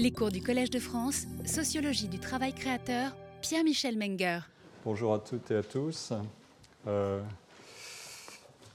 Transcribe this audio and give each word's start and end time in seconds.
Les 0.00 0.12
cours 0.12 0.30
du 0.30 0.40
Collège 0.40 0.70
de 0.70 0.78
France, 0.78 1.26
Sociologie 1.44 2.08
du 2.08 2.18
travail 2.18 2.54
créateur, 2.54 3.14
Pierre-Michel 3.42 3.98
Menger. 3.98 4.38
Bonjour 4.82 5.12
à 5.12 5.18
toutes 5.18 5.50
et 5.50 5.56
à 5.56 5.62
tous. 5.62 6.14
Euh, 6.86 7.20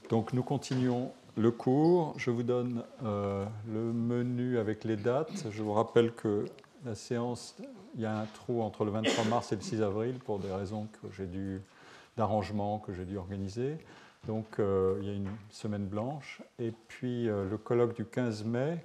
donc 0.08 0.32
nous 0.32 0.44
continuons 0.44 1.10
le 1.36 1.50
cours. 1.50 2.14
Je 2.16 2.30
vous 2.30 2.44
donne 2.44 2.84
euh, 3.02 3.44
le 3.66 3.92
menu 3.92 4.56
avec 4.58 4.84
les 4.84 4.94
dates. 4.94 5.46
Je 5.50 5.64
vous 5.64 5.72
rappelle 5.72 6.12
que 6.12 6.44
la 6.84 6.94
séance, 6.94 7.56
il 7.96 8.02
y 8.02 8.06
a 8.06 8.16
un 8.20 8.26
trou 8.26 8.62
entre 8.62 8.84
le 8.84 8.92
23 8.92 9.24
mars 9.24 9.50
et 9.50 9.56
le 9.56 9.62
6 9.62 9.82
avril 9.82 10.20
pour 10.24 10.38
des 10.38 10.52
raisons 10.52 10.86
que 11.02 11.08
j'ai 11.10 11.26
dû 11.26 11.60
d'arrangement 12.16 12.78
que 12.78 12.92
j'ai 12.92 13.04
dû 13.04 13.18
organiser. 13.18 13.78
Donc 14.28 14.60
euh, 14.60 14.96
il 15.00 15.08
y 15.08 15.10
a 15.10 15.14
une 15.14 15.30
semaine 15.50 15.86
blanche. 15.86 16.40
Et 16.60 16.72
puis 16.86 17.24
le 17.24 17.58
colloque 17.58 17.96
du 17.96 18.04
15 18.04 18.44
mai, 18.44 18.78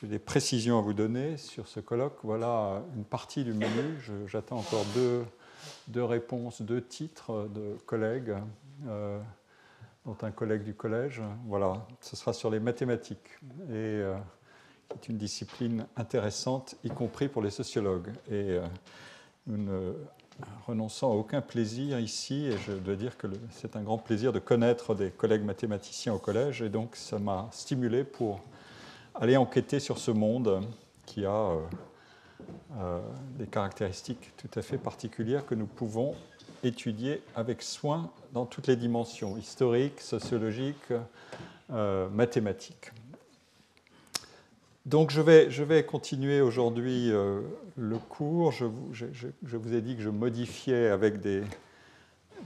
j'ai 0.00 0.06
des 0.06 0.20
précisions 0.20 0.78
à 0.78 0.82
vous 0.82 0.92
donner 0.92 1.36
sur 1.36 1.66
ce 1.66 1.80
colloque. 1.80 2.18
Voilà 2.22 2.82
une 2.94 3.04
partie 3.04 3.42
du 3.42 3.52
menu. 3.52 3.98
J'attends 4.26 4.58
encore 4.58 4.84
deux, 4.94 5.24
deux, 5.88 6.04
réponses, 6.04 6.62
deux 6.62 6.80
titres 6.80 7.48
de 7.52 7.76
collègues, 7.84 8.36
euh, 8.86 9.18
dont 10.06 10.16
un 10.22 10.30
collègue 10.30 10.62
du 10.62 10.74
collège. 10.74 11.20
Voilà, 11.46 11.84
ce 12.00 12.14
sera 12.14 12.32
sur 12.32 12.48
les 12.48 12.60
mathématiques. 12.60 13.28
Et 13.70 13.72
euh, 13.72 14.16
c'est 14.92 15.08
une 15.08 15.18
discipline 15.18 15.84
intéressante, 15.96 16.76
y 16.84 16.90
compris 16.90 17.28
pour 17.28 17.42
les 17.42 17.50
sociologues. 17.50 18.12
Et 18.28 18.52
euh, 18.52 18.66
nous 19.48 19.56
ne 19.56 19.94
renonçons 20.68 21.10
à 21.10 21.14
aucun 21.14 21.40
plaisir 21.40 21.98
ici, 21.98 22.46
et 22.46 22.56
je 22.58 22.70
dois 22.70 22.94
dire 22.94 23.18
que 23.18 23.26
c'est 23.50 23.74
un 23.74 23.82
grand 23.82 23.98
plaisir 23.98 24.32
de 24.32 24.38
connaître 24.38 24.94
des 24.94 25.10
collègues 25.10 25.42
mathématiciens 25.42 26.14
au 26.14 26.18
collège, 26.18 26.62
et 26.62 26.68
donc 26.68 26.94
ça 26.94 27.18
m'a 27.18 27.48
stimulé 27.50 28.04
pour 28.04 28.40
aller 29.20 29.36
enquêter 29.36 29.80
sur 29.80 29.98
ce 29.98 30.10
monde 30.10 30.62
qui 31.06 31.26
a 31.26 31.30
euh, 31.30 31.56
euh, 32.78 33.00
des 33.38 33.46
caractéristiques 33.46 34.32
tout 34.36 34.58
à 34.58 34.62
fait 34.62 34.78
particulières 34.78 35.44
que 35.44 35.54
nous 35.54 35.66
pouvons 35.66 36.14
étudier 36.62 37.22
avec 37.34 37.62
soin 37.62 38.10
dans 38.32 38.46
toutes 38.46 38.66
les 38.66 38.76
dimensions, 38.76 39.36
historiques, 39.36 40.00
sociologiques, 40.00 40.92
euh, 41.70 42.08
mathématiques. 42.08 42.92
Donc 44.86 45.10
je 45.10 45.20
vais, 45.20 45.50
je 45.50 45.62
vais 45.62 45.84
continuer 45.84 46.40
aujourd'hui 46.40 47.10
le 47.10 47.98
cours. 48.08 48.52
Je 48.52 48.64
vous, 48.64 49.74
ai 49.74 49.82
dit 49.82 49.96
que 49.96 50.02
je 50.02 50.08
modifiais 50.08 50.88
avec 50.88 51.20
des, 51.20 51.42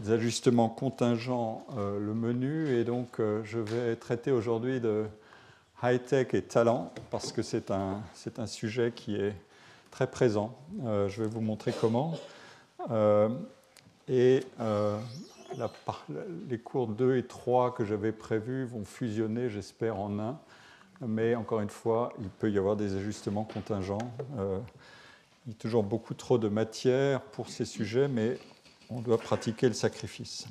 des 0.01 0.11
ajustements 0.11 0.69
contingents 0.69 1.65
le 1.77 2.15
menu 2.15 2.75
et 2.75 2.83
donc 2.83 3.21
je 3.45 3.61
vais 3.61 3.95
traiter 3.95 4.33
aujourd'hui 4.33 4.81
de 4.81 5.07
high-tech 5.83 6.29
et 6.35 6.43
talent, 6.43 6.93
parce 7.11 7.33
que 7.33 7.43
c'est 7.43 7.71
un, 7.71 8.03
un 8.39 8.47
sujet 8.47 8.93
qui 8.95 9.17
est 9.17 9.35
très 9.91 10.07
présent. 10.07 10.57
Euh, 10.85 11.09
je 11.09 11.23
vais 11.23 11.29
vous 11.29 11.41
montrer 11.41 11.73
comment. 11.79 12.19
Euh, 12.91 13.29
et 14.09 14.45
euh, 14.61 14.99
les 16.49 16.59
cours 16.59 16.89
2 16.89 17.17
et 17.17 17.25
3 17.25 17.75
que 17.75 17.85
j'avais 17.85 18.11
prévus 18.11 18.65
vont 18.65 18.85
fusionner, 18.85 19.49
j'espère, 19.51 20.01
en 20.01 20.19
un. 20.19 20.39
Mais 21.01 21.35
encore 21.35 21.61
une 21.61 21.71
fois, 21.71 22.13
il 22.21 22.29
peut 22.29 22.51
y 22.51 22.59
avoir 22.59 22.77
des 22.77 22.97
ajustements 22.97 23.45
contingents. 23.45 23.99
il 24.39 25.53
y 25.53 25.55
a 25.55 25.59
toujours 25.59 25.83
beaucoup 25.83 26.15
trop 26.15 26.39
de 26.39 26.49
matière 26.49 27.21
pour 27.21 27.49
ces 27.49 27.65
sujets, 27.65 28.09
mais 28.09 28.39
on 28.89 29.01
doit 29.01 29.19
pratiquer 29.19 29.67
le 29.67 29.75
sacrifice. 29.75 30.47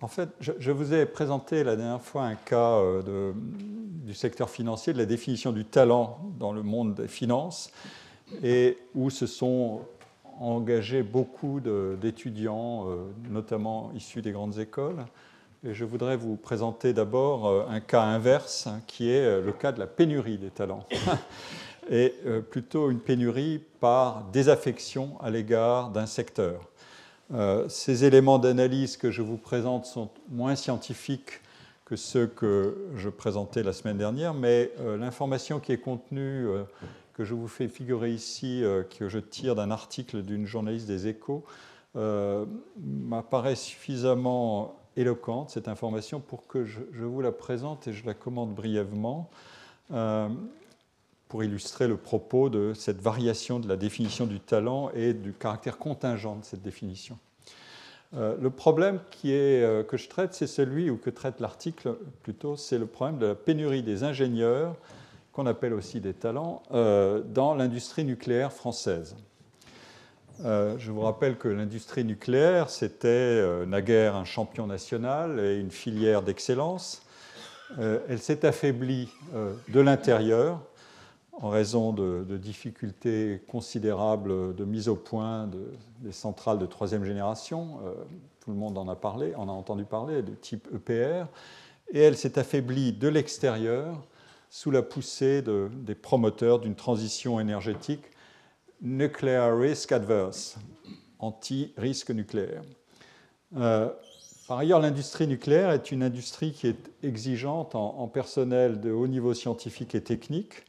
En 0.00 0.06
fait, 0.06 0.28
je, 0.38 0.70
vous 0.70 0.94
ai 0.94 1.06
présenté 1.06 1.64
la 1.64 1.74
dernière 1.74 2.00
fois 2.00 2.22
un 2.22 2.36
cas 2.36 2.76
euh, 2.76 3.32
du 3.34 4.14
secteur 4.14 4.48
financier, 4.48 4.92
de 4.92 4.98
la 4.98 5.06
définition 5.06 5.50
du 5.50 5.64
talent 5.64 6.20
dans 6.38 6.52
le 6.52 6.62
monde 6.62 6.94
des 6.94 7.08
finances, 7.08 7.72
et 8.44 8.78
où 8.94 9.10
se 9.10 9.26
sont 9.26 9.80
engagés 10.38 11.02
beaucoup 11.02 11.60
d'étudiants, 12.00 12.86
euh, 12.88 12.96
notamment 13.28 13.90
issus 13.96 14.22
des 14.22 14.30
grandes 14.30 14.60
écoles. 14.60 15.04
Et 15.64 15.74
je 15.74 15.84
voudrais 15.84 16.16
vous 16.16 16.36
présenter 16.36 16.92
d'abord 16.92 17.48
euh, 17.48 17.66
un 17.68 17.80
cas 17.80 18.02
inverse, 18.02 18.68
hein, 18.68 18.80
qui 18.86 19.10
est 19.10 19.40
le 19.40 19.52
cas 19.52 19.72
de 19.72 19.80
la 19.80 19.88
pénurie 19.88 20.38
des 20.38 20.50
talents. 20.50 20.86
et 21.90 22.14
plutôt 22.50 22.90
une 22.90 23.00
pénurie 23.00 23.62
par 23.80 24.24
désaffection 24.30 25.18
à 25.22 25.30
l'égard 25.30 25.90
d'un 25.90 26.04
secteur. 26.04 26.60
Euh, 27.34 27.68
ces 27.68 28.04
éléments 28.04 28.38
d'analyse 28.38 28.96
que 28.96 29.10
je 29.10 29.20
vous 29.22 29.36
présente 29.36 29.84
sont 29.84 30.08
moins 30.30 30.56
scientifiques 30.56 31.40
que 31.84 31.96
ceux 31.96 32.26
que 32.26 32.76
je 32.96 33.08
présentais 33.08 33.62
la 33.62 33.72
semaine 33.72 33.98
dernière, 33.98 34.34
mais 34.34 34.72
euh, 34.80 34.96
l'information 34.96 35.60
qui 35.60 35.72
est 35.72 35.78
contenue, 35.78 36.46
euh, 36.46 36.62
que 37.14 37.24
je 37.24 37.34
vous 37.34 37.48
fais 37.48 37.68
figurer 37.68 38.12
ici, 38.12 38.62
que 38.96 39.08
je 39.08 39.18
tire 39.18 39.56
d'un 39.56 39.72
article 39.72 40.22
d'une 40.22 40.46
journaliste 40.46 40.86
des 40.86 41.08
échos, 41.08 41.42
m'apparaît 42.76 43.56
suffisamment 43.56 44.76
éloquente, 44.96 45.50
cette 45.50 45.66
information, 45.66 46.20
pour 46.20 46.46
que 46.46 46.64
je, 46.64 46.78
je, 46.92 47.04
vous 47.04 47.20
la 47.20 47.32
présente 47.32 47.88
et 47.88 47.92
je 47.92 48.06
la 48.06 48.14
commande 48.14 48.54
brièvement 48.54 49.28
pour 51.28 51.44
illustrer 51.44 51.88
le 51.88 51.96
propos 51.96 52.48
de 52.48 52.72
cette 52.74 53.00
variation 53.00 53.60
de 53.60 53.68
la 53.68 53.76
définition 53.76 54.26
du 54.26 54.40
talent 54.40 54.90
et 54.94 55.12
du 55.12 55.32
caractère 55.32 55.78
contingent 55.78 56.36
de 56.36 56.44
cette 56.44 56.62
définition. 56.62 57.18
Euh, 58.16 58.36
le 58.40 58.50
problème 58.50 59.00
euh, 59.26 59.82
que 59.84 59.96
je 59.96 60.08
traite, 60.08 60.32
c'est 60.32 60.46
celui, 60.46 60.88
ou 60.88 60.96
que 60.96 61.10
traite 61.10 61.40
l'article 61.40 61.96
plutôt, 62.22 62.56
c'est 62.56 62.78
le 62.78 62.86
problème 62.86 63.18
de 63.18 63.26
la 63.26 63.34
pénurie 63.34 63.82
des 63.82 64.02
ingénieurs, 64.02 64.74
qu'on 65.32 65.46
appelle 65.46 65.74
aussi 65.74 66.00
des 66.00 66.14
talents, 66.14 66.62
euh, 66.72 67.20
dans 67.20 67.54
l'industrie 67.54 68.04
nucléaire 68.04 68.52
française. 68.52 69.14
je 70.42 70.90
vous 70.90 71.00
rappelle 71.00 71.36
que 71.36 71.48
l'industrie 71.48 72.04
nucléaire, 72.04 72.70
c'était 72.70 73.66
naguère 73.66 74.16
un 74.16 74.24
champion 74.24 74.66
national 74.66 75.40
et 75.40 75.58
une 75.58 75.70
filière 75.70 76.22
d'excellence. 76.22 77.02
elle 77.76 78.20
s'est 78.20 78.46
affaiblie 78.46 79.08
de 79.68 79.80
l'intérieur 79.80 80.60
en 81.40 81.50
raison 81.50 81.92
de, 81.92 82.36
difficultés 82.36 83.42
considérables 83.48 84.54
de 84.54 84.64
mise 84.64 84.88
au 84.88 84.96
point 84.96 85.48
des 86.00 86.12
centrales 86.12 86.58
de 86.58 86.66
troisième 86.66 87.04
génération. 87.04 87.78
Euh, 87.84 87.94
tout 88.40 88.50
le 88.50 88.56
monde 88.56 88.76
en 88.76 88.88
a 88.88 88.96
parlé, 88.96 89.34
en 89.36 89.48
a 89.48 89.52
entendu 89.52 89.84
parler, 89.84 90.22
de 90.22 90.34
type 90.34 90.68
EPR. 90.74 91.26
Et 91.92 92.00
elle 92.00 92.16
s'est 92.16 92.38
affaiblie 92.38 92.92
de 92.92 93.08
l'extérieur 93.08 94.02
sous 94.50 94.70
la 94.70 94.82
poussée 94.82 95.42
des 95.42 95.94
promoteurs 95.94 96.58
d'une 96.58 96.74
transition 96.74 97.38
énergétique 97.38 98.04
Nuclear 98.80 99.56
Risk 99.56 99.92
Adverse, 99.92 100.58
anti-risque 101.18 102.10
nucléaire. 102.10 102.62
Euh, 103.56 103.90
par 104.46 104.58
ailleurs, 104.58 104.80
l'industrie 104.80 105.26
nucléaire 105.26 105.70
est 105.70 105.90
une 105.92 106.02
industrie 106.02 106.52
qui 106.52 106.68
est 106.68 106.90
exigeante 107.02 107.74
en 107.74 108.08
personnel 108.08 108.80
de 108.80 108.90
haut 108.90 109.06
niveau 109.06 109.34
scientifique 109.34 109.94
et 109.94 110.02
technique 110.02 110.64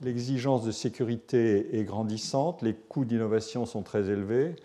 l'exigence 0.00 0.64
de 0.64 0.72
sécurité 0.72 1.78
est 1.78 1.84
grandissante, 1.84 2.62
les 2.62 2.74
coûts 2.74 3.04
d'innovation 3.04 3.66
sont 3.66 3.82
très 3.82 4.10
élevés, 4.10 4.56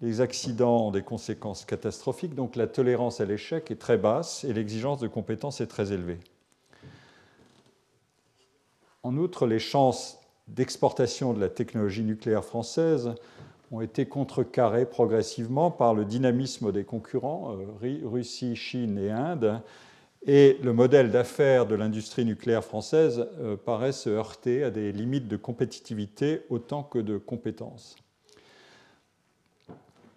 les 0.00 0.20
accidents 0.20 0.88
ont 0.88 0.90
des 0.90 1.02
conséquences 1.02 1.64
catastrophiques, 1.64 2.34
donc 2.34 2.56
la 2.56 2.66
tolérance 2.66 3.20
à 3.20 3.24
l'échec 3.24 3.70
est 3.70 3.80
très 3.80 3.96
basse 3.96 4.44
et 4.44 4.52
l'exigence 4.52 4.98
de 5.00 5.08
compétences 5.08 5.60
est 5.60 5.66
très 5.66 5.92
élevée. 5.92 6.18
En 9.02 9.16
outre, 9.16 9.46
les 9.46 9.58
chances 9.58 10.18
d'exportation 10.48 11.32
de 11.32 11.40
la 11.40 11.48
technologie 11.48 12.02
nucléaire 12.04 12.44
française 12.44 13.14
ont 13.70 13.80
été 13.80 14.06
contrecarrées 14.06 14.86
progressivement 14.86 15.70
par 15.70 15.94
le 15.94 16.04
dynamisme 16.04 16.70
des 16.72 16.84
concurrents, 16.84 17.56
euh, 17.82 18.06
Russie, 18.06 18.56
Chine 18.56 18.98
et 18.98 19.10
Inde, 19.10 19.60
et 20.26 20.58
le 20.62 20.72
modèle 20.72 21.10
d'affaires 21.10 21.66
de 21.66 21.74
l'industrie 21.74 22.24
nucléaire 22.24 22.64
française 22.64 23.28
euh, 23.40 23.56
paraît 23.56 23.92
se 23.92 24.08
heurter 24.08 24.64
à 24.64 24.70
des 24.70 24.92
limites 24.92 25.28
de 25.28 25.36
compétitivité 25.36 26.42
autant 26.48 26.82
que 26.82 26.98
de 26.98 27.18
compétences. 27.18 27.96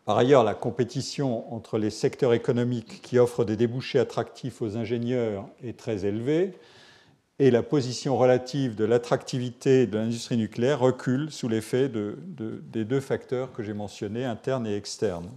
Par 0.05 0.17
ailleurs, 0.17 0.45
la 0.45 0.53
compétition 0.53 1.53
entre 1.53 1.77
les 1.77 1.89
secteurs 1.89 2.33
économiques 2.33 3.01
qui 3.01 3.19
offrent 3.19 3.43
des 3.43 3.57
débouchés 3.57 3.99
attractifs 3.99 4.61
aux 4.61 4.77
ingénieurs 4.77 5.49
est 5.61 5.77
très 5.77 6.05
élevée 6.05 6.53
et 7.39 7.51
la 7.51 7.61
position 7.61 8.17
relative 8.17 8.75
de 8.75 8.85
l'attractivité 8.85 9.85
de 9.85 9.97
l'industrie 9.97 10.37
nucléaire 10.37 10.79
recule 10.79 11.31
sous 11.31 11.47
l'effet 11.47 11.89
des 11.89 12.85
deux 12.85 12.99
facteurs 12.99 13.51
que 13.51 13.61
j'ai 13.61 13.73
mentionnés, 13.73 14.25
internes 14.25 14.65
et 14.65 14.75
externes. 14.75 15.29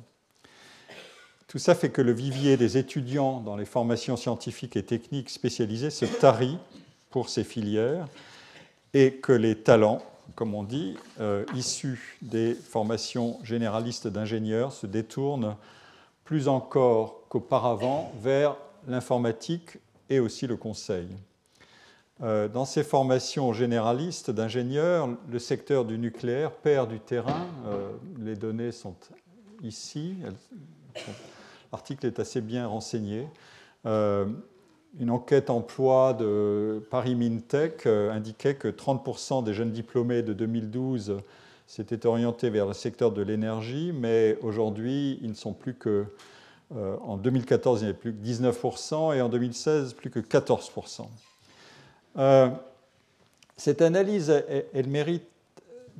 Tout 1.50 1.58
ça 1.58 1.75
fait 1.75 1.91
que 1.91 2.00
le 2.00 2.12
vivier 2.12 2.56
des 2.56 2.79
étudiants 2.79 3.41
dans 3.41 3.56
les 3.56 3.64
formations 3.64 4.17
scientifiques 4.17 4.76
et 4.76 4.85
techniques 4.85 5.31
spécialisées 5.31 5.91
se 5.91 6.05
tarit 6.05 6.56
pour 7.11 7.29
ces 7.29 7.43
filières 7.43 8.06
et 8.94 9.14
que 9.14 9.32
les 9.32 9.56
talents, 9.56 10.00
comme 10.37 10.55
on 10.55 10.62
dit, 10.62 10.97
euh, 11.19 11.44
issus 11.56 12.17
des 12.23 12.55
formations 12.55 13.41
généralistes 13.43 14.06
d'ingénieurs 14.06 14.73
se 14.73 14.87
détournent 14.87 15.56
plus 16.23 16.47
encore 16.47 17.23
qu'auparavant 17.29 18.12
vers 18.23 18.56
l'informatique 18.87 19.79
et 20.08 20.20
aussi 20.20 20.47
le 20.47 20.56
conseil. 20.56 21.08
Euh, 22.23 22.47
dans 22.47 22.64
ces 22.64 22.85
formations 22.85 23.52
généralistes 23.52 24.31
d'ingénieurs, 24.31 25.08
le 25.29 25.38
secteur 25.41 25.85
du 25.85 25.99
nucléaire 25.99 26.52
perd 26.52 26.91
du 26.91 27.00
terrain. 27.00 27.49
Euh, 27.67 27.91
les 28.20 28.37
données 28.37 28.70
sont 28.70 28.94
ici. 29.64 30.14
L'article 31.72 32.06
est 32.06 32.19
assez 32.19 32.40
bien 32.40 32.67
renseigné. 32.67 33.26
Euh, 33.87 34.26
une 34.99 35.11
enquête 35.11 35.50
emploi 35.50 36.14
de 36.14 36.82
Paris 36.90 37.14
MinTech 37.14 37.87
indiquait 37.87 38.56
que 38.56 38.69
30% 38.69 39.44
des 39.44 39.55
jeunes 39.55 39.70
diplômés 39.70 40.22
de 40.22 40.32
2012 40.32 41.19
s'étaient 41.67 42.06
orientés 42.06 42.50
vers 42.50 42.67
le 42.67 42.72
secteur 42.72 43.12
de 43.12 43.22
l'énergie, 43.22 43.93
mais 43.94 44.37
aujourd'hui, 44.43 45.20
ils 45.22 45.31
ne 45.31 45.34
sont 45.34 45.52
plus 45.52 45.75
que. 45.75 46.06
en 46.75 47.17
2014, 47.17 47.81
il 47.81 47.84
n'y 47.84 47.90
avait 47.90 47.99
plus 47.99 48.12
que 48.12 48.20
19% 48.20 49.16
et 49.16 49.20
en 49.20 49.28
2016, 49.28 49.94
plus 49.94 50.11
que 50.11 50.19
14%. 50.19 51.06
Euh, 52.19 52.49
cette 53.56 53.82
analyse, 53.82 54.31
elle, 54.73 54.88
mérite 54.88 55.25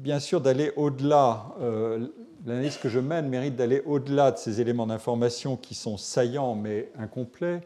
bien 0.01 0.19
sûr 0.19 0.41
d'aller 0.41 0.73
au-delà, 0.77 1.55
euh, 1.61 2.09
l'analyse 2.47 2.79
que 2.79 2.89
je 2.89 2.99
mène 2.99 3.29
mérite 3.29 3.55
d'aller 3.55 3.83
au-delà 3.85 4.33
de 4.33 4.39
ces 4.39 4.61
éléments 4.61 4.87
d'information 4.87 5.57
qui 5.57 5.75
sont 5.75 5.99
saillants 5.99 6.55
mais 6.55 6.91
incomplets. 6.99 7.61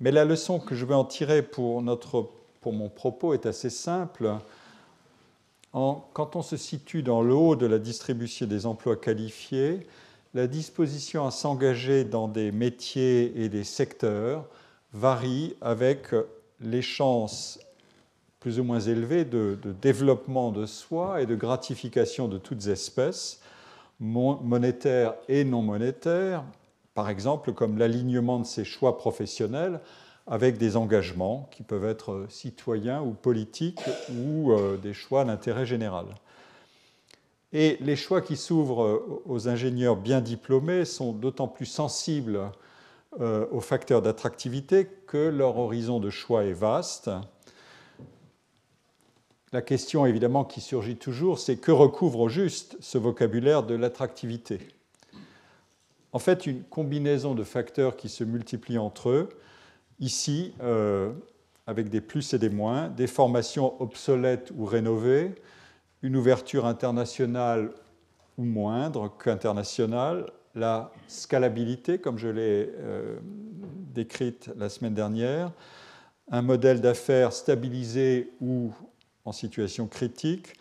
Mais 0.00 0.10
la 0.10 0.26
leçon 0.26 0.60
que 0.60 0.74
je 0.74 0.84
veux 0.84 0.94
en 0.94 1.06
tirer 1.06 1.42
pour, 1.42 1.80
notre, 1.80 2.30
pour 2.60 2.74
mon 2.74 2.90
propos 2.90 3.32
est 3.32 3.46
assez 3.46 3.70
simple. 3.70 4.34
quand 5.72 6.36
on 6.36 6.42
se 6.42 6.58
situe 6.58 7.02
dans 7.02 7.22
le 7.22 7.34
haut 7.34 7.56
de 7.56 7.66
la 7.66 7.78
distribution 7.78 8.46
des 8.46 8.66
emplois 8.66 8.96
qualifiés, 8.96 9.86
la 10.34 10.46
disposition 10.46 11.26
à 11.26 11.30
s'engager 11.30 12.04
dans 12.04 12.28
des 12.28 12.52
métiers 12.52 13.32
et 13.42 13.48
des 13.48 13.64
secteurs 13.64 14.44
varie 14.92 15.56
avec 15.62 16.08
les 16.60 16.82
chances 16.82 17.58
plus 18.40 18.60
ou 18.60 18.64
moins 18.64 18.80
élevées 18.80 19.24
de, 19.24 19.58
développement 19.80 20.52
de 20.52 20.66
soi 20.66 21.22
et 21.22 21.26
de 21.26 21.34
gratification 21.34 22.28
de 22.28 22.38
toutes 22.38 22.66
espèces, 22.66 23.40
monétaires 24.00 25.14
et 25.28 25.44
non 25.44 25.62
monétaires, 25.62 26.44
par 26.94 27.08
exemple 27.08 27.52
comme 27.52 27.78
l'alignement 27.78 28.38
de 28.38 28.46
ses 28.46 28.64
choix 28.64 28.98
professionnels 28.98 29.80
avec 30.26 30.58
des 30.58 30.76
engagements 30.76 31.48
qui 31.50 31.62
peuvent 31.62 31.84
être 31.84 32.26
citoyens 32.28 33.00
ou 33.00 33.12
politiques 33.12 33.80
ou 34.12 34.52
euh, 34.52 34.76
des 34.76 34.92
choix 34.92 35.24
d'intérêt 35.24 35.66
général. 35.66 36.06
Et 37.52 37.78
les 37.80 37.96
choix 37.96 38.20
qui 38.20 38.36
s'ouvrent 38.36 39.22
aux 39.24 39.48
ingénieurs 39.48 39.96
bien 39.96 40.20
diplômés 40.20 40.84
sont 40.84 41.12
d'autant 41.12 41.48
plus 41.48 41.66
sensibles 41.66 42.50
euh, 43.20 43.46
aux 43.50 43.60
facteurs 43.60 44.02
d'attractivité 44.02 44.86
que 45.06 45.16
leur 45.16 45.56
horizon 45.56 46.00
de 46.00 46.10
choix 46.10 46.44
est 46.44 46.52
vaste. 46.52 47.08
La 49.56 49.62
question 49.62 50.04
évidemment 50.04 50.44
qui 50.44 50.60
surgit 50.60 50.96
toujours, 50.96 51.38
c'est 51.38 51.56
que 51.56 51.72
recouvre 51.72 52.20
au 52.20 52.28
juste 52.28 52.76
ce 52.80 52.98
vocabulaire 52.98 53.62
de 53.62 53.74
l'attractivité? 53.74 54.58
En 56.12 56.18
fait, 56.18 56.44
une 56.44 56.62
combinaison 56.64 57.34
de 57.34 57.42
facteurs 57.42 57.96
qui 57.96 58.10
se 58.10 58.22
multiplient 58.22 58.76
entre 58.76 59.08
eux, 59.08 59.30
ici, 59.98 60.52
euh, 60.62 61.10
avec 61.66 61.88
des 61.88 62.02
plus 62.02 62.34
et 62.34 62.38
des 62.38 62.50
moins, 62.50 62.88
des 62.88 63.06
formations 63.06 63.80
obsolètes 63.80 64.52
ou 64.58 64.66
rénovées, 64.66 65.34
une 66.02 66.16
ouverture 66.16 66.66
internationale 66.66 67.70
ou 68.36 68.44
moindre 68.44 69.10
qu'internationale, 69.16 70.30
la 70.54 70.92
scalabilité, 71.08 71.98
comme 71.98 72.18
je 72.18 72.28
l'ai 72.28 72.70
euh, 72.76 73.16
décrite 73.94 74.50
la 74.58 74.68
semaine 74.68 74.92
dernière, 74.92 75.50
un 76.30 76.42
modèle 76.42 76.82
d'affaires 76.82 77.32
stabilisé 77.32 78.32
ou 78.42 78.70
en 79.26 79.32
situation 79.32 79.86
critique, 79.86 80.54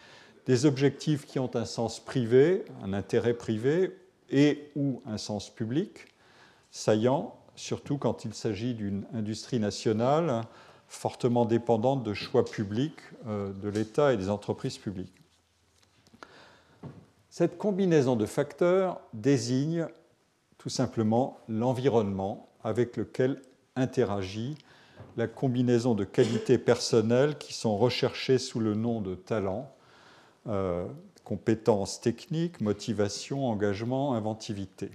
des 0.46 0.66
objectifs 0.66 1.26
qui 1.26 1.40
ont 1.40 1.56
un 1.56 1.66
sens 1.66 2.00
privé, 2.00 2.66
un 2.84 2.94
intérêt 2.94 3.34
privé 3.34 3.96
et 4.30 4.70
ou 4.76 5.02
un 5.06 5.18
sens 5.18 5.50
public, 5.50 6.08
saillant, 6.72 7.36
surtout 7.56 7.98
quand 7.98 8.26
il 8.26 8.34
s'agit 8.34 8.74
d'une 8.74 9.06
industrie 9.14 9.60
nationale 9.60 10.42
fortement 10.88 11.46
dépendante 11.46 12.04
de 12.04 12.14
choix 12.14 12.46
publics 12.46 13.00
euh, 13.28 13.54
de 13.54 13.70
l'État 13.70 14.14
et 14.14 14.18
des 14.18 14.30
entreprises 14.30 14.78
publiques. 14.78 15.14
Cette 17.30 17.58
combinaison 17.58 18.16
de 18.16 18.26
facteurs 18.26 19.02
désigne 19.14 19.88
tout 20.58 20.70
simplement 20.70 21.40
l'environnement 21.50 22.50
avec 22.64 22.98
lequel 22.98 23.42
interagit 23.76 24.58
la 25.18 25.28
combinaison 25.28 25.96
de 25.96 26.04
qualités 26.04 26.58
personnelles 26.58 27.38
qui 27.38 27.54
sont 27.54 27.78
recherchées 27.78 28.38
sous 28.38 28.60
le 28.60 28.76
nom 28.76 29.02
de 29.02 29.16
talent, 29.16 29.74
euh, 30.48 30.86
compétences 31.24 32.02
techniques, 32.02 32.62
motivation, 32.62 33.48
engagement, 33.48 34.14
inventivité. 34.14 34.92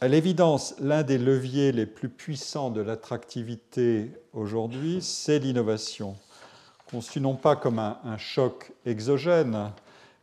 À 0.00 0.08
l'évidence, 0.08 0.74
l'un 0.78 1.02
des 1.02 1.18
leviers 1.18 1.72
les 1.72 1.86
plus 1.86 2.08
puissants 2.08 2.70
de 2.70 2.80
l'attractivité 2.80 4.10
aujourd'hui, 4.32 5.00
c'est 5.00 5.38
l'innovation, 5.38 6.16
conçue 6.90 7.20
non 7.20 7.34
pas 7.34 7.56
comme 7.56 7.78
un 7.78 8.18
choc 8.18 8.72
exogène, 8.84 9.72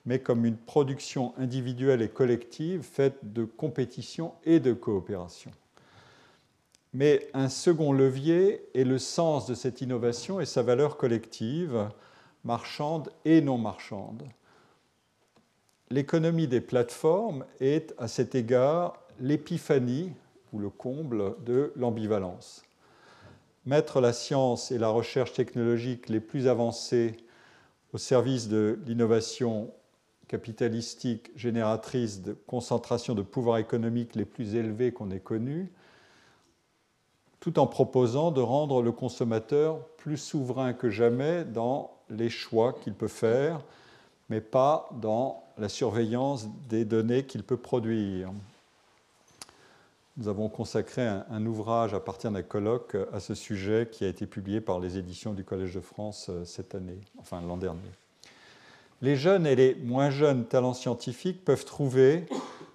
mais 0.05 0.19
comme 0.19 0.45
une 0.45 0.57
production 0.57 1.33
individuelle 1.37 2.01
et 2.01 2.09
collective 2.09 2.81
faite 2.81 3.17
de 3.23 3.45
compétition 3.45 4.33
et 4.43 4.59
de 4.59 4.73
coopération. 4.73 5.51
Mais 6.93 7.27
un 7.33 7.49
second 7.49 7.91
levier 7.91 8.63
est 8.75 8.83
le 8.83 8.99
sens 8.99 9.47
de 9.47 9.55
cette 9.55 9.81
innovation 9.81 10.39
et 10.39 10.45
sa 10.45 10.61
valeur 10.61 10.97
collective, 10.97 11.89
marchande 12.43 13.11
et 13.25 13.41
non 13.41 13.57
marchande. 13.57 14.23
L'économie 15.89 16.47
des 16.47 16.61
plateformes 16.61 17.45
est 17.59 17.95
à 17.97 18.07
cet 18.07 18.35
égard 18.35 18.99
l'épiphanie 19.19 20.11
ou 20.51 20.59
le 20.59 20.69
comble 20.69 21.35
de 21.43 21.73
l'ambivalence. 21.75 22.63
Mettre 23.65 24.01
la 24.01 24.13
science 24.13 24.71
et 24.71 24.77
la 24.77 24.89
recherche 24.89 25.33
technologique 25.33 26.09
les 26.09 26.19
plus 26.19 26.47
avancées 26.47 27.17
au 27.93 27.97
service 27.97 28.49
de 28.49 28.79
l'innovation 28.85 29.71
capitalistique 30.27 31.31
génératrice 31.35 32.21
de 32.21 32.33
concentration 32.33 33.15
de 33.15 33.21
pouvoir 33.21 33.57
économique 33.57 34.15
les 34.15 34.25
plus 34.25 34.55
élevées 34.55 34.91
qu'on 34.91 35.11
ait 35.11 35.19
connues, 35.19 35.71
tout 37.43 37.59
en 37.59 37.67
proposant 37.67 38.31
de 38.31 38.39
rendre 38.39 38.81
le 38.81 38.93
consommateur 38.93 39.77
plus 39.97 40.15
souverain 40.15 40.71
que 40.71 40.89
jamais 40.89 41.43
dans 41.43 41.91
les 42.09 42.29
choix 42.29 42.71
qu'il 42.71 42.93
peut 42.93 43.09
faire, 43.09 43.59
mais 44.29 44.39
pas 44.39 44.87
dans 45.01 45.43
la 45.57 45.67
surveillance 45.67 46.47
des 46.69 46.85
données 46.85 47.25
qu'il 47.25 47.43
peut 47.43 47.57
produire. 47.57 48.31
Nous 50.15 50.29
avons 50.29 50.47
consacré 50.47 51.05
un, 51.05 51.45
ouvrage 51.45 51.93
à 51.93 51.99
partir 51.99 52.31
d'un 52.31 52.43
colloque 52.43 52.95
à 53.11 53.19
ce 53.19 53.35
sujet 53.35 53.89
qui 53.91 54.05
a 54.05 54.07
été 54.07 54.25
publié 54.25 54.61
par 54.61 54.79
les 54.79 54.97
éditions 54.97 55.33
du 55.33 55.43
Collège 55.43 55.75
de 55.75 55.81
France 55.81 56.27
euh, 56.29 56.45
cette 56.45 56.75
année, 56.75 57.01
enfin 57.19 57.41
l'an 57.41 57.57
dernier 57.57 57.91
les 59.01 59.17
jeunes 59.17 59.45
et 59.45 59.55
les 59.55 59.75
moins 59.75 60.09
jeunes 60.09 60.45
talents 60.45 60.73
scientifiques 60.73 61.43
peuvent 61.43 61.65
trouver 61.65 62.25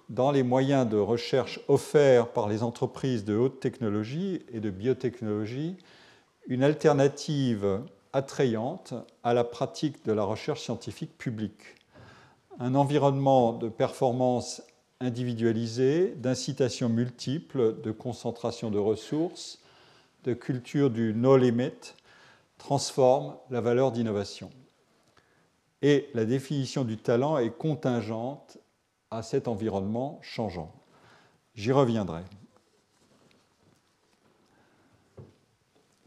dans 0.09 0.31
les 0.31 0.43
moyens 0.43 0.89
de 0.89 0.97
recherche 0.97 1.59
offerts 1.67 2.29
par 2.29 2.49
les 2.49 2.63
entreprises 2.63 3.25
de 3.25 3.35
haute 3.35 3.59
technologie 3.59 4.41
et 4.51 4.59
de 4.59 4.69
biotechnologie 4.69 5.77
une 6.47 6.63
alternative 6.63 7.81
attrayante 8.11 8.95
à 9.23 9.35
la 9.35 9.43
pratique 9.43 10.03
de 10.03 10.11
la 10.11 10.23
recherche 10.23 10.61
scientifique 10.61 11.15
publique. 11.17 11.75
Un 12.59 12.73
environnement 12.73 13.53
de 13.53 13.69
performance 13.69 14.63
individualisée, 14.99 16.13
d'incitation 16.17 16.89
multiples, 16.89 17.79
de 17.81 17.91
concentration 17.91 18.71
de 18.71 18.79
ressources, 18.79 19.59
de 20.23 20.33
culture 20.33 20.89
du 20.89 21.13
no 21.13 21.37
limit 21.37 21.93
transforme 22.57 23.35
la 23.49 23.61
valeur 23.61 23.91
d'innovation. 23.91 24.49
Et 25.81 26.09
la 26.13 26.25
définition 26.25 26.83
du 26.83 26.97
talent 26.97 27.37
est 27.37 27.55
contingente 27.55 28.57
à 29.11 29.23
cet 29.23 29.47
environnement 29.47 30.19
changeant. 30.21 30.71
J'y 31.55 31.71
reviendrai. 31.71 32.21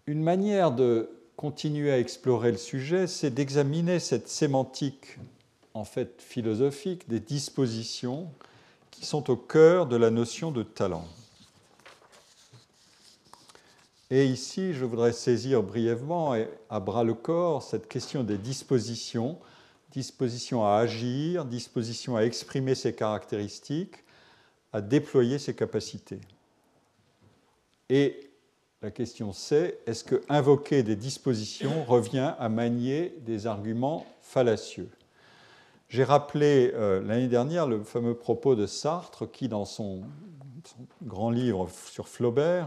Une 0.06 0.22
manière 0.22 0.72
de 0.72 1.10
continuer 1.36 1.92
à 1.92 1.98
explorer 1.98 2.52
le 2.52 2.58
sujet, 2.58 3.06
c'est 3.06 3.30
d'examiner 3.30 3.98
cette 3.98 4.28
sémantique 4.28 5.18
en 5.74 5.84
fait 5.84 6.20
philosophique 6.20 7.08
des 7.08 7.20
dispositions 7.20 8.30
qui 8.90 9.06
sont 9.06 9.30
au 9.30 9.36
cœur 9.36 9.86
de 9.86 9.96
la 9.96 10.10
notion 10.10 10.50
de 10.50 10.62
talent. 10.62 11.06
Et 14.10 14.26
ici, 14.26 14.74
je 14.74 14.84
voudrais 14.84 15.12
saisir 15.12 15.62
brièvement 15.62 16.34
et 16.34 16.48
à 16.68 16.80
bras 16.80 17.02
le 17.02 17.14
corps 17.14 17.62
cette 17.62 17.88
question 17.88 18.22
des 18.22 18.36
dispositions 18.36 19.38
disposition 19.92 20.64
à 20.64 20.76
agir, 20.76 21.44
disposition 21.44 22.16
à 22.16 22.22
exprimer 22.22 22.74
ses 22.74 22.94
caractéristiques, 22.94 23.96
à 24.72 24.80
déployer 24.80 25.38
ses 25.38 25.54
capacités. 25.54 26.20
Et 27.88 28.28
La 28.82 28.90
question 28.90 29.32
c'est 29.32 29.78
est-ce 29.86 30.02
que 30.02 30.22
invoquer 30.28 30.82
des 30.82 30.96
dispositions 30.96 31.84
revient 31.84 32.34
à 32.36 32.48
manier 32.48 33.14
des 33.20 33.46
arguments 33.46 34.04
fallacieux? 34.22 34.90
J'ai 35.88 36.02
rappelé 36.02 36.72
euh, 36.74 37.00
l'année 37.00 37.28
dernière 37.28 37.68
le 37.68 37.84
fameux 37.84 38.14
propos 38.14 38.56
de 38.56 38.66
Sartre 38.66 39.30
qui, 39.30 39.46
dans 39.46 39.66
son, 39.66 40.02
son 40.64 40.86
grand 41.02 41.30
livre 41.30 41.68
sur 41.70 42.08
Flaubert, 42.08 42.66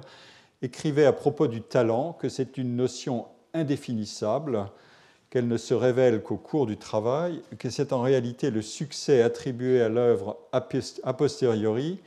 écrivait 0.61 1.05
à 1.05 1.11
propos 1.11 1.47
du 1.47 1.61
talent 1.61 2.13
que 2.13 2.29
c'est 2.29 2.57
une 2.57 2.77
notion 2.77 3.25
indéfinissable, 3.53 4.69
qu'elle 5.35 5.49
ne 5.49 5.57
se 5.57 5.73
révèle 5.73 6.23
qu'au 6.23 6.37
cours 6.37 6.65
du 6.65 6.77
travail, 6.77 7.41
que 7.59 7.69
c'est 7.69 7.91
en 7.91 8.01
réalité 8.01 8.51
le 8.51 8.61
succès 8.61 9.21
attribué 9.21 9.81
à 9.81 9.89
l'œuvre 9.89 10.37
a 10.53 11.13
posteriori 11.13 11.99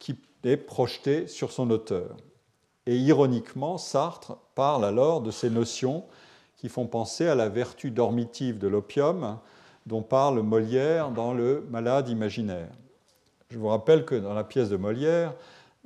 qui 0.00 0.16
est 0.42 0.56
projeté 0.56 1.28
sur 1.28 1.52
son 1.52 1.70
auteur. 1.70 2.16
Et 2.86 2.96
ironiquement, 2.96 3.78
Sartre 3.78 4.38
parle 4.56 4.84
alors 4.84 5.20
de 5.20 5.30
ces 5.30 5.50
notions 5.50 6.02
qui 6.56 6.68
font 6.68 6.88
penser 6.88 7.28
à 7.28 7.36
la 7.36 7.48
vertu 7.48 7.92
dormitive 7.92 8.58
de 8.58 8.66
l'opium 8.66 9.38
dont 9.86 10.02
parle 10.02 10.42
Molière 10.42 11.12
dans 11.12 11.34
Le 11.34 11.64
Malade 11.70 12.08
imaginaire. 12.08 12.72
Je 13.50 13.58
vous 13.58 13.68
rappelle 13.68 14.04
que 14.04 14.16
dans 14.16 14.34
la 14.34 14.42
pièce 14.42 14.68
de 14.68 14.76
Molière, 14.76 15.32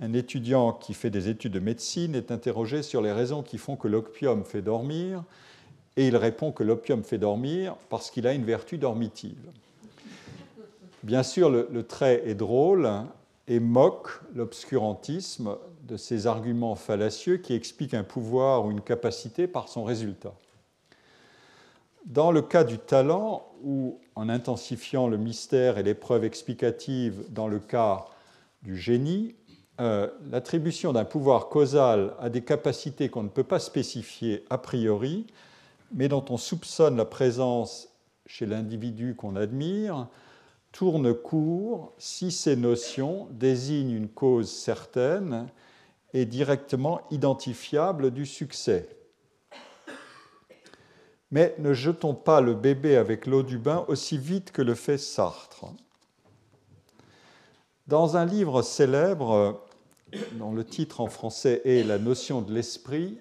un 0.00 0.14
étudiant 0.14 0.72
qui 0.72 0.94
fait 0.94 1.10
des 1.10 1.28
études 1.28 1.52
de 1.52 1.60
médecine 1.60 2.14
est 2.14 2.30
interrogé 2.30 2.82
sur 2.82 3.02
les 3.02 3.12
raisons 3.12 3.42
qui 3.42 3.58
font 3.58 3.76
que 3.76 3.88
l'opium 3.88 4.42
fait 4.42 4.62
dormir, 4.62 5.22
et 5.96 6.06
il 6.06 6.16
répond 6.16 6.52
que 6.52 6.62
l'opium 6.62 7.02
fait 7.02 7.18
dormir 7.18 7.76
parce 7.88 8.10
qu'il 8.10 8.26
a 8.26 8.32
une 8.32 8.44
vertu 8.44 8.78
dormitive. 8.78 9.50
Bien 11.02 11.22
sûr, 11.22 11.50
le, 11.50 11.82
trait 11.82 12.22
est 12.26 12.34
drôle 12.34 12.88
et 13.48 13.58
moque 13.58 14.20
l'obscurantisme 14.34 15.56
de 15.82 15.96
ces 15.96 16.26
arguments 16.26 16.76
fallacieux 16.76 17.38
qui 17.38 17.54
expliquent 17.54 17.94
un 17.94 18.04
pouvoir 18.04 18.64
ou 18.64 18.70
une 18.70 18.80
capacité 18.80 19.48
par 19.48 19.68
son 19.68 19.82
résultat. 19.82 20.32
Dans 22.06 22.30
le 22.30 22.42
cas 22.42 22.64
du 22.64 22.78
talent, 22.78 23.48
ou 23.62 24.00
en 24.16 24.28
intensifiant 24.28 25.08
le 25.08 25.16
mystère 25.16 25.78
et 25.78 25.82
l'épreuve 25.82 26.24
explicative 26.24 27.24
dans 27.30 27.48
le 27.48 27.58
cas 27.58 28.06
du 28.62 28.76
génie, 28.76 29.34
euh, 29.80 30.08
l'attribution 30.30 30.92
d'un 30.92 31.04
pouvoir 31.04 31.48
causal 31.48 32.14
à 32.20 32.28
des 32.28 32.42
capacités 32.42 33.08
qu'on 33.08 33.22
ne 33.22 33.28
peut 33.28 33.44
pas 33.44 33.58
spécifier 33.58 34.44
a 34.50 34.58
priori, 34.58 35.26
mais 35.92 36.08
dont 36.08 36.24
on 36.30 36.36
soupçonne 36.36 36.96
la 36.96 37.04
présence 37.04 37.88
chez 38.26 38.46
l'individu 38.46 39.14
qu'on 39.14 39.36
admire, 39.36 40.08
tourne 40.72 41.12
court 41.14 41.92
si 41.98 42.32
ces 42.32 42.56
notions 42.56 43.28
désignent 43.30 43.92
une 43.92 44.08
cause 44.08 44.50
certaine 44.50 45.48
et 46.14 46.24
directement 46.24 47.02
identifiable 47.10 48.10
du 48.10 48.26
succès. 48.26 48.88
Mais 51.30 51.54
ne 51.58 51.72
jetons 51.72 52.14
pas 52.14 52.40
le 52.40 52.54
bébé 52.54 52.96
avec 52.96 53.26
l'eau 53.26 53.42
du 53.42 53.58
bain 53.58 53.84
aussi 53.88 54.18
vite 54.18 54.52
que 54.52 54.62
le 54.62 54.74
fait 54.74 54.98
Sartre. 54.98 55.66
Dans 57.86 58.16
un 58.16 58.26
livre 58.26 58.62
célèbre, 58.62 59.62
dont 60.32 60.52
le 60.52 60.64
titre 60.64 61.00
en 61.00 61.08
français 61.08 61.62
est 61.64 61.84
La 61.84 61.98
notion 61.98 62.42
de 62.42 62.52
l'esprit, 62.52 63.18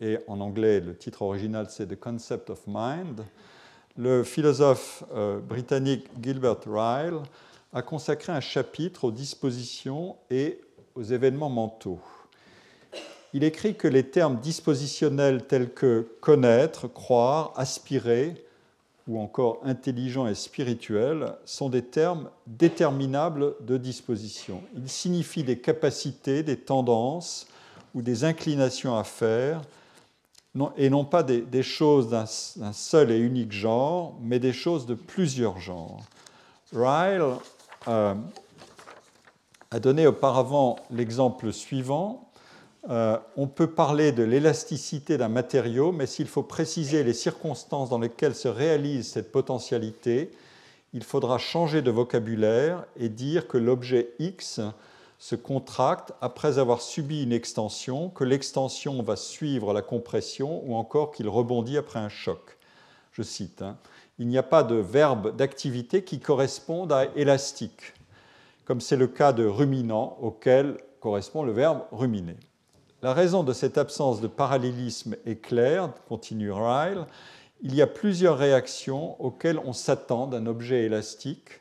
et 0.00 0.18
en 0.26 0.40
anglais 0.40 0.80
le 0.80 0.96
titre 0.96 1.22
original 1.22 1.66
c'est 1.68 1.86
The 1.86 1.98
Concept 1.98 2.50
of 2.50 2.60
Mind, 2.66 3.24
le 3.96 4.24
philosophe 4.24 5.04
euh, 5.14 5.40
britannique 5.40 6.08
Gilbert 6.22 6.60
Ryle 6.66 7.20
a 7.72 7.82
consacré 7.82 8.32
un 8.32 8.40
chapitre 8.40 9.04
aux 9.04 9.12
dispositions 9.12 10.16
et 10.30 10.60
aux 10.94 11.02
événements 11.02 11.50
mentaux. 11.50 12.00
Il 13.32 13.44
écrit 13.44 13.76
que 13.76 13.86
les 13.86 14.04
termes 14.04 14.40
dispositionnels 14.40 15.46
tels 15.46 15.72
que 15.72 16.08
connaître, 16.20 16.88
croire, 16.88 17.52
aspirer, 17.56 18.34
ou 19.06 19.18
encore 19.18 19.60
intelligent 19.64 20.26
et 20.28 20.34
spirituel 20.34 21.32
sont 21.44 21.68
des 21.68 21.82
termes 21.82 22.30
déterminables 22.46 23.54
de 23.60 23.76
disposition. 23.76 24.62
Ils 24.76 24.88
signifient 24.88 25.42
des 25.42 25.58
capacités, 25.58 26.42
des 26.42 26.56
tendances 26.56 27.46
ou 27.94 28.02
des 28.02 28.24
inclinations 28.24 28.96
à 28.96 29.02
faire, 29.02 29.62
et 30.76 30.90
non 30.90 31.04
pas 31.04 31.22
des, 31.22 31.62
choses 31.62 32.08
d'un 32.08 32.72
seul 32.72 33.10
et 33.10 33.18
unique 33.18 33.52
genre, 33.52 34.16
mais 34.20 34.38
des 34.38 34.52
choses 34.52 34.86
de 34.86 34.94
plusieurs 34.94 35.58
genres. 35.58 36.00
Ryle 36.72 37.36
euh, 37.88 38.14
a 39.70 39.80
donné 39.80 40.06
auparavant 40.06 40.76
l'exemple 40.90 41.52
suivant 41.52 42.30
euh, 42.88 43.18
on 43.36 43.46
peut 43.46 43.66
parler 43.66 44.10
de 44.10 44.22
l'élasticité 44.22 45.18
d'un 45.18 45.28
matériau, 45.28 45.92
mais 45.92 46.06
s'il 46.06 46.28
faut 46.28 46.42
préciser 46.42 47.04
les 47.04 47.12
circonstances 47.12 47.90
dans 47.90 47.98
lesquelles 47.98 48.34
se 48.34 48.48
réalise 48.48 49.08
cette 49.08 49.32
potentialité, 49.32 50.30
il 50.94 51.04
faudra 51.04 51.36
changer 51.36 51.82
de 51.82 51.90
vocabulaire 51.90 52.84
et 52.96 53.10
dire 53.10 53.46
que 53.48 53.58
l'objet 53.58 54.10
X 54.18 54.60
se 55.20 55.36
contracte 55.36 56.12
après 56.22 56.58
avoir 56.58 56.80
subi 56.80 57.22
une 57.22 57.32
extension, 57.32 58.08
que 58.08 58.24
l'extension 58.24 59.02
va 59.02 59.16
suivre 59.16 59.74
la 59.74 59.82
compression 59.82 60.62
ou 60.64 60.74
encore 60.74 61.12
qu'il 61.12 61.28
rebondit 61.28 61.76
après 61.76 62.00
un 62.00 62.08
choc. 62.08 62.56
Je 63.12 63.22
cite, 63.22 63.60
hein. 63.60 63.76
il 64.18 64.28
n'y 64.28 64.38
a 64.38 64.42
pas 64.42 64.62
de 64.62 64.76
verbe 64.76 65.36
d'activité 65.36 66.04
qui 66.04 66.20
corresponde 66.20 66.90
à 66.90 67.04
élastique, 67.16 67.92
comme 68.64 68.80
c'est 68.80 68.96
le 68.96 69.08
cas 69.08 69.34
de 69.34 69.44
ruminant 69.44 70.16
auquel 70.22 70.78
correspond 71.00 71.42
le 71.42 71.52
verbe 71.52 71.82
ruminer. 71.92 72.38
La 73.02 73.12
raison 73.12 73.42
de 73.42 73.52
cette 73.52 73.76
absence 73.76 74.22
de 74.22 74.26
parallélisme 74.26 75.16
est 75.26 75.42
claire, 75.42 75.92
continue 76.08 76.50
Ryle. 76.50 77.04
Il 77.60 77.74
y 77.74 77.82
a 77.82 77.86
plusieurs 77.86 78.38
réactions 78.38 79.22
auxquelles 79.22 79.60
on 79.66 79.74
s'attend 79.74 80.26
d'un 80.26 80.46
objet 80.46 80.84
élastique, 80.84 81.59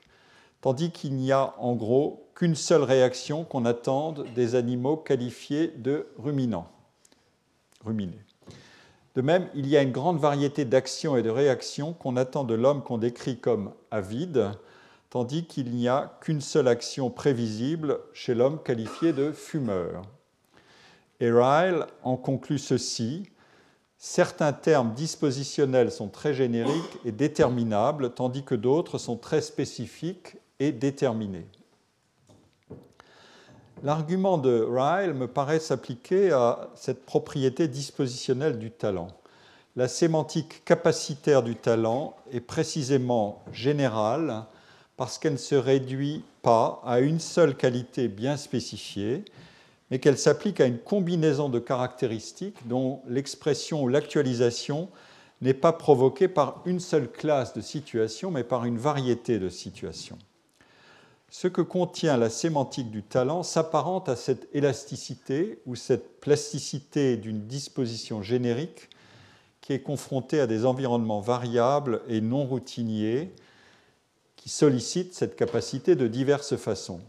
tandis 0.61 0.91
qu'il 0.91 1.15
n'y 1.15 1.31
a 1.31 1.53
en 1.57 1.75
gros 1.75 2.27
qu'une 2.35 2.55
seule 2.55 2.83
réaction 2.83 3.43
qu'on 3.43 3.65
attende 3.65 4.25
des 4.35 4.55
animaux 4.55 4.97
qualifiés 4.97 5.67
de 5.77 6.07
ruminants. 6.17 6.67
Ruminés. 7.83 8.21
De 9.15 9.21
même, 9.21 9.49
il 9.55 9.67
y 9.67 9.75
a 9.75 9.81
une 9.81 9.91
grande 9.91 10.19
variété 10.19 10.65
d'actions 10.65 11.17
et 11.17 11.23
de 11.23 11.29
réactions 11.29 11.93
qu'on 11.93 12.15
attend 12.15 12.43
de 12.43 12.53
l'homme 12.53 12.83
qu'on 12.83 12.97
décrit 12.97 13.37
comme 13.37 13.73
avide, 13.91 14.51
tandis 15.09 15.45
qu'il 15.45 15.71
n'y 15.71 15.87
a 15.87 16.17
qu'une 16.21 16.41
seule 16.41 16.67
action 16.67 17.09
prévisible 17.09 17.99
chez 18.13 18.35
l'homme 18.35 18.61
qualifié 18.61 19.11
de 19.11 19.31
fumeur. 19.31 20.03
Et 21.19 21.31
Ryle 21.31 21.85
en 22.03 22.15
conclut 22.15 22.59
ceci 22.59 23.29
Certains 24.01 24.53
termes 24.53 24.93
dispositionnels 24.93 25.91
sont 25.91 26.07
très 26.07 26.33
génériques 26.33 26.99
et 27.03 27.11
déterminables, 27.11 28.13
tandis 28.13 28.45
que 28.45 28.55
d'autres 28.55 28.97
sont 28.97 29.17
très 29.17 29.41
spécifiques 29.41 30.37
L'argument 33.81 34.37
de 34.37 34.67
Ryle 34.69 35.13
me 35.13 35.27
paraît 35.27 35.61
s'appliquer 35.61 36.31
à 36.31 36.69
cette 36.75 37.05
propriété 37.05 37.69
dispositionnelle 37.69 38.59
du 38.59 38.69
talent. 38.69 39.07
La 39.77 39.87
sémantique 39.87 40.65
capacitaire 40.65 41.43
du 41.43 41.55
talent 41.55 42.17
est 42.33 42.41
précisément 42.41 43.41
générale 43.53 44.43
parce 44.97 45.17
qu'elle 45.17 45.33
ne 45.33 45.37
se 45.37 45.55
réduit 45.55 46.25
pas 46.41 46.81
à 46.85 46.99
une 46.99 47.21
seule 47.21 47.55
qualité 47.55 48.09
bien 48.09 48.35
spécifiée, 48.35 49.23
mais 49.89 49.99
qu'elle 49.99 50.17
s'applique 50.17 50.59
à 50.59 50.65
une 50.65 50.79
combinaison 50.79 51.47
de 51.47 51.59
caractéristiques 51.59 52.67
dont 52.67 53.01
l'expression 53.07 53.81
ou 53.81 53.87
l'actualisation 53.87 54.89
n'est 55.41 55.53
pas 55.53 55.71
provoquée 55.71 56.27
par 56.27 56.61
une 56.65 56.81
seule 56.81 57.09
classe 57.09 57.53
de 57.53 57.61
situations, 57.61 58.29
mais 58.29 58.43
par 58.43 58.65
une 58.65 58.77
variété 58.77 59.39
de 59.39 59.47
situations. 59.47 60.17
Ce 61.31 61.47
que 61.47 61.61
contient 61.61 62.17
la 62.17 62.29
sémantique 62.29 62.89
du 62.89 63.03
talent 63.03 63.43
s'apparente 63.43 64.09
à 64.09 64.15
cette 64.15 64.47
élasticité 64.53 65.59
ou 65.65 65.75
cette 65.75 66.19
plasticité 66.19 67.17
d'une 67.17 67.45
disposition 67.45 68.23
générique 68.23 68.89
qui 69.61 69.73
est 69.73 69.81
confrontée 69.81 70.39
à 70.39 70.47
des 70.47 70.65
environnements 70.65 71.21
variables 71.21 72.01
et 72.07 72.21
non 72.21 72.45
routiniers 72.45 73.31
qui 74.35 74.49
sollicitent 74.49 75.13
cette 75.13 75.35
capacité 75.35 75.95
de 75.95 76.07
diverses 76.07 76.55
façons. 76.55 77.01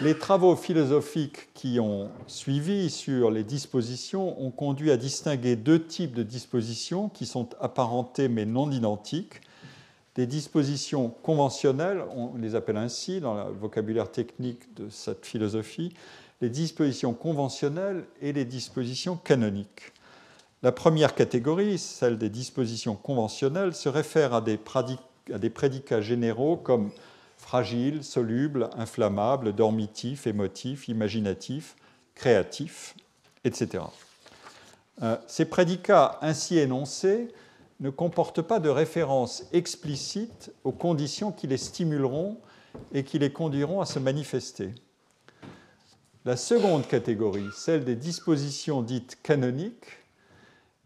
Les 0.00 0.18
travaux 0.18 0.56
philosophiques 0.56 1.52
qui 1.52 1.78
ont 1.78 2.10
suivi 2.26 2.90
sur 2.90 3.30
les 3.30 3.44
dispositions 3.44 4.42
ont 4.42 4.50
conduit 4.50 4.90
à 4.90 4.96
distinguer 4.96 5.56
deux 5.56 5.84
types 5.86 6.14
de 6.14 6.22
dispositions 6.22 7.10
qui 7.10 7.26
sont 7.26 7.50
apparentées 7.60 8.28
mais 8.28 8.46
non 8.46 8.70
identiques. 8.70 9.42
Des 10.16 10.26
dispositions 10.26 11.10
conventionnelles, 11.22 12.02
on 12.14 12.36
les 12.36 12.54
appelle 12.54 12.76
ainsi 12.76 13.20
dans 13.20 13.34
le 13.34 13.52
vocabulaire 13.52 14.10
technique 14.10 14.74
de 14.74 14.88
cette 14.88 15.24
philosophie, 15.24 15.94
les 16.40 16.50
dispositions 16.50 17.14
conventionnelles 17.14 18.04
et 18.20 18.32
les 18.32 18.44
dispositions 18.44 19.16
canoniques. 19.16 19.92
La 20.62 20.72
première 20.72 21.14
catégorie, 21.14 21.78
celle 21.78 22.18
des 22.18 22.28
dispositions 22.28 22.96
conventionnelles, 22.96 23.74
se 23.74 23.88
réfère 23.88 24.34
à 24.34 24.40
des, 24.40 24.58
prédicats 24.58 26.00
généraux 26.00 26.56
comme 26.56 26.90
fragile, 27.38 28.04
soluble, 28.04 28.68
inflammable, 28.76 29.54
dormitif, 29.54 30.26
émotif, 30.26 30.88
imaginatif, 30.88 31.76
créatif. 32.14 32.94
etc. 33.44 33.84
Euh, 35.02 35.16
ces 35.26 35.46
prédicats 35.46 36.18
ainsi 36.20 36.58
énoncés 36.58 37.28
ne 37.80 37.90
comportent 37.90 38.42
pas 38.42 38.60
de 38.60 38.68
référence 38.68 39.44
explicite 39.52 40.52
aux 40.64 40.72
conditions 40.72 41.32
qui 41.32 41.46
les 41.46 41.56
stimuleront 41.56 42.38
et 42.92 43.04
qui 43.04 43.18
les 43.18 43.32
conduiront 43.32 43.80
à 43.80 43.86
se 43.86 43.98
manifester. 43.98 44.70
La 46.26 46.36
seconde 46.36 46.86
catégorie, 46.86 47.48
celle 47.56 47.84
des 47.84 47.96
dispositions 47.96 48.82
dites 48.82 49.18
canoniques, 49.22 49.98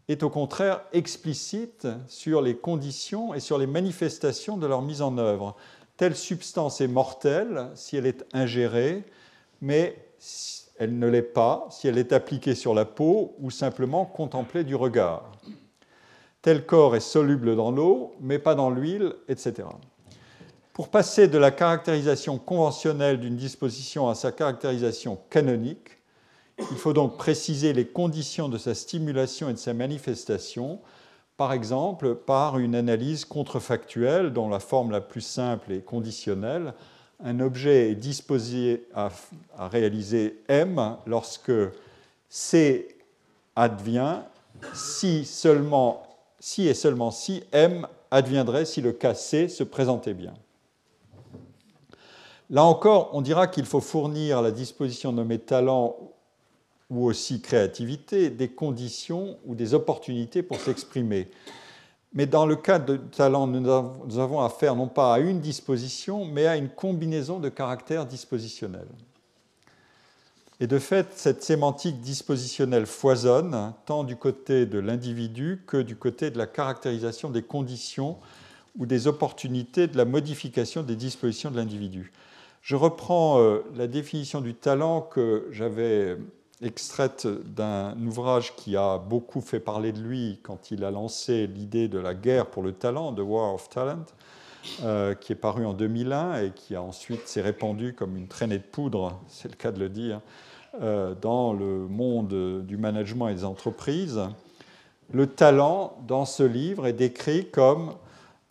est 0.07 0.23
au 0.23 0.29
contraire 0.29 0.81
explicite 0.93 1.87
sur 2.07 2.41
les 2.41 2.55
conditions 2.55 3.33
et 3.33 3.39
sur 3.39 3.57
les 3.57 3.67
manifestations 3.67 4.55
de 4.55 4.67
leur 4.67 4.81
mise 4.81 5.01
en 5.01 5.17
œuvre. 5.17 5.55
Telle 5.97 6.15
substance 6.15 6.79
est 6.79 6.87
mortelle 6.87 7.69
si 7.75 7.97
elle 7.97 8.05
est 8.05 8.25
ingérée, 8.33 9.03
mais 9.61 9.97
elle 10.77 10.97
ne 10.99 11.07
l'est 11.07 11.21
pas 11.21 11.67
si 11.71 11.87
elle 11.87 11.97
est 11.97 12.13
appliquée 12.13 12.55
sur 12.55 12.73
la 12.73 12.85
peau 12.85 13.35
ou 13.39 13.51
simplement 13.51 14.05
contemplée 14.05 14.63
du 14.63 14.75
regard. 14.75 15.31
Tel 16.45 16.63
corps 16.63 16.95
est 16.95 16.99
soluble 16.99 17.55
dans 17.55 17.71
l'eau, 17.71 18.13
mais 18.21 18.37
pas 18.37 18.53
dans 18.53 18.69
l'huile, 18.69 19.15
etc. 19.27 19.67
Pour 20.73 20.89
passer 20.89 21.27
de 21.27 21.39
la 21.39 21.49
caractérisation 21.49 22.37
conventionnelle 22.37 23.19
d'une 23.19 23.35
disposition 23.35 24.09
à 24.09 24.13
sa 24.13 24.31
caractérisation 24.31 25.17
canonique, 25.31 25.97
il 26.59 26.77
faut 26.77 26.93
donc 26.93 27.17
préciser 27.17 27.73
les 27.73 27.87
conditions 27.87 28.47
de 28.47 28.59
sa 28.59 28.75
stimulation 28.75 29.49
et 29.49 29.53
de 29.53 29.57
sa 29.57 29.73
manifestation, 29.73 30.81
par 31.35 31.51
exemple 31.51 32.13
par 32.13 32.59
une 32.59 32.75
analyse 32.75 33.25
contrefactuelle 33.25 34.31
dont 34.31 34.47
la 34.47 34.59
forme 34.59 34.91
la 34.91 35.01
plus 35.01 35.21
simple 35.21 35.71
est 35.71 35.83
conditionnelle, 35.83 36.75
un 37.23 37.39
objet 37.39 37.89
est 37.89 37.95
disposé 37.95 38.85
à, 38.93 39.09
réaliser 39.57 40.43
M 40.47 40.95
lorsque 41.07 41.51
C 42.29 42.99
advient 43.55 44.19
si, 44.75 45.25
seulement, 45.25 46.03
si 46.39 46.67
et 46.67 46.73
seulement 46.73 47.11
si 47.11 47.43
M 47.51 47.87
adviendrait 48.11 48.65
si 48.65 48.81
le 48.81 48.91
cas 48.91 49.13
C 49.13 49.47
se 49.47 49.63
présentait 49.63 50.13
bien. 50.13 50.33
Là 52.49 52.63
encore, 52.63 53.09
on 53.13 53.21
dira 53.21 53.47
qu'il 53.47 53.65
faut 53.65 53.81
fournir 53.81 54.37
à 54.37 54.41
la 54.41 54.51
disposition 54.51 55.11
nommée 55.11 55.39
talent 55.39 55.95
ou 56.91 57.05
aussi 57.05 57.41
créativité 57.41 58.29
des 58.29 58.49
conditions 58.49 59.37
ou 59.45 59.55
des 59.55 59.73
opportunités 59.73 60.43
pour 60.43 60.59
s'exprimer. 60.59 61.29
Mais 62.13 62.27
dans 62.27 62.45
le 62.45 62.55
cas 62.55 62.79
de 62.79 62.97
talent, 62.97 63.47
nous 63.47 64.19
avons 64.19 64.41
affaire 64.41 64.75
non 64.75 64.87
pas 64.87 65.15
à 65.15 65.19
une 65.19 65.39
disposition, 65.39 66.25
mais 66.25 66.45
à 66.45 66.55
une 66.55 66.69
combinaison 66.69 67.39
de 67.39 67.49
caractères 67.49 68.05
dispositionnels. 68.05 68.87
Et 70.61 70.67
de 70.67 70.79
fait, 70.79 71.07
cette 71.15 71.43
sémantique 71.43 71.99
dispositionnelle 71.99 72.85
foisonne 72.85 73.73
tant 73.85 74.05
du 74.05 74.15
côté 74.15 74.65
de 74.65 74.79
l'individu 74.79 75.61
que 75.67 75.77
du 75.77 75.97
côté 75.97 76.31
de 76.31 76.37
la 76.37 76.47
caractérisation 76.47 77.29
des 77.29 77.41
conditions 77.41 78.17
ou 78.77 78.85
des 78.85 79.07
opportunités 79.07 79.87
de 79.87 79.97
la 79.97 80.05
modification 80.05 80.81
des 80.81 80.95
dispositions 80.95 81.51
de 81.51 81.57
l'individu. 81.57 82.13
Je 82.61 82.75
reprends 82.75 83.39
euh, 83.39 83.59
la 83.75 83.87
définition 83.87 84.39
du 84.41 84.53
talent 84.53 85.01
que 85.01 85.47
j'avais 85.51 86.17
extraite 86.61 87.27
d'un 87.27 87.95
ouvrage 88.05 88.55
qui 88.55 88.77
a 88.77 88.97
beaucoup 88.97 89.41
fait 89.41 89.59
parler 89.59 89.91
de 89.91 89.99
lui 89.99 90.39
quand 90.41 90.71
il 90.71 90.83
a 90.85 90.91
lancé 90.91 91.47
l'idée 91.47 91.87
de 91.89 91.99
la 91.99 92.13
guerre 92.13 92.47
pour 92.47 92.63
le 92.63 92.71
talent, 92.71 93.13
The 93.13 93.19
War 93.19 93.53
of 93.53 93.69
Talent, 93.69 94.05
euh, 94.83 95.13
qui 95.15 95.33
est 95.33 95.37
paru 95.37 95.65
en 95.65 95.73
2001 95.73 96.41
et 96.41 96.51
qui 96.51 96.75
a 96.75 96.81
ensuite 96.81 97.27
s'est 97.27 97.41
répandu 97.41 97.93
comme 97.93 98.17
une 98.17 98.27
traînée 98.27 98.57
de 98.57 98.63
poudre, 98.63 99.19
c'est 99.27 99.49
le 99.49 99.55
cas 99.55 99.71
de 99.71 99.79
le 99.79 99.89
dire, 99.89 100.21
euh, 100.81 101.15
dans 101.21 101.53
le 101.53 101.87
monde 101.87 102.63
du 102.65 102.77
management 102.77 103.29
et 103.29 103.35
des 103.35 103.45
entreprises. 103.45 104.21
Le 105.11 105.27
talent, 105.27 105.97
dans 106.07 106.25
ce 106.25 106.43
livre, 106.43 106.87
est 106.87 106.93
décrit 106.93 107.49
comme 107.49 107.93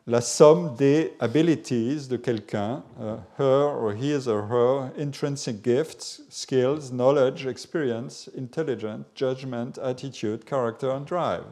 la 0.07 0.21
somme 0.21 0.75
des 0.77 1.15
abilities 1.19 2.09
de 2.09 2.17
quelqu'un, 2.17 2.83
uh, 3.01 3.17
her 3.39 3.71
or 3.83 3.93
his 3.93 4.29
or 4.29 4.47
her 4.51 4.91
intrinsic 4.99 5.65
gifts, 5.65 6.21
skills, 6.29 6.93
knowledge, 6.93 7.47
experience, 7.47 8.31
intelligence, 8.37 9.07
judgment, 9.15 9.79
attitude, 9.83 10.45
character, 10.45 10.91
and 10.91 11.07
drive. 11.07 11.45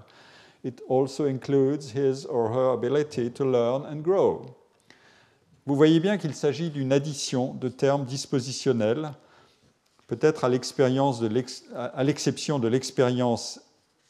It 0.65 0.83
also 0.89 1.27
includes 1.27 1.93
his 1.93 2.27
or 2.27 2.51
her 2.51 2.73
ability 2.73 3.31
to 3.33 3.45
learn 3.45 3.85
and 3.85 4.03
grow. 4.03 4.43
Vous 5.67 5.77
voyez 5.77 6.01
bien 6.01 6.19
qu'il 6.19 6.35
s'agit 6.35 6.71
d'une 6.71 6.93
addition 6.93 7.55
de 7.55 7.69
termes 7.69 8.05
dispositionnels, 8.05 9.13
peut-être 10.09 10.45
à 10.45 10.49
l'exception 10.49 12.59
de 12.59 12.69
l'expérience 12.69 13.61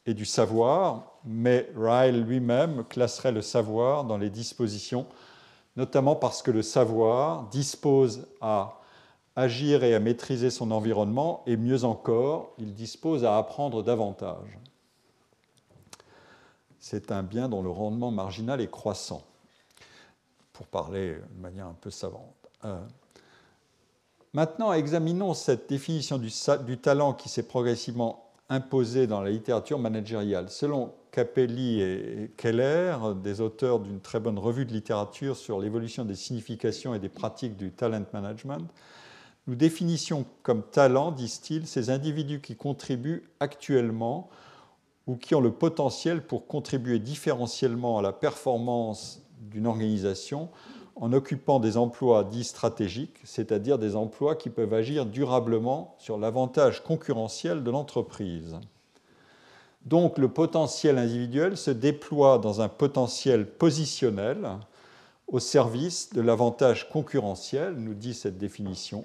et 0.05 0.15
du 0.15 0.25
savoir, 0.25 1.19
mais 1.25 1.71
Ryle 1.77 2.23
lui-même 2.23 2.85
classerait 2.85 3.33
le 3.33 3.43
savoir 3.43 4.05
dans 4.05 4.19
les 4.19 4.31
dispositions, 4.31 5.07
notamment 5.77 6.17
parce 6.17 6.43
que 6.43 6.51
le 6.51 6.62
savoir 6.62 7.49
dispose 7.51 8.27
à 8.41 8.81
agir 9.37 9.85
et 9.85 9.95
à 9.95 10.01
maîtriser 10.01 10.51
son 10.51 10.71
environnement, 10.71 11.43
et 11.47 11.57
mieux 11.57 11.85
encore, 11.85 12.53
il 12.59 12.75
dispose 12.75 13.25
à 13.25 13.38
apprendre 13.38 13.83
davantage. 13.83 14.59
C'est 16.83 17.12
un 17.12 17.23
bien 17.23 17.49
dont 17.49 17.62
le 17.62 17.71
rendement 17.71 18.11
marginal 18.11 18.61
est 18.61 18.71
croissant, 18.71 19.23
pour 20.53 20.66
parler 20.66 21.14
de 21.14 21.40
manière 21.40 21.66
un 21.66 21.77
peu 21.81 21.90
savante. 21.90 22.35
Euh, 22.64 22.77
maintenant, 24.35 24.73
examinons 24.73 25.33
cette 25.33 25.68
définition 25.68 26.18
du, 26.18 26.31
du 26.66 26.79
talent 26.79 27.14
qui 27.14 27.29
s'est 27.29 27.45
progressivement 27.45 28.33
imposée 28.49 29.07
dans 29.07 29.23
la 29.23 29.31
littérature 29.31 29.79
managériale. 29.79 30.51
Selon 30.51 30.92
Capelli 31.12 31.81
et 31.81 32.33
Keller, 32.37 32.97
des 33.23 33.40
auteurs 33.40 33.79
d'une 33.79 34.01
très 34.01 34.18
bonne 34.18 34.38
revue 34.38 34.66
de 34.66 34.73
littérature 34.73 35.37
sur 35.37 35.61
l'évolution 35.61 36.05
des 36.05 36.16
significations 36.16 36.97
et 36.97 36.99
des 36.99 37.09
pratiques 37.09 37.57
du 37.57 37.71
talent 37.71 38.05
management, 38.12 38.68
nous 39.47 39.55
définissions 39.55 40.27
comme 40.42 40.64
talent, 40.64 41.12
disent-ils, 41.12 41.68
ces 41.68 41.90
individus 41.90 42.40
qui 42.40 42.57
contribuent 42.57 43.23
actuellement 43.38 44.29
ou 45.12 45.16
qui 45.16 45.35
ont 45.35 45.42
le 45.42 45.53
potentiel 45.53 46.22
pour 46.22 46.46
contribuer 46.46 46.98
différentiellement 46.98 47.98
à 47.98 48.03
la 48.03 48.12
performance 48.12 49.20
d'une 49.42 49.66
organisation 49.66 50.48
en 50.96 51.12
occupant 51.12 51.61
des 51.61 51.77
emplois 51.77 52.25
dits 52.25 52.44
stratégiques, 52.44 53.18
c'est-à-dire 53.22 53.79
des 53.79 53.94
emplois 53.94 54.37
qui 54.37 54.48
peuvent 54.48 54.72
agir 54.72 55.05
durablement 55.05 55.94
sur 55.98 56.16
l'avantage 56.16 56.83
concurrentiel 56.83 57.62
de 57.62 57.70
l'entreprise. 57.70 58.57
Donc 59.85 60.16
le 60.16 60.29
potentiel 60.29 60.96
individuel 60.96 61.59
se 61.59 61.70
déploie 61.70 62.38
dans 62.38 62.62
un 62.62 62.68
potentiel 62.70 63.46
positionnel 63.46 64.48
au 65.27 65.40
service 65.40 66.14
de 66.14 66.22
l'avantage 66.22 66.88
concurrentiel, 66.88 67.75
nous 67.75 67.94
dit 67.94 68.14
cette 68.14 68.38
définition. 68.38 69.05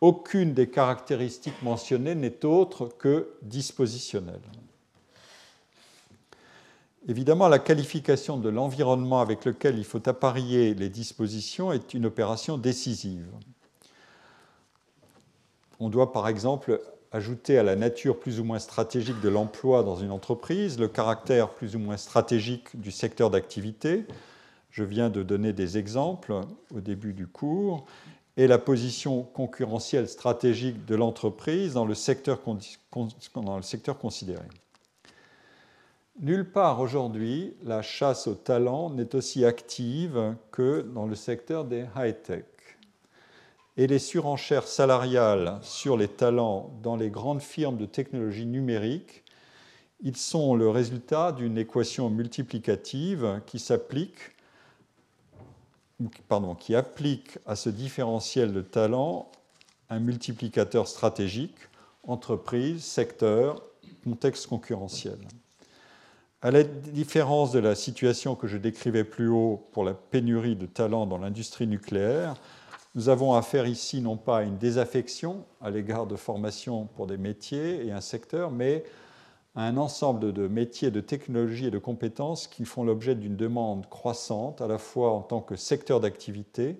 Aucune 0.00 0.54
des 0.54 0.68
caractéristiques 0.68 1.62
mentionnées 1.62 2.16
n'est 2.16 2.44
autre 2.44 2.88
que 2.98 3.28
dispositionnelle. 3.42 4.40
Évidemment, 7.06 7.48
la 7.48 7.58
qualification 7.58 8.38
de 8.38 8.48
l'environnement 8.48 9.20
avec 9.20 9.44
lequel 9.44 9.78
il 9.78 9.84
faut 9.84 10.08
apparier 10.08 10.74
les 10.74 10.88
dispositions 10.88 11.70
est 11.72 11.92
une 11.92 12.06
opération 12.06 12.56
décisive. 12.56 13.26
On 15.80 15.90
doit 15.90 16.12
par 16.12 16.28
exemple 16.28 16.80
ajouter 17.12 17.58
à 17.58 17.62
la 17.62 17.76
nature 17.76 18.18
plus 18.18 18.40
ou 18.40 18.44
moins 18.44 18.58
stratégique 18.58 19.20
de 19.20 19.28
l'emploi 19.28 19.82
dans 19.82 19.96
une 19.96 20.10
entreprise, 20.10 20.78
le 20.78 20.88
caractère 20.88 21.50
plus 21.50 21.76
ou 21.76 21.78
moins 21.78 21.96
stratégique 21.96 22.80
du 22.80 22.90
secteur 22.90 23.30
d'activité, 23.30 24.06
je 24.70 24.82
viens 24.82 25.10
de 25.10 25.22
donner 25.22 25.52
des 25.52 25.78
exemples 25.78 26.40
au 26.74 26.80
début 26.80 27.12
du 27.12 27.26
cours, 27.26 27.84
et 28.36 28.48
la 28.48 28.58
position 28.58 29.22
concurrentielle 29.22 30.08
stratégique 30.08 30.84
de 30.86 30.96
l'entreprise 30.96 31.74
dans, 31.74 31.84
le 31.84 31.94
secteur 31.94 32.40
dans 33.36 33.56
le 33.56 33.62
secteur 33.62 33.98
considéré. 33.98 34.42
Nulle 36.20 36.48
part 36.48 36.80
aujourd'hui, 36.80 37.56
la 37.64 37.82
chasse 37.82 38.28
au 38.28 38.34
talent 38.34 38.88
n'est 38.90 39.16
aussi 39.16 39.44
active 39.44 40.36
que 40.52 40.82
dans 40.82 41.06
le 41.06 41.16
secteur 41.16 41.64
des 41.64 41.86
high-tech 41.96 42.44
et 43.76 43.88
les 43.88 43.98
surenchères 43.98 44.68
salariales 44.68 45.58
sur 45.62 45.96
les 45.96 46.06
talents 46.06 46.70
dans 46.82 46.94
les 46.94 47.10
grandes 47.10 47.42
firmes 47.42 47.76
de 47.76 47.86
technologie 47.86 48.46
numérique, 48.46 49.24
ils 50.00 50.16
sont 50.16 50.54
le 50.54 50.68
résultat 50.68 51.32
d'une 51.32 51.58
équation 51.58 52.10
multiplicative 52.10 53.40
qui 53.46 53.58
s'applique 53.58 54.18
qui 56.58 56.74
applique 56.74 57.38
à 57.46 57.56
ce 57.56 57.70
différentiel 57.70 58.52
de 58.52 58.62
talent 58.62 59.30
un 59.90 60.00
multiplicateur 60.00 60.86
stratégique, 60.86 61.56
entreprise, 62.02 62.84
secteur, 62.84 63.62
contexte 64.04 64.46
concurrentiel. 64.46 65.18
À 66.44 66.50
la 66.50 66.62
différence 66.62 67.52
de 67.52 67.58
la 67.58 67.74
situation 67.74 68.34
que 68.34 68.46
je 68.46 68.58
décrivais 68.58 69.04
plus 69.04 69.28
haut 69.28 69.66
pour 69.72 69.82
la 69.82 69.94
pénurie 69.94 70.56
de 70.56 70.66
talents 70.66 71.06
dans 71.06 71.16
l'industrie 71.16 71.66
nucléaire, 71.66 72.34
Nous 72.94 73.08
avons 73.08 73.32
affaire 73.32 73.66
ici 73.66 74.02
non 74.02 74.18
pas 74.18 74.40
à 74.40 74.42
une 74.42 74.58
désaffection 74.58 75.46
à 75.62 75.70
l'égard 75.70 76.06
de 76.06 76.16
formation 76.16 76.84
pour 76.96 77.06
des 77.06 77.16
métiers 77.16 77.86
et 77.86 77.92
un 77.92 78.02
secteur, 78.02 78.50
mais 78.50 78.84
à 79.56 79.66
un 79.66 79.78
ensemble 79.78 80.34
de 80.34 80.46
métiers, 80.46 80.90
de 80.90 81.00
technologies 81.00 81.68
et 81.68 81.70
de 81.70 81.78
compétences 81.78 82.46
qui 82.46 82.66
font 82.66 82.84
l'objet 82.84 83.14
d'une 83.14 83.36
demande 83.36 83.88
croissante, 83.88 84.60
à 84.60 84.66
la 84.66 84.76
fois 84.76 85.12
en 85.12 85.22
tant 85.22 85.40
que 85.40 85.56
secteur 85.56 85.98
d'activité, 85.98 86.78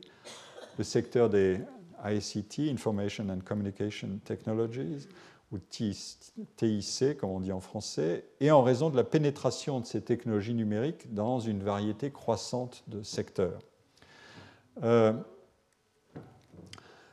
le 0.77 0.85
secteur 0.85 1.31
des 1.31 1.59
ICT, 2.05 2.71
Information 2.71 3.31
and 3.31 3.41
Communication 3.47 4.21
Technologies, 4.27 5.09
ou 5.55 5.59
TIC, 5.59 7.17
comme 7.19 7.31
on 7.31 7.41
dit 7.41 7.53
en 7.53 7.61
français, 7.61 8.25
et 8.41 8.51
en 8.51 8.63
raison 8.63 8.91
de 8.91 8.97
la 8.97 9.05
pénétration 9.05 9.81
de 9.81 9.87
ces 9.87 10.03
technologies 10.03 10.55
numériques 10.55 11.15
dans 11.15 11.39
une 11.39 11.63
variété 11.63 12.11
croissante 12.11 12.83
de 12.89 13.03
secteurs. 13.03 13.61
Euh, 14.83 15.13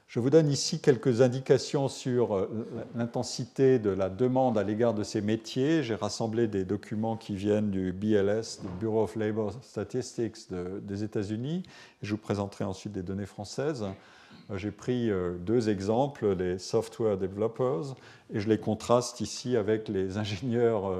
je 0.08 0.20
vous 0.20 0.30
donne 0.30 0.50
ici 0.50 0.82
quelques 0.82 1.22
indications 1.22 1.88
sur 1.88 2.36
euh, 2.36 2.68
l'intensité 2.96 3.80
de 3.80 3.92
la 3.92 4.10
demande 4.10 4.58
à 4.58 4.64
l'égard 4.64 4.94
de 4.94 5.04
ces 5.04 5.22
métiers. 5.22 5.84
J'ai 5.84 5.96
rassemblé 5.96 6.48
des 6.48 6.66
documents 6.66 7.16
qui 7.16 7.36
viennent 7.36 7.70
du 7.70 7.94
BLS, 7.94 8.60
du 8.62 8.68
Bureau 8.80 9.04
of 9.04 9.16
Labor 9.16 9.54
Statistics 9.62 10.52
des 10.52 11.04
États-Unis. 11.04 11.64
Je 12.02 12.12
vous 12.12 12.18
présenterai 12.18 12.66
ensuite 12.66 12.92
des 12.92 13.04
données 13.04 13.28
françaises. 13.28 13.86
Euh, 14.50 14.58
j'ai 14.58 14.72
pris 14.72 15.10
euh, 15.10 15.38
deux 15.38 15.70
exemples, 15.70 16.34
les 16.36 16.58
software 16.58 17.18
developers, 17.18 17.96
et 18.34 18.40
je 18.40 18.50
les 18.50 18.58
contraste 18.58 19.22
ici 19.22 19.56
avec 19.58 19.88
les 19.88 20.18
ingénieurs 20.18 20.94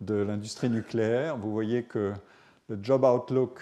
de 0.00 0.14
l'industrie 0.14 0.70
nucléaire. 0.70 1.36
Vous 1.36 1.52
voyez 1.52 1.84
que 1.84 2.12
le 2.68 2.78
job 2.82 3.04
outlook 3.04 3.60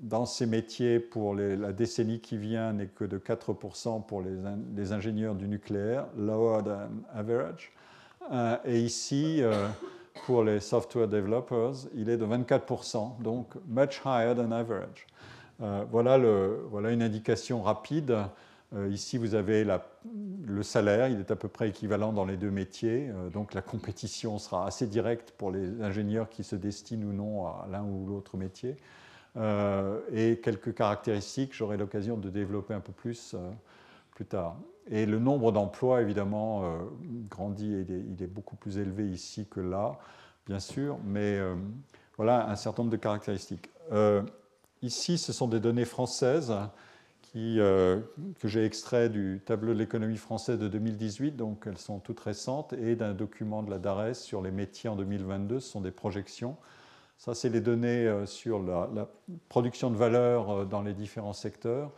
dans 0.00 0.24
ces 0.24 0.46
métiers 0.46 0.98
pour 0.98 1.34
la 1.34 1.72
décennie 1.72 2.20
qui 2.20 2.36
vient 2.36 2.72
n'est 2.72 2.86
que 2.86 3.04
de 3.04 3.18
4% 3.18 4.04
pour 4.06 4.22
les, 4.22 4.92
ingénieurs 4.92 5.34
du 5.34 5.46
nucléaire, 5.46 6.06
lower 6.16 6.62
than 6.64 6.88
average. 7.14 7.72
Euh, 8.32 8.56
et 8.64 8.80
ici, 8.80 9.42
euh, 9.42 9.68
pour 10.26 10.44
les 10.44 10.60
software 10.60 11.08
developers, 11.08 11.88
il 11.94 12.08
est 12.08 12.16
de 12.16 12.24
24%, 12.24 13.20
donc 13.22 13.54
much 13.66 14.00
higher 14.04 14.34
than 14.34 14.52
average. 14.52 15.06
Euh, 15.62 15.84
voilà, 15.90 16.92
une 16.92 17.02
indication 17.02 17.62
rapide. 17.62 18.16
ici, 18.90 19.18
vous 19.18 19.34
avez 19.34 19.66
le 20.44 20.62
salaire, 20.62 21.08
il 21.08 21.18
est 21.18 21.30
à 21.30 21.36
peu 21.36 21.48
près 21.48 21.68
équivalent 21.68 22.12
dans 22.12 22.24
les 22.24 22.36
deux 22.36 22.50
métiers, 22.50 23.10
donc 23.32 23.52
la 23.52 23.62
compétition 23.62 24.38
sera 24.38 24.66
assez 24.66 24.86
directe 24.86 25.32
pour 25.36 25.50
les 25.50 25.82
ingénieurs 25.82 26.28
qui 26.28 26.44
se 26.44 26.56
destinent 26.56 27.08
ou 27.08 27.12
non 27.12 27.46
à 27.46 27.66
l'un 27.70 27.82
ou 27.82 28.06
l'autre 28.06 28.36
métier. 28.36 28.76
Euh, 29.36 30.00
et 30.12 30.40
quelques 30.40 30.74
caractéristiques, 30.74 31.54
j'aurai 31.54 31.76
l'occasion 31.76 32.16
de 32.16 32.30
développer 32.30 32.74
un 32.74 32.80
peu 32.80 32.92
plus 32.92 33.34
euh, 33.34 33.50
plus 34.14 34.26
tard. 34.26 34.56
Et 34.88 35.06
le 35.06 35.18
nombre 35.18 35.52
d'emplois, 35.52 36.02
évidemment, 36.02 36.64
euh, 36.64 36.78
grandit, 37.28 37.74
et 37.74 37.86
il 37.88 38.22
est, 38.22 38.26
beaucoup 38.26 38.56
plus 38.56 38.78
élevé 38.78 39.06
ici 39.08 39.46
que 39.48 39.60
là, 39.60 39.98
bien 40.46 40.58
sûr, 40.58 40.98
mais 41.04 41.38
voilà 42.16 42.48
un 42.48 42.56
certain 42.56 42.82
nombre 42.82 42.92
de 42.92 42.96
caractéristiques. 42.96 43.70
Ici, 44.82 45.18
ce 45.18 45.32
sont 45.32 45.48
des 45.48 45.60
données 45.60 45.84
françaises 45.84 46.54
qui, 47.22 47.56
que 47.58 48.48
j'ai 48.48 48.64
extraites 48.64 49.12
du 49.12 49.40
tableau 49.44 49.72
de 49.72 49.78
l'économie 49.78 50.16
française 50.16 50.58
de 50.58 50.66
2018, 50.66 51.36
donc 51.36 51.64
elles 51.66 51.78
sont 51.78 52.00
toutes 52.00 52.20
récentes, 52.20 52.72
et 52.72 52.96
d'un 52.96 53.14
document 53.14 53.62
de 53.62 53.70
la 53.70 53.78
DARES 53.78 54.14
sur 54.14 54.42
les 54.42 54.50
métiers 54.50 54.90
en 54.90 54.96
2022, 54.96 55.60
ce 55.60 55.68
sont 55.68 55.80
des 55.80 55.92
projections. 55.92 56.56
Ça, 57.20 57.34
c'est 57.34 57.50
les 57.50 57.60
données 57.60 58.06
euh, 58.06 58.24
sur 58.24 58.62
la, 58.62 59.06
production 59.50 59.90
de 59.90 59.96
valeur 59.96 60.50
euh, 60.50 60.64
dans 60.64 60.80
les 60.80 60.94
différents 60.94 61.34
secteurs. 61.34 61.92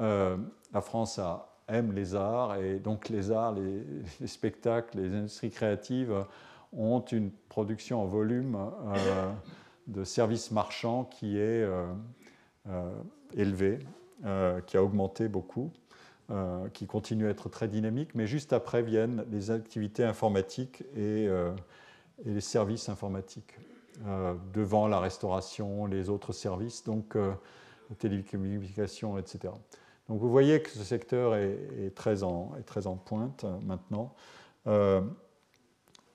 Euh, 0.00 0.38
la 0.72 0.80
France 0.80 1.20
aime 1.68 1.92
les 1.92 2.14
arts, 2.14 2.56
et 2.56 2.78
donc 2.78 3.10
les 3.10 3.30
arts, 3.30 3.52
les, 4.20 4.26
spectacles, 4.26 4.98
les 4.98 5.14
industries 5.14 5.50
créatives 5.50 6.14
ont 6.72 7.00
une 7.00 7.30
production 7.50 8.02
en 8.02 8.06
volume 8.06 8.56
de 9.86 10.04
services 10.04 10.50
marchands 10.50 11.04
qui 11.04 11.38
est 11.38 11.68
élevée, 13.36 13.78
qui 14.66 14.76
a 14.76 14.82
augmenté 14.82 15.28
beaucoup. 15.28 15.70
qui 16.72 16.86
continue 16.86 17.26
à 17.26 17.30
être 17.30 17.50
très 17.50 17.68
dynamique, 17.68 18.14
mais 18.14 18.26
juste 18.26 18.52
après 18.52 18.82
viennent 18.82 19.24
les 19.30 19.50
activités 19.50 20.04
informatiques 20.04 20.82
et 20.96 21.28
les 22.24 22.40
services 22.40 22.88
informatiques. 22.88 23.54
Euh, 24.06 24.34
devant 24.52 24.88
la 24.88 24.98
restauration, 24.98 25.86
les 25.86 26.10
autres 26.10 26.32
services, 26.32 26.82
donc 26.82 27.14
euh, 27.14 27.32
la 27.90 27.96
télécommunication, 27.96 29.18
etc. 29.18 29.54
Donc 30.08 30.18
vous 30.18 30.30
voyez 30.30 30.62
que 30.62 30.70
ce 30.70 30.82
secteur 30.82 31.36
est, 31.36 31.94
très, 31.94 32.24
en, 32.24 32.50
pointe 33.04 33.44
euh, 33.44 33.56
maintenant. 33.62 34.12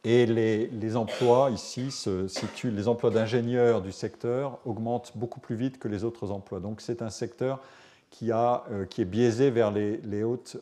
Et 0.03 0.25
les, 0.25 0.95
emplois 0.95 1.49
ici 1.51 1.91
se 1.91 2.27
situent, 2.27 2.71
les 2.71 2.87
emplois 2.87 3.09
d'ingénieurs 3.09 3.81
du 3.81 3.91
secteur 3.91 4.59
augmentent 4.65 5.11
beaucoup 5.15 5.39
plus 5.39 5.55
vite 5.55 5.77
que 5.79 5.87
les 5.87 6.03
autres 6.03 6.31
emplois. 6.31 6.59
Donc 6.59 6.81
c'est 6.81 7.01
un 7.01 7.09
secteur 7.09 7.61
qui, 8.09 8.31
a, 8.31 8.63
qui, 8.89 9.01
est 9.01 9.05
biaisé 9.05 9.51
vers 9.51 9.71
les, 9.71 10.23
hautes, 10.23 10.57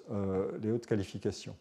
les 0.61 0.71
hautes 0.71 0.87
qualifications. 0.87 1.55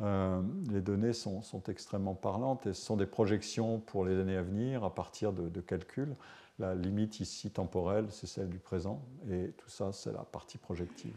Euh, 0.00 0.40
les 0.70 0.80
données 0.80 1.12
sont, 1.12 1.42
extrêmement 1.68 2.14
parlantes 2.14 2.66
et 2.66 2.72
ce 2.72 2.82
sont 2.82 2.96
des 2.96 3.06
projections 3.06 3.80
pour 3.80 4.04
les 4.04 4.16
années 4.18 4.36
à 4.36 4.42
venir 4.42 4.84
à 4.84 4.94
partir 4.94 5.32
de, 5.32 5.60
calculs. 5.60 6.14
La 6.58 6.74
limite 6.74 7.20
ici 7.20 7.50
temporelle, 7.50 8.06
c'est 8.10 8.26
celle 8.26 8.48
du 8.48 8.58
présent 8.58 9.00
et 9.30 9.52
tout 9.56 9.68
ça, 9.68 9.92
c'est 9.92 10.12
la 10.12 10.24
partie 10.24 10.58
projective. 10.58 11.14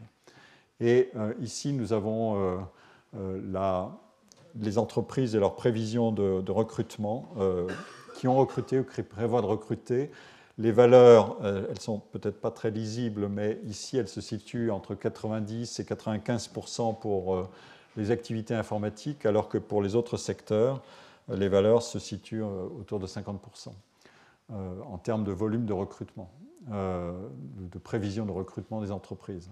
Et 0.79 1.11
euh, 1.15 1.33
ici, 1.39 1.73
nous 1.73 1.93
avons 1.93 2.59
euh, 3.15 3.39
les 4.59 4.77
entreprises 4.77 5.35
et 5.35 5.39
leurs 5.39 5.55
prévisions 5.55 6.11
de, 6.11 6.51
recrutement 6.51 7.33
qui 8.15 8.27
ont 8.27 8.35
recruté 8.35 8.79
ou 8.79 8.83
qui 8.83 9.03
prévoient 9.03 9.41
de 9.41 9.47
recruter. 9.47 10.11
Les 10.57 10.71
valeurs, 10.71 11.37
elles 11.43 11.79
sont 11.79 11.99
peut-être 11.99 12.39
pas 12.39 12.51
très 12.51 12.71
lisibles, 12.71 13.27
mais 13.29 13.59
ici, 13.65 13.97
elles 13.97 14.07
se 14.07 14.21
situent 14.21 14.69
entre 14.71 14.95
90 14.95 15.79
et 15.79 15.83
95% 15.83 16.99
pour 16.99 17.47
les 17.97 18.11
activités 18.11 18.53
informatiques, 18.53 19.25
alors 19.25 19.49
que 19.49 19.57
pour 19.57 19.81
les 19.81 19.95
autres 19.95 20.17
secteurs, 20.17 20.81
les 21.29 21.49
valeurs 21.49 21.83
se 21.83 21.99
situent 21.99 22.43
euh, 22.43 22.67
autour 22.79 22.99
de 22.99 23.07
50% 23.07 23.69
euh, 24.51 24.81
en 24.83 24.97
termes 24.97 25.23
de 25.23 25.31
volume 25.31 25.65
de 25.65 25.73
recrutement, 25.73 26.31
euh, 26.71 27.13
de 27.57 27.79
prévision 27.79 28.25
de 28.25 28.31
recrutement 28.31 28.81
des 28.81 28.91
entreprises. 28.91 29.49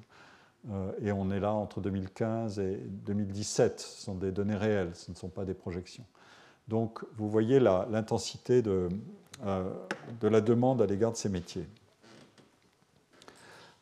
Et 1.02 1.12
on 1.12 1.32
est 1.32 1.40
là 1.40 1.54
entre 1.54 1.80
2015 1.82 2.60
et 2.60 2.78
2017. 3.06 3.80
Ce 3.80 4.04
sont 4.04 4.16
des 4.16 4.32
données 4.32 4.56
réelles, 4.58 4.92
ce 4.94 5.10
ne 5.10 5.16
sont 5.16 5.30
pas 5.30 5.46
des 5.46 5.54
projections. 5.54 6.06
Donc 6.68 7.00
vous 7.16 7.30
voyez 7.30 7.60
l'intensité 7.60 8.62
de, 8.62 8.90
de, 9.42 10.28
la 10.28 10.42
demande 10.42 10.82
à 10.82 10.86
l'égard 10.86 11.14
de 11.14 11.18
ces 11.18 11.30
métiers. 11.30 11.66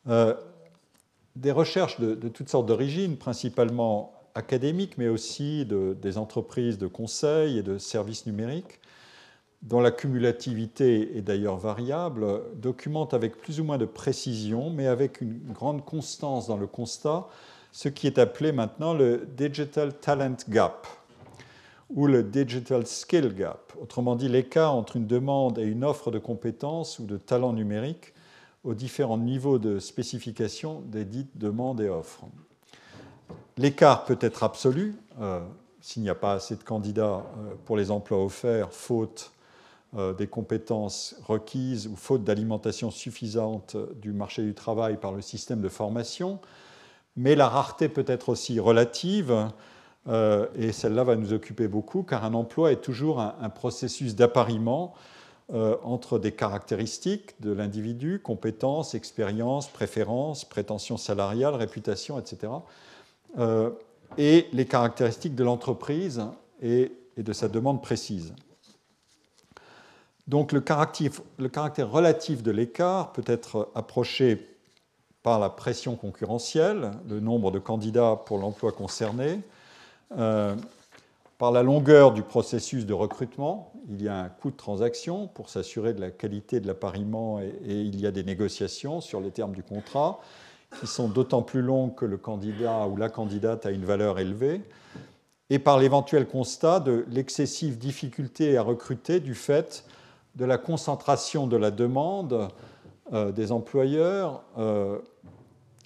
des 0.05 1.51
recherches 1.51 1.99
de, 1.99 2.13
de 2.15 2.29
toutes 2.29 2.49
sortes 2.49 2.67
d'origines, 2.67 3.17
principalement 3.17 4.17
académiques, 4.37 4.97
mais 4.97 5.07
aussi 5.07 5.65
des 5.65 6.17
entreprises 6.17 6.77
de 6.77 6.87
conseil 6.87 7.57
et 7.57 7.63
de 7.63 7.77
services 7.77 8.27
numériques, 8.27 8.79
dont 9.61 9.79
la 9.79 9.91
cumulativité 9.91 11.17
est 11.17 11.21
d'ailleurs 11.21 11.57
variable, 11.57 12.25
documentent 12.55 13.13
avec 13.13 13.37
plus 13.37 13.59
ou 13.59 13.63
moins 13.63 13.77
de 13.77 13.85
précision, 13.85 14.69
mais 14.69 14.87
avec 14.87 15.21
une 15.21 15.51
grande 15.51 15.83
constance 15.83 16.47
dans 16.47 16.57
le 16.57 16.67
constat, 16.67 17.27
ce 17.71 17.89
qui 17.89 18.07
est 18.07 18.17
appelé 18.17 18.51
maintenant 18.51 18.93
le 18.93 19.27
Digital 19.35 19.93
Talent 19.93 20.37
Gap 20.49 20.87
ou 21.89 22.07
le 22.07 22.23
Digital 22.23 22.85
Skill 22.85 23.33
Gap, 23.33 23.73
autrement 23.81 24.15
dit 24.15 24.29
l'écart 24.29 24.75
entre 24.75 24.97
une 24.97 25.07
demande 25.07 25.57
et 25.57 25.63
une 25.63 25.83
offre 25.83 26.11
de 26.11 26.19
compétences 26.19 26.99
ou 26.99 27.05
de 27.05 27.17
talents 27.17 27.53
numériques 27.53 28.13
aux 28.63 28.73
différents 28.73 29.17
niveaux 29.17 29.59
de 29.59 29.79
spécification 29.79 30.81
des 30.87 31.05
dites 31.05 31.37
demandes 31.37 31.79
et 31.81 31.89
offres. 31.89 32.25
L'écart 33.57 34.05
peut 34.05 34.17
être 34.21 34.43
absolu 34.43 34.95
euh, 35.21 35.39
s'il 35.81 36.03
n'y 36.03 36.09
a 36.09 36.15
pas 36.15 36.33
assez 36.33 36.55
de 36.55 36.63
candidats 36.63 37.23
euh, 37.37 37.53
pour 37.65 37.77
les 37.77 37.91
emplois 37.91 38.23
offerts, 38.23 38.73
faute 38.73 39.31
des 39.93 40.27
compétences 40.27 41.15
requises 41.25 41.87
ou 41.87 41.95
faute 41.95 42.23
d'alimentation 42.23 42.91
suffisante 42.91 43.77
du 44.01 44.11
marché 44.11 44.43
du 44.43 44.53
travail 44.53 44.97
par 44.97 45.13
le 45.13 45.21
système 45.21 45.61
de 45.61 45.69
formation. 45.69 46.39
Mais 47.15 47.35
la 47.35 47.47
rareté 47.47 47.89
peut 47.89 48.05
être 48.05 48.29
aussi 48.29 48.59
relative, 48.59 49.49
et 50.07 50.71
celle-là 50.71 51.03
va 51.03 51.15
nous 51.15 51.33
occuper 51.33 51.67
beaucoup, 51.67 52.03
car 52.03 52.25
un 52.25 52.33
emploi 52.33 52.73
est 52.73 52.81
toujours 52.81 53.21
un, 53.21 53.49
processus 53.49 54.15
d'appariement 54.15 54.93
entre 55.51 56.19
des 56.19 56.33
caractéristiques 56.33 57.39
de 57.39 57.53
l'individu, 57.53 58.19
compétences, 58.19 58.93
expériences, 58.93 59.69
préférences, 59.69 60.43
prétentions 60.43 60.97
salariales, 60.97 61.55
réputation, 61.55 62.19
etc., 62.19 62.51
euh, 63.39 63.71
et 64.17 64.47
les 64.53 64.65
caractéristiques 64.65 65.35
de 65.35 65.43
l'entreprise 65.43 66.23
et, 66.61 66.91
de 67.17 67.33
sa 67.33 67.47
demande 67.47 67.81
précise. 67.81 68.33
Donc 70.27 70.51
le 70.51 70.59
caractère, 70.59 71.89
relatif 71.89 72.43
de 72.43 72.51
l'écart 72.51 73.13
peut 73.13 73.23
être 73.25 73.69
approché 73.75 74.45
par 75.23 75.39
la 75.39 75.49
pression 75.49 75.95
concurrentielle, 75.95 76.91
le 77.07 77.19
nombre 77.19 77.51
de 77.51 77.59
candidats 77.59 78.19
pour 78.25 78.37
l'emploi 78.37 78.71
concerné, 78.71 79.39
par 80.09 81.51
la 81.51 81.63
longueur 81.63 82.13
du 82.13 82.23
processus 82.23 82.85
de 82.85 82.93
recrutement. 82.93 83.71
Il 83.89 84.01
y 84.01 84.09
a 84.09 84.17
un 84.17 84.29
coût 84.29 84.51
de 84.51 84.57
transaction 84.57 85.27
pour 85.27 85.49
s'assurer 85.49 85.93
de 85.93 86.01
la 86.01 86.11
qualité 86.11 86.59
de 86.59 86.67
l'appariement 86.67 87.39
et, 87.39 87.53
il 87.65 87.99
y 87.99 88.05
a 88.05 88.11
des 88.11 88.23
négociations 88.23 89.01
sur 89.01 89.21
les 89.21 89.31
termes 89.31 89.53
du 89.53 89.63
contrat 89.63 90.19
qui 90.81 90.87
sont 90.87 91.07
d'autant 91.07 91.41
plus 91.41 91.61
longues 91.61 91.95
que 91.95 92.05
le 92.05 92.17
candidat 92.17 92.87
ou 92.87 92.97
la 92.97 93.09
candidate 93.09 93.65
a 93.65 93.71
une 93.71 93.85
valeur 93.85 94.19
élevée, 94.19 94.61
et 95.49 95.59
par 95.59 95.79
l'éventuel 95.79 96.27
constat 96.27 96.81
de 96.81 97.05
l'excessive 97.09 97.77
difficulté 97.77 98.57
à 98.57 98.63
recruter 98.63 99.21
du 99.21 99.33
fait 99.33 99.85
de 100.37 100.45
la 100.45 100.59
concentration 100.59 101.47
de 101.47 101.57
la 101.57 101.71
demande 101.71 102.49
euh, 103.11 103.31
des 103.31 103.51
employeurs 103.51 104.43
euh, 104.57 104.99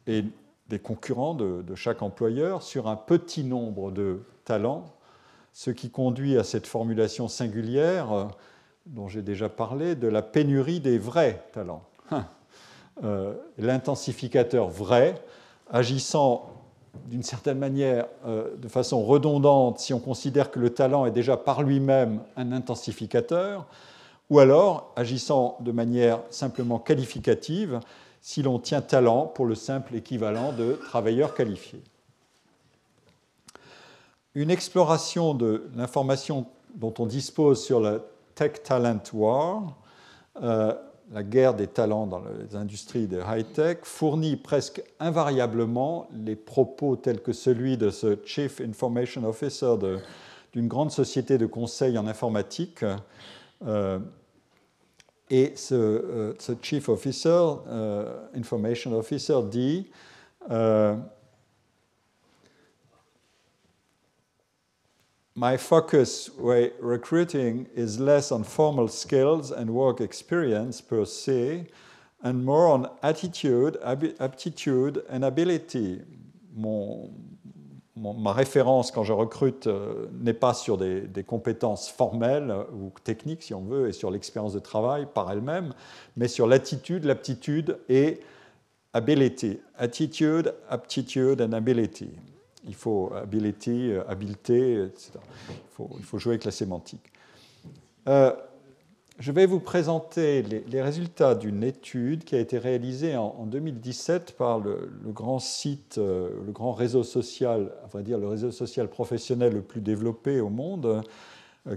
et 0.07 0.25
des 0.67 0.79
concurrents 0.79 1.33
de, 1.33 1.75
chaque 1.75 2.01
employeur 2.01 2.61
sur 2.61 2.87
un 2.87 2.97
petit 2.97 3.43
nombre 3.43 3.91
de 3.91 4.23
talents 4.43 4.85
ce 5.53 5.71
qui 5.71 5.89
conduit 5.89 6.37
à 6.37 6.43
cette 6.43 6.67
formulation 6.67 7.27
singulière 7.29 8.11
euh, 8.11 8.25
dont 8.85 9.07
j'ai 9.07 9.21
déjà 9.21 9.47
parlé 9.47 9.95
de 9.95 10.07
la 10.07 10.21
pénurie 10.21 10.79
des 10.79 10.97
vrais 10.97 11.43
talents. 11.53 11.83
L'intensificateur 13.57 14.67
vrai, 14.67 15.15
agissant 15.71 16.51
d'une 17.05 17.23
certaine 17.23 17.57
manière 17.57 18.07
de 18.25 18.67
façon 18.67 19.03
redondante 19.03 19.79
si 19.79 19.93
on 19.93 19.99
considère 19.99 20.51
que 20.51 20.59
le 20.59 20.71
talent 20.71 21.05
est 21.05 21.11
déjà 21.11 21.37
par 21.37 21.63
lui-même 21.63 22.21
un 22.35 22.51
intensificateur, 22.51 23.65
ou 24.31 24.39
alors 24.39 24.91
agissant 24.95 25.57
de 25.59 25.71
manière 25.71 26.21
simplement 26.31 26.79
qualificative 26.79 27.79
si 28.21 28.41
l'on 28.41 28.57
tient 28.57 28.81
talent 28.81 29.27
pour 29.27 29.45
le 29.45 29.53
simple 29.53 29.95
équivalent 29.95 30.51
de 30.53 30.73
travailleur 30.73 31.35
qualifié 31.35 31.83
une 34.35 34.49
exploration 34.49 35.33
de 35.33 35.69
l'information 35.75 36.45
dont 36.75 36.93
on 36.99 37.05
dispose 37.05 37.63
sur 37.63 37.79
la 37.79 37.99
Tech 38.35 38.63
Talent 38.63 39.01
War, 39.13 39.77
euh, 40.41 40.73
la 41.11 41.23
guerre 41.23 41.53
des 41.53 41.67
talents 41.67 42.07
dans 42.07 42.21
les 42.21 42.55
industries 42.55 43.07
de 43.07 43.19
high-tech, 43.19 43.79
fournit 43.83 44.37
presque 44.37 44.81
invariablement 45.01 46.07
les 46.13 46.37
propos 46.37 46.95
tels 46.95 47.21
que 47.21 47.33
celui 47.33 47.75
de 47.75 47.89
ce 47.89 48.17
Chief 48.25 48.61
Information 48.61 49.25
Officer 49.25 49.75
d'une 50.53 50.69
grande 50.69 50.91
société 50.91 51.37
de 51.37 51.45
conseil 51.45 51.97
en 51.97 52.07
informatique. 52.07 52.85
Euh, 53.67 53.99
et 55.31 55.53
ce, 55.55 55.73
euh, 55.73 56.33
ce, 56.39 56.51
Chief 56.61 56.87
Officer, 56.89 57.29
uh, 57.65 58.37
Information 58.37 58.93
Officer, 58.93 59.41
dit 59.49 59.89
uh, 60.49 60.97
my 65.33 65.55
focus 65.57 66.29
way 66.37 66.73
recruiting 66.81 67.65
is 67.73 67.97
less 67.97 68.31
on 68.31 68.43
formal 68.43 68.89
skills 68.89 69.51
and 69.51 69.69
work 69.69 70.01
experience 70.01 70.81
per 70.81 71.05
se, 71.05 71.67
and 72.21 72.43
more 72.43 72.67
on 72.67 72.87
attitude, 73.01 73.77
aptitude 74.19 75.01
and 75.09 75.23
ability. 75.23 76.01
Mon, 76.53 77.30
ma 78.01 78.33
référence 78.33 78.91
quand 78.91 79.03
je 79.03 79.13
recrute 79.13 79.67
euh, 79.67 80.07
n'est 80.19 80.33
pas 80.33 80.53
sur 80.53 80.77
des, 80.77 81.23
compétences 81.25 81.89
formelles 81.89 82.53
ou 82.73 82.91
techniques, 83.03 83.43
si 83.43 83.53
on 83.53 83.61
veut, 83.61 83.89
et 83.89 83.93
sur 83.93 84.11
l'expérience 84.11 84.53
de 84.53 84.59
travail 84.59 85.07
par 85.13 85.31
elle-même, 85.31 85.73
mais 86.17 86.27
sur 86.27 86.47
l'attitude, 86.47 87.05
l'aptitude 87.05 87.77
et 87.89 88.19
ability. 88.93 89.59
Attitude, 89.77 90.53
aptitude 90.69 91.41
and 91.41 91.53
ability 91.53 92.09
il 92.67 92.75
faut 92.75 93.11
ability, 93.13 93.91
euh, 93.91 94.03
habileté, 94.07 94.83
etc. 94.83 95.11
Il 95.49 96.03
faut, 96.05 96.19
jouer 96.19 96.33
avec 96.33 96.45
la 96.45 96.51
sémantique. 96.51 97.11
Euh, 98.07 98.33
je 99.19 99.32
vais 99.32 99.45
vous 99.45 99.60
présenter 99.60 100.41
les, 100.41 100.82
résultats 100.82 101.36
d'une 101.36 101.63
étude 101.63 102.24
qui 102.24 102.36
a 102.36 102.39
été 102.39 102.58
réalisée 102.58 103.15
en, 103.15 103.45
2017 103.45 104.36
par 104.38 104.60
le, 104.60 104.89
grand 105.06 105.39
site, 105.39 105.97
euh, 105.97 106.30
le 106.45 106.52
grand 106.52 106.74
réseau 106.74 107.04
social, 107.04 107.71
à 107.84 107.88
vrai 107.88 108.04
dire 108.04 108.17
le 108.17 108.28
réseau 108.28 108.52
social 108.52 108.88
professionnel 108.89 109.54
le 109.54 109.62
plus 109.62 109.82
développé 109.82 110.39
au 110.39 110.50
monde, 110.50 111.04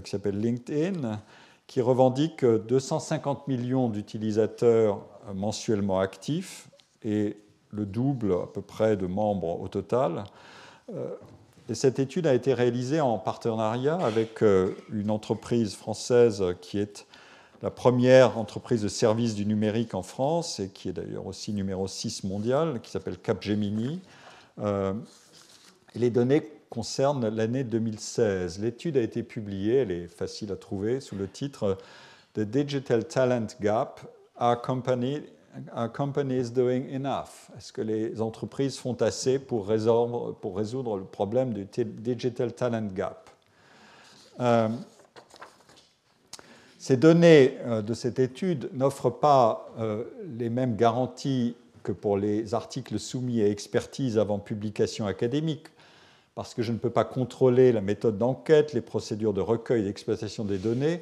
qui 0.03 0.09
s'appelle 0.09 0.39
LinkedIn, 0.39 1.19
qui 1.67 1.81
revendique 1.81 2.43
250 2.43 3.47
millions 3.47 3.89
d'utilisateurs 3.89 5.05
mensuellement 5.33 5.99
actifs 5.99 6.69
et 7.03 7.37
le 7.71 7.85
double 7.85 8.33
à 8.33 8.47
peu 8.47 8.61
près 8.61 8.97
de 8.97 9.07
membres 9.07 9.59
au 9.61 9.67
total. 9.67 10.23
Euh, 10.93 11.15
et 11.67 11.75
cette 11.75 11.99
étude 11.99 12.27
a 12.27 12.33
été 12.33 12.53
réalisée 12.53 13.01
en 13.01 13.17
partenariat 13.17 13.95
avec 13.95 14.43
euh, 14.43 14.75
une 14.91 15.09
entreprise 15.09 15.75
française 15.75 16.43
qui 16.61 16.79
est 16.79 17.07
la 17.65 17.71
première 17.71 18.37
entreprise 18.37 18.83
de 18.83 18.87
services 18.87 19.33
du 19.33 19.43
numérique 19.43 19.95
en 19.95 20.03
France 20.03 20.59
et 20.59 20.69
qui 20.69 20.87
est 20.87 20.93
d'ailleurs 20.93 21.25
aussi 21.25 21.51
numéro 21.51 21.87
6 21.87 22.23
mondial, 22.23 22.79
qui 22.79 22.91
s'appelle 22.91 23.17
Capgemini. 23.17 24.01
Euh, 24.59 24.93
les 25.95 26.11
données 26.11 26.43
concernent 26.69 27.27
l'année 27.27 27.63
2016. 27.63 28.59
L'étude 28.59 28.97
a 28.97 29.01
été 29.01 29.23
publiée, 29.23 29.77
elle 29.77 29.89
est 29.89 30.05
facile 30.05 30.51
à 30.51 30.57
trouver, 30.57 30.99
sous 30.99 31.15
le 31.15 31.27
titre 31.27 31.79
The 32.35 32.41
Digital 32.41 33.03
Talent 33.03 33.47
Gap, 33.59 33.99
Our 34.39 34.61
Company 34.61 35.23
are 35.73 35.91
companies 35.91 36.51
doing 36.51 36.87
enough? 36.93 37.49
Est-ce 37.57 37.73
que 37.73 37.81
les 37.81 38.21
entreprises 38.21 38.77
font 38.77 39.01
assez 39.01 39.39
pour 39.39 39.67
résoudre, 39.67 40.35
pour 40.39 40.55
résoudre 40.55 40.97
le 40.97 41.05
problème 41.05 41.51
du 41.51 41.65
digital 41.65 42.53
talent 42.53 42.89
gap? 42.93 43.31
Euh, 44.39 44.69
Ces 46.85 46.97
données 46.97 47.57
euh, 47.65 47.81
de 47.81 47.95
cette 47.95 48.19
étude 48.19 48.69
n'offrent 48.73 49.09
pas 49.09 49.71
euh, 49.79 50.03
les 50.37 50.51
mêmes 50.51 50.75
garanties 50.75 51.55
que 51.81 51.91
pour 51.91 52.15
les 52.15 52.53
articles 52.53 52.99
soumis 52.99 53.41
à 53.41 53.49
expertise 53.49 54.19
avant 54.19 54.37
publication 54.37 55.07
académique, 55.07 55.65
parce 56.35 56.53
que 56.53 56.61
je 56.61 56.71
ne 56.71 56.77
peux 56.77 56.91
pas 56.91 57.03
contrôler 57.03 57.71
la 57.71 57.81
méthode 57.81 58.19
d'enquête, 58.19 58.73
les 58.73 58.81
procédures 58.81 59.33
de 59.33 59.41
recueil 59.41 59.81
et 59.81 59.83
d'exploitation 59.83 60.45
des 60.45 60.59
données, 60.59 61.01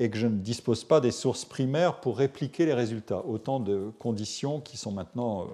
et 0.00 0.10
que 0.10 0.18
je 0.18 0.26
ne 0.26 0.36
dispose 0.36 0.82
pas 0.82 1.00
des 1.00 1.12
sources 1.12 1.44
primaires 1.44 2.00
pour 2.00 2.18
répliquer 2.18 2.66
les 2.66 2.74
résultats. 2.74 3.24
Autant 3.24 3.60
de 3.60 3.92
conditions 4.00 4.58
qui 4.58 4.76
sont 4.76 4.90
maintenant 4.90 5.42
euh, 5.42 5.46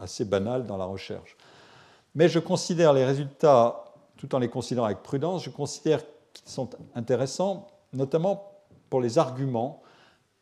assez 0.00 0.24
banales 0.24 0.64
dans 0.64 0.78
la 0.78 0.86
recherche. 0.86 1.36
Mais 2.14 2.30
je 2.30 2.38
considère 2.38 2.94
les 2.94 3.04
résultats, 3.04 3.84
tout 4.16 4.34
en 4.34 4.38
les 4.38 4.48
considérant 4.48 4.86
avec 4.86 5.02
prudence, 5.02 5.44
je 5.44 5.50
considère 5.50 6.00
qu'ils 6.32 6.48
sont 6.48 6.70
intéressants, 6.94 7.66
notamment 7.92 8.47
pour 8.88 9.00
les 9.00 9.18
arguments 9.18 9.82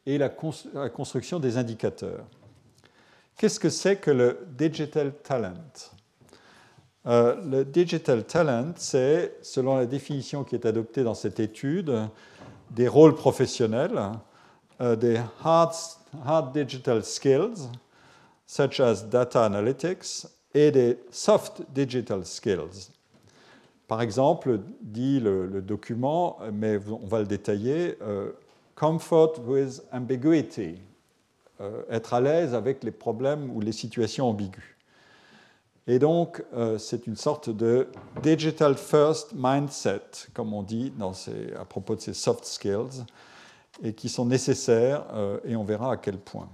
et 0.04 0.18
la, 0.18 0.28
construction 0.28 1.40
des 1.40 1.56
indicateurs. 1.56 2.24
Qu'est-ce 3.36 3.60
que 3.60 3.70
c'est 3.70 3.96
que 3.96 4.10
le 4.10 4.46
digital 4.56 5.12
talent? 5.22 5.52
Euh, 7.06 7.36
Le 7.44 7.64
digital 7.64 8.24
talent, 8.24 8.72
c'est, 8.76 9.36
selon 9.42 9.76
la 9.76 9.86
définition 9.86 10.44
qui 10.44 10.54
est 10.54 10.64
adoptée 10.64 11.02
dans 11.02 11.14
cette 11.14 11.40
étude, 11.40 11.92
des 12.70 12.88
rôles 12.88 13.14
professionnels, 13.14 14.00
euh, 14.80 14.96
des 14.96 15.20
hard, 15.42 15.74
hard, 16.24 16.52
digital 16.52 17.04
skills, 17.04 17.68
such 18.46 18.80
as 18.80 19.02
data 19.02 19.44
analytics, 19.44 20.26
et 20.54 20.70
des 20.70 20.98
soft 21.10 21.62
digital 21.74 22.24
skills. 22.24 22.90
Par 23.88 24.02
exemple, 24.02 24.60
dit 24.80 25.20
le, 25.20 25.62
document, 25.62 26.38
mais 26.52 26.78
on 26.88 27.06
va 27.06 27.20
le 27.20 27.26
détailler, 27.26 27.96
euh, 28.02 28.32
comfort 28.74 29.34
with 29.46 29.82
ambiguity, 29.92 30.80
euh, 31.60 31.82
être 31.88 32.14
à 32.14 32.20
l'aise 32.20 32.52
avec 32.54 32.82
les 32.82 32.90
problèmes 32.90 33.50
ou 33.54 33.60
les 33.60 33.72
situations 33.72 34.28
ambiguës. 34.28 34.64
Et 35.86 36.00
donc, 36.00 36.42
euh, 36.52 36.78
c'est 36.78 37.06
une 37.06 37.14
sorte 37.14 37.48
de 37.48 37.86
digital 38.24 38.74
first 38.74 39.32
mindset, 39.36 40.00
comme 40.34 40.52
on 40.52 40.64
dit 40.64 40.92
à 41.56 41.64
propos 41.64 41.94
de 41.94 42.00
ces 42.00 42.14
soft 42.14 42.44
skills, 42.44 43.04
et 43.84 43.92
qui 43.92 44.08
sont 44.08 44.26
nécessaires, 44.26 45.04
et 45.44 45.54
on 45.54 45.62
verra 45.62 45.92
à 45.92 45.96
quel 45.98 46.16
point. 46.16 46.48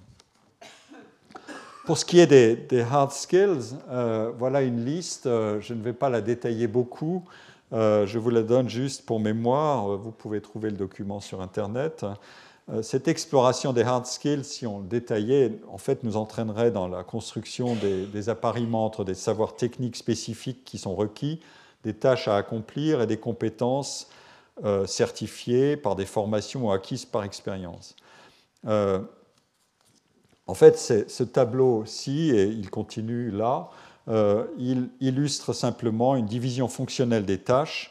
Pour 1.84 1.98
ce 1.98 2.04
qui 2.04 2.20
est 2.20 2.26
des, 2.26 2.80
hard 2.80 3.10
skills, 3.10 3.76
euh, 3.90 4.30
voilà 4.38 4.62
une 4.62 4.84
liste. 4.84 5.24
je 5.24 5.74
ne 5.74 5.82
vais 5.82 5.92
pas 5.92 6.08
la 6.08 6.20
détailler 6.20 6.66
beaucoup. 6.66 7.24
je 7.72 8.18
vous 8.18 8.30
la 8.30 8.42
donne 8.42 8.68
juste 8.68 9.04
pour 9.04 9.18
mémoire. 9.20 9.96
Vous 9.96 10.12
pouvez 10.12 10.40
trouver 10.40 10.70
le 10.70 10.76
document 10.76 11.20
sur 11.20 11.40
Internet. 11.40 12.04
Euh, 12.70 12.82
cette 12.82 13.08
exploration 13.08 13.72
des 13.72 13.82
hard 13.82 14.06
skills, 14.06 14.44
si 14.44 14.66
on 14.66 14.78
le 14.78 14.86
détaillait, 14.86 15.52
en 15.70 15.78
fait, 15.78 16.04
nous 16.04 16.16
entraînerait 16.16 16.70
dans 16.70 16.86
la 16.86 17.02
construction 17.02 17.74
des, 17.74 18.06
des 18.06 18.28
appariements 18.28 18.86
entre 18.86 19.04
des 19.04 19.14
savoirs 19.14 19.56
techniques 19.56 19.96
spécifiques 19.96 20.64
qui 20.64 20.78
sont 20.78 20.94
requis, 20.94 21.40
des 21.84 21.94
tâches 21.94 22.28
à 22.28 22.36
accomplir 22.36 23.02
et 23.02 23.06
des 23.06 23.16
compétences 23.16 24.08
euh, 24.64 24.86
certifiées 24.86 25.76
par 25.76 25.96
des 25.96 26.06
formations 26.06 26.66
ou 26.66 26.70
acquises 26.70 27.04
par 27.04 27.24
expérience. 27.24 27.96
Euh, 30.48 30.50
En 30.50 30.54
fait, 30.54 30.78
ce 30.78 31.22
tableau-ci, 31.22 32.30
et 32.30 32.44
il 32.44 32.70
continue 32.70 33.30
là, 33.30 33.70
il 34.58 34.88
illustre 35.00 35.52
simplement 35.52 36.16
une 36.16 36.26
division 36.26 36.68
fonctionnelle 36.68 37.24
des 37.24 37.38
tâches 37.38 37.90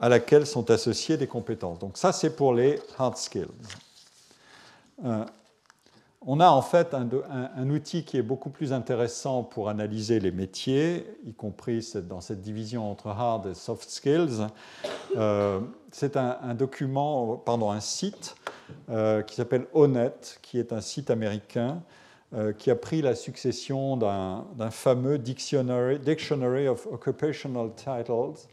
à 0.00 0.08
laquelle 0.08 0.46
sont 0.46 0.70
associées 0.70 1.16
des 1.16 1.26
compétences. 1.26 1.78
Donc 1.78 1.98
ça, 1.98 2.12
c'est 2.12 2.34
pour 2.34 2.54
les 2.54 2.80
hard 2.98 3.16
skills. 3.16 3.46
Euh, 5.04 5.24
on 6.26 6.38
a 6.40 6.50
en 6.50 6.60
fait 6.60 6.94
un, 6.94 7.70
outil 7.70 8.04
qui 8.04 8.18
est 8.18 8.22
beaucoup 8.22 8.50
plus 8.50 8.74
intéressant 8.74 9.42
pour 9.42 9.70
analyser 9.70 10.20
les 10.20 10.30
métiers, 10.30 11.06
y 11.24 11.32
compris 11.32 11.86
dans 12.06 12.20
cette 12.20 12.42
division 12.42 12.90
entre 12.90 13.08
hard 13.08 13.46
et 13.46 13.54
soft 13.54 13.88
skills. 13.88 14.46
Euh, 15.16 15.60
c'est 15.92 16.18
un, 16.18 16.54
document, 16.54 17.36
pardon, 17.38 17.70
un 17.70 17.80
site 17.80 18.36
euh, 18.88 19.22
qui 19.22 19.36
s'appelle 19.36 19.66
ONET, 19.72 20.38
qui 20.42 20.58
est 20.58 20.72
un 20.72 20.80
site 20.80 21.10
américain 21.10 21.82
qui 22.58 22.70
a 22.70 22.76
pris 22.76 23.02
la 23.02 23.16
succession 23.16 23.96
d'un 23.96 24.70
fameux 24.70 25.18
dictionary, 25.18 26.68
of 26.68 26.86
Occupational 26.86 27.72
Titles 27.74 28.46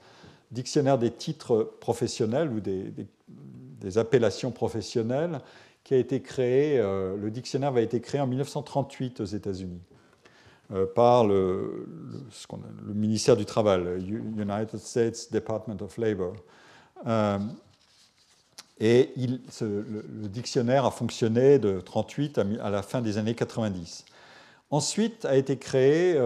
dictionnaire 0.52 0.98
des 0.98 1.12
titres 1.12 1.76
professionnels 1.80 2.52
ou 2.52 2.60
des, 2.60 3.98
appellations 3.98 4.52
professionnelles 4.52 5.40
qui 5.84 5.94
a 5.94 5.98
été 5.98 6.22
créé, 6.22 6.78
euh, 6.78 7.16
le 7.16 7.32
dictionnaire 7.32 7.74
a 7.74 7.82
été 7.82 8.02
créé 8.02 8.20
en 8.20 8.28
1938 8.28 9.22
aux 9.22 9.26
États-Unis 9.26 9.80
euh, 10.74 10.86
par 10.86 11.26
le, 11.26 11.88
ministère 12.94 13.38
du 13.38 13.46
Travail, 13.46 13.82
United 14.06 14.80
States 14.80 15.32
Department 15.32 15.82
of 15.82 15.98
Labor. 15.98 16.34
Euh, 18.82 18.86
et 18.86 19.14
le, 19.62 20.28
dictionnaire 20.28 20.86
a 20.86 20.92
fonctionné 20.92 21.60
de 21.60 21.70
1938 21.70 22.40
à, 22.62 22.70
la 22.70 22.82
fin 22.82 23.02
des 23.02 23.18
années 23.18 23.36
90. 23.36 24.06
Ensuite 24.70 25.26
a 25.26 25.36
été 25.36 25.58
créé 25.58 26.20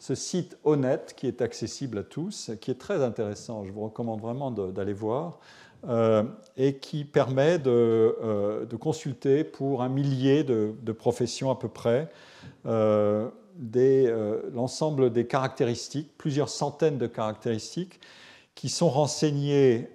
ce 0.00 0.14
site 0.14 0.58
honnête 0.64 1.14
qui 1.16 1.26
est 1.26 1.42
accessible 1.42 1.98
à 1.98 2.02
tous, 2.02 2.50
qui 2.60 2.70
est 2.70 2.78
très 2.78 3.02
intéressant, 3.02 3.64
je 3.64 3.72
vous 3.72 3.82
recommande 3.82 4.20
vraiment 4.20 4.50
d'aller 4.50 4.92
voir, 4.92 5.38
euh, 5.86 6.24
et 6.56 6.74
qui 6.74 7.04
permet 7.04 7.56
euh, 7.68 8.66
de, 8.66 8.76
consulter 8.76 9.44
pour 9.44 9.80
un 9.80 9.88
millier 9.88 10.42
de, 10.42 10.92
professions 10.92 11.52
à 11.52 11.54
peu 11.56 11.68
près 11.68 12.08
euh, 12.66 13.30
l'ensemble 14.52 15.12
des 15.12 15.28
caractéristiques, 15.28 16.10
plusieurs 16.18 16.48
centaines 16.48 16.98
de 16.98 17.06
caractéristiques 17.06 18.00
qui 18.56 18.68
sont 18.68 18.88
renseignées 18.88 19.88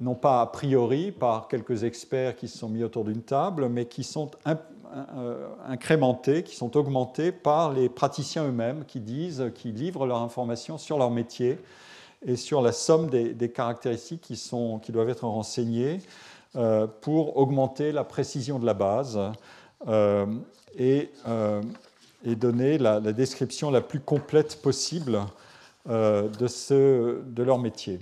non 0.00 0.14
pas 0.14 0.40
a 0.40 0.46
priori 0.46 1.12
par 1.12 1.46
quelques 1.46 1.84
experts 1.84 2.36
qui 2.36 2.48
se 2.48 2.58
sont 2.58 2.68
mis 2.68 2.82
autour 2.82 3.04
d'une 3.04 3.22
table, 3.22 3.68
mais 3.68 3.84
qui 3.84 4.02
sont 4.02 4.30
euh, 4.46 5.48
incrémentés, 5.68 6.42
qui 6.42 6.56
sont 6.56 6.76
augmentés 6.76 7.32
par 7.32 7.72
les 7.72 7.88
praticiens 7.88 8.46
eux-mêmes 8.46 8.84
qui 8.86 9.00
disent, 9.00 9.52
qui 9.54 9.72
livrent 9.72 10.06
leur 10.06 10.22
information 10.22 10.78
sur 10.78 10.98
leur 10.98 11.10
métier 11.10 11.58
et 12.24 12.36
sur 12.36 12.62
la 12.62 12.72
somme 12.72 13.08
des, 13.08 13.50
caractéristiques 13.50 14.22
qui, 14.22 14.36
sont, 14.36 14.78
qui 14.78 14.90
doivent 14.90 15.10
être 15.10 15.26
renseignées 15.26 16.00
euh, 16.56 16.86
pour 16.86 17.36
augmenter 17.36 17.92
la 17.92 18.04
précision 18.04 18.58
de 18.58 18.66
la 18.66 18.74
base 18.74 19.18
euh, 19.86 20.26
et, 20.78 21.10
donner 22.24 22.78
la, 22.78 23.00
la, 23.00 23.12
description 23.12 23.70
la 23.70 23.80
plus 23.80 24.00
complète 24.00 24.60
possible 24.60 25.20
de, 25.88 26.46
ce, 26.46 27.22
de 27.24 27.42
leur 27.42 27.58
métier. 27.58 27.98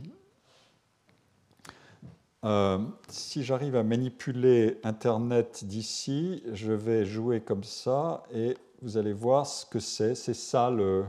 Euh, 2.45 2.79
si 3.09 3.43
j'arrive 3.43 3.75
à 3.75 3.83
manipuler 3.83 4.79
Internet 4.85 5.65
d'ici, 5.65 6.43
je 6.53 6.73
vais 6.73 7.05
jouer 7.05 7.41
comme 7.41 7.65
ça 7.65 8.23
et 8.33 8.57
vous 8.81 8.97
allez 8.97 9.13
voir 9.13 9.47
ce 9.47 9.67
que 9.67 9.81
c'est. 9.81 10.15
C'est 10.15 10.35
ça 10.35 10.71
le. 10.71 11.05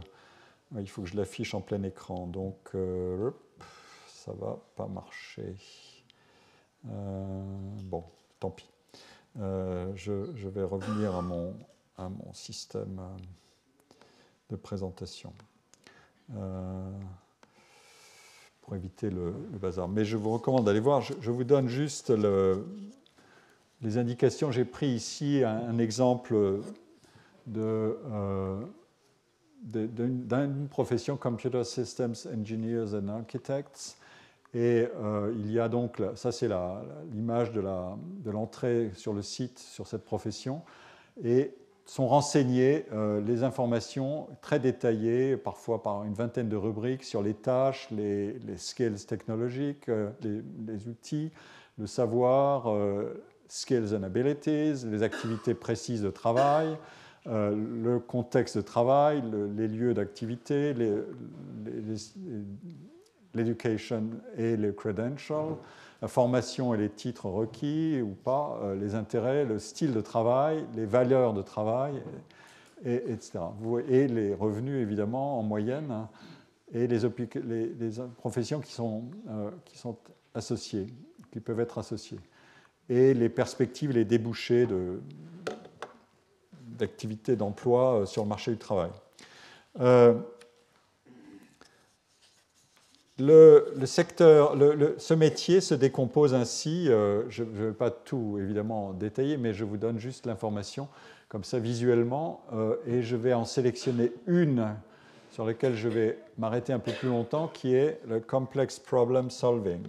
Il 0.77 0.89
faut 0.89 1.01
que 1.03 1.07
je 1.07 1.15
l'affiche 1.15 1.53
en 1.53 1.61
plein 1.61 1.83
écran. 1.83 2.27
Donc, 2.27 2.57
euh, 2.75 3.31
ça 4.07 4.31
va 4.33 4.57
pas 4.75 4.87
marcher. 4.87 5.55
Euh, 6.87 7.43
bon, 7.83 8.03
tant 8.39 8.51
pis. 8.51 8.69
Je, 9.35 10.31
je, 10.35 10.49
vais 10.49 10.63
revenir 10.63 11.15
à 11.15 11.21
mon, 11.21 11.55
à 11.97 12.09
mon 12.09 12.33
système 12.33 13.01
de 14.49 14.55
présentation 14.55 15.33
pour 18.69 18.75
éviter 18.75 19.09
le, 19.09 19.33
bazar. 19.59 19.87
Mais 19.89 20.05
je 20.05 20.15
vous 20.15 20.29
recommande 20.29 20.65
d'aller 20.65 20.79
voir. 20.79 21.01
Je, 21.01 21.31
vous 21.31 21.43
donne 21.43 21.67
juste 21.67 22.13
les 23.81 23.97
indications. 23.97 24.51
J'ai 24.51 24.63
pris 24.63 24.89
ici 24.89 25.41
un, 25.43 25.79
exemple 25.79 26.59
de, 27.47 27.97
euh, 28.11 28.61
d'une 29.63 30.67
profession 30.69 31.17
Computer 31.17 31.63
Systems 31.63 32.13
Engineers 32.31 32.93
and 32.93 33.07
Architects. 33.07 33.97
Et 34.53 34.87
euh, 35.01 35.33
il 35.35 35.51
y 35.51 35.59
a 35.59 35.67
donc, 35.67 35.99
ça 36.13 36.31
c'est 36.31 36.49
l'image 37.11 37.51
de 37.51 38.29
l'entrée 38.29 38.91
sur 38.93 39.13
le 39.13 39.23
site 39.23 39.57
sur 39.57 39.87
cette 39.87 40.05
profession. 40.05 40.61
Et 41.23 41.55
sont 41.89 42.07
renseignées 42.07 42.85
euh, 42.93 43.19
les 43.19 43.43
informations 43.43 44.27
très 44.43 44.59
détaillées, 44.59 45.35
parfois 45.37 45.81
par 45.81 46.03
une 46.03 46.13
vingtaine 46.13 46.47
de 46.47 46.55
rubriques, 46.55 47.03
sur 47.03 47.23
les 47.23 47.33
tâches, 47.33 47.87
les, 47.89 48.37
skills 48.57 49.07
technologiques, 49.07 49.89
euh, 49.89 50.11
les, 50.21 50.87
outils, 50.87 51.31
le 51.79 51.87
savoir, 51.87 52.67
euh, 52.67 53.23
skills 53.47 53.95
and 53.95 54.03
abilities, 54.03 54.85
les 54.85 55.01
activités 55.01 55.55
précises 55.55 56.03
de 56.03 56.11
travail, 56.11 56.77
le 57.25 57.97
contexte 57.99 58.57
de 58.57 58.61
travail, 58.61 59.23
les 59.55 59.67
lieux 59.67 59.93
d'activité, 59.93 60.73
l'éducation 63.33 64.03
et 64.37 64.55
les 64.55 64.73
credentials 64.73 65.57
la 66.01 66.07
formation 66.07 66.73
et 66.73 66.77
les 66.77 66.89
titres 66.89 67.27
requis 67.27 68.01
ou 68.01 68.15
pas, 68.15 68.59
euh, 68.63 68.75
les 68.75 68.95
intérêts, 68.95 69.45
le 69.45 69.59
style 69.59 69.93
de 69.93 70.01
travail, 70.01 70.65
les 70.75 70.85
valeurs 70.85 71.33
de 71.33 71.41
travail, 71.41 72.01
et, 72.85 72.95
etc. 73.11 73.39
Et 73.89 74.07
les 74.07 74.33
revenus, 74.33 74.81
évidemment, 74.81 75.39
en 75.39 75.43
moyenne, 75.43 75.91
hein, 75.91 76.09
et 76.73 76.87
les, 76.87 76.99
professions 78.17 78.61
qui 78.61 78.71
sont, 78.71 79.05
euh, 79.29 79.49
qui 79.65 79.77
sont 79.77 79.97
associées, 80.33 80.87
qui 81.31 81.39
peuvent 81.39 81.59
être 81.59 81.77
associées, 81.77 82.19
et 82.87 83.13
les 83.13 83.29
perspectives, 83.29 83.91
les 83.91 84.05
débouchés 84.05 84.67
d'activité 86.77 87.35
d'emploi 87.35 88.01
euh, 88.01 88.05
sur 88.05 88.23
le 88.23 88.29
marché 88.29 88.51
du 88.51 88.57
travail. 88.57 88.91
Le, 93.19 93.73
secteur, 93.83 94.57
ce 94.97 95.13
métier 95.13 95.59
se 95.59 95.75
décompose 95.75 96.33
ainsi, 96.33 96.89
euh, 96.89 97.29
je 97.29 97.43
ne 97.43 97.49
vais 97.49 97.73
pas 97.73 97.91
tout 97.91 98.37
évidemment 98.39 98.93
détailler, 98.93 99.35
mais 99.35 99.53
je 99.53 99.65
vous 99.65 99.75
donne 99.75 99.99
juste 99.99 100.25
l'information 100.25 100.87
comme 101.27 101.43
ça 101.43 101.59
visuellement, 101.59 102.41
euh, 102.53 102.77
et 102.87 103.01
je 103.01 103.17
vais 103.17 103.33
en 103.33 103.43
sélectionner 103.43 104.13
une 104.25 104.73
sur 105.31 105.45
laquelle 105.45 105.75
je 105.75 105.89
vais 105.89 106.17
m'arrêter 106.37 106.71
un 106.71 106.79
peu 106.79 106.93
plus 106.93 107.09
longtemps, 107.09 107.49
qui 107.49 107.75
est 107.75 107.99
le 108.07 108.21
Complex 108.21 108.79
Problem 108.79 109.29
Solving. 109.29 109.83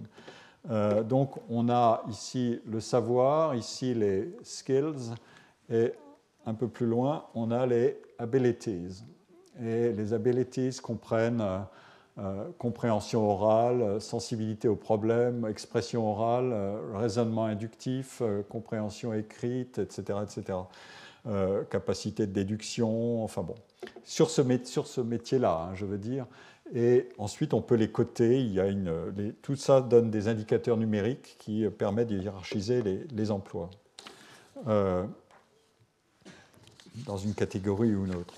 Euh, 0.69 1.01
donc 1.01 1.35
on 1.49 1.69
a 1.69 2.03
ici 2.09 2.59
le 2.69 2.81
savoir, 2.81 3.55
ici 3.55 3.93
les 3.93 4.29
skills, 4.43 5.15
et 5.69 5.93
un 6.45 6.53
peu 6.53 6.67
plus 6.67 6.85
loin, 6.85 7.25
on 7.33 7.49
a 7.49 7.65
les 7.65 7.97
abilities. 8.19 9.03
Et 9.63 9.93
les 9.93 10.13
abilities 10.13 10.77
comprennent 10.83 11.43
euh, 12.21 12.43
compréhension 12.59 13.27
orale, 13.27 13.81
euh, 13.81 13.99
sensibilité 13.99 14.67
aux 14.67 14.75
problèmes, 14.75 15.47
expression 15.49 16.07
orale, 16.07 16.51
euh, 16.53 16.77
raisonnement 16.93 17.45
inductif, 17.45 18.21
compréhension 18.47 19.11
écrite, 19.13 19.79
etc. 19.79 20.19
etc. 20.23 20.59
capacité 21.69 22.27
de 22.27 22.31
déduction, 22.31 23.23
enfin 23.23 23.41
bon, 23.41 23.55
sur 24.03 24.29
ce, 24.29 24.43
sur 24.65 24.85
ce 24.87 25.01
métier-là, 25.01 25.69
hein, 25.69 25.75
je 25.75 25.85
veux 25.85 25.97
dire. 25.97 26.27
Et 26.75 27.09
ensuite, 27.17 27.53
on 27.53 27.61
peut 27.61 27.75
les 27.75 27.91
coter. 27.91 28.39
Il 28.39 28.53
y 28.53 28.59
a 28.59 28.67
une, 28.67 29.33
tout 29.41 29.55
ça 29.55 29.81
donne 29.81 30.11
des 30.11 30.27
indicateurs 30.27 30.77
numériques 30.77 31.35
qui 31.39 31.67
permettent 31.69 32.09
de 32.09 32.17
hiérarchiser 32.17 32.81
les, 32.83 33.03
les 33.11 33.31
emplois 33.31 33.69
dans 37.05 37.17
une 37.17 37.33
catégorie 37.33 37.95
ou 37.95 38.05
une 38.05 38.15
autre. 38.15 38.35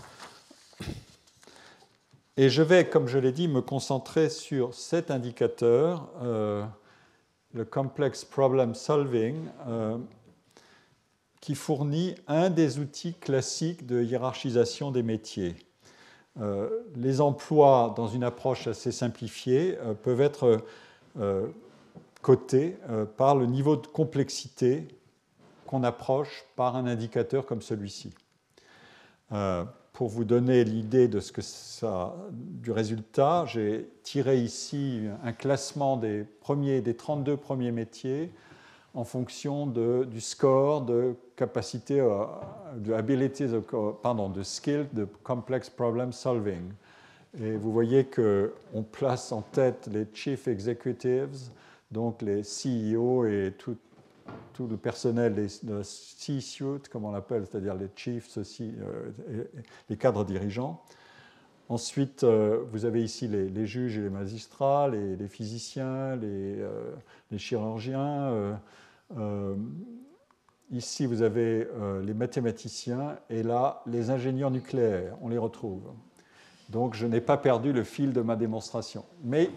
Et 2.35 2.49
je 2.49 2.63
vais, 2.63 2.89
comme 2.89 3.07
je 3.07 3.19
l'ai 3.19 3.31
dit, 3.31 3.47
me 3.47 3.61
concentrer 3.61 4.27
sur 4.27 4.73
cet 4.73 5.11
indicateur, 5.11 6.09
euh, 6.23 6.65
le 7.53 7.63
Complex 7.63 8.25
Problem 8.25 8.73
Solving, 8.73 9.35
euh, 9.67 9.99
qui 11.41 11.53
fournit 11.53 12.15
un 12.27 12.49
des 12.49 12.79
outils 12.79 13.13
classiques 13.13 13.85
de 13.85 14.01
hiérarchisation 14.01 14.89
des 14.89 15.03
métiers. 15.03 15.55
Euh, 16.41 16.69
les 16.95 17.21
emplois, 17.21 17.93
dans 17.95 18.07
une 18.07 18.23
approche 18.23 18.65
assez 18.65 18.91
simplifiée, 18.91 19.77
peuvent 20.01 20.21
être 20.21 20.65
cotés 22.23 22.77
par 23.17 23.35
le 23.35 23.45
niveau 23.45 23.75
de 23.75 23.85
complexité 23.85 24.87
qu'on 25.67 25.83
approche 25.83 26.45
par 26.55 26.75
un 26.75 26.87
indicateur 26.87 27.45
comme 27.45 27.61
celui-ci. 27.61 28.15
Pour 29.93 30.09
vous 30.09 30.23
donner 30.23 30.63
l'idée 30.63 31.07
du 31.07 32.71
résultat, 32.71 33.45
j'ai 33.45 33.87
tiré 34.01 34.39
ici 34.39 35.03
un 35.23 35.33
classement 35.33 35.97
des, 35.97 36.25
premiers, 36.41 36.81
des 36.81 36.95
32 36.95 37.37
premiers 37.37 37.71
métiers 37.71 38.31
en 38.95 39.03
fonction 39.03 39.67
du 39.67 40.19
score 40.19 40.81
de 40.81 41.15
capacité, 41.35 41.99
euh, 41.99 42.25
de 42.75 42.93
ability, 42.93 43.45
pardon, 44.01 44.29
de 44.29 44.41
skill 44.41 44.87
de 44.93 45.07
complex 45.23 45.69
problem 45.69 46.11
solving. 46.11 46.71
Et 47.39 47.55
vous 47.55 47.71
voyez 47.71 48.05
qu'on 48.05 48.83
place 48.83 49.31
en 49.31 49.41
tête 49.41 49.89
les 49.91 50.07
chief 50.13 50.47
executives, 50.47 51.49
donc 51.91 52.21
les 52.21 52.41
CEO 52.41 53.25
et 53.25 53.53
tout, 53.57 53.77
tout 54.53 54.67
le 54.67 54.77
personnel 54.77 55.35
de 55.35 55.83
C-suite, 55.83 56.89
comme 56.89 57.05
on 57.05 57.11
l'appelle, 57.11 57.45
c'est-à-dire 57.49 57.75
les 57.75 57.89
chiefs, 57.95 58.37
euh, 58.61 59.11
les 59.89 59.97
cadres 59.97 60.23
dirigeants. 60.23 60.81
Ensuite, 61.69 62.23
euh, 62.23 62.63
vous 62.71 62.85
avez 62.85 63.03
ici 63.03 63.27
les, 63.27 63.65
juges 63.65 63.97
et 63.97 64.01
les 64.01 64.09
magistrats, 64.09 64.89
les, 64.89 65.27
physiciens, 65.27 66.15
les, 66.15 66.59
euh, 66.59 66.93
les 67.31 67.39
chirurgiens. 67.39 68.59
ici, 70.71 71.05
vous 71.05 71.21
avez 71.21 71.67
les 72.03 72.13
mathématiciens 72.13 73.17
et 73.29 73.43
là, 73.43 73.81
les 73.85 74.09
ingénieurs 74.09 74.51
nucléaires, 74.51 75.17
on 75.21 75.29
les 75.29 75.37
retrouve. 75.37 75.83
Donc, 76.69 76.95
je 76.95 77.05
n'ai 77.05 77.21
pas 77.21 77.37
perdu 77.37 77.73
le 77.73 77.83
fil 77.83 78.13
de 78.13 78.21
ma 78.21 78.35
démonstration. 78.35 79.05
Mais 79.23 79.49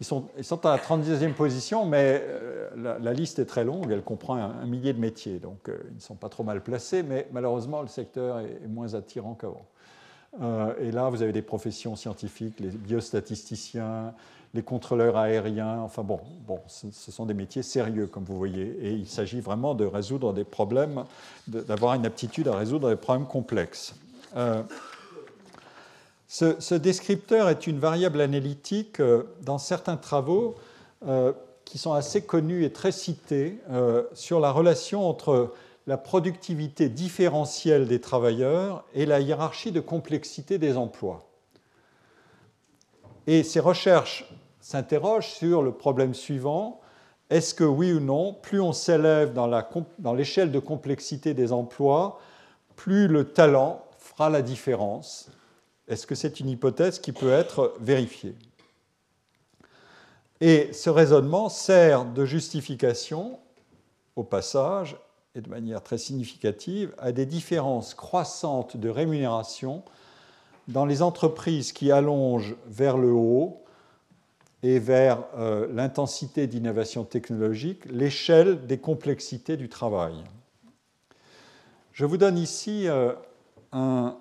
ils 0.00 0.06
sont, 0.06 0.28
à 0.64 0.70
la 0.70 0.78
32e 0.78 1.32
position, 1.32 1.84
mais 1.84 2.22
euh, 2.24 2.98
la, 3.00 3.12
liste 3.12 3.40
est 3.40 3.46
très 3.46 3.64
longue, 3.64 3.90
elle 3.90 4.02
comprend 4.02 4.36
un, 4.36 4.64
millier 4.64 4.92
de 4.92 5.00
métiers, 5.00 5.40
donc 5.40 5.68
euh, 5.68 5.76
ils 5.90 5.96
ne 5.96 6.00
sont 6.00 6.14
pas 6.14 6.28
trop 6.28 6.44
mal 6.44 6.62
placés, 6.62 7.02
mais 7.02 7.26
malheureusement, 7.32 7.82
le 7.82 7.88
secteur 7.88 8.38
est, 8.38 8.68
moins 8.68 8.94
attirant 8.94 9.34
qu'avant. 9.34 9.66
Euh, 10.40 10.72
et 10.80 10.92
là, 10.92 11.08
vous 11.08 11.22
avez 11.22 11.32
des 11.32 11.42
professions 11.42 11.96
scientifiques, 11.96 12.60
les 12.60 12.68
biostatisticiens, 12.68 14.14
les 14.54 14.62
contrôleurs 14.62 15.16
aériens, 15.16 15.80
enfin 15.80 16.04
bon, 16.04 16.20
bon 16.46 16.60
ce, 16.68 17.10
sont 17.10 17.26
des 17.26 17.34
métiers 17.34 17.64
sérieux, 17.64 18.06
comme 18.06 18.24
vous 18.24 18.38
voyez, 18.38 18.78
et 18.80 18.92
il 18.92 19.08
s'agit 19.08 19.40
vraiment 19.40 19.74
de 19.74 19.84
résoudre 19.84 20.32
des 20.32 20.44
problèmes, 20.44 21.04
d'avoir 21.48 21.94
une 21.94 22.06
aptitude 22.06 22.46
à 22.46 22.56
résoudre 22.56 22.88
des 22.88 22.96
problèmes 22.96 23.26
complexes. 23.26 23.96
Ce, 26.30 26.74
descripteur 26.74 27.48
est 27.48 27.66
une 27.66 27.78
variable 27.78 28.20
analytique 28.20 29.00
euh, 29.00 29.22
dans 29.40 29.56
certains 29.56 29.96
travaux 29.96 30.56
euh, 31.06 31.32
qui 31.64 31.78
sont 31.78 31.94
assez 31.94 32.20
connus 32.20 32.64
et 32.66 32.72
très 32.72 32.92
cités 32.92 33.58
euh, 33.70 34.04
sur 34.12 34.38
la 34.38 34.52
relation 34.52 35.08
entre 35.08 35.54
la 35.86 35.96
productivité 35.96 36.90
différentielle 36.90 37.88
des 37.88 37.98
travailleurs 38.02 38.84
et 38.92 39.06
la 39.06 39.20
hiérarchie 39.20 39.72
de 39.72 39.80
complexité 39.80 40.58
des 40.58 40.76
emplois. 40.76 41.30
Et 43.26 43.42
ces 43.42 43.60
recherches 43.60 44.30
s'interrogent 44.60 45.30
sur 45.30 45.62
le 45.62 45.72
problème 45.72 46.12
suivant. 46.12 46.82
Est-ce 47.30 47.54
que 47.54 47.64
oui 47.64 47.90
ou 47.90 48.00
non, 48.00 48.34
plus 48.34 48.60
on 48.60 48.74
s'élève 48.74 49.32
dans 49.32 50.14
l'échelle 50.14 50.52
de 50.52 50.58
complexité 50.58 51.32
des 51.32 51.52
emplois, 51.52 52.20
plus 52.76 53.08
le 53.08 53.32
talent 53.32 53.82
fera 53.98 54.28
la 54.28 54.42
différence 54.42 55.30
est-ce 55.88 56.06
que 56.06 56.14
c'est 56.14 56.40
une 56.40 56.48
hypothèse 56.48 56.98
qui 56.98 57.12
peut 57.12 57.32
être 57.32 57.74
vérifiée? 57.80 58.34
Et 60.40 60.72
ce 60.72 60.90
raisonnement 60.90 61.48
sert 61.48 62.04
de 62.04 62.24
justification, 62.24 63.38
au 64.14 64.22
passage, 64.22 64.96
et 65.34 65.40
de 65.40 65.48
manière 65.48 65.82
très 65.82 65.98
significative, 65.98 66.94
à 66.98 67.12
des 67.12 67.26
différences 67.26 67.94
croissantes 67.94 68.76
de 68.76 68.88
rémunération 68.88 69.82
dans 70.68 70.84
les 70.84 71.02
entreprises 71.02 71.72
qui 71.72 71.90
allongent 71.90 72.56
vers 72.66 72.98
le 72.98 73.10
haut 73.10 73.62
et 74.62 74.78
vers 74.78 75.24
euh, 75.36 75.68
l'intensité 75.72 76.46
d'innovation 76.46 77.04
technologique 77.04 77.84
l'échelle 77.86 78.66
des 78.66 78.78
complexités 78.78 79.56
du 79.56 79.68
travail. 79.68 80.14
Je 81.92 82.04
vous 82.04 82.16
donne 82.16 82.38
ici 82.38 82.88
euh, 82.88 83.12
un, 83.72 84.16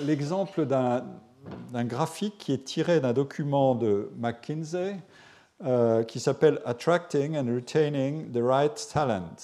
l'exemple 0.00 0.66
d'un 0.66 1.84
graphique 1.84 2.38
qui 2.38 2.52
est 2.52 2.64
tiré 2.64 3.00
d'un 3.00 3.12
document 3.12 3.74
de 3.74 4.10
McKinsey 4.16 4.96
euh, 5.64 6.02
qui 6.02 6.18
s'appelle 6.18 6.60
Attracting 6.64 7.36
and 7.36 7.46
Retaining 7.46 8.32
the 8.32 8.40
Right 8.42 8.88
Talent, 8.92 9.36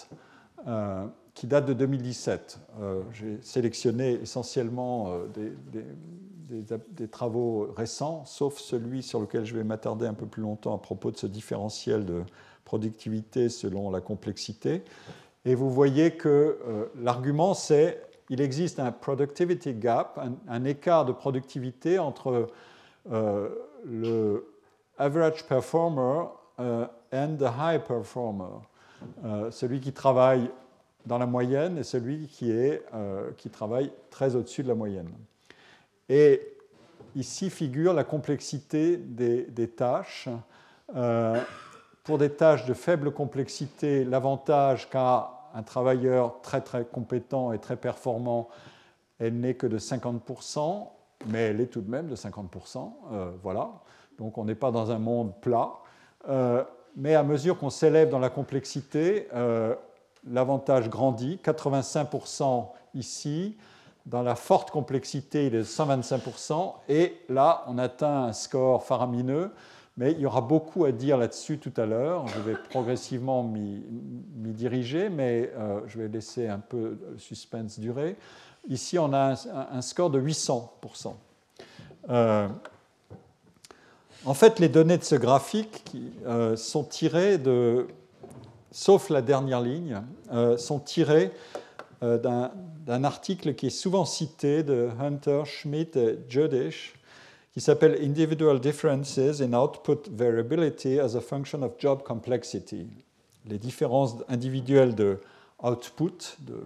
euh, 0.66 1.06
qui 1.34 1.46
date 1.46 1.66
de 1.66 1.74
2017. 1.74 2.58
Euh, 2.80 3.02
j'ai 3.12 3.38
sélectionné 3.40 4.14
essentiellement 4.14 5.12
des, 5.32 5.52
des, 6.50 7.08
travaux 7.08 7.72
récents, 7.76 8.24
sauf 8.24 8.58
celui 8.58 9.04
sur 9.04 9.20
lequel 9.20 9.44
je 9.44 9.54
vais 9.54 9.62
m'attarder 9.62 10.06
un 10.06 10.14
peu 10.14 10.26
plus 10.26 10.42
longtemps 10.42 10.74
à 10.74 10.78
propos 10.78 11.12
de 11.12 11.16
ce 11.16 11.28
différentiel 11.28 12.04
de 12.04 12.22
productivité 12.64 13.48
selon 13.48 13.90
la 13.90 14.00
complexité. 14.00 14.82
Et 15.44 15.54
vous 15.54 15.70
voyez 15.70 16.16
que 16.16 16.90
l'argument, 17.00 17.54
c'est 17.54 18.07
il 18.30 18.40
existe 18.40 18.78
un 18.78 18.92
productivity 18.92 19.74
gap, 19.74 20.20
un, 20.48 20.64
écart 20.64 21.04
de 21.04 21.12
productivité 21.12 21.98
entre 21.98 22.48
euh, 23.10 23.48
le 23.86 24.52
average 24.98 25.46
performer 25.46 26.26
euh, 26.60 26.86
and 27.12 27.36
the 27.36 27.48
high 27.58 27.80
performer, 27.82 28.60
euh, 29.24 29.50
celui 29.50 29.80
qui 29.80 29.92
travaille 29.92 30.50
dans 31.06 31.18
la 31.18 31.26
moyenne 31.26 31.78
et 31.78 31.84
celui 31.84 32.26
qui, 32.26 32.50
est, 32.50 32.82
qui 33.38 33.48
travaille 33.48 33.90
très 34.10 34.36
au-dessus 34.36 34.62
de 34.62 34.68
la 34.68 34.74
moyenne. 34.74 35.08
Et 36.10 36.42
ici 37.14 37.48
figure 37.48 37.94
la 37.94 38.04
complexité 38.04 38.98
des, 38.98 39.44
des 39.44 39.68
tâches. 39.68 40.28
pour 42.04 42.18
des 42.18 42.30
tâches 42.30 42.66
de 42.66 42.74
faible 42.74 43.10
complexité, 43.12 44.04
l'avantage 44.04 44.90
qu'a 44.90 45.37
un 45.54 45.62
travailleur 45.62 46.40
très 46.42 46.60
très 46.60 46.84
compétent 46.84 47.52
et 47.52 47.58
très 47.58 47.76
performant, 47.76 48.48
elle 49.18 49.38
n'est 49.40 49.54
que 49.54 49.66
de 49.66 49.78
50%, 49.78 50.88
mais 51.26 51.40
elle 51.40 51.60
est 51.60 51.66
tout 51.66 51.80
de 51.80 51.90
même 51.90 52.08
de 52.08 52.16
50%. 52.16 52.92
Euh, 53.12 53.30
voilà. 53.42 53.70
Donc 54.18 54.38
on 54.38 54.44
n'est 54.44 54.54
pas 54.54 54.70
dans 54.70 54.90
un 54.90 54.98
monde 54.98 55.32
plat. 55.40 55.72
Euh, 56.28 56.64
mais 56.96 57.14
à 57.14 57.22
mesure 57.22 57.58
qu'on 57.58 57.70
s'élève 57.70 58.10
dans 58.10 58.18
la 58.18 58.30
complexité, 58.30 59.28
euh, 59.34 59.74
l'avantage 60.28 60.88
grandit. 60.88 61.40
85% 61.44 62.68
ici. 62.94 63.56
Dans 64.06 64.22
la 64.22 64.34
forte 64.34 64.70
complexité, 64.70 65.46
il 65.46 65.54
est 65.54 65.58
de 65.58 65.64
125%. 65.64 66.74
Et 66.88 67.20
là, 67.28 67.64
on 67.66 67.76
atteint 67.78 68.24
un 68.24 68.32
score 68.32 68.82
faramineux 68.84 69.52
mais 69.98 70.12
il 70.12 70.20
y 70.20 70.26
aura 70.26 70.40
beaucoup 70.40 70.84
à 70.84 70.92
dire 70.92 71.18
là-dessus 71.18 71.58
tout 71.58 71.72
à 71.76 71.84
l'heure. 71.84 72.28
Je 72.28 72.38
vais 72.38 72.54
progressivement 72.70 73.42
m'y 73.42 73.82
diriger, 74.36 75.08
mais 75.08 75.52
euh, 75.58 75.80
je 75.88 75.98
vais 75.98 76.08
laisser 76.08 76.46
un 76.46 76.60
peu 76.60 76.96
le 77.10 77.18
suspense 77.18 77.80
durer. 77.80 78.16
Ici, 78.68 78.96
on 78.96 79.12
a 79.12 79.34
un, 79.72 79.82
score 79.82 80.10
de 80.10 80.20
800%. 80.20 81.14
Euh, 82.10 82.48
en 84.24 84.34
fait, 84.34 84.60
les 84.60 84.68
données 84.68 84.98
de 84.98 85.04
ce 85.04 85.16
graphique 85.16 85.82
qui, 85.84 86.12
euh, 86.26 86.54
sont 86.54 86.84
tirées 86.84 87.36
de, 87.36 87.88
sauf 88.70 89.10
la 89.10 89.20
dernière 89.20 89.60
ligne, 89.60 90.00
sont 90.58 90.78
tirées 90.78 91.32
d'un 92.00 93.04
article 93.04 93.54
qui 93.54 93.66
est 93.66 93.70
souvent 93.70 94.04
cité 94.04 94.62
de 94.62 94.90
Hunter, 95.00 95.42
Schmidt 95.44 95.98
et 95.98 96.18
Jodish 96.28 96.97
qui 97.52 97.60
s'appelle 97.60 97.98
Individual 98.02 98.60
Differences 98.60 99.40
in 99.40 99.52
Output 99.52 100.08
Variability 100.12 101.00
as 101.00 101.16
a 101.16 101.20
Function 101.20 101.62
of 101.62 101.72
Job 101.78 102.02
Complexity. 102.02 102.86
Les 103.46 103.58
différences 103.58 104.16
individuelles 104.28 104.94
de 104.94 105.18
output, 105.62 106.36
de, 106.40 106.62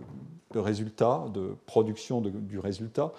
de 0.52 0.58
résultat, 0.58 1.24
de 1.32 1.54
production 1.66 2.20
du 2.20 2.58
résultat, 2.58 3.12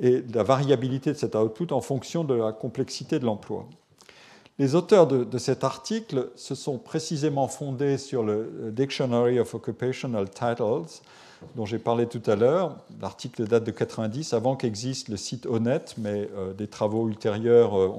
et 0.00 0.22
la 0.32 0.42
variabilité 0.42 1.12
de 1.12 1.16
cet 1.16 1.34
output 1.34 1.72
en 1.72 1.80
fonction 1.80 2.24
de 2.24 2.34
la 2.34 2.52
complexité 2.52 3.18
de 3.18 3.24
l'emploi. 3.24 3.66
Les 4.58 4.74
auteurs 4.74 5.06
de, 5.06 5.24
de, 5.24 5.38
cet 5.38 5.64
article 5.64 6.30
se 6.34 6.54
sont 6.54 6.78
précisément 6.78 7.48
fondés 7.48 7.96
sur 7.96 8.22
le 8.22 8.70
Dictionary 8.72 9.38
of 9.38 9.54
Occupational 9.54 10.28
Titles, 10.28 11.00
dont 11.56 11.66
j'ai 11.66 11.78
parlé 11.78 12.06
tout 12.06 12.22
à 12.26 12.36
l'heure. 12.36 12.76
L'article 13.00 13.46
date 13.46 13.64
de 13.64 13.70
90, 13.70 14.32
avant 14.32 14.56
qu'existe 14.56 15.08
le 15.08 15.16
site 15.16 15.46
Honnête, 15.46 15.94
mais 15.98 16.28
euh, 16.36 16.52
des 16.52 16.66
travaux 16.66 17.08
ultérieurs 17.08 17.78
euh, 17.78 17.90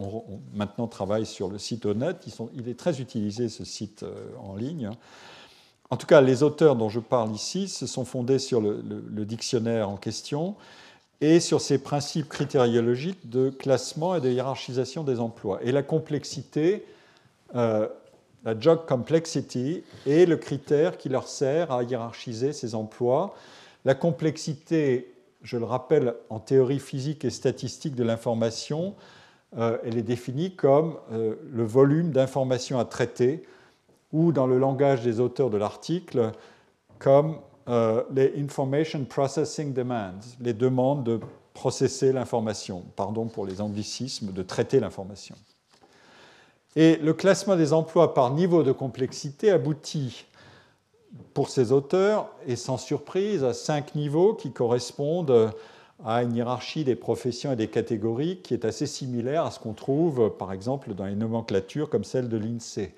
maintenant 0.53 0.87
travaillent 0.87 1.25
sur 1.25 1.49
le 1.49 1.57
site 1.57 1.85
Honnête. 1.85 2.25
il 2.53 2.69
est 2.69 2.77
très 2.77 3.01
utilisé 3.01 3.49
ce 3.49 3.63
site 3.63 4.03
euh, 4.03 4.13
en 4.41 4.55
ligne. 4.55 4.89
En 5.89 5.97
tout 5.97 6.07
cas, 6.07 6.21
les 6.21 6.43
auteurs 6.43 6.75
dont 6.75 6.89
je 6.89 6.99
parle 6.99 7.31
ici 7.31 7.67
se 7.67 7.87
sont 7.87 8.05
fondés 8.05 8.39
sur 8.39 8.61
le, 8.61 9.25
dictionnaire 9.25 9.89
en 9.89 9.97
question 9.97 10.55
et 11.19 11.39
sur 11.39 11.61
ces 11.61 11.79
principes 11.79 12.29
critériologiques 12.29 13.29
de 13.29 13.49
classement 13.49 14.15
et 14.15 14.21
de 14.21 14.29
hiérarchisation 14.29 15.03
des 15.03 15.19
emplois. 15.19 15.59
Et 15.63 15.71
la 15.71 15.81
complexité 15.81 16.85
la 18.43 18.57
job 18.59 18.85
complexity 18.87 19.83
est 20.07 20.25
le 20.25 20.37
critère 20.37 20.97
qui 20.97 21.09
leur 21.09 21.27
sert 21.27 21.71
à 21.71 21.83
hiérarchiser 21.83 22.53
ces 22.53 22.73
emplois. 22.75 23.35
La 23.85 23.95
complexité, 23.95 25.13
je 25.41 25.57
le 25.57 25.65
rappelle, 25.65 26.15
en 26.29 26.39
théorie 26.39 26.79
physique 26.79 27.25
et 27.25 27.29
statistique 27.29 27.95
de 27.95 28.03
l'information, 28.03 28.95
euh, 29.57 29.77
elle 29.83 29.97
est 29.97 30.03
définie 30.03 30.55
comme 30.55 30.97
euh, 31.11 31.35
le 31.51 31.63
volume 31.63 32.11
d'informations 32.11 32.79
à 32.79 32.85
traiter, 32.85 33.43
ou 34.11 34.31
dans 34.31 34.47
le 34.47 34.57
langage 34.57 35.01
des 35.01 35.19
auteurs 35.19 35.49
de 35.49 35.57
l'article, 35.57 36.31
comme 36.97 37.37
euh, 37.67 38.03
les 38.13 38.33
Information 38.37 39.03
Processing 39.05 39.73
Demands, 39.73 40.19
les 40.39 40.53
demandes 40.53 41.03
de 41.03 41.19
processer 41.53 42.11
l'information, 42.13 42.83
pardon 42.95 43.27
pour 43.27 43.45
les 43.45 43.59
anglicismes, 43.59 44.31
de 44.31 44.43
traiter 44.43 44.79
l'information. 44.79 45.35
Et 46.76 46.97
le 46.97 47.13
classement 47.13 47.55
des 47.55 47.74
emplois 47.74 48.13
par 48.13 48.32
niveau 48.32 48.63
de 48.63 48.72
complexité 48.72 49.51
aboutit 49.51 50.26
pour 51.34 51.49
ces 51.49 51.72
auteurs, 51.72 52.30
et 52.47 52.55
sans 52.55 52.78
surprise, 52.78 53.43
à 53.43 53.53
cinq 53.53 53.95
niveaux 53.95 54.34
qui 54.34 54.51
correspondent 54.51 55.51
à 56.05 56.24
une 56.24 56.36
hiérarchie 56.36 56.84
des 56.84 56.95
professions 56.95 57.51
et 57.51 57.55
des 57.55 57.67
catégories 57.67 58.39
qui 58.41 58.53
est 58.53 58.65
assez 58.65 58.86
similaire 58.86 59.45
à 59.45 59.51
ce 59.51 59.59
qu'on 59.59 59.74
trouve, 59.74 60.32
par 60.38 60.53
exemple, 60.53 60.93
dans 60.93 61.05
les 61.05 61.15
nomenclatures 61.15 61.89
comme 61.89 62.03
celle 62.03 62.30
de 62.30 62.38
l'INSEE. 62.38 62.93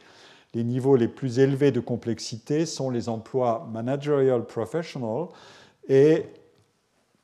Les 0.53 0.63
niveaux 0.63 0.97
les 0.97 1.07
plus 1.07 1.39
élevés 1.39 1.71
de 1.71 1.79
complexité 1.79 2.65
sont 2.65 2.89
les 2.89 3.07
emplois 3.07 3.67
managerial 3.71 4.45
professional 4.45 5.27
et 5.87 6.25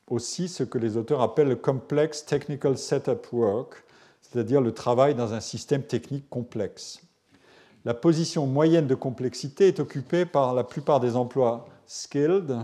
aussi 0.09 0.47
ce 0.47 0.63
que 0.63 0.77
les 0.77 0.95
auteurs 0.95 1.21
appellent 1.21 1.49
le 1.49 1.57
complex 1.57 2.25
technical 2.25 2.77
setup 2.77 3.27
work, 3.33 3.83
c'est-à-dire 4.37 4.61
le 4.61 4.71
travail 4.71 5.15
dans 5.15 5.33
un 5.33 5.39
système 5.39 5.81
technique 5.81 6.29
complexe. 6.29 7.01
La 7.85 7.95
position 7.95 8.45
moyenne 8.45 8.85
de 8.85 8.93
complexité 8.93 9.67
est 9.67 9.79
occupée 9.79 10.25
par 10.25 10.53
la 10.53 10.63
plupart 10.63 10.99
des 10.99 11.15
emplois 11.15 11.65
skilled, 11.87 12.55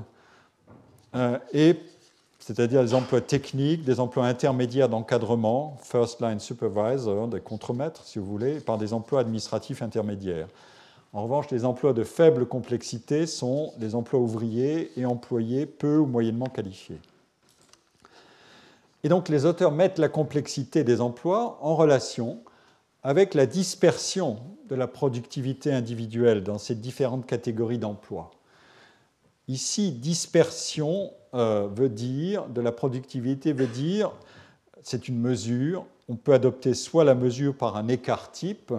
euh, 1.15 1.39
et, 1.51 1.75
c'est-à-dire 2.37 2.83
les 2.83 2.93
emplois 2.93 3.21
techniques, 3.21 3.83
des 3.83 3.99
emplois 3.99 4.27
intermédiaires 4.27 4.87
d'encadrement, 4.87 5.79
first 5.81 6.21
line 6.21 6.39
supervisor, 6.39 7.27
des 7.27 7.41
contremaîtres 7.41 8.03
si 8.05 8.19
vous 8.19 8.25
voulez, 8.25 8.59
par 8.59 8.77
des 8.77 8.93
emplois 8.93 9.21
administratifs 9.21 9.81
intermédiaires. 9.81 10.49
En 11.11 11.23
revanche, 11.23 11.49
les 11.49 11.65
emplois 11.65 11.93
de 11.93 12.03
faible 12.03 12.45
complexité 12.45 13.25
sont 13.25 13.73
les 13.79 13.95
emplois 13.95 14.19
ouvriers 14.19 14.91
et 14.95 15.07
employés 15.07 15.65
peu 15.65 15.97
ou 15.97 16.05
moyennement 16.05 16.49
qualifiés. 16.49 16.99
Et 19.03 19.09
donc 19.09 19.29
les 19.29 19.45
auteurs 19.45 19.71
mettent 19.71 19.99
la 19.99 20.09
complexité 20.09 20.83
des 20.83 21.01
emplois 21.01 21.59
en 21.61 21.75
relation 21.75 22.39
avec 23.03 23.33
la 23.33 23.45
dispersion 23.45 24.39
de 24.69 24.75
la 24.75 24.87
productivité 24.87 25.73
individuelle 25.73 26.43
dans 26.43 26.57
ces 26.57 26.75
différentes 26.75 27.25
catégories 27.25 27.77
d'emplois. 27.77 28.31
Ici, 29.49 29.91
dispersion 29.91 31.11
euh, 31.33 31.67
veut 31.75 31.89
dire, 31.89 32.47
de 32.47 32.61
la 32.61 32.71
productivité 32.71 33.51
veut 33.51 33.67
dire, 33.67 34.11
c'est 34.81 35.09
une 35.09 35.19
mesure, 35.19 35.85
on 36.07 36.15
peut 36.15 36.33
adopter 36.33 36.73
soit 36.73 37.03
la 37.03 37.15
mesure 37.15 37.55
par 37.55 37.75
un 37.75 37.89
écart 37.89 38.31
type, 38.31 38.73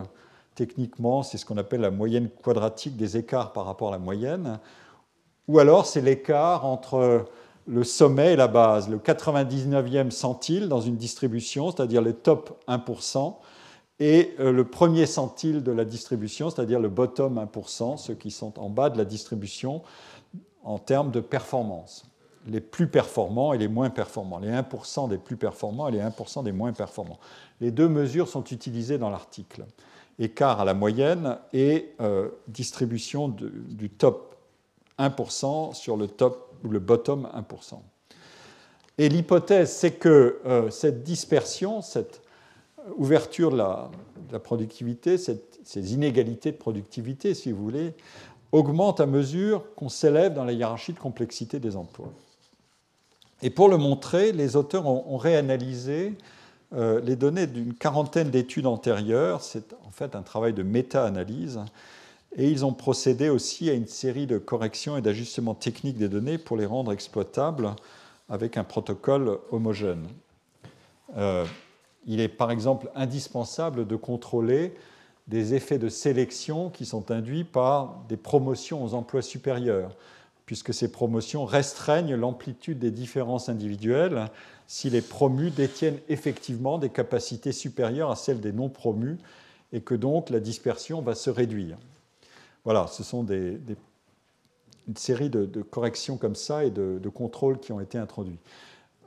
techniquement 0.54 1.22
c'est 1.22 1.36
ce 1.36 1.44
qu'on 1.44 1.58
appelle 1.58 1.82
la 1.82 1.90
moyenne 1.90 2.30
quadratique 2.30 2.96
des 2.96 3.18
écarts 3.18 3.52
par 3.52 3.66
rapport 3.66 3.88
à 3.88 3.92
la 3.92 3.98
moyenne, 3.98 4.58
ou 5.48 5.58
alors 5.58 5.84
c'est 5.84 6.00
l'écart 6.00 6.64
entre 6.64 7.26
le 7.66 7.84
sommet 7.84 8.34
et 8.34 8.36
la 8.36 8.48
base, 8.48 8.88
le 8.88 8.98
99e 8.98 10.10
centile 10.10 10.68
dans 10.68 10.80
une 10.80 10.96
distribution, 10.96 11.70
c'est-à-dire 11.70 12.02
le 12.02 12.12
top 12.12 12.62
1%, 12.68 13.36
et 14.00 14.34
euh, 14.40 14.52
le 14.52 14.64
premier 14.64 15.06
centile 15.06 15.62
de 15.62 15.72
la 15.72 15.84
distribution, 15.84 16.50
c'est-à-dire 16.50 16.80
le 16.80 16.88
bottom 16.88 17.38
1%, 17.38 17.96
ceux 17.96 18.14
qui 18.14 18.30
sont 18.30 18.58
en 18.58 18.68
bas 18.68 18.90
de 18.90 18.98
la 18.98 19.04
distribution 19.04 19.82
en 20.64 20.78
termes 20.78 21.10
de 21.10 21.20
performance. 21.20 22.04
Les 22.46 22.60
plus 22.60 22.88
performants 22.88 23.52
et 23.52 23.58
les 23.58 23.68
moins 23.68 23.90
performants, 23.90 24.38
les 24.38 24.50
1% 24.50 25.08
des 25.08 25.16
plus 25.16 25.36
performants 25.36 25.88
et 25.88 25.92
les 25.92 26.00
1% 26.00 26.42
des 26.42 26.52
moins 26.52 26.72
performants. 26.72 27.18
Les 27.60 27.70
deux 27.70 27.88
mesures 27.88 28.28
sont 28.28 28.44
utilisées 28.44 28.98
dans 28.98 29.10
l'article. 29.10 29.64
Écart 30.18 30.60
à 30.60 30.64
la 30.64 30.74
moyenne 30.74 31.38
et 31.52 31.94
euh, 32.00 32.28
distribution 32.48 33.28
du 33.28 33.88
top 33.90 34.36
1% 34.98 35.74
sur 35.74 35.96
le 35.96 36.06
top 36.06 36.53
ou 36.64 36.68
le 36.68 36.78
bottom 36.78 37.28
1%. 37.34 37.78
Et 38.98 39.08
l'hypothèse, 39.08 39.72
c'est 39.72 39.92
que 39.92 40.40
euh, 40.46 40.70
cette 40.70 41.02
dispersion, 41.02 41.82
cette 41.82 42.22
ouverture 42.96 43.50
de 43.50 43.56
la, 43.56 43.90
productivité, 44.42 45.16
ces 45.16 45.94
inégalités 45.94 46.52
de 46.52 46.56
productivité, 46.56 47.34
si 47.34 47.52
vous 47.52 47.62
voulez, 47.62 47.94
augmentent 48.52 49.00
à 49.00 49.06
mesure 49.06 49.64
qu'on 49.74 49.88
s'élève 49.88 50.34
dans 50.34 50.44
la 50.44 50.52
hiérarchie 50.52 50.92
de 50.92 50.98
complexité 50.98 51.58
des 51.58 51.76
emplois. 51.76 52.12
Et 53.42 53.50
pour 53.50 53.68
le 53.68 53.76
montrer, 53.76 54.32
les 54.32 54.56
auteurs 54.56 54.86
ont, 54.86 55.16
réanalysé 55.16 56.14
euh, 56.72 57.00
les 57.00 57.16
données 57.16 57.46
d'une 57.46 57.74
quarantaine 57.74 58.30
d'études 58.30 58.66
antérieures. 58.66 59.42
C'est 59.42 59.74
en 59.86 59.90
fait 59.90 60.14
un 60.14 60.22
travail 60.22 60.52
de 60.52 60.62
méta-analyse 60.62 61.60
et 62.37 62.51
ils 62.51 62.64
ont 62.64 62.72
procédé 62.72 63.28
aussi 63.28 63.70
à 63.70 63.74
une 63.74 63.87
série 63.87 64.26
de 64.26 64.39
corrections 64.39 64.97
et 64.97 65.03
d'ajustements 65.03 65.55
techniques 65.55 65.99
des 65.99 66.09
données 66.09 66.39
pour 66.39 66.57
les 66.57 66.66
rendre 66.66 66.93
exploitables 66.93 67.74
avec 68.28 68.57
un 68.57 68.64
protocole 68.64 69.39
homogène. 69.51 70.07
Euh, 71.16 71.45
il 72.07 72.20
est 72.20 72.28
par 72.28 72.51
exemple 72.51 72.91
indispensable 72.95 73.87
de 73.87 73.97
contrôler 73.97 74.74
des 75.28 75.55
effets 75.55 75.78
de 75.78 75.89
sélection 75.89 76.70
qui 76.70 76.85
sont 76.85 77.11
induits 77.11 77.45
par 77.45 78.03
des 78.09 78.16
promotions 78.16 78.85
aux 78.85 78.95
emplois 78.95 79.22
supérieurs, 79.22 79.93
puisque 80.45 80.74
ces 80.74 80.91
promotions 80.91 81.45
restreignent 81.45 82.14
l'amplitude 82.14 82.78
des 82.78 82.91
différences 82.91 83.49
individuelles 83.49 84.26
si 84.66 84.91
les 84.91 85.03
promus 85.03 85.51
détiennent 85.51 86.01
effectivement 86.09 86.78
des 86.78 86.91
capacités 86.91 87.53
supérieures 87.53 88.11
à 88.11 88.16
celles 88.16 88.41
des 88.41 88.53
non 88.53 88.68
promus 88.68 89.18
et 89.72 89.80
que 89.80 89.95
donc 89.95 90.30
la 90.30 90.41
dispersion 90.41 91.01
va 91.01 91.14
se 91.14 91.30
réduire. 91.30 91.78
Voilà, 92.64 92.86
ce 92.86 93.02
sont 93.02 93.26
une 93.26 94.96
série 94.96 95.28
de, 95.28 95.62
corrections 95.62 96.16
comme 96.16 96.34
ça 96.34 96.64
et 96.64 96.70
de, 96.70 97.08
contrôles 97.08 97.58
qui 97.58 97.72
ont 97.72 97.80
été 97.80 97.98
introduits. 97.98 98.38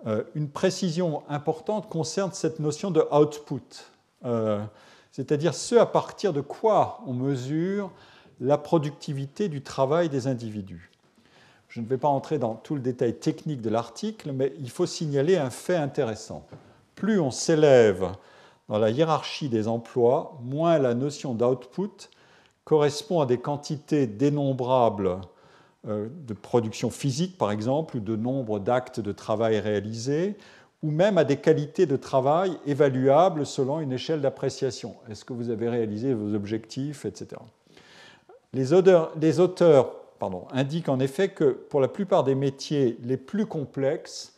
Euh, 0.05 0.23
une 0.35 0.47
précision 0.47 1.23
importante 1.27 1.89
concerne 1.89 2.31
cette 2.31 2.59
notion 2.59 2.91
de 2.91 3.03
output, 3.11 3.61
euh, 4.25 4.63
c'est-à-dire 5.11 5.55
ce 5.55 5.73
à 5.73 5.87
partir 5.87 6.33
de 6.33 6.41
quoi 6.41 7.01
on 7.07 7.13
mesure 7.13 7.91
la 8.39 8.59
productivité 8.59 9.49
du 9.49 9.63
travail 9.63 10.07
des 10.07 10.27
individus. 10.27 10.91
Je 11.67 11.81
ne 11.81 11.87
vais 11.87 11.97
pas 11.97 12.07
entrer 12.07 12.37
dans 12.37 12.53
tout 12.53 12.75
le 12.75 12.81
détail 12.81 13.15
technique 13.15 13.61
de 13.61 13.71
l'article, 13.71 14.31
mais 14.33 14.53
il 14.59 14.69
faut 14.69 14.85
signaler 14.85 15.35
un 15.35 15.49
fait 15.49 15.75
intéressant. 15.75 16.45
Plus 16.93 17.19
on 17.19 17.31
s'élève 17.31 18.11
dans 18.69 18.77
la 18.77 18.91
hiérarchie 18.91 19.49
des 19.49 19.67
emplois, 19.67 20.37
moins 20.43 20.77
la 20.77 20.93
notion 20.93 21.33
d'output 21.33 22.09
correspond 22.67 23.21
à 23.21 23.25
des 23.25 23.37
quantités 23.37 24.07
dénombrables 24.07 25.21
euh, 25.87 26.09
de 26.27 26.33
production 26.33 26.89
physique, 26.89 27.37
par 27.37 27.49
exemple, 27.49 27.95
ou 27.95 27.99
de 28.01 28.17
nombre 28.17 28.59
d'actes 28.59 28.99
de 28.99 29.13
travail 29.13 29.57
réalisés, 29.61 30.35
ou 30.83 30.91
même 30.91 31.17
à 31.17 31.23
des 31.23 31.37
qualités 31.37 31.85
de 31.85 31.95
travail 31.95 32.57
évaluables 32.65 33.45
selon 33.45 33.79
une 33.79 33.93
échelle 33.93 34.19
d'appréciation. 34.19 34.95
Est-ce 35.09 35.23
que 35.23 35.31
vous 35.31 35.49
avez 35.49 35.69
réalisé 35.69 36.13
vos 36.13 36.35
objectifs, 36.35 37.05
etc. 37.05 37.39
Les 38.51 38.73
auteurs, 38.73 39.13
indiquent 40.51 40.89
en 40.89 40.99
effet 40.99 41.29
que 41.29 41.51
pour 41.69 41.79
la 41.79 41.87
plupart 41.87 42.25
des 42.25 42.35
métiers 42.35 42.97
les 43.01 43.17
plus 43.17 43.45
complexes, 43.45 44.35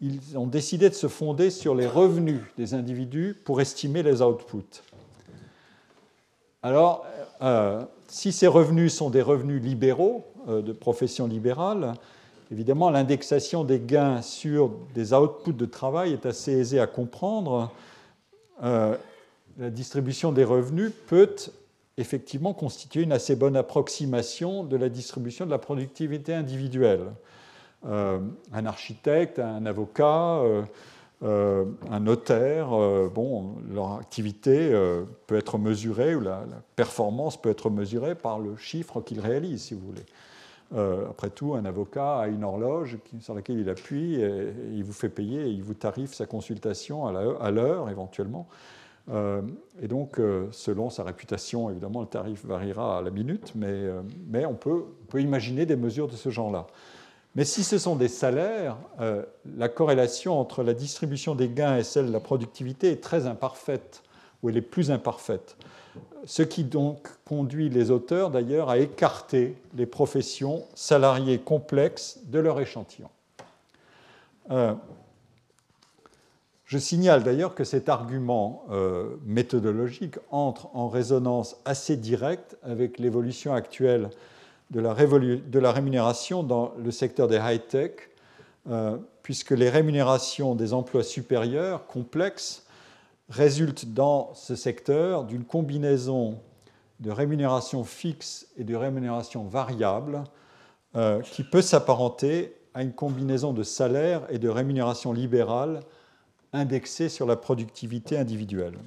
ils 0.00 0.38
ont 0.38 0.46
décidé 0.46 0.88
de 0.88 0.94
se 0.94 1.08
fonder 1.08 1.50
sur 1.50 1.74
les 1.74 1.86
revenus 1.86 2.40
des 2.56 2.72
individus 2.72 3.36
pour 3.44 3.60
estimer 3.60 4.02
les 4.02 4.22
outputs. 4.22 4.82
Alors, 6.66 7.06
euh, 7.42 7.84
si 8.08 8.32
ces 8.32 8.48
revenus 8.48 8.92
sont 8.92 9.08
des 9.08 9.22
revenus 9.22 9.62
libéraux, 9.62 10.26
euh, 10.48 10.62
de 10.62 10.72
profession 10.72 11.28
libérale, 11.28 11.94
évidemment, 12.50 12.90
l'indexation 12.90 13.62
des 13.62 13.78
gains 13.78 14.20
sur 14.20 14.72
des 14.92 15.12
outputs 15.12 15.52
de 15.52 15.64
travail 15.64 16.12
est 16.12 16.26
assez 16.26 16.50
aisée 16.50 16.80
à 16.80 16.88
comprendre. 16.88 17.70
Euh, 18.64 18.96
la 19.58 19.70
distribution 19.70 20.32
des 20.32 20.42
revenus 20.42 20.90
peut 21.06 21.36
effectivement 21.98 22.52
constituer 22.52 23.04
une 23.04 23.12
assez 23.12 23.36
bonne 23.36 23.54
approximation 23.54 24.64
de 24.64 24.76
la 24.76 24.88
distribution 24.88 25.46
de 25.46 25.52
la 25.52 25.58
productivité 25.58 26.34
individuelle. 26.34 27.12
un 27.84 28.66
architecte, 28.66 29.38
un 29.38 29.66
avocat, 29.66 30.42
euh, 31.22 31.64
un 31.90 32.00
notaire, 32.00 32.74
euh, 32.74 33.10
bon, 33.12 33.54
leur 33.72 33.94
activité 33.94 34.70
euh, 34.72 35.04
peut 35.26 35.36
être 35.36 35.56
mesurée, 35.56 36.14
ou 36.14 36.20
la, 36.20 36.44
performance 36.76 37.40
peut 37.40 37.48
être 37.48 37.70
mesurée 37.70 38.14
par 38.14 38.38
le 38.38 38.56
chiffre 38.56 39.00
qu'ils 39.00 39.20
réalisent, 39.20 39.62
si 39.62 39.74
vous 39.74 39.80
voulez. 39.80 40.04
après 41.08 41.30
tout, 41.30 41.54
un 41.54 41.64
avocat 41.64 42.18
a 42.18 42.26
une 42.26 42.44
horloge 42.44 42.98
sur 43.20 43.34
laquelle 43.34 43.58
il 43.58 43.70
appuie, 43.70 44.20
et, 44.20 44.52
il 44.74 44.84
vous 44.84 44.92
fait 44.92 45.08
payer, 45.08 45.46
et 45.46 45.50
il 45.50 45.62
vous 45.62 45.74
tarife 45.74 46.12
sa 46.12 46.26
consultation 46.26 47.06
à 47.06 47.50
l'heure 47.50 47.88
éventuellement. 47.88 48.46
et 49.08 49.88
donc, 49.88 50.20
selon 50.50 50.90
sa 50.90 51.02
réputation, 51.04 51.70
évidemment, 51.70 52.02
le 52.02 52.08
tarif 52.08 52.44
variera 52.44 52.98
à 52.98 53.02
la 53.02 53.10
minute, 53.10 53.54
mais, 53.54 54.44
on, 54.44 54.54
peut, 54.54 54.84
imaginer 55.14 55.64
des 55.64 55.76
mesures 55.76 56.08
de 56.08 56.16
ce 56.16 56.28
genre-là. 56.28 56.66
Mais 57.36 57.44
si 57.44 57.62
ce 57.62 57.78
sont 57.78 57.94
des 57.94 58.08
salaires, 58.08 58.76
la 58.98 59.68
corrélation 59.68 60.40
entre 60.40 60.62
la 60.62 60.74
distribution 60.74 61.34
des 61.34 61.48
gains 61.48 61.76
et 61.76 61.84
celle 61.84 62.06
de 62.06 62.12
la 62.12 62.18
productivité 62.18 62.90
est 62.90 63.02
très 63.02 63.26
imparfaite, 63.26 64.02
ou 64.42 64.48
elle 64.48 64.56
est 64.56 64.62
plus 64.62 64.90
imparfaite 64.90 65.56
ce 66.26 66.42
qui 66.42 66.64
donc 66.64 67.08
conduit 67.24 67.68
les 67.68 67.90
auteurs 67.90 68.30
d'ailleurs 68.30 68.68
à 68.68 68.78
écarter 68.78 69.56
les 69.74 69.86
professions 69.86 70.64
salariées 70.74 71.38
complexes 71.38 72.18
de 72.24 72.40
leur 72.40 72.60
échantillon. 72.60 73.08
Euh, 74.50 74.74
je 76.64 76.78
signale 76.78 77.22
d'ailleurs 77.22 77.54
que 77.54 77.62
cet 77.62 77.88
argument 77.88 78.64
euh, 78.70 79.16
méthodologique 79.24 80.16
entre 80.30 80.68
en 80.74 80.88
résonance 80.88 81.56
assez 81.64 81.96
directe 81.96 82.56
avec 82.64 82.98
l'évolution 82.98 83.54
actuelle 83.54 84.10
de 84.70 84.80
la, 84.80 85.72
rémunération 85.72 86.42
dans 86.42 86.72
le 86.78 86.90
secteur 86.90 87.28
des 87.28 87.36
high-tech, 87.36 87.92
euh, 88.68 88.96
puisque 89.22 89.52
les 89.52 89.70
rémunérations 89.70 90.54
des 90.54 90.72
emplois 90.72 91.04
supérieurs 91.04 91.86
complexes 91.86 92.66
résulte 93.28 93.92
dans 93.92 94.32
ce 94.34 94.54
secteur 94.54 95.24
d'une 95.24 95.44
combinaison 95.44 96.40
de 97.00 97.10
rémunération 97.10 97.84
fixe 97.84 98.48
et 98.56 98.64
de 98.64 98.74
rémunération 98.74 99.44
variable 99.44 100.24
euh, 100.96 101.20
qui 101.20 101.44
peut 101.44 101.62
s'apparenter 101.62 102.56
à 102.74 102.82
une 102.82 102.92
combinaison 102.92 103.52
de 103.52 103.62
salaire 103.62 104.22
et 104.30 104.38
de 104.38 104.48
rémunération 104.48 105.12
libérale 105.12 105.80
indexée 106.52 107.08
sur 107.08 107.26
la 107.26 107.36
productivité 107.36 108.16
individuelle. 108.16 108.78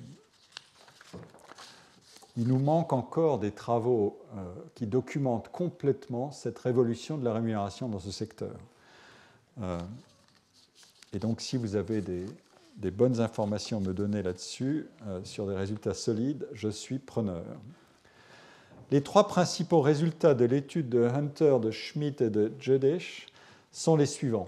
Il 2.39 2.47
nous 2.47 2.57
manque 2.57 2.93
encore 2.93 3.37
des 3.37 3.51
travaux 3.51 4.17
euh, 4.37 4.45
qui 4.73 4.87
documentent 4.87 5.49
complètement 5.49 6.31
cette 6.31 6.57
révolution 6.57 7.17
de 7.17 7.25
la 7.25 7.33
rémunération 7.33 7.89
dans 7.89 7.99
ce 7.99 8.11
secteur. 8.11 8.55
Euh, 9.61 9.77
et 11.11 11.19
donc, 11.19 11.41
si 11.41 11.57
vous 11.57 11.75
avez 11.75 12.01
des, 12.01 12.91
bonnes 12.91 13.19
informations 13.19 13.79
à 13.79 13.81
me 13.81 13.93
donner 13.93 14.23
là-dessus, 14.23 14.87
euh, 15.05 15.19
sur 15.25 15.47
des 15.47 15.55
résultats 15.55 15.93
solides, 15.93 16.47
je 16.53 16.69
suis 16.69 16.97
preneur. 16.97 17.43
Les 18.89 19.03
trois 19.03 19.27
principaux 19.27 19.81
résultats 19.81 20.33
de 20.33 20.45
l'étude 20.45 20.87
de 20.87 21.03
Hunter, 21.03 21.57
de 21.61 21.71
Schmidt 21.71 22.23
et 22.23 22.29
de 22.29 22.53
Judish 22.57 23.27
sont 23.73 23.97
les 23.97 24.05
suivants. 24.05 24.47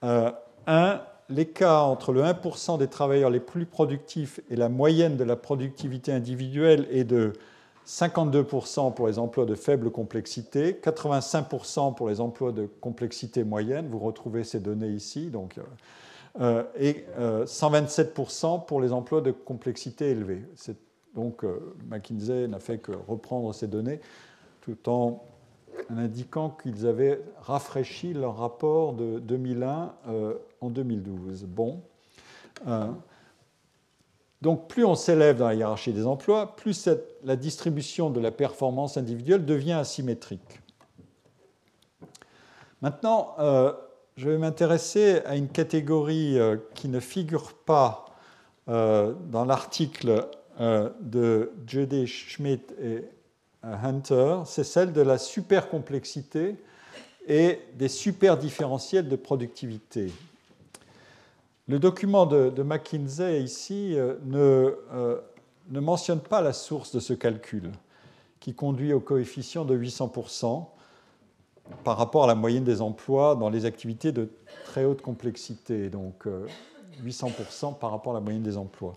1. 0.00 1.02
L'écart 1.30 1.86
entre 1.88 2.12
le 2.12 2.22
1% 2.22 2.78
des 2.78 2.88
travailleurs 2.88 3.28
les 3.28 3.40
plus 3.40 3.66
productifs 3.66 4.40
et 4.48 4.56
la 4.56 4.70
moyenne 4.70 5.16
de 5.16 5.24
la 5.24 5.36
productivité 5.36 6.10
individuelle 6.10 6.88
est 6.90 7.04
de 7.04 7.34
52% 7.86 8.94
pour 8.94 9.08
les 9.08 9.18
emplois 9.18 9.46
de 9.46 9.54
faible 9.54 9.90
complexité, 9.90 10.72
85% 10.72 11.94
pour 11.94 12.08
les 12.08 12.20
emplois 12.20 12.52
de 12.52 12.66
complexité 12.80 13.44
moyenne. 13.44 13.88
Vous 13.90 13.98
retrouvez 13.98 14.44
ces 14.44 14.60
données 14.60 14.88
ici. 14.88 15.28
Donc, 15.30 15.58
euh, 15.58 15.62
euh, 16.40 16.64
et 16.78 17.06
127% 17.46 18.54
euh, 18.54 18.58
pour 18.58 18.80
les 18.80 18.92
emplois 18.92 19.22
de 19.22 19.30
complexité 19.30 20.10
élevée. 20.10 20.42
Donc 21.14 21.44
McKinsey 21.90 22.46
n'a 22.46 22.60
fait 22.60 22.78
que 22.78 22.92
reprendre 23.08 23.52
ces 23.52 23.66
données 23.66 24.00
tout 24.60 24.88
en 24.88 25.24
indiquant 25.90 26.50
qu'ils 26.50 26.86
avaient 26.86 27.20
rafraîchi 27.40 28.12
leur 28.12 28.36
rapport 28.36 28.92
de 28.92 29.18
2001 29.18 29.94
en 30.60 30.70
2012. 30.70 31.44
Bon. 31.44 31.82
donc 34.42 34.68
plus 34.68 34.84
on 34.84 34.94
s'élève 34.94 35.38
dans 35.38 35.48
la 35.48 35.54
hiérarchie 35.54 35.92
des 35.92 36.06
emplois, 36.06 36.56
plus 36.56 36.88
la 37.24 37.36
distribution 37.36 38.10
de 38.10 38.20
la 38.20 38.30
performance 38.30 38.96
individuelle 38.96 39.44
devient 39.44 39.72
asymétrique. 39.72 40.60
Maintenant, 42.80 43.34
je 44.18 44.28
vais 44.28 44.36
m'intéresser 44.36 45.20
à 45.26 45.36
une 45.36 45.48
catégorie 45.48 46.38
euh, 46.38 46.56
qui 46.74 46.88
ne 46.88 46.98
figure 46.98 47.54
pas 47.54 48.04
euh, 48.68 49.14
dans 49.30 49.44
l'article 49.44 50.26
euh, 50.60 50.90
de 51.00 51.52
Judy 51.68 52.08
Schmidt 52.08 52.74
et 52.82 53.04
Hunter, 53.62 54.38
c'est 54.44 54.64
celle 54.64 54.92
de 54.92 55.02
la 55.02 55.18
supercomplexité 55.18 56.56
et 57.28 57.60
des 57.74 57.88
superdifférentiels 57.88 59.08
de 59.08 59.16
productivité. 59.16 60.10
Le 61.68 61.78
document 61.78 62.26
de, 62.26 62.62
McKinsey 62.62 63.42
ici 63.42 63.94
ne, 64.24 64.74
ne 65.70 65.80
mentionne 65.80 66.20
pas 66.20 66.40
la 66.40 66.52
source 66.52 66.94
de 66.94 67.00
ce 67.00 67.12
calcul 67.12 67.70
qui 68.40 68.54
conduit 68.54 68.92
au 68.92 69.00
coefficient 69.00 69.64
de 69.64 69.76
800%, 69.76 70.66
par 71.84 71.96
rapport 71.96 72.24
à 72.24 72.26
la 72.26 72.34
moyenne 72.34 72.64
des 72.64 72.80
emplois 72.80 73.36
dans 73.36 73.50
les 73.50 73.64
activités 73.64 74.12
de 74.12 74.30
très 74.64 74.84
haute 74.84 75.02
complexité, 75.02 75.90
donc 75.90 76.26
800% 77.04 77.26
euh, 77.26 77.70
par 77.72 77.90
rapport 77.90 78.12
à 78.12 78.14
la 78.14 78.20
moyenne 78.20 78.42
des 78.42 78.56
emplois. 78.56 78.94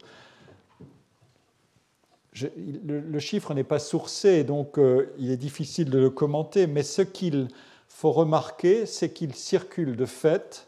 le, 2.34 3.20
chiffre 3.20 3.54
n'est 3.54 3.64
pas 3.64 3.80
sourcé, 3.80 4.44
donc 4.44 4.78
euh, 4.78 5.14
il 5.18 5.32
est 5.32 5.38
difficile 5.38 5.90
de 5.90 6.00
le 6.00 6.10
commenter, 6.10 6.68
mais 6.68 6.84
ce 6.84 7.02
qu'il 7.02 7.48
faut 7.88 8.12
remarquer, 8.12 8.86
c'est 8.86 9.12
qu'il 9.12 9.36
circule 9.36 9.96
de 9.96 10.06
fait 10.06 10.68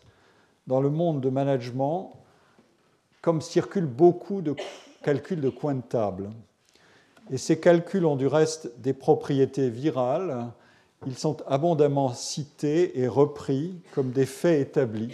dans 0.68 0.82
le 0.82 0.90
monde 0.90 1.22
de 1.22 1.30
management 1.30 2.14
comme 3.22 3.42
circulent 3.42 3.86
beaucoup 3.86 4.42
de 4.42 4.56
calculs 5.02 5.42
de 5.42 5.50
coins 5.50 5.76
de 5.76 5.82
table. 5.82 6.30
Et 7.32 7.38
ces 7.38 7.60
calculs 7.60 8.06
ont 8.06 8.16
du 8.16 8.28
reste 8.28 8.80
des 8.80 8.94
propriétés 8.94 9.70
virales 9.70 10.52
ils 11.06 11.18
sont 11.18 11.38
abondamment 11.48 12.14
cités 12.14 13.00
et 13.00 13.08
repris 13.08 13.76
comme 13.94 14.12
des 14.12 14.26
faits 14.26 14.70
établis. 14.70 15.14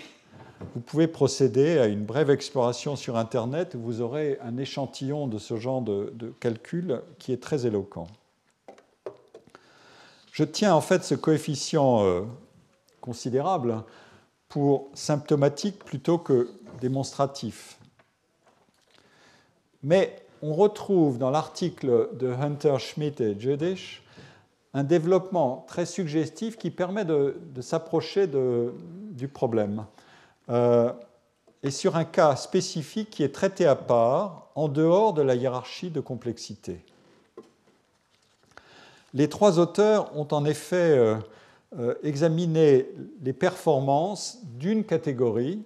Vous 0.75 0.81
pouvez 0.81 1.07
procéder 1.07 1.79
à 1.79 1.87
une 1.87 2.03
brève 2.03 2.29
exploration 2.29 2.95
sur 2.95 3.17
Internet 3.17 3.75
où 3.75 3.79
vous 3.79 4.01
aurez 4.01 4.37
un 4.43 4.57
échantillon 4.57 5.27
de 5.27 5.39
ce 5.39 5.57
genre 5.57 5.81
de, 5.81 6.33
calcul 6.39 7.01
qui 7.17 7.31
est 7.31 7.41
très 7.41 7.65
éloquent. 7.65 8.07
Je 10.31 10.43
tiens 10.43 10.75
en 10.75 10.81
fait 10.81 11.03
ce 11.03 11.15
coefficient 11.15 12.03
euh, 12.03 12.21
considérable 13.01 13.83
pour 14.49 14.89
symptomatique 14.95 15.79
plutôt 15.85 16.17
que 16.17 16.49
démonstratif. 16.81 17.77
Mais 19.83 20.25
on 20.41 20.53
retrouve 20.53 21.17
dans 21.17 21.29
l'article 21.29 22.09
de 22.13 22.27
Hunter 22.31 22.77
Schmidt 22.79 23.23
et 23.23 23.39
Judish 23.39 24.03
un 24.73 24.83
développement 24.83 25.65
très 25.67 25.85
suggestif 25.85 26.57
qui 26.57 26.69
permet 26.71 27.05
de, 27.05 27.35
s'approcher 27.61 28.27
du 28.27 29.27
problème. 29.27 29.85
Euh, 30.49 30.91
et 31.63 31.71
sur 31.71 31.95
un 31.95 32.05
cas 32.05 32.35
spécifique 32.35 33.09
qui 33.09 33.23
est 33.23 33.33
traité 33.33 33.65
à 33.65 33.75
part, 33.75 34.47
en 34.55 34.67
dehors 34.67 35.13
de 35.13 35.21
la 35.21 35.35
hiérarchie 35.35 35.89
de 35.89 35.99
complexité. 35.99 36.83
Les 39.13 39.27
trois 39.27 39.59
auteurs 39.59 40.15
ont 40.15 40.27
en 40.31 40.45
effet 40.45 41.17
euh, 41.77 41.89
euh, 41.89 41.95
examiné 42.03 42.87
les 43.21 43.33
performances 43.33 44.39
d'une 44.57 44.83
catégorie, 44.83 45.63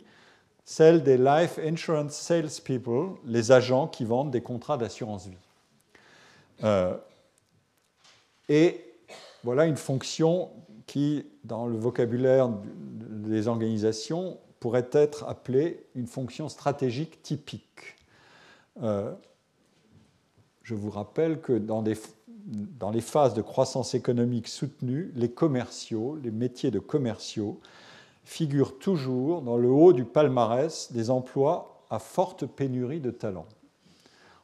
celle 0.65 1.03
des 1.03 1.17
Life 1.17 1.59
Insurance 1.63 2.13
Salespeople, 2.13 3.17
les 3.25 3.51
agents 3.51 3.87
qui 3.87 4.05
vendent 4.05 4.31
des 4.31 4.41
contrats 4.41 4.77
d'assurance 4.77 5.27
vie. 5.27 5.37
et 8.49 8.79
voilà 9.43 9.65
une 9.65 9.75
fonction 9.75 10.49
qui, 10.85 11.25
dans 11.43 11.65
le 11.65 11.77
vocabulaire 11.77 12.49
des 12.73 13.47
organisations, 13.47 14.37
pourrait 14.59 14.89
être 14.93 15.27
appelée 15.27 15.85
une 15.95 16.07
fonction 16.07 16.47
stratégique 16.47 17.21
typique. 17.21 17.97
Euh, 18.81 19.11
je 20.63 20.73
vous 20.73 20.89
rappelle 20.89 21.41
que 21.41 21.51
dans, 21.51 21.83
dans, 22.45 22.91
les 22.91 23.01
phases 23.01 23.33
de 23.33 23.41
croissance 23.41 23.95
économique 23.95 24.47
soutenue, 24.47 25.11
les 25.15 25.31
commerciaux, 25.31 26.17
les 26.21 26.31
métiers 26.31 26.71
de 26.71 26.79
commerciaux, 26.79 27.59
figurent 28.25 28.77
toujours 28.79 29.41
dans 29.41 29.57
le 29.57 29.69
haut 29.69 29.93
du 29.93 30.05
palmarès 30.05 30.91
des 30.91 31.09
emplois 31.09 31.85
à 31.89 31.99
forte 31.99 32.45
pénurie 32.45 32.99
de 32.99 33.11
talents. 33.11 33.47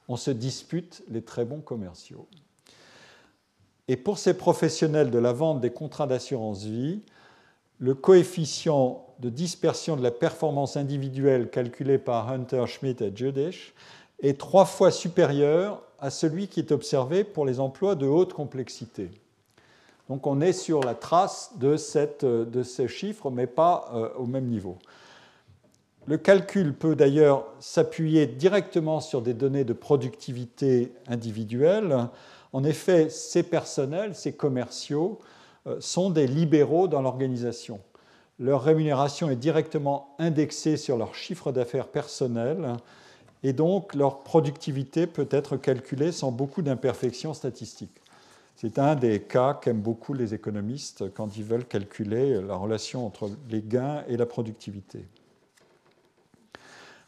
On 0.07 0.17
se 0.17 0.31
dispute 0.31 1.03
les 1.09 1.21
très 1.21 1.45
bons 1.45 1.61
commerciaux. 1.61 2.27
Et 3.87 3.97
pour 3.97 4.17
ces 4.17 4.35
professionnels 4.35 5.11
de 5.11 5.19
la 5.19 5.33
vente 5.33 5.61
des 5.61 5.71
contrats 5.71 6.07
d'assurance 6.07 6.63
vie, 6.63 7.01
le 7.79 7.95
coefficient 7.95 9.05
de 9.19 9.29
dispersion 9.29 9.95
de 9.95 10.03
la 10.03 10.11
performance 10.11 10.77
individuelle 10.77 11.49
calculé 11.49 11.97
par 11.97 12.29
Hunter, 12.29 12.65
Schmidt 12.67 13.03
et 13.03 13.15
Judish 13.15 13.73
est 14.21 14.39
trois 14.39 14.65
fois 14.65 14.91
supérieur 14.91 15.81
à 16.01 16.09
celui 16.09 16.47
qui 16.47 16.59
est 16.59 16.71
observé 16.71 17.23
pour 17.23 17.45
les 17.45 17.59
emplois 17.59 17.95
de 17.95 18.07
haute 18.07 18.33
complexité. 18.33 19.11
Donc 20.09 20.25
on 20.25 20.41
est 20.41 20.53
sur 20.53 20.81
la 20.81 20.95
trace 20.95 21.51
de, 21.57 21.77
ces 21.77 22.87
chiffres, 22.87 23.29
mais 23.29 23.47
pas 23.47 23.91
euh, 23.93 24.09
au 24.17 24.25
même 24.25 24.45
niveau. 24.45 24.77
le 26.07 26.17
calcul 26.17 26.73
peut 26.73 26.95
d'ailleurs 26.95 27.45
s'appuyer 27.59 28.25
directement 28.25 28.99
sur 28.99 29.21
des 29.21 29.35
données 29.35 29.63
de 29.63 29.73
productivité 29.73 30.91
individuelle. 31.07 32.07
En 32.51 32.63
effet, 32.63 33.09
ces 33.09 33.43
personnels, 33.43 34.15
ces 34.15 34.33
commerciaux, 34.33 35.19
euh, 35.67 35.77
sont 35.79 36.09
des 36.09 36.25
libéraux 36.25 36.87
dans 36.87 37.03
l'organisation. 37.03 37.79
Leur 38.39 38.63
rémunération 38.63 39.29
est 39.29 39.35
directement 39.35 40.15
indexée 40.17 40.77
sur 40.77 40.97
leur 40.97 41.13
chiffre 41.13 41.51
d'affaires 41.51 41.89
personnel 41.89 42.77
et 43.43 43.53
donc 43.53 43.95
leur 43.95 44.19
productivité 44.19 45.07
peut 45.07 45.27
être 45.31 45.57
calculée 45.57 46.11
sans 46.11 46.31
beaucoup 46.31 46.61
d'imperfections 46.61 47.33
statistiques. 47.33 48.01
C'est 48.55 48.77
un 48.77 48.95
des 48.95 49.21
cas 49.21 49.53
qu'aiment 49.53 49.79
beaucoup 49.79 50.13
les 50.13 50.33
économistes 50.33 51.13
quand 51.13 51.37
ils 51.37 51.45
veulent 51.45 51.65
calculer 51.65 52.41
la 52.41 52.55
relation 52.55 53.05
entre 53.05 53.29
les 53.49 53.61
gains 53.61 54.03
et 54.09 54.17
la 54.17 54.25
productivité. 54.25 55.05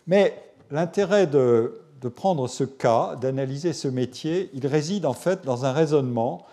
Mais 0.07 0.41
l'intérêt 0.71 1.27
de, 1.27 1.82
prendre 2.15 2.47
ce 2.47 2.63
cas, 2.63 3.17
d'analyser 3.17 3.73
ce 3.73 3.89
métier, 3.89 4.49
il 4.53 4.65
réside 4.65 5.05
en 5.05 5.13
fait 5.13 5.43
dans 5.43 5.65
un 5.65 5.73
raisonnement 5.73 6.45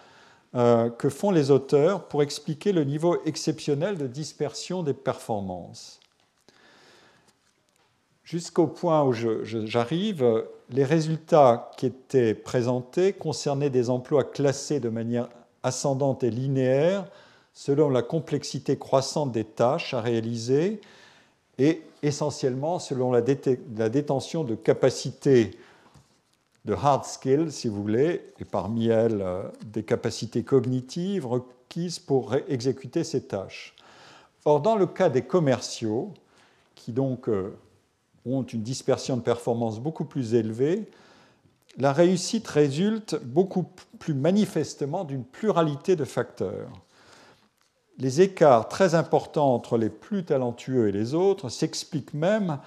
euh, 0.55 0.91
que 0.91 1.09
font 1.09 1.31
les 1.31 1.51
auteurs 1.53 2.09
pour 2.09 2.23
expliquer 2.23 2.73
le 2.73 2.83
niveau 2.83 3.19
exceptionnel 3.25 3.99
de 3.99 4.07
dispersion 4.09 4.83
des 4.83 4.95
performances. 4.95 5.98
Jusqu'au 8.29 8.67
point 8.67 9.05
où 9.05 9.15
j'arrive, 9.15 10.45
les 10.69 10.85
résultats 10.85 11.71
qui 11.79 11.87
étaient 11.87 12.35
présentés 12.35 13.15
concernaient 13.15 13.71
des 13.71 13.89
emplois 13.89 14.23
classés 14.23 14.81
de 14.81 14.91
manière 14.91 15.31
ascendante 15.63 16.23
et 16.23 16.31
linéaire 16.31 17.07
selon 17.55 17.89
la 17.89 18.03
complexité 18.03 18.77
croissante 18.77 19.33
des 19.33 19.45
tâches 19.45 19.95
à 19.95 20.03
réaliser 20.03 20.83
et 21.57 21.81
essentiellement 22.03 22.79
selon 22.79 23.13
la, 23.13 23.23
détention 23.23 24.45
de 24.45 24.57
capacités 24.57 25.53
de 26.67 26.75
hard 26.75 27.07
skills, 27.07 27.51
si 27.51 27.69
vous 27.69 27.81
voulez, 27.81 28.21
et 28.39 28.45
parmi 28.45 28.89
elles 28.89 29.23
euh, 29.23 29.45
des 29.65 29.85
capacités 29.85 30.43
cognitives 30.43 31.27
requises 31.27 31.99
pour 31.99 32.35
exécuter 32.47 33.05
ces 33.05 33.23
tâches. 33.23 33.75
Or, 34.45 34.61
dans 34.61 34.77
le 34.77 34.87
cas 34.87 35.09
des 35.09 35.23
commerciaux, 35.23 36.13
qui 36.75 36.93
donc 36.93 37.31
euh, 37.31 37.57
ont 38.37 38.43
une 38.43 38.63
dispersion 38.63 39.17
de 39.17 39.23
performance 39.23 39.81
beaucoup 39.81 40.05
plus 40.05 40.35
élevée, 40.35 40.91
la 41.77 41.93
réussite 41.93 42.49
résulte 42.49 43.21
beaucoup 43.25 43.65
plus 43.99 44.15
manifestement 44.15 45.05
d'une 45.05 45.25
pluralité 45.25 45.97
de 45.97 46.05
facteurs 46.05 46.71
les 47.99 48.21
écarts 48.21 48.69
très 48.69 48.95
importants 48.95 49.55
entre 49.55 49.77
les 49.77 49.91
plus 49.91 50.25
talentueux 50.25 50.89
et 50.89 50.93
les 50.93 51.15
autres 51.15 51.49
s'expliquent 51.49 52.15
même 52.15 52.59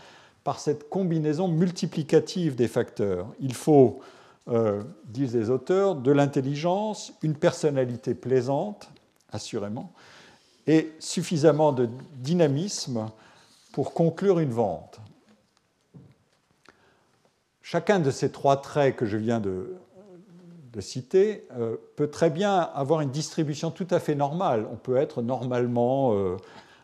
par 0.43 0.59
cette 0.59 0.89
combinaison 0.89 1.47
multiplicative 1.47 2.55
des 2.55 2.67
facteurs. 2.67 3.27
Il 3.39 3.53
faut, 3.53 4.01
euh, 4.49 4.83
disent 5.05 5.35
les 5.35 5.49
auteurs, 5.49 5.95
de 5.95 6.11
l'intelligence, 6.11 7.13
une 7.21 7.35
personnalité 7.35 8.13
plaisante, 8.13 8.89
assurément, 9.31 9.93
et 10.67 10.91
suffisamment 10.99 11.71
de 11.71 11.87
dynamisme 12.15 13.07
pour 13.71 13.93
conclure 13.93 14.39
une 14.39 14.51
vente. 14.51 14.99
Chacun 17.71 17.99
de 18.01 18.11
ces 18.11 18.29
trois 18.33 18.57
traits 18.57 18.97
que 18.97 19.05
je 19.05 19.15
viens 19.15 19.39
de 19.39 19.77
citer, 20.81 21.47
euh, 21.57 21.77
peut 21.95 22.09
très 22.09 22.29
bien 22.29 22.53
avoir 22.53 22.99
une 22.99 23.11
distribution 23.11 23.71
tout 23.71 23.87
à 23.91 24.01
fait 24.01 24.13
normale. 24.13 24.67
On 24.73 24.75
peut 24.75 24.97
être 24.97 25.21
normalement 25.21 26.13
euh, 26.13 26.35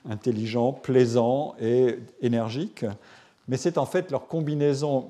intelligent, 0.10 0.72
plaisant 0.72 1.56
et 1.60 2.00
énergique, 2.22 2.86
mais 3.50 3.58
c'est 3.58 3.78
en 3.78 3.86
fait 3.86 4.12
leur 4.12 4.28
combinaison 4.28 5.10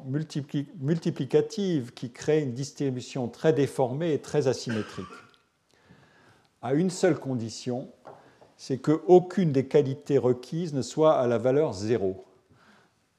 multiplicative 0.81 1.93
qui 1.93 2.09
crée 2.09 2.41
une 2.41 2.53
distribution 2.53 3.27
très 3.27 3.53
déformée 3.53 4.13
et 4.13 4.19
très 4.19 4.47
asymétrique. 4.47 5.05
À 6.63 6.73
une 6.73 6.89
seule 6.89 7.19
condition, 7.19 7.87
c'est 8.55 8.79
qu'aucune 8.79 9.51
des 9.51 9.67
qualités 9.67 10.17
requises 10.17 10.73
ne 10.73 10.81
soit 10.81 11.19
à 11.19 11.27
la 11.27 11.37
valeur 11.37 11.73
zéro. 11.73 12.26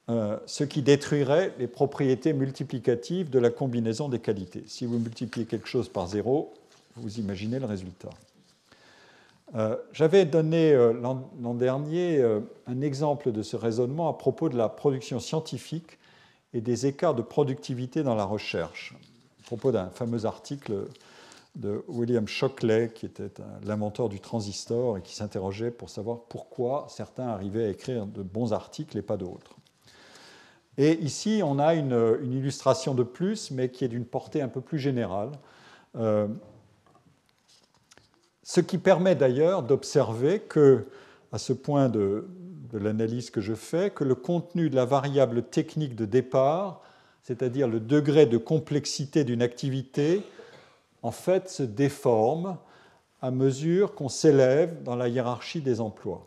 Euh, 0.09 0.37
ce 0.47 0.63
qui 0.63 0.81
détruirait 0.81 1.53
les 1.59 1.67
propriétés 1.67 2.33
multiplicatives 2.33 3.29
de 3.29 3.37
la 3.37 3.51
combinaison 3.51 4.09
des 4.09 4.17
qualités. 4.17 4.63
Si 4.65 4.87
vous 4.87 4.97
multipliez 4.97 5.45
quelque 5.45 5.67
chose 5.67 5.87
par 5.87 6.07
zéro, 6.07 6.51
vous 6.95 7.19
imaginez 7.19 7.59
le 7.59 7.67
résultat. 7.67 8.09
Euh, 9.53 9.75
j'avais 9.93 10.25
donné 10.25 10.73
euh, 10.73 10.93
l'an 10.93 11.53
dernier 11.53 12.23
un 12.65 12.81
exemple 12.81 13.31
de 13.31 13.43
ce 13.43 13.55
raisonnement 13.55 14.09
à 14.09 14.13
propos 14.13 14.49
de 14.49 14.57
la 14.57 14.67
production 14.67 15.19
scientifique 15.19 15.99
et 16.53 16.61
des 16.61 16.87
écarts 16.87 17.13
de 17.13 17.21
productivité 17.21 18.01
dans 18.01 18.15
la 18.15 18.25
recherche, 18.25 18.95
à 19.41 19.43
propos 19.43 19.71
d'un 19.71 19.91
fameux 19.91 20.25
article 20.25 20.87
de 21.55 21.83
William 21.87 22.27
Shockley, 22.27 22.91
qui 22.95 23.05
était 23.05 23.29
l'inventeur 23.63 24.09
du 24.09 24.19
transistor 24.19 24.97
et 24.97 25.01
qui 25.01 25.13
s'interrogeait 25.13 25.71
pour 25.71 25.91
savoir 25.91 26.21
pourquoi 26.29 26.87
certains 26.89 27.27
arrivaient 27.27 27.65
à 27.65 27.69
écrire 27.69 28.07
de 28.07 28.23
bons 28.23 28.53
articles 28.53 28.97
et 28.97 29.03
pas 29.03 29.17
d'autres. 29.17 29.58
Et 30.81 30.93
ici, 31.01 31.41
on 31.43 31.59
a 31.59 31.73
une, 31.73 32.17
illustration 32.23 32.93
de 32.95 33.03
plus, 33.03 33.51
mais 33.51 33.67
qui 33.67 33.83
est 33.83 33.89
d'une 33.89 34.05
portée 34.05 34.41
un 34.41 34.47
peu 34.47 34.61
plus 34.61 34.79
générale. 34.79 35.29
Euh, 35.97 36.25
ce 38.43 38.61
qui 38.61 38.77
permet 38.77 39.13
d'ailleurs 39.13 39.61
d'observer 39.61 40.39
que, 40.39 40.85
à 41.33 41.37
ce 41.37 41.51
point 41.51 41.89
de, 41.89 42.29
de 42.71 42.77
l'analyse 42.77 43.29
que 43.29 43.41
je 43.41 43.55
fais, 43.55 43.89
que 43.89 44.05
le 44.05 44.15
contenu 44.15 44.69
de 44.69 44.75
la 44.77 44.85
variable 44.85 45.43
technique 45.43 45.97
de 45.97 46.05
départ, 46.05 46.81
c'est-à-dire 47.23 47.67
le 47.67 47.81
degré 47.81 48.25
de 48.25 48.37
complexité 48.37 49.25
d'une 49.25 49.41
activité, 49.41 50.23
en 51.03 51.11
fait 51.11 51.49
se 51.49 51.63
déforme 51.63 52.57
à 53.21 53.31
mesure 53.31 53.95
qu'on 53.95 54.07
s'élève 54.07 54.81
dans 54.83 54.95
la 54.95 55.09
hiérarchie 55.09 55.61
des 55.61 55.81
emplois. 55.81 56.25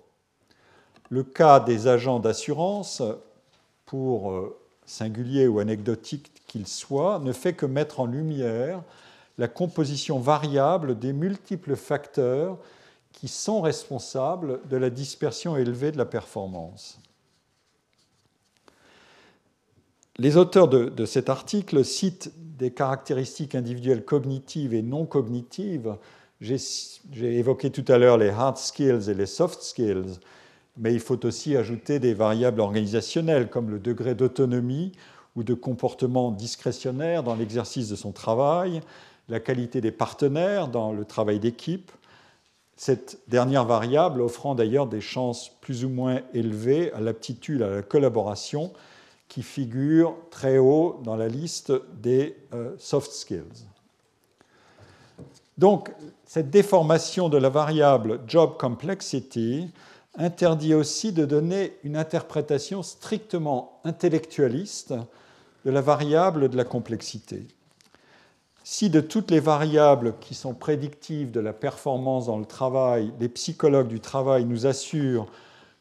Le 1.08 1.22
cas 1.22 1.58
des 1.58 1.86
agents 1.86 2.20
d'assurance 2.20 3.02
euh, 3.94 4.56
singulier 4.86 5.46
ou 5.46 5.58
anecdotique 5.58 6.32
qu'il 6.46 6.66
soit, 6.66 7.18
ne 7.20 7.32
fait 7.32 7.52
que 7.52 7.66
mettre 7.66 8.00
en 8.00 8.06
lumière 8.06 8.82
la 9.38 9.48
composition 9.48 10.18
variable 10.18 10.98
des 10.98 11.12
multiples 11.12 11.76
facteurs 11.76 12.58
qui 13.12 13.28
sont 13.28 13.60
responsables 13.60 14.60
de 14.68 14.76
la 14.76 14.90
dispersion 14.90 15.56
élevée 15.56 15.92
de 15.92 15.98
la 15.98 16.04
performance. 16.04 16.98
Les 20.18 20.36
auteurs 20.36 20.68
de, 20.68 21.04
cet 21.06 21.30
article 21.30 21.84
citent 21.84 22.32
des 22.36 22.70
caractéristiques 22.70 23.54
individuelles 23.54 24.04
cognitives 24.04 24.74
et 24.74 24.82
non 24.82 25.06
cognitives. 25.06 25.96
J'ai 26.40 26.58
évoqué 27.38 27.70
tout 27.70 27.84
à 27.88 27.96
l'heure 27.96 28.18
les 28.18 28.28
hard 28.28 28.58
skills 28.58 29.08
et 29.08 29.14
les 29.14 29.26
soft 29.26 29.62
skills 29.62 30.18
mais 30.76 30.92
il 30.92 31.00
faut 31.00 31.24
aussi 31.26 31.56
ajouter 31.56 31.98
des 31.98 32.14
variables 32.14 32.60
organisationnelles 32.60 33.48
comme 33.48 33.70
le 33.70 33.78
degré 33.78 34.14
d'autonomie 34.14 34.92
ou 35.36 35.42
de 35.42 35.54
comportement 35.54 36.30
discrétionnaire 36.30 37.22
dans 37.22 37.34
l'exercice 37.34 37.88
de 37.88 37.96
son 37.96 38.12
travail, 38.12 38.80
la 39.28 39.40
qualité 39.40 39.80
des 39.80 39.92
partenaires 39.92 40.68
dans 40.68 40.92
le 40.92 41.04
travail 41.04 41.38
d'équipe, 41.38 41.90
cette 42.76 43.20
dernière 43.28 43.64
variable 43.64 44.20
offrant 44.20 44.54
d'ailleurs 44.54 44.86
des 44.86 45.00
chances 45.00 45.50
plus 45.60 45.84
ou 45.84 45.88
moins 45.88 46.20
élevées 46.34 46.92
à 46.92 47.00
l'aptitude 47.00 47.62
à 47.62 47.70
la 47.70 47.82
collaboration 47.82 48.72
qui 49.28 49.42
figure 49.42 50.14
très 50.30 50.58
haut 50.58 51.00
dans 51.04 51.16
la 51.16 51.28
liste 51.28 51.72
des 52.00 52.36
euh, 52.52 52.74
soft 52.78 53.12
skills. 53.12 53.66
Donc, 55.58 55.92
cette 56.26 56.50
déformation 56.50 57.28
de 57.28 57.36
la 57.38 57.48
variable 57.48 58.20
job 58.26 58.56
complexity 58.58 59.70
interdit 60.16 60.74
aussi 60.74 61.12
de 61.12 61.24
donner 61.24 61.72
une 61.84 61.96
interprétation 61.96 62.82
strictement 62.82 63.80
intellectualiste 63.84 64.94
de 65.64 65.70
la 65.70 65.80
variable 65.80 66.48
de 66.48 66.56
la 66.56 66.64
complexité. 66.64 67.46
Si 68.64 68.90
de 68.90 69.00
toutes 69.00 69.30
les 69.30 69.40
variables 69.40 70.14
qui 70.20 70.34
sont 70.34 70.54
prédictives 70.54 71.30
de 71.30 71.40
la 71.40 71.52
performance 71.52 72.26
dans 72.26 72.38
le 72.38 72.44
travail, 72.44 73.12
les 73.18 73.28
psychologues 73.28 73.88
du 73.88 74.00
travail 74.00 74.44
nous 74.44 74.66
assurent 74.66 75.26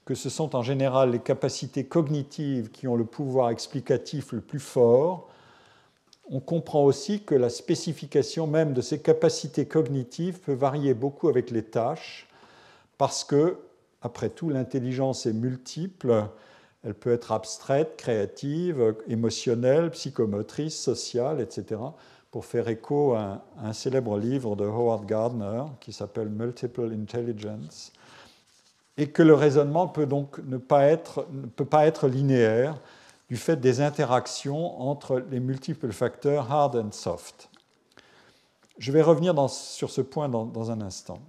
que 0.06 0.16
ce 0.16 0.30
sont 0.30 0.56
en 0.56 0.64
général 0.64 1.12
les 1.12 1.20
capacités 1.20 1.86
cognitives 1.86 2.72
qui 2.72 2.88
ont 2.88 2.96
le 2.96 3.06
pouvoir 3.06 3.50
explicatif 3.50 4.32
le 4.32 4.42
plus 4.42 4.60
fort, 4.60 5.30
on 6.30 6.40
comprend 6.40 6.84
aussi 6.84 7.22
que 7.22 7.36
la 7.36 7.50
spécification 7.50 8.48
même 8.48 8.74
de 8.74 8.82
ces 8.82 9.02
capacités 9.02 9.66
cognitives 9.66 10.40
peut 10.40 10.54
varier 10.54 10.94
beaucoup 10.94 11.28
avec 11.28 11.52
les 11.52 11.64
tâches, 11.64 12.28
parce 12.98 13.24
que 13.24 13.58
après 14.02 14.30
tout, 14.30 14.50
l'intelligence 14.50 15.26
est 15.26 15.34
multiple. 15.34 16.26
Elle 16.84 16.96
peut 16.96 17.12
être 17.12 17.32
abstraite, 17.32 17.96
créative, 17.98 18.96
émotionnelle, 19.08 19.92
psychomotrice, 19.92 20.80
sociale, 20.80 21.40
etc. 21.40 21.80
Pour 22.32 22.46
faire 22.46 22.68
écho 22.68 23.14
à 23.14 23.44
un, 23.62 23.74
célèbre 23.74 24.18
livre 24.18 24.56
de 24.56 24.66
Howard 24.66 25.06
Gardner 25.06 25.64
qui 25.80 25.94
s'appelle 25.94 26.30
Multiple 26.30 26.92
Intelligence. 26.94 27.92
et 28.98 29.10
que 29.10 29.24
le 29.24 29.34
raisonnement 29.34 29.88
peut 29.88 30.06
donc 30.06 30.40
ne, 30.40 30.58
pas 30.58 30.86
être, 30.86 31.26
ne 31.32 31.48
peut 31.48 31.66
pas 31.66 31.86
être 31.86 32.08
linéaire 32.08 32.78
du 33.30 33.38
fait 33.38 33.56
des 33.56 33.80
interactions 33.80 34.82
entre 34.82 35.24
les 35.32 35.40
multiples 35.40 35.94
facteurs 35.94 36.52
hard 36.52 36.76
and 36.76 36.92
soft. 36.92 37.50
Je 38.78 38.92
vais 38.92 39.02
revenir 39.02 39.34
sur 39.50 39.90
ce 39.90 40.02
point 40.02 40.28
dans, 40.28 40.72
un 40.72 40.82
instant. 40.82 41.20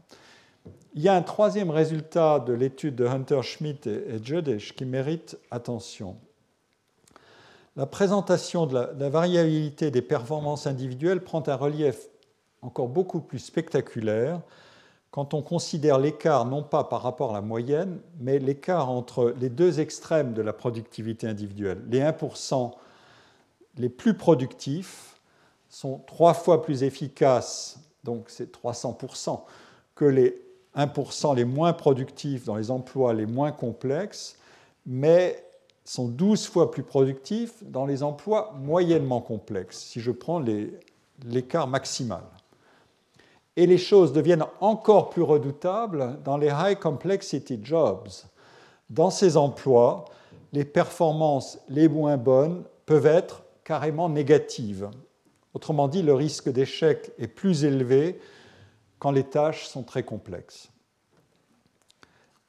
Il 0.94 1.00
y 1.00 1.08
a 1.08 1.14
un 1.14 1.22
troisième 1.22 1.70
résultat 1.70 2.38
de 2.38 2.52
l'étude 2.52 2.96
de 2.96 3.06
Hunter 3.06 3.40
Schmidt 3.42 3.88
et, 3.88 4.16
et 4.16 4.56
qui 4.58 4.84
mérite 4.84 5.38
attention. 5.50 6.16
La 7.76 7.86
présentation 7.86 8.66
de 8.66 8.74
la, 8.74 9.08
variabilité 9.08 9.90
des 9.90 10.02
performances 10.02 10.66
individuelles 10.66 11.22
prend 11.24 11.42
un 11.46 11.56
relief 11.56 12.08
encore 12.60 12.88
beaucoup 12.88 13.20
plus 13.20 13.38
spectaculaire 13.38 14.42
quand 15.10 15.32
on 15.32 15.40
considère 15.40 15.98
l'écart 15.98 16.44
non 16.44 16.62
pas 16.62 16.84
par 16.84 17.02
rapport 17.02 17.30
à 17.30 17.34
la 17.34 17.40
moyenne, 17.40 17.98
mais 18.20 18.38
l'écart 18.38 18.90
entre 18.90 19.34
les 19.40 19.48
deux 19.48 19.80
extrêmes 19.80 20.34
de 20.34 20.42
la 20.42 20.52
productivité 20.52 21.26
individuelle. 21.26 21.82
Les 21.88 22.00
1% 22.00 22.72
les 23.78 23.88
plus 23.88 24.14
productifs 24.14 25.18
sont 25.70 26.02
trois 26.06 26.34
fois 26.34 26.60
plus 26.60 26.82
efficaces, 26.82 27.80
donc 28.04 28.28
c'est 28.28 28.54
300%, 28.54 29.40
que 29.94 30.04
les 30.04 30.41
1% 30.76 31.36
les 31.36 31.44
moins 31.44 31.72
productifs 31.72 32.44
dans 32.44 32.56
les 32.56 32.70
emplois 32.70 33.12
les 33.12 33.26
moins 33.26 33.52
complexes, 33.52 34.36
mais 34.86 35.44
sont 35.84 36.08
12 36.08 36.46
fois 36.46 36.70
plus 36.70 36.82
productifs 36.82 37.62
dans 37.64 37.86
les 37.86 38.02
emplois 38.02 38.54
moyennement 38.60 39.20
complexes, 39.20 39.78
si 39.78 40.00
je 40.00 40.10
prends 40.10 40.42
l'écart 41.24 41.66
maximal. 41.66 42.22
Et 43.56 43.66
les 43.66 43.78
choses 43.78 44.12
deviennent 44.12 44.46
encore 44.60 45.10
plus 45.10 45.22
redoutables 45.22 46.18
dans 46.24 46.38
les 46.38 46.48
high 46.48 46.78
complexity 46.78 47.60
jobs. 47.62 48.08
Dans 48.88 49.10
ces 49.10 49.36
emplois, 49.36 50.06
les 50.52 50.64
performances 50.64 51.58
les 51.68 51.88
moins 51.88 52.16
bonnes 52.16 52.64
peuvent 52.86 53.06
être 53.06 53.42
carrément 53.64 54.08
négatives. 54.08 54.88
Autrement 55.54 55.88
dit, 55.88 56.02
le 56.02 56.14
risque 56.14 56.50
d'échec 56.50 57.12
est 57.18 57.28
plus 57.28 57.64
élevé 57.64 58.18
quand 59.02 59.10
les 59.10 59.24
tâches 59.24 59.66
sont 59.66 59.82
très 59.82 60.04
complexes. 60.04 60.68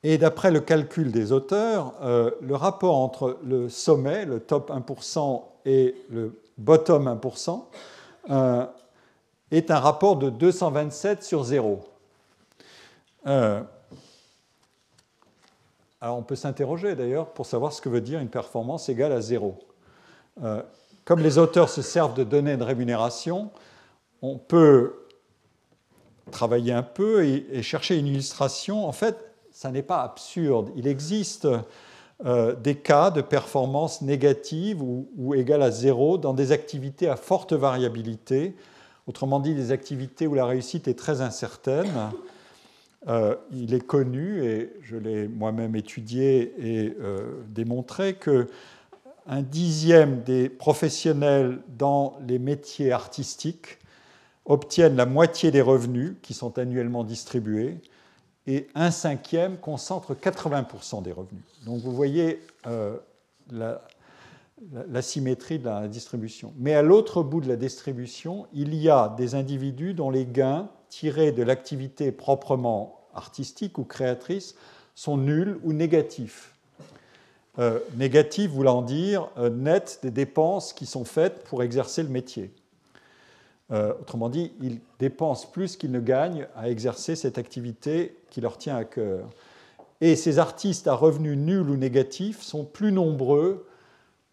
Et 0.04 0.20
d'après 0.20 0.52
le 0.52 0.60
calcul 0.60 1.12
des 1.12 1.32
auteurs, 1.32 1.96
euh, 2.04 2.30
le 2.42 2.56
rapport 2.56 2.98
entre 2.98 3.40
le 3.44 3.70
sommet, 3.70 4.24
le 4.26 4.40
top 4.40 4.70
1%, 4.70 5.46
et 5.66 5.96
le 6.12 6.40
bottom 6.60 7.08
1%, 7.08 8.70
est 9.50 9.72
un 9.72 9.80
rapport 9.80 10.18
de 10.18 10.30
227 10.30 11.24
sur 11.24 11.44
0. 11.44 11.80
Euh, 13.26 13.64
alors 16.02 16.18
on 16.20 16.22
peut 16.22 16.36
s'interroger 16.36 16.94
d'ailleurs 16.94 17.34
pour 17.34 17.48
savoir 17.48 17.74
ce 17.74 17.82
que 17.82 17.90
veut 17.90 18.02
dire 18.02 18.20
une 18.20 18.30
performance 18.30 18.90
égale 18.90 19.14
à 19.14 19.22
0. 19.22 19.58
Euh, 20.44 20.62
comme 21.04 21.20
les 21.20 21.40
auteurs 21.40 21.70
se 21.70 21.82
servent 21.82 22.14
de 22.14 22.24
données 22.24 22.58
de 22.58 22.64
rémunération, 22.64 23.50
on 24.22 24.38
peut 24.38 25.03
travailler 26.32 26.74
un 26.74 26.84
peu 26.84 27.26
et, 27.26 27.62
chercher 27.62 27.98
une 27.98 28.08
illustration. 28.08 28.88
En 28.88 28.92
fait, 28.92 29.18
ça 29.52 29.72
n'est 29.72 29.84
pas 29.84 30.02
absurde. 30.02 30.70
Il 30.76 30.88
existe 30.88 31.48
euh, 32.26 32.56
des 32.56 32.76
cas 32.76 33.12
de 33.12 33.22
performance 33.22 34.02
négative 34.02 34.82
ou, 34.82 35.10
ou 35.18 35.36
égale 35.36 35.62
à 35.62 35.72
0 35.72 36.18
dans 36.18 36.34
des 36.34 36.52
activités 36.52 37.08
à 37.08 37.16
forte 37.16 37.54
variabilité 37.54 38.56
Autrement 39.06 39.42
dit, 39.42 39.54
des 39.54 39.72
activités 39.72 40.28
où 40.28 40.34
la 40.34 40.46
réussite 40.46 40.88
est 40.88 40.98
très 40.98 41.20
incertaine. 41.20 41.92
Euh, 43.10 43.36
il 43.52 43.74
est 43.74 43.86
connu, 43.86 44.46
et 44.46 44.72
je 44.82 44.96
l'ai 44.96 45.28
moi-même 45.28 45.76
étudié 45.76 46.54
et 46.58 46.96
euh, 47.02 47.44
démontré, 47.50 48.14
que 48.14 48.48
un 49.28 49.42
dixième 49.42 50.22
des 50.24 50.48
professionnels 50.48 51.60
dans 51.78 52.18
les 52.26 52.40
métiers 52.40 52.94
artistiques 52.94 53.78
obtiennent 54.46 54.96
la 54.96 55.06
moitié 55.06 55.52
des 55.52 55.62
revenus 55.62 56.16
qui 56.22 56.34
sont 56.34 56.58
annuellement 56.58 57.04
distribués 57.04 57.78
et 58.46 58.68
un 58.76 58.92
cinquième 58.92 59.58
concentre 59.58 60.14
80% 60.14 61.02
des 61.02 61.12
revenus. 61.12 61.44
Donc 61.66 61.80
vous 61.80 61.94
voyez 61.94 62.42
euh, 62.68 62.98
la, 63.52 63.82
de 64.62 65.66
la 65.66 65.88
distribution. 65.88 66.54
Mais 66.58 66.74
à 66.74 66.82
l'autre 66.82 67.24
bout 67.24 67.42
de 67.42 67.48
la 67.48 67.56
distribution, 67.56 68.48
il 68.54 68.76
y 68.76 68.90
a 68.90 69.14
des 69.18 69.36
individus 69.36 69.94
dont 69.94 70.10
les 70.10 70.26
gains 70.26 70.70
tirés 70.90 71.32
de 71.32 71.44
l'activité 71.44 72.12
proprement 72.12 73.00
artistique 73.14 73.78
ou 73.78 73.84
créatrice 73.84 74.56
sont 74.96 75.18
nuls 75.18 75.60
ou 75.64 75.74
négatifs. 75.74 76.54
Euh, 77.60 77.80
négatifs 77.96 78.50
voulant 78.50 78.82
dire 78.82 79.30
euh, 79.38 79.50
net 79.50 80.00
des 80.02 80.12
dépenses 80.12 80.74
qui 80.74 80.86
sont 80.86 81.06
faites 81.06 81.44
pour 81.44 81.62
exercer 81.62 82.02
le 82.02 82.10
métier. 82.10 82.52
Euh, 83.74 83.94
autrement 84.00 84.30
dit, 84.30 84.52
ils 84.62 84.80
dépensent 85.00 85.48
plus 85.52 85.78
qu'ils 85.78 85.92
ne 85.92 86.00
gagnent 86.00 86.48
à 86.56 86.70
exercer 86.70 87.16
cette 87.16 87.38
activité 87.38 88.16
qui 88.30 88.40
leur 88.40 88.58
tient 88.58 88.76
à 88.76 88.86
cœur. 88.86 89.28
Et 90.00 90.16
ces 90.16 90.38
artistes 90.38 90.88
à 90.88 90.94
revenus 90.94 91.38
nuls 91.38 91.70
ou 91.70 91.76
négatifs 91.76 92.42
sont 92.42 92.66
plus 92.66 92.92
nombreux 92.92 93.66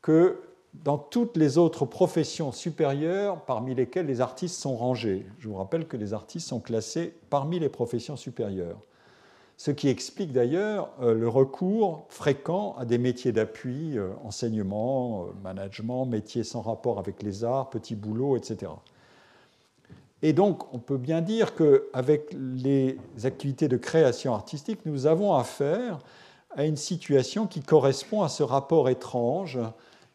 que 0.03 0.41
dans 0.75 0.99
toutes 0.99 1.37
les 1.37 1.59
autres 1.59 1.85
professions 1.87 2.53
supérieures 2.53 3.45
parmi 3.45 3.75
lesquelles 3.75 4.07
les 4.07 4.21
artistes 4.21 4.61
sont 4.61 4.77
rangés. 4.77 5.27
Je 5.39 5.49
vous 5.49 5.57
rappelle 5.57 5.87
que 5.87 5.97
les 5.97 6.13
artistes 6.13 6.49
sont 6.49 6.61
classés 6.61 7.15
parmi 7.31 7.59
les 7.59 7.69
professions 7.69 8.17
supérieures. 8.17 8.79
Ce 9.57 9.71
qui 9.71 9.89
explique 9.89 10.33
d'ailleurs 10.33 10.91
euh, 11.03 11.15
le 11.15 11.29
recours 11.29 12.07
fréquent 12.09 12.75
à 12.79 12.85
des 12.85 12.99
métiers 12.99 13.33
d'appui, 13.33 13.97
euh, 13.97 14.11
enseignement, 14.25 15.29
management, 15.43 16.05
métiers 16.05 16.45
sans 16.45 16.61
rapport 16.63 16.99
avec 16.99 17.23
les 17.23 17.45
arts, 17.45 17.71
petits 17.71 17.97
boulots, 17.97 18.37
etc. 18.37 18.73
Et 20.23 20.33
donc, 20.33 20.73
on 20.75 20.79
peut 20.79 20.99
bien 20.99 21.23
dire 21.23 21.55
qu'avec 21.55 22.35
les 22.35 22.99
activités 23.25 23.69
de 23.69 23.77
création 23.77 24.35
artistique, 24.35 24.81
nous 24.85 25.07
avons 25.07 25.35
affaire 25.35 25.99
à 26.51 26.65
une 26.65 26.77
situation 26.77 27.47
qui 27.47 27.61
correspond 27.61 28.23
à 28.23 28.29
ce 28.29 28.43
rapport 28.43 28.89
étrange 28.89 29.59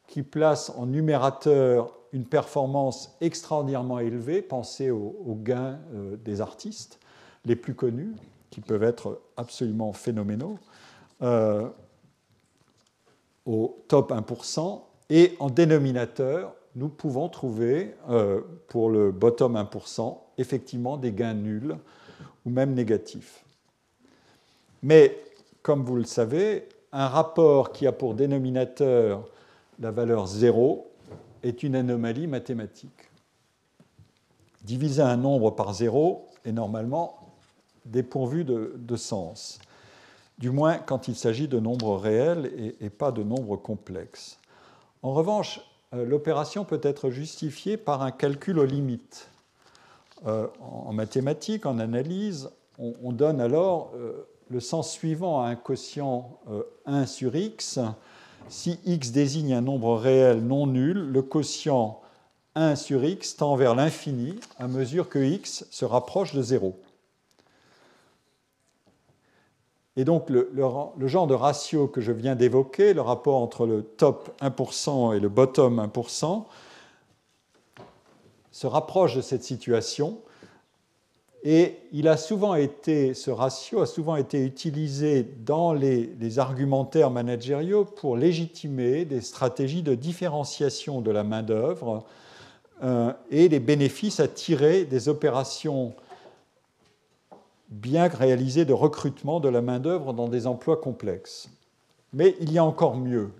qui 0.07 0.21
place 0.21 0.71
en 0.77 0.85
numérateur 0.85 1.93
une 2.13 2.25
performance 2.25 3.15
extraordinairement 3.19 3.99
élevée, 3.99 4.41
pensez 4.41 4.89
aux, 4.89 5.37
gains 5.41 5.79
euh, 5.93 6.15
des 6.17 6.39
artistes 6.39 6.99
les 7.45 7.55
plus 7.55 7.73
connus, 7.73 8.15
qui 8.49 8.61
peuvent 8.61 8.83
être 8.83 9.21
absolument 9.37 9.91
phénoménaux, 9.91 10.57
euh, 11.21 11.67
au 13.45 13.83
top 13.87 14.11
1%, 14.11 14.81
et 15.09 15.35
en 15.39 15.49
dénominateur, 15.49 16.55
nous 16.75 16.89
pouvons 16.89 17.29
trouver 17.29 17.95
euh, 18.09 18.41
pour 18.67 18.89
le 18.89 19.11
bottom 19.11 19.55
1% 19.55 20.17
effectivement 20.37 20.97
des 20.97 21.11
gains 21.11 21.33
nuls 21.33 21.77
ou 22.45 22.49
même 22.49 22.73
négatifs. 22.73 23.43
Mais 24.83 25.17
comme 25.61 25.83
vous 25.83 25.95
le 25.95 26.03
savez, 26.03 26.67
un 26.91 27.07
rapport 27.07 27.71
qui 27.71 27.87
a 27.87 27.91
pour 27.91 28.13
dénominateur 28.13 29.27
la 29.79 29.91
valeur 29.91 30.27
0 30.27 30.89
est 31.43 31.63
une 31.63 31.75
anomalie 31.75 32.27
mathématique. 32.27 33.09
Diviser 34.63 35.01
un 35.01 35.17
nombre 35.17 35.51
par 35.51 35.73
0 35.73 36.29
est 36.45 36.51
normalement 36.51 37.19
dépourvu 37.85 38.43
de, 38.45 38.95
sens, 38.95 39.59
du 40.39 40.49
moins 40.49 40.77
quand 40.77 41.07
il 41.07 41.15
s'agit 41.15 41.47
de 41.47 41.59
nombres 41.59 41.97
réels 41.97 42.73
et, 42.79 42.89
pas 42.89 43.11
de 43.11 43.21
nombres 43.21 43.57
complexes. 43.57 44.39
En 45.03 45.13
revanche, 45.13 45.61
l'opération 46.03 46.65
peut 46.65 46.81
être 46.83 47.09
justifiée 47.09 47.77
par 47.77 48.01
un 48.01 48.11
calcul 48.11 48.59
aux 48.59 48.65
limites. 48.65 49.29
Euh, 50.25 50.47
en 50.59 50.91
mathématiques, 50.93 51.65
en 51.65 51.79
analyse, 51.79 52.49
on, 52.77 53.11
donne 53.11 53.39
alors 53.39 53.91
euh, 53.95 54.27
le 54.49 54.59
sens 54.59 54.91
suivant 54.91 55.41
à 55.41 55.47
un 55.47 55.55
quotient 55.55 56.39
1 56.85 57.05
sur 57.05 57.35
x 57.35 57.79
si 58.49 58.79
x 58.85 59.11
désigne 59.11 59.53
un 59.53 59.61
nombre 59.61 59.95
réel 59.95 60.45
non 60.45 60.67
nul, 60.67 60.97
le 60.97 61.21
quotient 61.21 62.01
1 62.55 62.75
sur 62.75 63.03
x 63.03 63.37
tend 63.37 63.55
vers 63.55 63.75
l'infini 63.75 64.39
à 64.59 64.67
mesure 64.67 65.09
que 65.09 65.19
x 65.19 65.65
se 65.71 65.85
rapproche 65.85 66.33
de 66.33 66.41
0. 66.41 66.75
Et 69.97 70.03
donc 70.03 70.29
le, 70.29 70.49
genre 71.07 71.27
de 71.27 71.33
ratio 71.33 71.87
que 71.87 72.01
je 72.01 72.11
viens 72.11 72.35
d'évoquer, 72.35 72.93
le 72.93 73.01
rapport 73.01 73.41
entre 73.41 73.65
le 73.65 73.81
top 73.81 74.29
1% 74.41 75.15
et 75.15 75.19
le 75.19 75.29
bottom 75.29 75.79
1%, 75.79 76.43
se 78.51 78.67
rapproche 78.67 79.15
de 79.15 79.21
cette 79.21 79.43
situation. 79.43 80.19
Et 81.43 81.77
ce 81.93 83.29
ratio 83.29 83.81
a 83.81 83.85
souvent 83.85 84.15
été 84.15 84.43
utilisé 84.43 85.23
dans 85.45 85.73
les, 85.73 86.39
argumentaires 86.39 87.11
managériaux 87.11 87.85
pour 87.85 88.17
légitimer 88.17 89.05
des 89.05 89.21
stratégies 89.21 89.83
de 89.83 89.95
différenciation 89.95 91.01
de 91.01 91.11
la 91.11 91.23
main-d'œuvre 91.23 92.03
euh, 92.83 93.13
et 93.29 93.47
les 93.47 93.59
bénéfices 93.59 94.19
à 94.19 94.27
tirer 94.27 94.83
des 94.85 95.07
opérations 95.07 95.93
bien 97.69 98.07
réalisé 98.07 98.65
de 98.65 98.73
recrutement 98.73 99.39
de 99.39 99.49
la 99.49 99.61
main-d'œuvre 99.61 100.13
dans 100.13 100.27
des 100.27 100.47
emplois 100.47 100.77
complexes. 100.77 101.49
Mais 102.13 102.35
il 102.39 102.51
y 102.51 102.57
a 102.57 102.63
encore 102.63 102.97
mieux. 102.97 103.31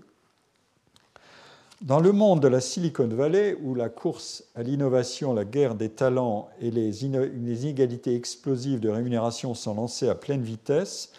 Dans 1.82 2.00
le 2.00 2.12
monde 2.12 2.40
de 2.40 2.48
la 2.48 2.60
Silicon 2.60 3.08
Valley, 3.08 3.56
où 3.62 3.74
la 3.74 3.90
course 3.90 4.44
à 4.54 4.62
l'innovation, 4.62 5.34
la 5.34 5.44
guerre 5.44 5.74
des 5.74 5.90
talents 5.90 6.48
et 6.60 6.70
les 6.70 7.04
inégalités 7.04 8.14
explosives 8.14 8.80
de 8.80 8.88
rémunération 8.88 9.54
sont 9.54 9.74
lancées 9.74 10.08
à 10.08 10.14
pleine 10.14 10.42
vitesse, 10.42 11.12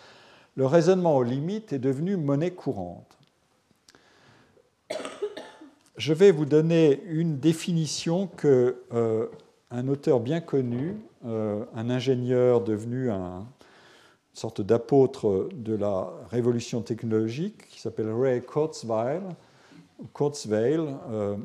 le 0.55 0.65
raisonnement 0.65 1.15
aux 1.15 1.23
limites 1.23 1.73
est 1.73 1.79
devenu 1.79 2.17
monnaie 2.17 2.51
courante. 2.51 3.17
Je 5.97 6.13
vais 6.13 6.31
vous 6.31 6.45
donner 6.45 7.03
une 7.05 7.37
définition 7.37 8.25
que 8.25 8.81
euh, 8.93 9.27
un 9.69 9.87
auteur 9.87 10.19
bien 10.19 10.41
connu, 10.41 10.95
euh, 11.27 11.65
un 11.75 11.89
ingénieur 11.89 12.61
devenu 12.61 13.11
un, 13.11 13.39
une 13.39 13.45
sorte 14.33 14.61
d'apôtre 14.61 15.49
de 15.53 15.75
la 15.75 16.09
révolution 16.29 16.81
technologique, 16.81 17.67
qui 17.69 17.79
s'appelle 17.79 18.11
Ray 18.11 18.41
Kurzweil, 18.41 19.21
Kurzweil 20.13 20.79
euh, 21.09 21.35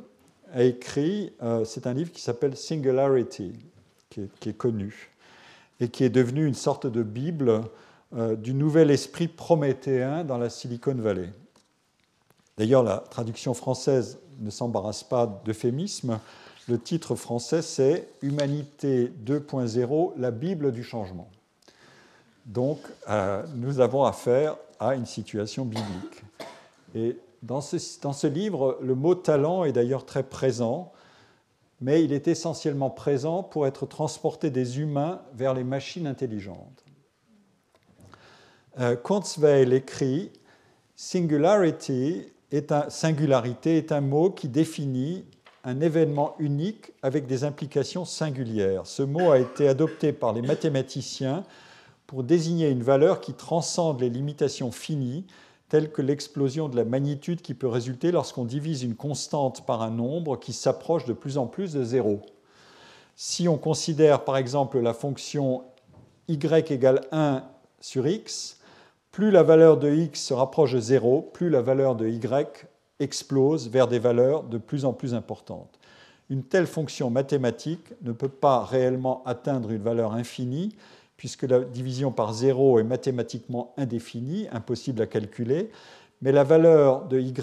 a 0.53 0.63
écrit, 0.63 1.33
c'est 1.65 1.87
un 1.87 1.95
livre 1.95 2.13
qui 2.13 2.21
s'appelle 2.21 2.57
Singularity, 2.57 3.55
qui 4.11 4.21
est, 4.21 4.29
qui 4.39 4.51
est, 4.51 4.57
connu, 4.57 5.11
et 5.81 5.89
qui 5.89 6.05
est 6.05 6.11
devenu 6.11 6.47
une 6.47 6.55
sorte 6.55 6.87
de 6.87 7.03
Bible 7.03 7.63
du 8.37 8.53
nouvel 8.53 8.91
esprit 8.91 9.29
prométhéen 9.29 10.25
dans 10.25 10.37
la 10.37 10.51
Silicon 10.51 10.95
Valley. 10.95 11.31
D'ailleurs, 12.59 12.83
la 12.83 12.99
traduction 12.99 13.55
française 13.55 14.19
ne 14.39 14.51
s'embarrasse 14.51 15.05
pas 15.05 15.27
d'euphémisme. 15.45 16.19
Le 16.69 16.79
titre 16.79 17.17
français, 17.17 17.61
c'est 17.61 18.09
Humanité 18.23 19.13
2.0, 19.25 20.13
la 20.17 20.31
Bible 20.31 20.71
du 20.71 20.85
changement. 20.85 21.29
Donc, 22.47 22.79
euh, 23.09 23.43
nous 23.57 23.81
avons 23.81 24.05
affaire 24.05 24.57
à 24.79 24.95
une 24.95 25.07
situation 25.07 25.65
biblique. 25.65 26.23
Et 26.95 27.17
dans 27.43 27.61
ce, 27.61 27.77
dans 28.01 28.13
ce 28.13 28.27
livre, 28.27 28.79
le 28.81 28.95
mot 28.95 29.15
talent 29.15 29.65
est 29.65 29.73
d'ailleurs 29.73 30.07
très 30.07 30.23
présent, 30.23 30.93
mais 31.81 32.05
il 32.05 32.13
est 32.13 32.29
essentiellement 32.29 32.91
présent 32.91 33.43
pour 33.43 33.67
être 33.67 33.87
transporté 33.87 34.51
des 34.51 34.79
humains 34.79 35.21
vers 35.35 35.55
les 35.55 35.65
machines 35.65 36.07
intelligentes. 36.07 36.85
Euh, 38.79 38.97
écrit 39.73 40.31
est 42.53 42.73
un, 42.73 42.91
singularité 42.91 43.79
est 43.79 43.93
un 43.93 44.01
mot 44.01 44.31
qui 44.31 44.49
définit 44.49 45.25
un 45.65 45.81
événement 45.81 46.35
unique 46.39 46.93
avec 47.03 47.27
des 47.27 47.45
implications 47.45 48.05
singulières. 48.05 48.87
Ce 48.87 49.03
mot 49.03 49.31
a 49.31 49.39
été 49.39 49.69
adopté 49.69 50.13
par 50.13 50.33
les 50.33 50.43
mathématiciens 50.43 51.45
pour 52.07 52.25
désigner 52.25 52.69
une 52.69 52.83
valeur 52.83 53.21
qui 53.21 53.33
transcende 53.33 54.01
les 54.01 54.11
limitations 54.11 54.73
finies, 54.73 55.25
telles 55.69 55.91
que 55.91 56.03
l'explosion 56.03 56.69
de 56.69 56.77
la 56.77 56.85
magnitude 56.85 57.41
qui 57.41 57.55
peut 57.55 57.69
résulter 57.69 58.13
lorsqu'on 58.13 58.45
divise 58.45 58.83
une 58.83 58.97
constante 58.97 59.65
par 59.65 59.83
un 59.83 59.91
nombre 59.91 60.37
qui 60.37 60.53
s'approche 60.53 61.07
de 61.07 61.15
plus 61.15 61.39
en 61.39 61.47
plus 61.47 61.73
de 61.73 61.85
zéro. 61.85 62.21
Si 63.17 63.49
on 63.49 63.57
considère 63.57 64.25
par 64.25 64.37
exemple 64.37 64.81
la 64.81 64.95
fonction 64.95 65.65
y 66.29 66.39
égale 66.71 67.03
1 67.13 67.45
sur 67.81 68.07
x, 68.07 68.59
plus 69.11 69.31
la 69.31 69.43
valeur 69.43 69.77
de 69.77 69.91
x 69.91 70.21
se 70.21 70.35
rapproche 70.35 70.73
de 70.73 70.81
0, 70.81 71.31
plus 71.33 71.51
la 71.51 71.63
valeur 71.63 71.95
de 71.95 72.09
y 72.09 72.21
explose 73.03 73.69
vers 73.69 73.89
des 73.89 73.99
valeurs 73.99 74.45
de 74.45 74.59
plus 74.59 74.85
en 74.85 74.93
plus 74.93 75.15
importantes. 75.15 75.79
Une 76.31 76.43
telle 76.43 76.67
fonction 76.67 77.11
mathématique 77.11 77.93
ne 78.03 78.13
peut 78.13 78.29
pas 78.29 78.65
réellement 78.65 79.23
atteindre 79.27 79.71
une 79.71 79.83
valeur 79.83 80.13
infinie, 80.13 80.75
puisque 81.17 81.43
la 81.43 81.61
division 81.61 82.11
par 82.11 82.33
0 82.33 82.79
est 82.79 82.85
mathématiquement 82.85 83.75
indéfinie, 83.77 84.49
impossible 84.51 85.03
à 85.03 85.07
calculer, 85.07 85.71
mais 86.23 86.33
la 86.33 86.45
valeur 86.45 87.07
de 87.07 87.21
y 87.21 87.35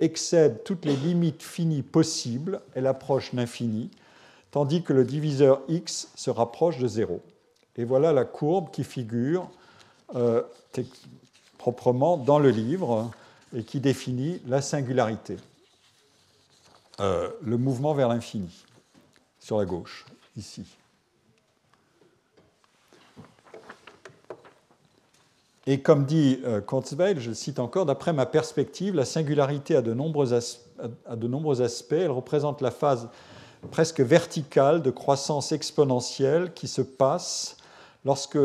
excède 0.00 0.64
toutes 0.64 0.86
les 0.86 0.96
limites 0.96 1.42
finies 1.42 1.82
possibles, 1.82 2.60
elle 2.74 2.86
approche 2.86 3.32
l'infini, 3.34 3.90
tandis 4.50 4.82
que 4.82 4.94
le 4.94 5.04
diviseur 5.04 5.60
x 5.68 6.10
se 6.14 6.30
rapproche 6.30 6.78
de 6.78 6.88
0. 6.88 7.20
Et 7.76 7.84
voilà 7.84 8.12
la 8.12 8.24
courbe 8.24 8.70
qui 8.70 8.82
figure 8.82 9.50
euh, 10.14 10.42
proprement 11.58 12.16
dans 12.16 12.38
le 12.38 12.50
livre 12.50 13.10
et 13.54 13.62
qui 13.62 13.80
définit 13.80 14.40
la 14.46 14.60
singularité, 14.60 15.36
euh, 17.00 17.30
le 17.42 17.56
mouvement 17.56 17.94
vers 17.94 18.08
l'infini, 18.08 18.64
sur 19.38 19.58
la 19.58 19.64
gauche, 19.64 20.04
ici. 20.36 20.64
Et 25.66 25.80
comme 25.80 26.04
dit 26.04 26.40
euh, 26.44 26.60
Kurzweil, 26.60 27.18
je 27.18 27.32
cite 27.32 27.58
encore, 27.58 27.86
d'après 27.86 28.12
ma 28.12 28.26
perspective, 28.26 28.94
la 28.94 29.06
singularité 29.06 29.76
a 29.76 29.82
de, 29.82 29.94
nombreux 29.94 30.34
a 30.34 31.16
de 31.16 31.26
nombreux 31.26 31.62
aspects. 31.62 31.92
Elle 31.92 32.10
représente 32.10 32.60
la 32.60 32.70
phase 32.70 33.08
presque 33.70 34.00
verticale 34.00 34.82
de 34.82 34.90
croissance 34.90 35.52
exponentielle 35.52 36.52
qui 36.52 36.68
se 36.68 36.82
passe 36.82 37.56
lorsque 38.04 38.38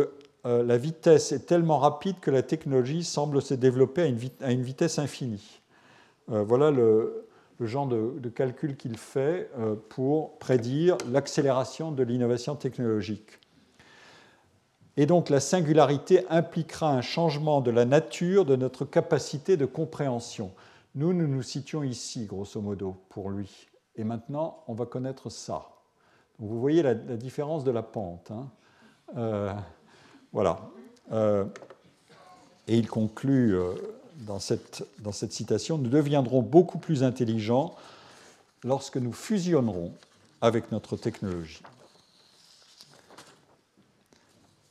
euh, 0.45 0.63
la 0.63 0.77
vitesse 0.77 1.31
est 1.31 1.45
tellement 1.45 1.79
rapide 1.79 2.19
que 2.19 2.31
la 2.31 2.43
technologie 2.43 3.03
semble 3.03 3.41
se 3.41 3.53
développer 3.53 4.03
à 4.41 4.51
une, 4.51 4.61
vitesse 4.61 4.97
infinie. 4.97 5.59
Euh, 6.31 6.43
voilà 6.43 6.71
le, 6.71 7.27
genre 7.59 7.87
de, 7.87 8.29
calcul 8.29 8.77
qu'il 8.77 8.97
fait 8.97 9.49
euh, 9.57 9.75
pour 9.89 10.37
prédire 10.39 10.97
l'accélération 11.11 11.91
de 11.91 12.03
l'innovation 12.03 12.55
technologique. 12.55 13.39
Et 14.95 15.05
donc 15.05 15.29
la 15.29 15.41
singularité 15.41 16.25
impliquera 16.29 16.91
un 16.91 17.01
changement 17.01 17.59
de 17.59 17.71
la 17.71 17.85
nature 17.85 18.45
de 18.45 18.55
notre 18.55 18.85
capacité 18.85 19.57
de 19.57 19.65
compréhension. 19.65 20.51
Nous, 20.95 21.13
nous 21.13 21.27
nous 21.27 21.43
situons 21.43 21.83
ici, 21.83 22.25
grosso 22.25 22.61
modo, 22.61 22.95
pour 23.09 23.29
lui. 23.29 23.67
Et 23.95 24.03
maintenant, 24.05 24.63
on 24.67 24.73
va 24.73 24.85
connaître 24.85 25.29
ça. 25.29 25.69
vous 26.39 26.59
voyez 26.59 26.81
la, 26.81 26.93
différence 26.95 27.63
de 27.65 27.71
la 27.71 27.83
pente. 27.83 28.31
Hein. 28.31 29.63
Voilà. 30.33 30.59
Euh, 31.11 31.45
et 32.67 32.77
il 32.77 32.87
conclut 32.87 33.55
euh, 33.55 33.73
dans, 34.17 34.39
cette, 34.39 34.83
citation, 35.31 35.77
nous 35.77 35.89
deviendrons 35.89 36.41
beaucoup 36.41 36.77
plus 36.77 37.03
intelligents 37.03 37.75
lorsque 38.63 38.97
nous 38.97 39.13
fusionnerons 39.13 39.93
avec 40.41 40.71
notre 40.71 40.97
technologie. 40.97 41.61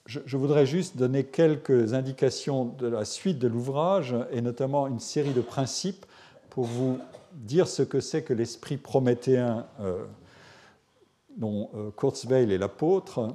Je, 0.06 0.20
je, 0.24 0.36
voudrais 0.36 0.64
juste 0.64 0.96
donner 0.96 1.24
quelques 1.24 1.92
indications 1.92 2.64
de 2.64 2.86
la 2.86 3.04
suite 3.04 3.38
de 3.38 3.48
l'ouvrage 3.48 4.14
et 4.30 4.40
notamment 4.40 4.86
une 4.86 5.00
série 5.00 5.34
de 5.34 5.42
principes 5.42 6.06
pour 6.50 6.64
vous 6.64 6.98
dire 7.32 7.68
ce 7.68 7.82
que 7.82 8.00
c'est 8.00 8.22
que 8.22 8.32
l'esprit 8.32 8.78
prométhéen 8.78 9.66
euh, 9.80 10.04
dont 11.36 11.70
Kurzweil 11.96 12.52
est 12.52 12.58
l'apôtre 12.58 13.34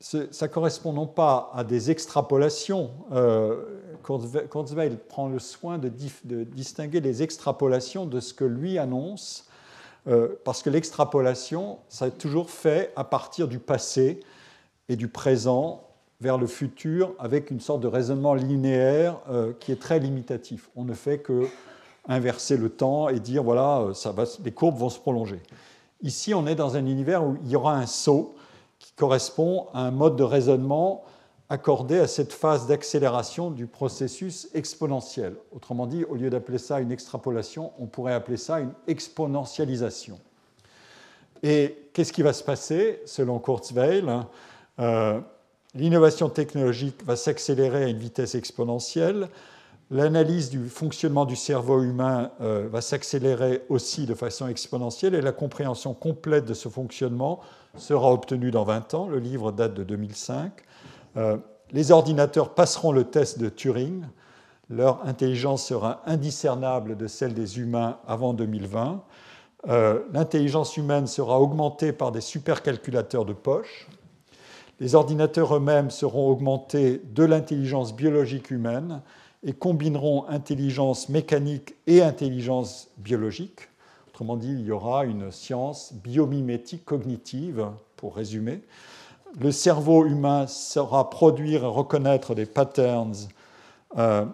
ça 0.00 0.48
correspond 0.48 0.92
non 0.92 1.06
pas 1.06 1.50
à 1.54 1.64
des 1.64 1.90
extrapolations. 1.90 2.90
Euh, 3.12 3.64
Kurzweil 4.04 4.96
prend 5.08 5.28
le 5.28 5.38
soin 5.38 5.78
de, 5.78 5.88
distinguer 5.88 7.00
les 7.00 7.22
extrapolations 7.22 8.06
de 8.06 8.20
ce 8.20 8.32
que 8.32 8.44
lui 8.44 8.78
annonce, 8.78 9.46
euh, 10.06 10.28
parce 10.44 10.62
que 10.62 10.70
l'extrapolation, 10.70 11.78
ça 11.88 12.06
est 12.06 12.18
toujours 12.18 12.50
fait 12.50 12.92
à 12.96 13.04
partir 13.04 13.48
du 13.48 13.58
passé 13.58 14.20
et 14.88 14.96
du 14.96 15.08
présent 15.08 15.82
vers 16.20 16.38
le 16.38 16.46
futur 16.46 17.12
avec 17.18 17.50
une 17.50 17.60
sorte 17.60 17.80
de 17.80 17.88
raisonnement 17.88 18.34
linéaire 18.34 19.18
euh, 19.28 19.52
qui 19.58 19.72
est 19.72 19.80
très 19.80 19.98
limitatif. 19.98 20.70
On 20.76 20.84
ne 20.84 20.94
fait 20.94 21.18
que 21.18 21.46
inverser 22.08 22.56
le 22.56 22.70
temps 22.70 23.08
et 23.08 23.20
dire 23.20 23.42
voilà, 23.42 23.88
ça 23.94 24.12
va, 24.12 24.24
les 24.44 24.52
courbes 24.52 24.78
vont 24.78 24.88
se 24.88 24.98
prolonger. 24.98 25.40
Ici, 26.02 26.32
on 26.32 26.46
est 26.46 26.54
dans 26.54 26.76
un 26.76 26.86
univers 26.86 27.24
où 27.24 27.36
il 27.44 27.50
y 27.50 27.56
aura 27.56 27.74
un 27.74 27.86
saut 27.86 28.34
qui 28.78 28.92
correspond 28.92 29.66
à 29.74 29.80
un 29.80 29.90
mode 29.90 30.16
de 30.16 30.22
raisonnement 30.22 31.04
accordé 31.48 31.98
à 31.98 32.06
cette 32.06 32.32
phase 32.32 32.66
d'accélération 32.66 33.50
du 33.50 33.66
processus 33.66 34.48
exponentiel. 34.54 35.34
Autrement 35.50 35.86
dit, 35.86 36.04
au 36.04 36.14
lieu 36.14 36.28
d'appeler 36.28 36.58
ça 36.58 36.80
une 36.80 36.92
extrapolation, 36.92 37.72
on 37.78 37.86
pourrait 37.86 38.12
appeler 38.12 38.36
ça 38.36 38.60
une 38.60 38.72
exponentialisation. 38.86 40.18
Et 41.42 41.90
qu'est-ce 41.92 42.12
qui 42.12 42.22
va 42.22 42.32
se 42.32 42.44
passer 42.44 43.00
selon 43.06 43.38
Kurzweil? 43.38 44.04
Euh, 44.78 45.20
L'innovation 45.74 46.30
technologique 46.30 47.04
va 47.04 47.14
s'accélérer 47.14 47.84
à 47.84 47.88
une 47.88 47.98
vitesse 47.98 48.34
exponentielle. 48.34 49.28
L'analyse 49.90 50.48
du 50.48 50.66
fonctionnement 50.66 51.26
du 51.26 51.36
cerveau 51.36 51.82
humain 51.82 52.30
euh, 52.40 52.68
va 52.70 52.80
s'accélérer 52.80 53.62
aussi 53.68 54.06
de 54.06 54.14
façon 54.14 54.48
exponentielle 54.48 55.14
et 55.14 55.20
la 55.20 55.32
compréhension 55.32 55.92
complète 55.92 56.46
de 56.46 56.54
ce 56.54 56.68
fonctionnement 56.68 57.40
sera 57.76 58.12
obtenu 58.12 58.50
dans 58.50 58.64
20 58.64 58.94
ans. 58.94 59.08
Le 59.08 59.18
livre 59.18 59.52
date 59.52 59.74
de 59.74 59.84
2005. 59.84 60.52
Euh, 61.16 61.36
les 61.72 61.90
ordinateurs 61.90 62.54
passeront 62.54 62.92
le 62.92 63.04
test 63.04 63.38
de 63.38 63.48
Turing. 63.48 64.04
Leur 64.70 65.06
intelligence 65.06 65.64
sera 65.64 66.02
indiscernable 66.06 66.96
de 66.96 67.06
celle 67.06 67.34
des 67.34 67.58
humains 67.58 67.98
avant 68.06 68.34
2020. 68.34 69.02
Euh, 69.68 70.00
l'intelligence 70.12 70.76
humaine 70.76 71.06
sera 71.06 71.40
augmentée 71.40 71.92
par 71.92 72.12
des 72.12 72.20
supercalculateurs 72.20 73.24
de 73.24 73.32
poche. 73.32 73.88
Les 74.80 74.94
ordinateurs 74.94 75.56
eux-mêmes 75.56 75.90
seront 75.90 76.30
augmentés 76.30 77.02
de 77.12 77.24
l'intelligence 77.24 77.94
biologique 77.94 78.50
humaine 78.50 79.02
et 79.42 79.52
combineront 79.52 80.26
intelligence 80.28 81.08
mécanique 81.08 81.74
et 81.86 82.02
intelligence 82.02 82.88
biologique. 82.98 83.68
Autrement 84.18 84.36
dit, 84.36 84.50
il 84.50 84.62
y 84.62 84.72
aura 84.72 85.04
une 85.04 85.30
science 85.30 85.92
biomimétique 85.92 86.84
cognitive, 86.84 87.68
pour 87.94 88.16
résumer. 88.16 88.62
Le 89.38 89.52
cerveau 89.52 90.06
humain 90.06 90.48
saura 90.48 91.08
produire 91.08 91.62
et 91.62 91.68
reconnaître 91.68 92.34
des 92.34 92.44
patterns. 92.44 93.14
Euh, 93.96 94.24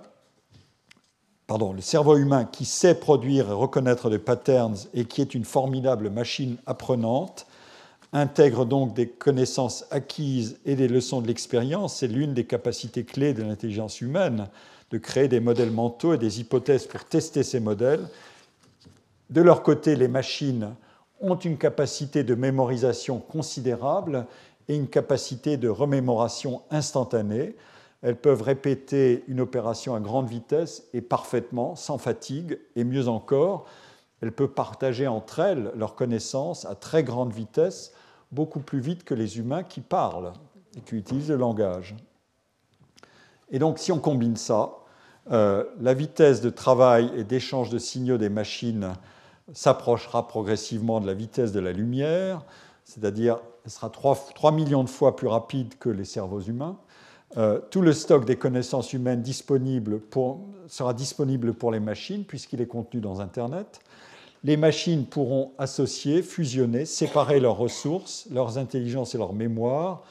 pardon, 1.47 1.75
le 1.75 1.83
cerveau 1.83 2.17
humain 2.17 2.47
qui 2.47 2.65
sait 2.65 2.95
produire 2.95 3.51
et 3.51 3.53
reconnaître 3.53 4.09
des 4.09 4.19
patterns 4.19 4.79
et 4.95 5.05
qui 5.05 5.21
est 5.21 5.35
une 5.35 5.45
formidable 5.45 6.09
machine 6.09 6.57
apprenante 6.65 7.47
intègre 8.15 8.65
donc 8.65 8.95
des 8.95 9.11
connaissances 9.11 9.85
acquises 9.91 10.59
et 10.65 10.77
des 10.77 10.89
leçons 10.89 11.21
de 11.21 11.27
l'expérience. 11.27 11.97
C'est 11.97 12.09
l'une 12.09 12.33
des 12.33 12.47
capacités 12.47 13.05
clés 13.05 13.35
de 13.35 13.43
l'intelligence 13.43 14.01
humaine, 14.01 14.49
de 14.93 14.97
créer 14.97 15.29
des 15.29 15.41
modèles 15.41 15.73
mentaux 15.73 16.15
et 16.15 16.19
des 16.19 16.41
hypothèses 16.41 16.87
pour 16.87 17.05
tester 17.05 17.43
ces 17.43 17.61
modèles. 17.61 18.09
De 19.31 19.41
leur 19.41 19.63
côté, 19.63 19.97
les 19.97 20.09
machines 20.09 20.75
ont 21.21 21.37
une 21.37 21.57
capacité 21.57 22.25
de 22.25 22.35
mémorisation 22.35 23.19
considérable 23.19 24.27
et 24.69 24.77
une 24.77 24.89
capacité 24.89 25.57
de 25.57 25.69
remémoration 25.69 26.63
instantanée. 26.71 27.57
Elles 28.03 28.17
peuvent 28.17 28.43
répéter 28.43 29.25
une 29.29 29.41
opération 29.41 29.95
à 29.95 30.01
grande 30.01 30.29
vitesse 30.29 30.85
et 30.93 31.01
parfaitement, 31.01 31.75
sans 31.77 31.99
fatigue, 31.99 32.59
et 32.77 32.85
mieux 32.85 33.09
encore, 33.09 33.67
elles 34.21 34.33
peuvent 34.33 34.49
partager 34.49 35.07
entre 35.07 35.41
elles 35.41 35.71
leurs 35.77 35.95
connaissances 35.95 36.65
à 36.65 36.75
très 36.75 37.03
grande 37.03 37.33
vitesse 37.33 37.93
beaucoup 38.33 38.61
plus 38.61 38.81
vite 38.81 39.05
que 39.05 39.15
les 39.15 39.39
humains 39.39 39.63
qui 39.63 39.81
parlent 39.81 40.33
et 40.77 40.81
qui 40.81 40.97
utilisent 40.97 41.31
le 41.31 41.37
langage. 41.37 41.95
Et 43.51 43.59
donc, 43.59 43.79
si 43.79 43.93
on 43.93 43.99
combine 43.99 44.37
ça, 44.37 44.79
euh, 45.31 45.65
la 45.81 45.95
vitesse 45.95 46.41
de 46.41 46.51
travail 46.51 47.11
et 47.17 47.25
d'échange 47.25 47.71
de 47.71 47.79
signaux 47.79 48.19
des 48.19 48.29
machines 48.29 48.93
s'approchera 49.53 50.27
progressivement 50.27 51.01
de 51.01 51.07
la 51.07 51.15
vitesse 51.15 51.53
de 51.53 51.61
la 51.61 51.73
lumière, 51.73 52.45
c'est-à-dire 52.85 53.39
sera 53.67 53.91
3, 53.91 54.53
millions 54.53 54.85
de 54.85 54.89
fois 54.91 55.17
plus 55.17 55.29
rapide 55.29 55.79
que 55.79 55.89
les 55.89 56.05
cerveaux 56.05 56.41
humains. 56.41 56.77
Euh, 57.37 57.61
tout 57.71 57.81
le 57.81 57.93
stock 57.93 58.25
des 58.25 58.37
connaissances 58.37 58.93
humaines 58.93 59.25
sera 59.25 60.95
disponible 60.95 61.55
pour 61.55 61.73
les 61.73 61.81
machines 61.81 62.25
puisqu'il 62.25 62.61
est 62.61 62.67
contenu 62.67 63.01
dans 63.01 63.21
Internet 63.21 63.81
les 64.45 64.59
machines 64.59 65.07
pourront 65.07 65.53
associer, 65.57 66.23
fusionner, 66.23 66.85
séparer 66.85 67.41
leurs 67.41 67.57
ressources, 67.57 68.29
leurs 68.31 68.59
intelligences 68.59 69.15
et 69.15 69.19
leurs 69.19 69.33
mémoires. 69.33 70.03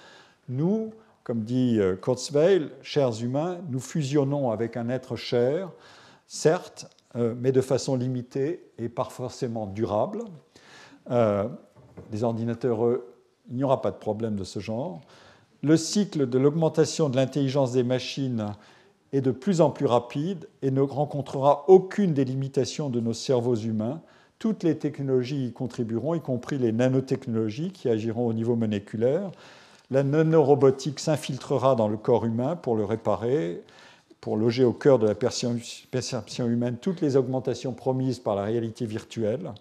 Nous, 0.50 0.92
comme 1.24 1.44
dit 1.44 1.80
euh, 1.80 1.96
Kurzweil, 1.96 2.70
chers 2.82 3.22
humains, 3.22 3.60
nous 3.70 3.80
fusionnons 3.80 4.50
avec 4.50 4.76
un 4.76 4.90
être 4.90 5.16
cher, 5.16 5.70
certes, 6.28 6.88
mais 7.16 7.52
de 7.52 7.62
façon 7.62 7.96
limitée 7.96 8.64
et 8.78 8.90
pas 8.90 9.04
forcément 9.04 9.68
durable. 9.68 10.24
Euh, 11.12 11.48
les 12.12 12.24
ordinateurs, 12.24 12.80
il 13.50 13.56
n'y 13.56 13.64
aura 13.64 13.82
pas 13.82 13.92
de 13.92 13.98
problème 13.98 14.36
de 14.36 14.44
ce 14.44 14.60
genre. 14.60 15.02
Le 15.62 15.78
cycle 15.78 16.28
de 16.28 16.40
l'augmentation 16.40 17.10
de 17.10 17.16
l'intelligence 17.16 17.72
des 17.72 17.84
machines 17.84 18.48
est 19.12 19.22
de 19.22 19.32
plus 19.32 19.62
en 19.62 19.70
plus 19.70 19.86
rapide 19.86 20.48
et 20.62 20.72
ne 20.72 20.82
rencontrera 20.82 21.66
aucune 21.68 22.14
des 22.14 22.26
limitations 22.26 22.90
de 22.90 23.00
nos 23.00 23.14
cerveaux 23.14 23.56
humains 23.56 24.02
toutes 24.44 24.64
les 24.64 24.78
technologies 24.78 25.46
y 25.46 25.54
contribueront, 25.54 26.16
y 26.16 26.20
compris 26.20 26.58
les 26.58 26.74
nanotechnologies 26.74 27.72
qui 27.72 27.88
agiront 27.88 28.28
au 28.28 28.34
niveau 28.34 28.58
moléculaire. 28.58 29.32
La 29.90 30.04
nanorobotique 30.04 31.00
s'infiltrera 31.00 31.76
dans 31.76 31.88
le 31.88 31.96
corps 31.96 32.26
humain 32.26 32.58
pour 32.58 32.76
le 32.76 32.84
réparer, 32.84 33.62
pour 34.24 34.38
loger 34.38 34.64
au 34.64 34.72
cœur 34.72 35.00
de 35.00 35.08
la 35.08 35.16
perception 35.16 36.48
humaine 36.48 36.78
toutes 36.80 37.02
les 37.02 37.18
augmentations 37.18 37.74
promises 37.74 38.20
par 38.20 38.36
la 38.36 38.44
réalité 38.44 38.86
virtuelle. 38.86 39.52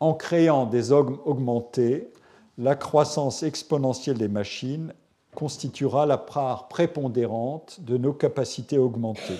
En 0.00 0.14
créant 0.14 0.64
des 0.64 0.92
ogmes 0.92 1.18
augmentés, 1.26 2.08
la 2.56 2.74
croissance 2.74 3.42
exponentielle 3.42 4.16
des 4.16 4.28
machines 4.28 4.94
constituera 5.34 6.06
la 6.06 6.16
part 6.16 6.68
prépondérante 6.68 7.80
de 7.82 7.98
nos 7.98 8.14
capacités 8.14 8.78
augmentées. 8.78 9.38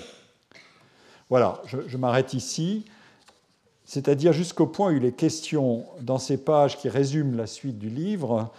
Voilà, 1.31 1.59
je, 1.65 1.97
m'arrête 1.97 2.35
ici 2.35 2.85
c'est-à-dire 3.85 4.33
jusqu'au 4.33 4.67
point 4.67 4.93
où 4.93 4.97
il 4.97 5.05
est 5.05 5.13
question, 5.13 5.85
dans 6.01 6.19
ces 6.19 6.37
pages 6.37 6.77
qui 6.77 6.89
résument 6.89 7.35
la 7.35 7.47
suite 7.47 7.79
du 7.79 7.89
livre, 7.89 8.51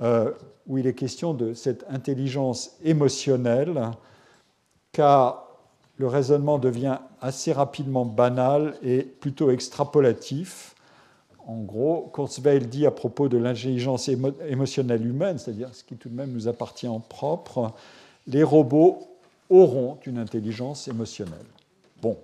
euh, 0.00 0.32
où 0.66 0.78
il 0.78 0.86
est 0.86 0.94
question 0.94 1.34
de 1.34 1.52
cette 1.52 1.84
intelligence 1.90 2.70
émotionnelle, 2.82 3.90
car 4.98 5.46
le 5.96 6.08
raisonnement 6.08 6.58
devient 6.58 6.98
assez 7.20 7.52
rapidement 7.52 8.04
banal 8.04 8.74
et 8.82 9.02
plutôt 9.02 9.52
extrapolatif. 9.52 10.74
En 11.46 11.58
gros, 11.58 12.10
Kurzweil 12.12 12.66
dit 12.66 12.84
à 12.84 12.90
propos 12.90 13.28
de 13.28 13.38
l'intelligence 13.38 14.08
émotionnelle 14.08 15.06
humaine, 15.06 15.38
c'est-à-dire 15.38 15.72
ce 15.72 15.84
qui 15.84 15.94
tout 15.94 16.08
de 16.08 16.16
même 16.16 16.32
nous 16.32 16.48
appartient 16.48 16.88
en 16.88 16.98
propre, 16.98 17.70
les 18.26 18.42
robots 18.42 18.98
auront 19.50 19.98
une 20.04 20.18
intelligence 20.18 20.88
émotionnelle. 20.88 21.46
Bon, 22.02 22.16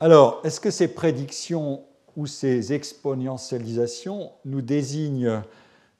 alors, 0.00 0.40
est-ce 0.42 0.58
que 0.58 0.70
ces 0.70 0.88
prédictions 0.88 1.82
ou 2.16 2.26
ces 2.26 2.72
exponentialisations 2.72 4.30
nous 4.46 4.62
désignent 4.62 5.42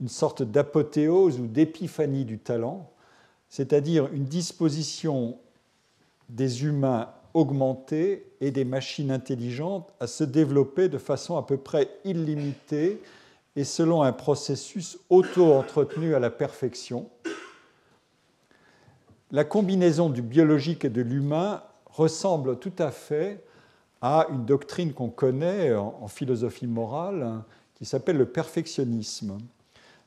une 0.01 0.09
sorte 0.09 0.43
d'apothéose 0.43 1.41
ou 1.41 1.47
d'épiphanie 1.47 2.25
du 2.25 2.39
talent, 2.39 2.91
c'est-à-dire 3.49 4.09
une 4.13 4.25
disposition 4.25 5.39
des 6.29 6.65
humains 6.65 7.11
augmentés 7.35 8.27
et 8.41 8.51
des 8.51 8.65
machines 8.65 9.11
intelligentes 9.11 9.93
à 10.01 10.07
se 10.07 10.25
développer 10.25 10.89
de 10.89 10.99
façon 10.99 11.37
à 11.37 11.43
peu 11.45 11.57
près 11.57 11.91
illimitée 12.05 13.01
et 13.57 13.65
selon 13.65 14.03
un 14.03 14.13
processus 14.13 14.99
auto-entretenu 15.11 16.15
à 16.15 16.19
la 16.19 16.31
perfection. 16.31 17.09
La 19.33 19.45
combinaison 19.45 20.09
du 20.09 20.23
biologique 20.23 20.85
et 20.85 20.91
de 20.91 21.03
l'humain 21.03 21.63
ressemble 21.87 22.59
tout 22.59 22.73
à 22.79 22.91
fait 22.91 23.45
à 24.01 24.27
une 24.31 24.45
doctrine 24.45 24.93
qu'on 24.93 25.09
connaît 25.09 25.75
en, 25.75 26.07
philosophie 26.09 26.67
morale 26.67 27.43
qui 27.75 27.85
s'appelle 27.85 28.17
le 28.17 28.27
perfectionnisme. 28.27 29.39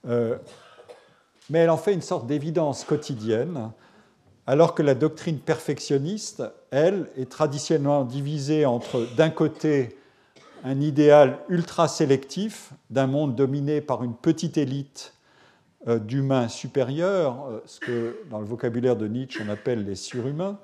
Euh, 0.07 0.37
mais 1.49 1.59
elle 1.59 1.69
en 1.69 1.77
fait 1.77 1.93
une 1.93 2.01
sorte 2.01 2.27
d'évidence 2.27 2.83
quotidienne, 2.83 3.71
alors 4.47 4.73
que 4.73 4.81
la 4.81 4.95
doctrine 4.95 5.39
perfectionniste, 5.39 6.43
elle, 6.71 7.09
est 7.17 7.29
traditionnellement 7.29 8.03
divisée 8.03 8.65
entre, 8.65 9.07
d'un 9.15 9.29
côté, 9.29 9.97
un 10.63 10.81
idéal 10.81 11.39
ultra 11.49 11.87
sélectif 11.87 12.71
d'un 12.89 13.07
monde 13.07 13.35
dominé 13.35 13.81
par 13.81 14.03
une 14.03 14.15
petite 14.15 14.57
élite 14.57 15.13
euh, 15.87 15.99
d'humains 15.99 16.47
supérieurs, 16.47 17.45
euh, 17.47 17.61
ce 17.65 17.79
que 17.79 18.17
dans 18.29 18.39
le 18.39 18.45
vocabulaire 18.45 18.95
de 18.95 19.07
Nietzsche 19.07 19.41
on 19.45 19.49
appelle 19.49 19.85
les 19.85 19.95
surhumains, 19.95 20.57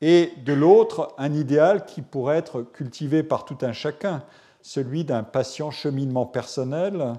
et 0.00 0.32
de 0.44 0.52
l'autre, 0.52 1.14
un 1.18 1.32
idéal 1.32 1.86
qui 1.86 2.02
pourrait 2.02 2.38
être 2.38 2.62
cultivé 2.62 3.22
par 3.22 3.44
tout 3.44 3.58
un 3.62 3.72
chacun, 3.72 4.22
celui 4.60 5.04
d'un 5.04 5.22
patient 5.22 5.70
cheminement 5.70 6.26
personnel 6.26 7.14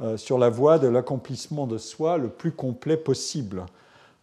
euh, 0.00 0.16
sur 0.16 0.38
la 0.38 0.48
voie 0.48 0.78
de 0.78 0.86
l'accomplissement 0.86 1.66
de 1.66 1.78
soi 1.78 2.18
le 2.18 2.28
plus 2.28 2.52
complet 2.52 2.96
possible, 2.96 3.66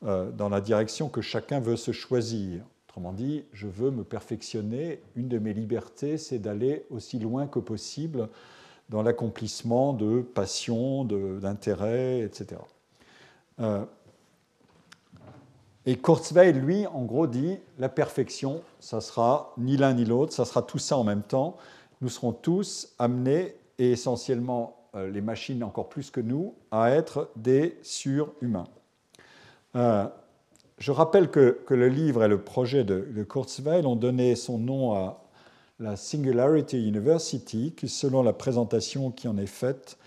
euh, 0.05 0.31
dans 0.31 0.49
la 0.49 0.61
direction 0.61 1.09
que 1.09 1.21
chacun 1.21 1.59
veut 1.59 1.75
se 1.75 1.91
choisir. 1.91 2.63
Autrement 2.87 3.13
dit, 3.13 3.43
je 3.53 3.67
veux 3.67 3.91
me 3.91 4.03
perfectionner, 4.03 5.01
une 5.15 5.27
de 5.27 5.39
mes 5.39 5.53
libertés, 5.53 6.17
c'est 6.17 6.39
d'aller 6.39 6.85
aussi 6.89 7.19
loin 7.19 7.47
que 7.47 7.59
possible 7.59 8.29
dans 8.89 9.01
l'accomplissement 9.01 9.93
de 9.93 10.21
passions, 10.21 11.03
d'intérêts, 11.03 12.21
etc. 12.21 12.61
Et 15.87 15.97
Kurzweil, 15.97 16.53
lui, 16.53 16.85
en 16.87 17.03
gros, 17.03 17.27
dit 17.27 17.57
la 17.79 17.89
perfection, 17.89 18.61
ça 18.79 19.01
sera 19.01 19.53
ni 19.57 19.75
l'un 19.75 19.93
ni 19.93 20.05
l'autre, 20.05 20.33
ça 20.33 20.45
sera 20.45 20.61
tout 20.61 20.77
ça 20.77 20.97
en 20.97 21.03
même 21.03 21.23
temps. 21.23 21.57
Nous 22.01 22.09
serons 22.09 22.31
tous 22.31 22.93
amenés, 22.99 23.55
et 23.77 23.91
essentiellement 23.91 24.74
euh, 24.74 24.74
les 24.95 25.21
machines 25.21 25.63
encore 25.63 25.89
plus 25.89 26.11
que 26.11 26.21
nous, 26.21 26.53
à 26.71 26.91
être 26.91 27.29
des 27.35 27.77
surhumains. 27.81 28.67
Euh, 29.75 30.05
je 30.77 30.91
rappelle 30.91 31.29
que, 31.29 31.59
le 31.69 31.87
livre 31.87 32.23
et 32.23 32.27
le 32.27 32.41
projet 32.41 32.83
de, 32.83 33.23
Kurzweil 33.23 33.85
ont 33.85 33.95
donné 33.95 34.35
son 34.35 34.57
nom 34.57 34.93
à 34.93 35.21
la 35.79 35.95
Singularity 35.95 36.87
University, 36.87 37.73
qui, 37.75 37.89
selon 37.89 38.23
la 38.23 38.33
présentation 38.33 39.11
qui 39.11 39.27
en 39.27 39.37
est 39.37 39.45
faite, 39.45 39.97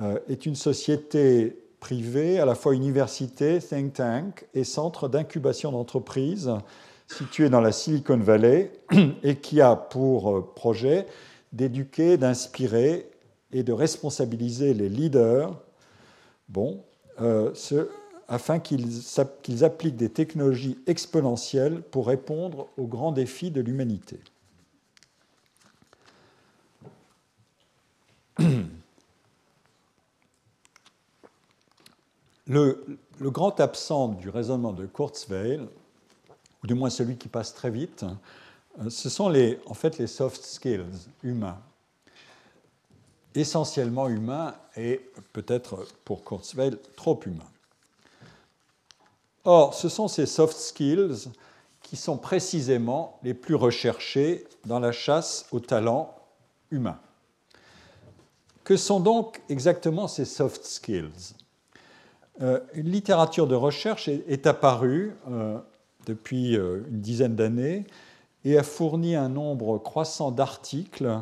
euh, 0.00 0.18
est 0.28 0.46
une 0.46 0.54
société 0.54 1.56
privé, 1.80 2.38
à 2.40 2.46
la 2.46 2.54
fois 2.54 2.74
université, 2.74 3.58
think 3.58 3.94
tank 3.94 4.46
et 4.54 4.64
centre 4.64 5.08
d'incubation 5.08 5.72
d'entreprises 5.72 6.50
situé 7.08 7.50
dans 7.50 7.60
la 7.60 7.72
Silicon 7.72 8.18
Valley 8.18 8.72
et 9.22 9.36
qui 9.36 9.60
a 9.60 9.76
pour 9.76 10.30
euh, 10.30 10.52
projet 10.54 11.06
d'éduquer, 11.52 12.16
d'inspirer 12.16 13.10
et 13.52 13.62
de 13.62 13.72
responsabiliser 13.72 14.74
les 14.74 14.88
leaders 14.88 15.60
bon, 16.48 16.82
afin 18.28 18.58
qu'ils 18.60 19.64
appliquent 19.64 19.96
des 19.96 20.08
technologies 20.08 20.78
exponentielles 20.86 21.82
pour 21.82 22.06
répondre 22.06 22.68
aux 22.78 22.86
grands 22.86 23.12
défis 23.12 23.50
de 23.50 23.60
l'humanité. 23.60 24.20
Le, 32.46 32.84
grand 33.20 33.60
absent 33.60 34.08
du 34.08 34.28
raisonnement 34.28 34.72
de 34.72 34.86
Kurzweil, 34.86 35.60
ou 36.62 36.66
du 36.66 36.74
moins 36.74 36.90
celui 36.90 37.16
qui 37.16 37.28
passe 37.28 37.54
très 37.54 37.70
vite, 37.70 38.04
euh, 38.80 38.90
ce 38.90 39.08
sont 39.08 39.28
les, 39.28 39.60
en 39.66 39.74
fait 39.74 39.98
les 39.98 40.06
soft 40.06 40.42
skills 40.42 40.84
humains, 41.22 41.60
essentiellement 43.34 44.08
humains 44.08 44.54
et 44.76 45.00
peut-être 45.32 45.86
pour 46.04 46.24
Kurzweil 46.24 46.76
trop 46.96 47.18
humains. 47.26 47.50
Or, 49.44 49.74
ce 49.74 49.88
sont 49.88 50.08
ces 50.08 50.26
soft 50.26 50.56
skills 50.56 51.28
qui 51.82 51.96
sont 51.96 52.16
précisément 52.16 53.18
les 53.22 53.34
plus 53.34 53.54
recherchés 53.54 54.46
dans 54.66 54.78
la 54.78 54.92
chasse 54.92 55.46
au 55.50 55.60
talent 55.60 56.14
humain. 56.70 56.98
Que 58.64 58.76
sont 58.76 59.00
donc 59.00 59.42
exactement 59.48 60.06
ces 60.06 60.24
soft 60.24 60.64
skills? 60.64 61.34
Euh, 62.40 62.60
Une 62.74 62.88
littérature 62.88 63.46
de 63.46 63.56
recherche 63.56 64.08
est, 64.08 64.46
apparue 64.46 65.14
euh, 65.28 65.58
depuis 66.06 66.56
euh, 66.56 66.86
une 66.88 67.00
dizaine 67.00 67.34
d'années 67.34 67.84
et 68.44 68.56
a 68.56 68.62
fourni 68.62 69.16
un 69.16 69.28
nombre 69.28 69.78
croissant 69.78 70.30
d'articles 70.30 71.18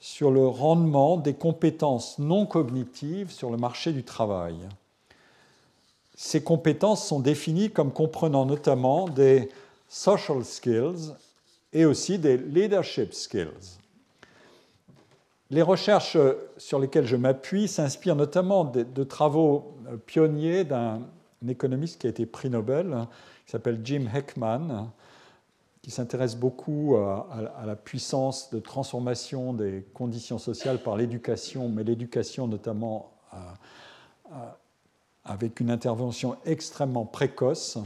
sur 0.00 0.30
le 0.30 0.46
rendement 0.46 1.16
des 1.16 1.34
compétences 1.34 2.18
non 2.18 2.46
cognitives 2.46 3.30
sur 3.30 3.50
le 3.50 3.56
marché 3.56 3.92
du 3.92 4.04
travail. 4.04 4.56
Ces 6.14 6.42
compétences 6.42 7.06
sont 7.06 7.20
définies 7.20 7.70
comme 7.70 7.92
comprenant 7.92 8.44
notamment 8.44 9.08
des 9.08 9.48
social 9.88 10.44
skills 10.44 11.14
et 11.72 11.84
aussi 11.84 12.18
des 12.18 12.36
leadership 12.36 13.14
skills. 13.14 13.78
Les 15.50 15.62
recherches 15.62 16.18
sur 16.58 16.78
lesquelles 16.78 17.06
je 17.06 17.16
m'appuie 17.16 17.68
s'inspirent 17.68 18.16
notamment 18.16 18.64
de, 18.64 19.04
travaux 19.04 19.74
pionniers 20.06 20.64
d'un 20.64 21.00
économiste 21.46 22.00
qui 22.00 22.06
a 22.06 22.10
été 22.10 22.26
prix 22.26 22.50
Nobel, 22.50 23.06
qui 23.46 23.52
s'appelle 23.52 23.80
Jim 23.82 24.06
Heckman, 24.12 24.90
qui 25.88 25.94
s'intéresse 25.94 26.36
beaucoup 26.36 26.96
à, 26.96 27.64
la 27.64 27.74
puissance 27.74 28.50
de 28.50 28.60
transformation 28.60 29.54
des 29.54 29.86
conditions 29.94 30.36
sociales 30.36 30.82
par 30.82 30.98
l'éducation, 30.98 31.70
mais 31.70 31.82
l'éducation 31.82 32.46
notamment 32.46 33.10
avec 35.24 35.60
une 35.60 35.70
intervention 35.70 36.36
extrêmement 36.44 37.06
précoce 37.06 37.78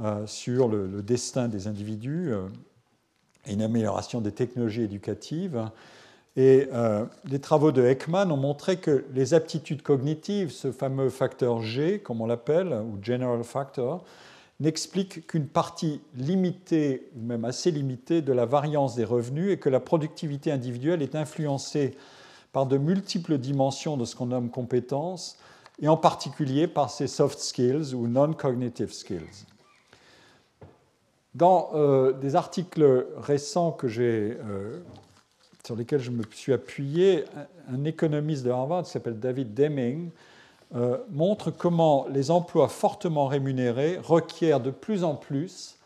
euh, 0.00 0.26
sur 0.26 0.68
le, 0.68 1.02
destin 1.02 1.48
des 1.48 1.66
individus 1.66 2.32
euh, 2.32 2.46
et 3.44 3.52
une 3.52 3.60
amélioration 3.60 4.22
des 4.22 4.32
technologies 4.32 4.84
éducatives. 4.84 5.70
Et 6.36 6.66
euh, 6.72 7.04
les 7.26 7.40
travaux 7.40 7.72
de 7.72 7.82
Heckman 7.82 8.30
ont 8.30 8.38
montré 8.38 8.78
que 8.78 9.04
les 9.12 9.34
aptitudes 9.34 9.82
cognitives, 9.82 10.50
ce 10.50 10.72
fameux 10.72 11.10
facteur 11.10 11.60
G, 11.60 12.00
comme 12.00 12.22
on 12.22 12.26
l'appelle, 12.26 12.72
ou 12.72 12.98
general 13.02 13.44
factor, 13.44 14.02
n'expliquent 14.64 15.26
qu'une 15.26 15.46
partie 15.46 16.00
limitée, 16.16 17.08
ou 17.16 17.24
même 17.24 17.44
assez 17.44 17.70
limitée, 17.70 18.22
de 18.22 18.32
la 18.32 18.46
variance 18.46 18.94
des 18.96 19.04
revenus 19.04 19.52
et 19.52 19.58
que 19.58 19.68
la 19.68 19.80
productivité 19.80 20.50
individuelle 20.50 21.02
est 21.02 21.14
influencée 21.14 21.96
par 22.52 22.66
de 22.66 22.78
multiples 22.78 23.38
dimensions 23.38 23.96
de 23.96 24.04
ce 24.04 24.16
qu'on 24.16 24.26
nomme 24.26 24.50
compétences, 24.50 25.36
et 25.82 25.88
en 25.88 25.96
particulier 25.96 26.68
par 26.68 26.90
ces 26.90 27.08
soft 27.08 27.38
skills 27.38 27.94
ou 27.94 28.06
non-cognitive 28.06 28.92
skills. 28.92 29.46
Dans 31.34 31.70
euh, 31.74 32.12
des 32.12 32.36
articles 32.36 33.06
récents 33.16 33.72
que 33.72 33.88
euh, 33.98 34.78
sur 35.66 35.74
lesquels 35.74 36.00
je 36.00 36.12
me 36.12 36.22
suis 36.30 36.52
appuyé, 36.52 37.24
un 37.68 37.84
économiste 37.84 38.44
de 38.44 38.50
Harvard 38.50 38.84
qui 38.84 38.90
s'appelle 38.90 39.18
David 39.18 39.52
Deming 39.52 40.10
euh, 40.74 40.98
montre 41.10 41.50
comment 41.50 42.06
les 42.08 42.30
emplois 42.30 42.68
fortement 42.68 43.26
rémunérés 43.26 43.98
requièrent 44.02 44.60
de 44.60 44.70
plus 44.70 45.04
en 45.04 45.14
plus 45.14 45.78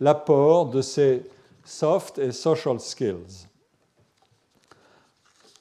l'apport 0.00 0.66
de 0.70 0.80
ces 0.80 1.22
soft 1.64 2.18
et 2.18 2.32
social 2.32 2.80
skills. 2.80 3.46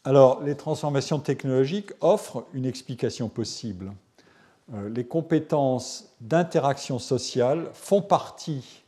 Alors, 0.06 0.42
les 0.42 0.56
transformations 0.56 1.20
technologiques 1.20 1.92
offrent 2.00 2.46
une 2.54 2.66
explication 2.66 3.28
possible. 3.28 3.92
Euh, 4.74 4.90
les 4.90 5.06
compétences 5.06 6.16
d'interaction 6.22 7.00
sociale 7.00 7.70
font 7.74 8.02
partie 8.02 8.84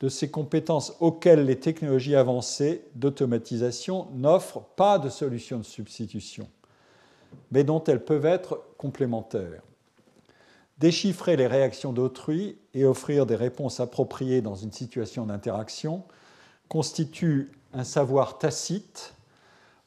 de 0.00 0.08
ces 0.08 0.30
compétences 0.30 0.94
auxquelles 1.00 1.44
les 1.44 1.60
technologies 1.60 2.16
avancées 2.16 2.82
d'automatisation 2.94 4.08
n'offrent 4.14 4.62
pas 4.74 4.98
de 4.98 5.08
solution 5.08 5.58
de 5.58 5.64
substitution, 5.64 6.48
mais 7.50 7.64
dont 7.64 7.82
elles 7.84 8.04
peuvent 8.04 8.26
être 8.26 8.62
complémentaires. 8.78 9.62
Déchiffrer 10.78 11.36
les 11.36 11.46
réactions 11.46 11.92
d'autrui 11.92 12.58
et 12.74 12.84
offrir 12.84 13.26
des 13.26 13.36
réponses 13.36 13.80
appropriées 13.80 14.40
dans 14.40 14.56
une 14.56 14.72
situation 14.72 15.26
d'interaction 15.26 16.02
constitue 16.68 17.52
un 17.72 17.84
savoir 17.84 18.38
tacite 18.38 19.14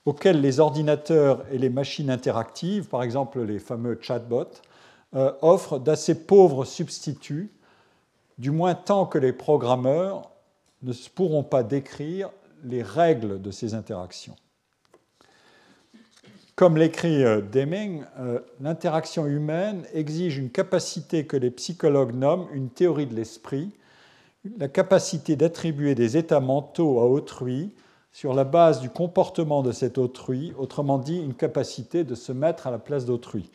auquel 0.05 0.39
les 0.39 0.59
ordinateurs 0.59 1.43
et 1.51 1.57
les 1.57 1.69
machines 1.69 2.09
interactives, 2.09 2.87
par 2.87 3.03
exemple 3.03 3.41
les 3.41 3.59
fameux 3.59 3.97
chatbots, 4.01 4.61
euh, 5.15 5.33
offrent 5.41 5.79
d'assez 5.79 6.25
pauvres 6.25 6.65
substituts 6.65 7.51
du 8.37 8.51
moins 8.51 8.75
tant 8.75 9.05
que 9.05 9.17
les 9.17 9.33
programmeurs 9.33 10.29
ne 10.83 10.93
pourront 11.13 11.43
pas 11.43 11.63
décrire 11.63 12.29
les 12.63 12.83
règles 12.83 13.41
de 13.41 13.51
ces 13.51 13.73
interactions. 13.73 14.35
Comme 16.55 16.77
l'écrit 16.77 17.21
euh, 17.21 17.41
Deming, 17.41 18.03
euh, 18.17 18.39
l'interaction 18.61 19.25
humaine 19.25 19.83
exige 19.93 20.37
une 20.37 20.49
capacité 20.49 21.25
que 21.25 21.35
les 21.35 21.51
psychologues 21.51 22.15
nomment 22.15 22.47
une 22.53 22.69
théorie 22.69 23.07
de 23.07 23.13
l'esprit, 23.13 23.71
la 24.57 24.69
capacité 24.69 25.35
d'attribuer 25.35 25.95
des 25.95 26.15
états 26.15 26.39
mentaux 26.39 26.99
à 27.01 27.07
autrui 27.07 27.73
sur 28.13 28.33
la 28.33 28.45
base 28.45 28.79
du 28.79 28.89
comportement 28.89 29.63
de 29.63 29.73
cet 29.73 29.97
autrui, 29.97 30.53
autrement 30.57 30.97
dit 30.97 31.17
une 31.17 31.33
capacité 31.33 32.05
de 32.05 32.15
se 32.15 32.31
mettre 32.31 32.67
à 32.67 32.71
la 32.71 32.79
place 32.79 33.03
d'autrui. 33.05 33.49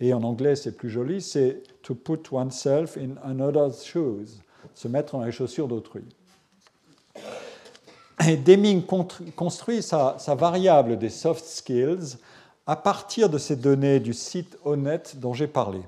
Et 0.00 0.12
en 0.12 0.22
anglais, 0.22 0.54
c'est 0.54 0.76
plus 0.76 0.90
joli, 0.90 1.22
c'est 1.22 1.62
to 1.80 1.94
put 1.94 2.20
oneself 2.30 2.98
in 2.98 3.16
another's 3.22 3.86
shoes, 3.86 4.42
se 4.74 4.88
mettre 4.88 5.16
dans 5.16 5.24
les 5.24 5.32
chaussures 5.32 5.68
d'autrui. 5.68 6.04
Deming 8.44 8.82
construit 9.34 9.82
sa, 9.82 10.16
variable 10.36 10.98
des 10.98 11.08
soft 11.08 11.44
skills 11.44 12.18
à 12.66 12.76
partir 12.76 13.28
de 13.28 13.38
ces 13.38 13.56
données 13.56 14.00
du 14.00 14.14
site 14.14 14.58
Honnête 14.64 15.16
dont 15.18 15.34
j'ai 15.34 15.46
parlé. 15.46 15.80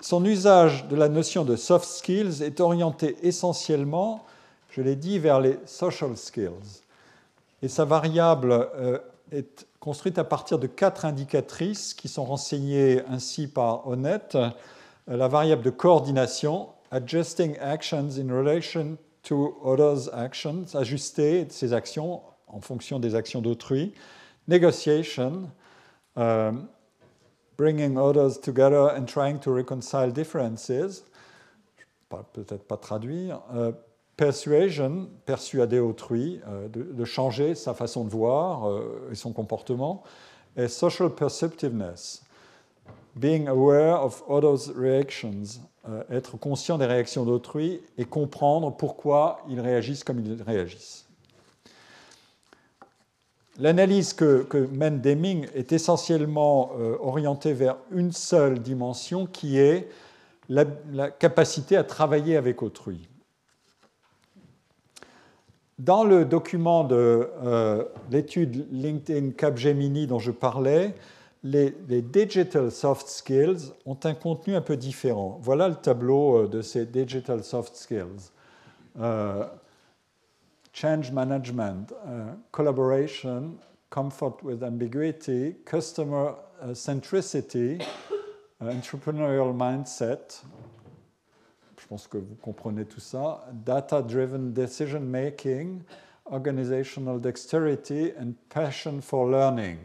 Son 0.00 0.24
usage 0.24 0.88
de 0.88 0.96
la 0.96 1.08
notion 1.08 1.44
de 1.44 1.56
soft 1.56 1.86
skills 1.86 2.42
est 2.42 2.60
orienté 2.60 3.16
essentiellement, 3.22 4.24
je 4.70 4.82
l'ai 4.82 4.96
dit, 4.96 5.18
vers 5.18 5.40
les 5.40 5.58
social 5.64 6.16
skills. 6.16 6.82
Et 7.62 7.68
sa 7.68 7.84
variable 7.84 8.52
euh, 8.52 8.98
est 9.32 9.66
construite 9.80 10.18
à 10.18 10.24
partir 10.24 10.58
de 10.58 10.66
quatre 10.66 11.04
indicatrices 11.04 11.94
qui 11.94 12.08
sont 12.08 12.24
renseignées 12.24 13.02
ainsi 13.08 13.46
par 13.46 13.88
Honnête. 13.88 14.36
La 15.06 15.28
variable 15.28 15.62
de 15.62 15.70
coordination, 15.70 16.68
adjusting 16.90 17.56
actions 17.60 18.18
in 18.18 18.32
relation 18.36 18.96
to 19.22 19.56
others' 19.64 20.12
actions, 20.12 20.74
ajuster 20.74 21.46
ses 21.50 21.72
actions 21.72 22.20
en 22.48 22.60
fonction 22.60 22.98
des 22.98 23.14
actions 23.14 23.40
d'autrui. 23.40 23.94
Negotiation, 24.48 25.50
euh, 26.18 26.52
bringing 27.56 27.96
others 27.96 28.38
together 28.38 28.90
and 28.90 29.06
trying 29.06 29.38
to 29.40 29.52
reconcile 29.52 30.12
differences. 30.12 31.02
Peut-être 32.08 32.64
pas 32.64 32.76
traduire. 32.76 33.40
Euh, 33.54 33.72
persuasion, 34.16 35.08
persuader 35.26 35.78
autrui, 35.78 36.40
euh, 36.46 36.68
de, 36.68 37.04
changer 37.04 37.54
sa 37.54 37.74
façon 37.74 38.04
de 38.04 38.10
voir 38.10 38.68
euh, 38.68 39.10
et 39.10 39.14
son 39.14 39.32
comportement, 39.32 40.02
et 40.56 40.68
social 40.68 41.10
perceptiveness, 41.10 42.22
being 43.14 43.46
aware 43.48 44.02
of 44.02 44.22
others' 44.28 44.72
reactions, 44.74 45.60
être 46.10 46.36
conscient 46.36 46.78
des 46.78 46.86
réactions 46.86 47.24
d'autrui 47.24 47.80
et 47.98 48.04
comprendre 48.04 48.74
pourquoi 48.76 49.40
ils 49.48 49.60
réagissent 49.60 50.02
comme 50.02 50.20
ils 50.20 50.42
réagissent. 50.42 51.05
L'analyse 53.58 54.12
que, 54.12 54.46
mène 54.72 55.00
Deming 55.00 55.46
est 55.54 55.72
essentiellement 55.72 56.72
orientée 57.00 57.54
vers 57.54 57.76
une 57.90 58.12
seule 58.12 58.60
dimension 58.60 59.26
qui 59.26 59.58
est 59.58 59.88
la 60.48 61.10
capacité 61.10 61.76
à 61.76 61.84
travailler 61.84 62.36
avec 62.36 62.62
autrui. 62.62 63.08
Dans 65.78 66.04
le 66.04 66.24
document 66.24 66.84
de 66.84 67.28
euh, 67.44 67.84
l'étude 68.10 68.66
LinkedIn 68.72 69.32
Capgemini 69.32 70.06
dont 70.06 70.18
je 70.18 70.30
parlais, 70.30 70.94
les, 71.42 71.70
digital 72.00 72.72
soft 72.72 73.08
skills 73.08 73.72
ont 73.84 73.98
un 74.04 74.14
contenu 74.14 74.56
un 74.56 74.62
peu 74.62 74.78
différent. 74.78 75.38
Voilà 75.42 75.68
le 75.68 75.74
tableau 75.74 76.44
euh, 76.44 76.48
de 76.48 76.62
ces 76.62 76.86
digital 76.86 77.44
soft 77.44 77.76
skills. 77.76 78.30
Euh, 78.98 79.44
change 80.76 81.10
management, 81.10 81.92
euh, 82.06 82.32
collaboration, 82.52 83.56
comfort 83.88 84.42
with 84.42 84.62
ambiguity, 84.62 85.56
customer 85.64 86.34
centricity, 86.74 87.78
entrepreneurial 88.60 89.54
mindset. 89.54 90.42
Je 91.78 91.86
pense 91.86 92.06
que 92.06 92.18
vous 92.18 92.34
comprenez 92.42 92.84
tout 92.84 93.00
ça. 93.00 93.46
Data-driven 93.52 94.52
decision 94.52 95.00
making, 95.00 95.82
organizational 96.30 97.20
dexterity 97.20 98.12
and 98.18 98.34
passion 98.48 99.00
for 99.00 99.30
learning. 99.30 99.78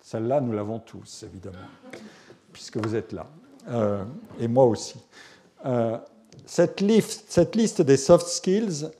Celle-là, 0.00 0.40
nous 0.40 0.52
l'avons 0.52 0.80
tous, 0.80 1.22
évidemment, 1.22 1.68
puisque 2.52 2.76
vous 2.76 2.94
êtes 2.94 3.12
là. 3.12 3.26
Euh, 3.68 4.04
et 4.38 4.48
moi 4.48 4.64
aussi. 4.64 5.00
Euh, 5.64 5.98
cette, 6.44 6.80
liste, 6.80 7.82
des 7.82 7.96
soft 7.96 8.26
skills 8.26 8.90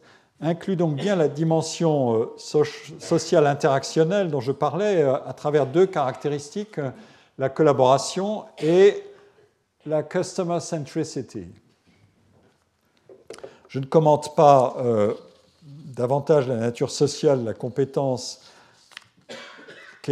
inclut 0.40 0.76
donc 0.76 0.96
bien 0.96 1.16
la 1.16 1.28
dimension 1.28 2.14
euh, 2.14 2.26
sociale 2.36 3.46
interactionnelle 3.46 4.30
dont 4.30 4.40
je 4.40 4.52
parlais 4.52 5.02
à 5.02 5.32
travers 5.32 5.66
deux 5.66 5.86
caractéristiques, 5.86 6.80
la 7.38 7.48
collaboration 7.48 8.44
et 8.58 9.02
la 9.84 10.02
customer 10.02 10.60
centricity. 10.60 11.46
Je 13.68 13.78
ne 13.78 13.86
commente 13.86 14.34
pas 14.34 14.76
davantage 15.62 16.48
la 16.48 16.56
nature 16.56 16.90
sociale, 16.90 17.44
la 17.44 17.52
compétence 17.52 18.40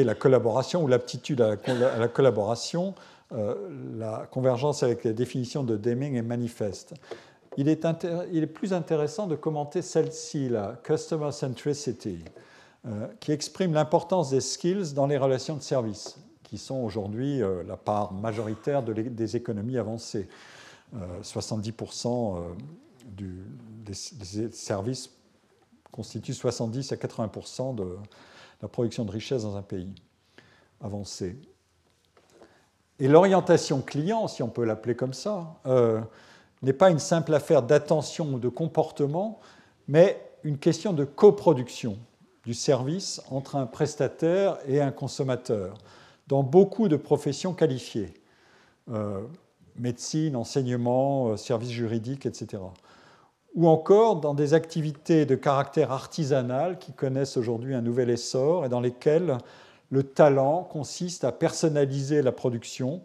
la 0.03 0.15
collaboration 0.15 0.83
ou 0.83 0.89
l'aptitude 0.89 1.41
à, 1.41 1.57
la 1.99 2.09
collaboration, 2.09 2.95
euh, 3.33 3.55
la 3.97 4.27
convergence 4.31 4.83
avec 4.83 5.05
les 5.05 5.13
définitions 5.13 5.63
de 5.63 5.77
Deming 5.77 6.17
est 6.17 6.23
manifeste. 6.23 6.95
Il 7.57 7.69
est, 7.69 8.47
plus 8.47 8.73
intéressant 8.73 9.27
de 9.27 9.37
commenter 9.37 9.83
celle-ci, 9.83 10.49
la 10.49 10.79
Customer 10.83 11.31
Centricity, 11.31 12.19
euh, 12.87 13.07
qui 13.21 13.33
exprime 13.33 13.73
l'importance 13.73 14.31
des 14.31 14.41
skills 14.41 14.93
dans 14.95 15.07
les 15.07 15.17
relations 15.17 15.57
de 15.57 15.63
service, 15.63 16.19
qui 16.43 16.59
sont 16.59 16.83
aujourd'hui 16.83 17.43
euh, 17.43 17.63
la 17.63 17.77
part 17.77 18.13
majoritaire 18.13 18.83
de 18.83 18.93
des 18.93 19.37
économies 19.37 19.79
avancées. 19.79 20.29
70% 21.25 22.55
du, 23.05 23.45
des, 23.85 23.95
services 24.53 25.11
constituent 25.91 26.35
70 26.35 26.93
à 26.93 26.97
80% 26.97 27.75
de, 27.75 27.97
la 28.63 28.69
production 28.69 29.05
de 29.05 29.11
richesse 29.11 29.43
dans 29.43 29.57
un 29.57 29.63
pays 29.63 29.95
avancé. 30.81 31.37
Et 32.99 33.09
l'orientation 33.09 33.83
client, 33.83 34.27
si 34.29 34.43
on 34.43 34.49
peut 34.49 34.65
l'appeler 34.65 34.95
comme 34.95 35.13
ça, 35.13 35.61
euh, 35.67 36.01
n'est 36.65 36.73
pas 36.73 36.91
une 36.91 36.99
simple 36.99 37.35
affaire 37.35 37.63
d'attention 37.63 38.35
ou 38.35 38.39
de 38.39 38.49
comportement, 38.49 39.41
mais 39.89 40.21
une 40.43 40.59
question 40.59 40.93
de 40.93 41.05
coproduction 41.05 41.99
du 42.45 42.55
service 42.55 43.23
entre 43.31 43.57
un 43.57 43.67
prestataire 43.67 44.59
et 44.67 44.81
un 44.81 44.91
consommateur 44.91 45.79
dans 46.27 46.43
beaucoup 46.43 46.89
de 46.89 46.97
professions 46.97 47.55
qualifiées, 47.55 48.15
euh, 48.91 49.23
médecine, 49.77 50.37
enseignement, 50.37 51.29
euh, 51.29 51.37
services 51.37 51.71
juridiques, 51.71 52.27
etc 52.27 52.59
ou 53.55 53.69
encore 53.69 54.17
dans 54.17 54.35
des 54.35 54.53
activités 54.55 55.27
de 55.27 55.37
caractère 55.37 55.93
artisanal 55.93 56.79
qui 56.79 56.93
connaissent 56.93 57.37
aujourd'hui 57.37 57.75
un 57.75 57.81
nouvel 57.81 58.11
essor 58.11 58.67
et 58.67 58.69
dans 58.69 58.81
lesquelles 58.81 59.39
le 59.91 60.03
talent 60.03 60.65
consiste 60.65 61.25
à 61.25 61.33
personnaliser 61.33 62.21
la 62.23 62.33
production 62.33 63.03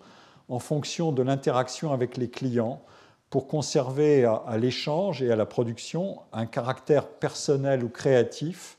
en 0.48 0.60
fonction 0.60 1.12
de 1.12 1.22
l'interaction 1.22 1.94
avec 1.94 2.18
les 2.18 2.30
clients 2.30 2.82
pour 3.30 3.48
conserver 3.48 4.26
à, 4.26 4.58
l'échange 4.58 5.22
et 5.22 5.32
à 5.32 5.36
la 5.36 5.46
production 5.46 6.20
un 6.34 6.46
caractère 6.46 7.08
personnel 7.08 7.84
ou 7.84 7.90
créatif 7.90 8.78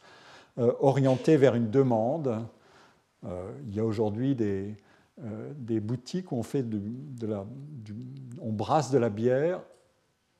euh, 0.58 0.72
orienté 0.80 1.36
vers 1.36 1.54
une 1.54 1.70
demande. 1.70 2.44
Euh, 3.24 3.50
il 3.68 3.74
y 3.74 3.80
a 3.80 3.84
aujourd'hui 3.84 4.34
des, 4.34 4.74
euh, 5.22 5.80
boutiques 5.80 6.32
où 6.32 6.36
on, 6.36 6.42
fait 6.42 6.68
de, 6.68 7.26
la, 7.26 7.44
on 8.40 8.50
brasse 8.52 8.90
de 8.90 8.98
la 8.98 9.08
bière 9.08 9.60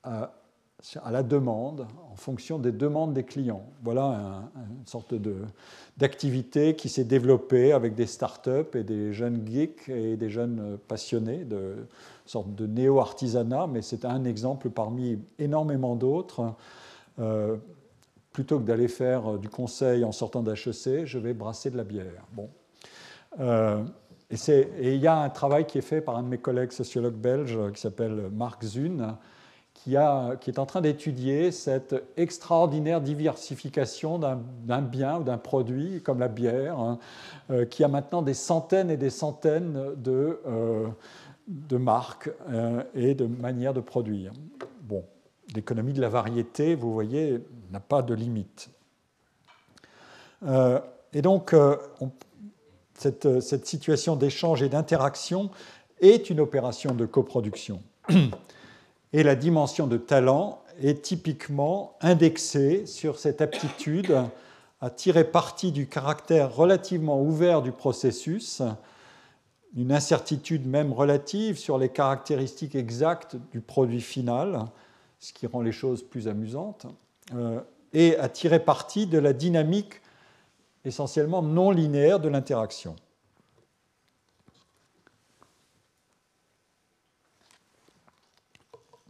à 0.03 1.11
la 1.11 1.21
demande, 1.21 1.85
en 2.11 2.15
fonction 2.15 2.57
des 2.57 2.71
demandes 2.71 3.13
des 3.13 3.23
clients. 3.23 3.63
Voilà 3.83 4.49
une 4.55 4.87
sorte 4.87 5.13
d'activité 5.97 6.75
qui 6.75 6.89
s'est 6.89 7.03
développée 7.03 7.71
avec 7.71 7.93
des 7.93 8.07
startups 8.07 8.75
et 8.75 8.83
des 8.83 9.13
jeunes 9.13 9.47
geeks 9.47 9.89
et 9.89 10.17
des 10.17 10.29
jeunes 10.31 10.79
passionnés, 10.87 11.45
de 11.45 11.85
sorte 12.31 12.55
de 12.55 12.65
néo-artisanat, 12.65 13.67
mais 13.67 13.81
c'est 13.81 14.05
un 14.05 14.23
exemple 14.23 14.69
parmi 14.69 15.19
énormément 15.37 15.95
d'autres. 15.97 16.53
Euh, 17.19 17.57
plutôt 18.31 18.59
que 18.59 18.63
d'aller 18.63 18.87
faire 18.87 19.37
du 19.37 19.49
conseil 19.49 20.05
en 20.05 20.13
sortant 20.13 20.41
d'HEC, 20.41 21.05
je 21.05 21.19
vais 21.19 21.33
brasser 21.33 21.69
de 21.69 21.75
la 21.75 21.83
bière. 21.83 22.25
Bon. 22.31 22.49
Euh, 23.41 23.83
et 24.29 24.95
il 24.95 25.01
y 25.01 25.07
a 25.07 25.17
un 25.17 25.29
travail 25.29 25.65
qui 25.65 25.77
est 25.77 25.81
fait 25.81 25.99
par 25.99 26.15
un 26.15 26.23
de 26.23 26.29
mes 26.29 26.37
collègues 26.37 26.71
sociologues 26.71 27.15
belges 27.17 27.59
qui 27.73 27.81
s'appelle 27.81 28.29
Marc 28.31 28.63
Zune, 28.63 29.17
qui, 29.73 29.95
est 29.95 30.59
en 30.59 30.65
train 30.65 30.79
d'étudier 30.79 31.51
cette 31.51 32.01
extraordinaire 32.15 33.01
diversification 33.01 34.19
d'un 34.19 34.81
bien 34.81 35.19
ou 35.19 35.23
d'un 35.23 35.37
produit 35.37 36.01
comme 36.01 36.19
la 36.19 36.29
bière, 36.29 36.79
hein, 36.79 36.97
euh, 37.49 37.65
qui 37.65 37.83
a 37.83 37.89
maintenant 37.89 38.21
des 38.21 38.35
centaines 38.35 38.89
et 38.89 38.95
des 38.95 39.09
centaines 39.09 39.77
de, 39.97 40.39
marques 41.77 42.29
euh, 42.49 42.83
et 42.93 43.13
de 43.13 43.25
manières 43.25 43.73
de 43.73 43.81
produire. 43.81 44.31
Bon, 44.83 45.03
l'économie 45.55 45.93
de 45.93 46.01
la 46.01 46.09
variété, 46.09 46.75
vous 46.75 46.93
voyez, 46.93 47.39
n'a 47.71 47.79
pas 47.79 48.01
de 48.01 48.13
limite. 48.13 48.69
et 51.13 51.21
donc, 51.21 51.55
cette, 52.95 53.41
cette 53.41 53.65
situation 53.65 54.15
d'échange 54.15 54.63
et 54.63 54.69
d'interaction 54.69 55.51
est 55.99 56.29
une 56.29 56.39
opération 56.39 56.93
de 56.93 57.05
coproduction. 57.05 57.81
Et 59.13 59.23
la 59.23 59.35
dimension 59.35 59.87
de 59.87 59.97
talent 59.97 60.61
est 60.81 61.01
typiquement 61.01 61.97
indexée 62.01 62.85
sur 62.85 63.19
cette 63.19 63.41
aptitude 63.41 64.15
à 64.79 64.89
tirer 64.89 65.25
parti 65.25 65.71
du 65.71 65.87
caractère 65.87 66.55
relativement 66.55 67.21
ouvert 67.21 67.61
du 67.61 67.71
processus, 67.71 68.61
une 69.75 69.91
incertitude 69.91 70.67
même 70.67 70.91
relative 70.91 71.57
sur 71.57 71.77
les 71.77 71.89
caractéristiques 71.89 72.75
exactes 72.75 73.37
du 73.51 73.61
produit 73.61 74.01
final, 74.01 74.65
ce 75.19 75.33
qui 75.33 75.47
rend 75.47 75.61
les 75.61 75.71
choses 75.71 76.03
plus 76.03 76.27
amusantes, 76.27 76.87
euh, 77.33 77.61
et 77.93 78.17
à 78.17 78.27
tirer 78.29 78.59
parti 78.59 79.07
de 79.07 79.17
la 79.17 79.33
dynamique 79.33 80.01
essentiellement 80.83 81.41
non 81.41 81.71
linéaire 81.71 82.19
de 82.19 82.27
l'interaction. 82.27 82.95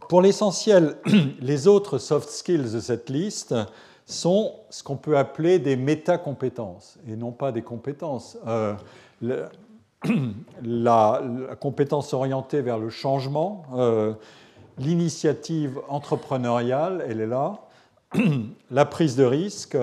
Pour 0.08 0.20
l'essentiel, 0.20 0.98
les 1.40 1.66
autres 1.66 1.98
soft 1.98 2.28
skills 2.28 2.72
de 2.72 2.80
cette 2.80 3.08
liste 3.08 3.54
sont 4.04 4.56
ce 4.68 4.82
qu'on 4.82 4.96
peut 4.96 5.16
appeler 5.16 5.58
des 5.58 5.76
métacompétences 5.76 6.98
et 7.08 7.16
non 7.16 7.32
pas 7.32 7.50
des 7.50 7.62
compétences. 7.62 8.36
Euh, 8.46 8.74
la, 10.62 11.22
compétence 11.60 12.12
orientée 12.12 12.60
vers 12.60 12.78
le 12.78 12.90
changement, 12.90 13.64
euh, 13.74 14.14
l'initiative 14.78 15.80
entrepreneuriale, 15.88 17.04
elle 17.08 17.20
est 17.20 17.26
là, 17.26 17.60
la 18.70 18.84
prise 18.84 19.16
de 19.16 19.24
risque, 19.24 19.76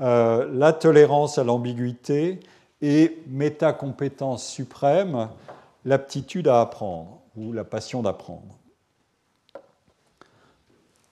euh, 0.00 0.48
la 0.52 0.72
tolérance 0.72 1.38
à 1.38 1.44
l'ambiguïté 1.44 2.40
et 2.82 3.18
métacompétence 3.28 4.46
suprême, 4.46 5.28
l'aptitude 5.84 6.48
à 6.48 6.60
apprendre 6.60 7.20
ou 7.36 7.52
la 7.52 7.64
passion 7.64 8.02
d'apprendre. 8.02 8.58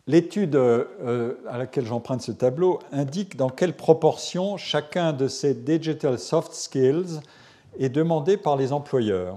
L'étude 0.06 0.54
euh, 0.54 1.34
à 1.48 1.56
laquelle 1.56 1.86
j'emprunte 1.86 2.20
ce 2.20 2.32
tableau 2.32 2.78
indique 2.92 3.36
dans 3.36 3.48
quelle 3.48 3.74
proportion 3.74 4.58
chacun 4.58 5.14
de 5.14 5.28
ces 5.28 5.54
digital 5.54 6.18
soft 6.18 6.52
skills 6.52 7.20
est 7.78 7.88
demandé 7.88 8.36
par 8.36 8.56
les 8.56 8.72
employeurs. 8.72 9.36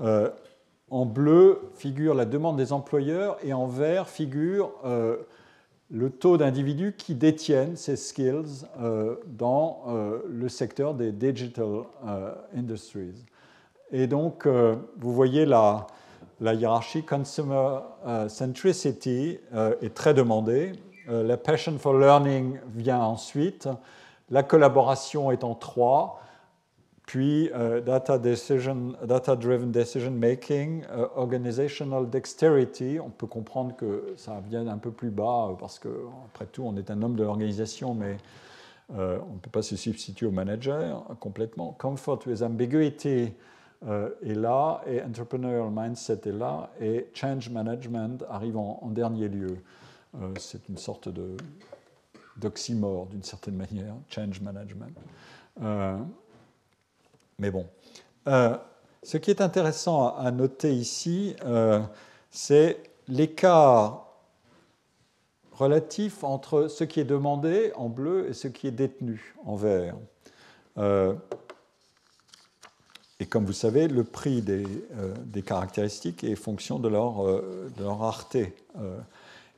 Euh, 0.00 0.30
en 0.90 1.06
bleu 1.06 1.60
figure 1.74 2.14
la 2.14 2.24
demande 2.24 2.56
des 2.56 2.72
employeurs 2.72 3.38
et 3.42 3.52
en 3.52 3.66
vert 3.66 4.08
figure 4.08 4.70
euh, 4.84 5.16
le 5.90 6.10
taux 6.10 6.36
d'individus 6.36 6.94
qui 6.96 7.14
détiennent 7.14 7.76
ces 7.76 7.96
skills 7.96 8.66
dans 9.26 9.84
le 10.28 10.48
secteur 10.48 10.94
des 10.94 11.12
digital 11.12 11.84
industries. 12.56 13.24
Et 13.92 14.08
donc, 14.08 14.48
vous 14.48 15.12
voyez 15.12 15.46
la, 15.46 15.86
la 16.40 16.54
hiérarchie 16.54 17.02
consumer 17.02 17.78
euh, 18.06 18.28
centricity 18.28 19.38
euh, 19.54 19.74
est 19.80 19.94
très 19.94 20.12
demandée. 20.12 20.72
Euh, 21.08 21.22
la 21.22 21.36
passion 21.36 21.78
for 21.78 21.94
learning 21.94 22.58
vient 22.74 23.00
ensuite. 23.00 23.68
La 24.30 24.42
collaboration 24.42 25.30
est 25.30 25.44
en 25.44 25.54
trois. 25.54 26.20
Puis 27.06 27.50
data 27.84 28.18
decision, 28.18 28.94
data-driven 29.04 29.70
decision 29.70 30.10
making, 30.10 30.82
organizational 31.14 32.10
dexterity. 32.10 32.98
On 33.00 33.10
peut 33.10 33.28
comprendre 33.28 33.76
que 33.76 34.14
ça 34.16 34.42
vient 34.48 34.66
un 34.66 34.78
peu 34.78 34.90
plus 34.90 35.10
bas 35.10 35.56
parce 35.58 35.78
que, 35.78 35.88
après 36.26 36.46
tout, 36.46 36.64
on 36.64 36.76
est 36.76 36.90
un 36.90 37.00
homme 37.02 37.14
de 37.14 37.22
l'organisation, 37.22 37.94
mais 37.94 38.16
on 38.90 39.34
ne 39.34 39.38
peut 39.40 39.50
pas 39.50 39.62
se 39.62 39.76
substituer 39.76 40.26
au 40.26 40.32
manager 40.32 41.04
complètement. 41.20 41.76
Comfort 41.78 42.26
with 42.26 42.42
ambiguity 42.42 43.32
est 43.86 44.34
là, 44.34 44.82
et 44.88 45.00
entrepreneurial 45.00 45.70
mindset 45.70 46.20
est 46.26 46.32
là, 46.32 46.70
et 46.80 47.06
change 47.14 47.50
management 47.50 48.24
arrive 48.28 48.56
en, 48.56 48.90
dernier 48.90 49.28
lieu. 49.28 49.58
C'est 50.38 50.68
une 50.68 50.78
sorte 50.78 51.08
de 51.08 51.36
d'oxymore 52.36 53.06
d'une 53.06 53.22
certaine 53.22 53.56
manière, 53.56 53.94
change 54.08 54.40
management. 54.40 54.92
Mais 57.38 57.50
bon. 57.50 57.66
Euh, 58.28 58.56
ce 59.02 59.18
qui 59.18 59.30
est 59.30 59.40
intéressant 59.40 60.16
à 60.16 60.30
noter 60.30 60.72
ici, 60.72 61.36
euh, 61.44 61.80
c'est 62.30 62.82
l'écart 63.08 64.06
relatif 65.52 66.24
entre 66.24 66.68
ce 66.68 66.84
qui 66.84 67.00
est 67.00 67.04
demandé 67.04 67.72
en 67.76 67.88
bleu 67.88 68.28
et 68.28 68.32
ce 68.32 68.48
qui 68.48 68.66
est 68.66 68.72
détenu 68.72 69.34
en 69.44 69.54
vert. 69.54 69.96
Euh, 70.78 71.14
et 73.20 73.26
comme 73.26 73.44
vous 73.44 73.52
savez, 73.52 73.88
le 73.88 74.04
prix 74.04 74.42
des, 74.42 74.66
caractéristiques 75.42 76.24
est 76.24 76.34
fonction 76.34 76.78
de 76.78 76.88
leur, 76.88 77.24
de 77.24 77.82
leur 77.82 77.98
rareté. 77.98 78.54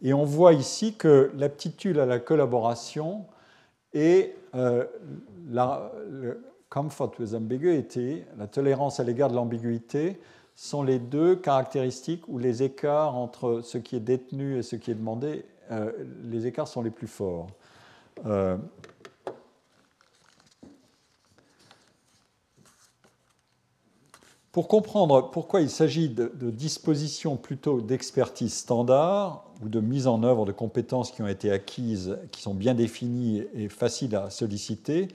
et 0.01 0.13
on 0.13 0.25
voit 0.25 0.53
ici 0.53 0.95
que 0.95 1.33
l'aptitude 1.35 1.99
à 1.99 2.07
la 2.07 2.21
collaboration 2.21 3.25
est 3.95 4.37
la, 4.55 5.91
comfort 6.71 7.13
with 7.19 7.35
ambiguity, 7.35 8.23
la 8.37 8.47
tolérance 8.47 9.01
à 9.01 9.05
l'égard 9.05 9.31
de 9.31 9.35
l'ambiguïté, 9.35 10.21
sont 10.55 10.83
les 10.83 10.99
deux 10.99 11.37
caractéristiques 11.37 12.27
où 12.27 12.39
les 12.39 12.63
écarts 12.63 13.17
entre 13.17 13.61
ce 13.63 13.79
qui 13.79 13.95
est 13.97 14.01
détenu 14.01 14.59
et 14.59 14.63
ce 14.63 14.77
qui 14.77 14.91
est 14.91 14.97
demandé, 14.97 15.45
euh, 15.71 15.93
les 16.25 16.47
écarts 16.47 16.67
sont 16.67 16.83
les 16.83 16.91
plus 16.91 17.07
forts. 17.07 17.47
Euh, 18.27 18.57
pour 24.51 24.67
comprendre 24.67 25.31
pourquoi 25.31 25.61
il 25.61 25.71
s'agit 25.71 26.09
de, 26.09 26.33
de 26.35 26.51
dispositions 26.51 27.37
plutôt 27.37 27.81
d'expertise 27.81 28.53
standard 28.53 29.45
ou 29.63 29.69
de 29.69 29.79
mise 29.79 30.09
en 30.09 30.25
œuvre 30.25 30.45
de 30.45 30.53
compétences 30.53 31.13
qui 31.13 31.23
ont 31.23 31.29
été 31.29 31.53
acquises, 31.53 32.19
qui 32.33 32.43
sont 32.43 32.55
bien 32.55 32.75
définies 32.75 33.45
et 33.55 33.69
faciles 33.69 34.17
à 34.17 34.31
solliciter, 34.31 35.07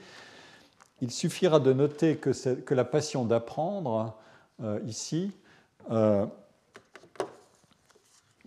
il 1.04 1.10
suffira 1.10 1.60
de 1.60 1.74
noter 1.74 2.16
que, 2.16 2.74
la 2.74 2.84
passion 2.84 3.26
d'apprendre, 3.26 4.14
euh, 4.62 4.78
ici, 4.86 5.32
euh, 5.90 6.24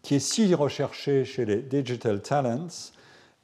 qui 0.01 0.15
est 0.15 0.19
si 0.19 0.55
recherchée 0.55 1.23
chez 1.23 1.45
les 1.45 1.57
digital 1.57 2.19
talents, 2.19 2.91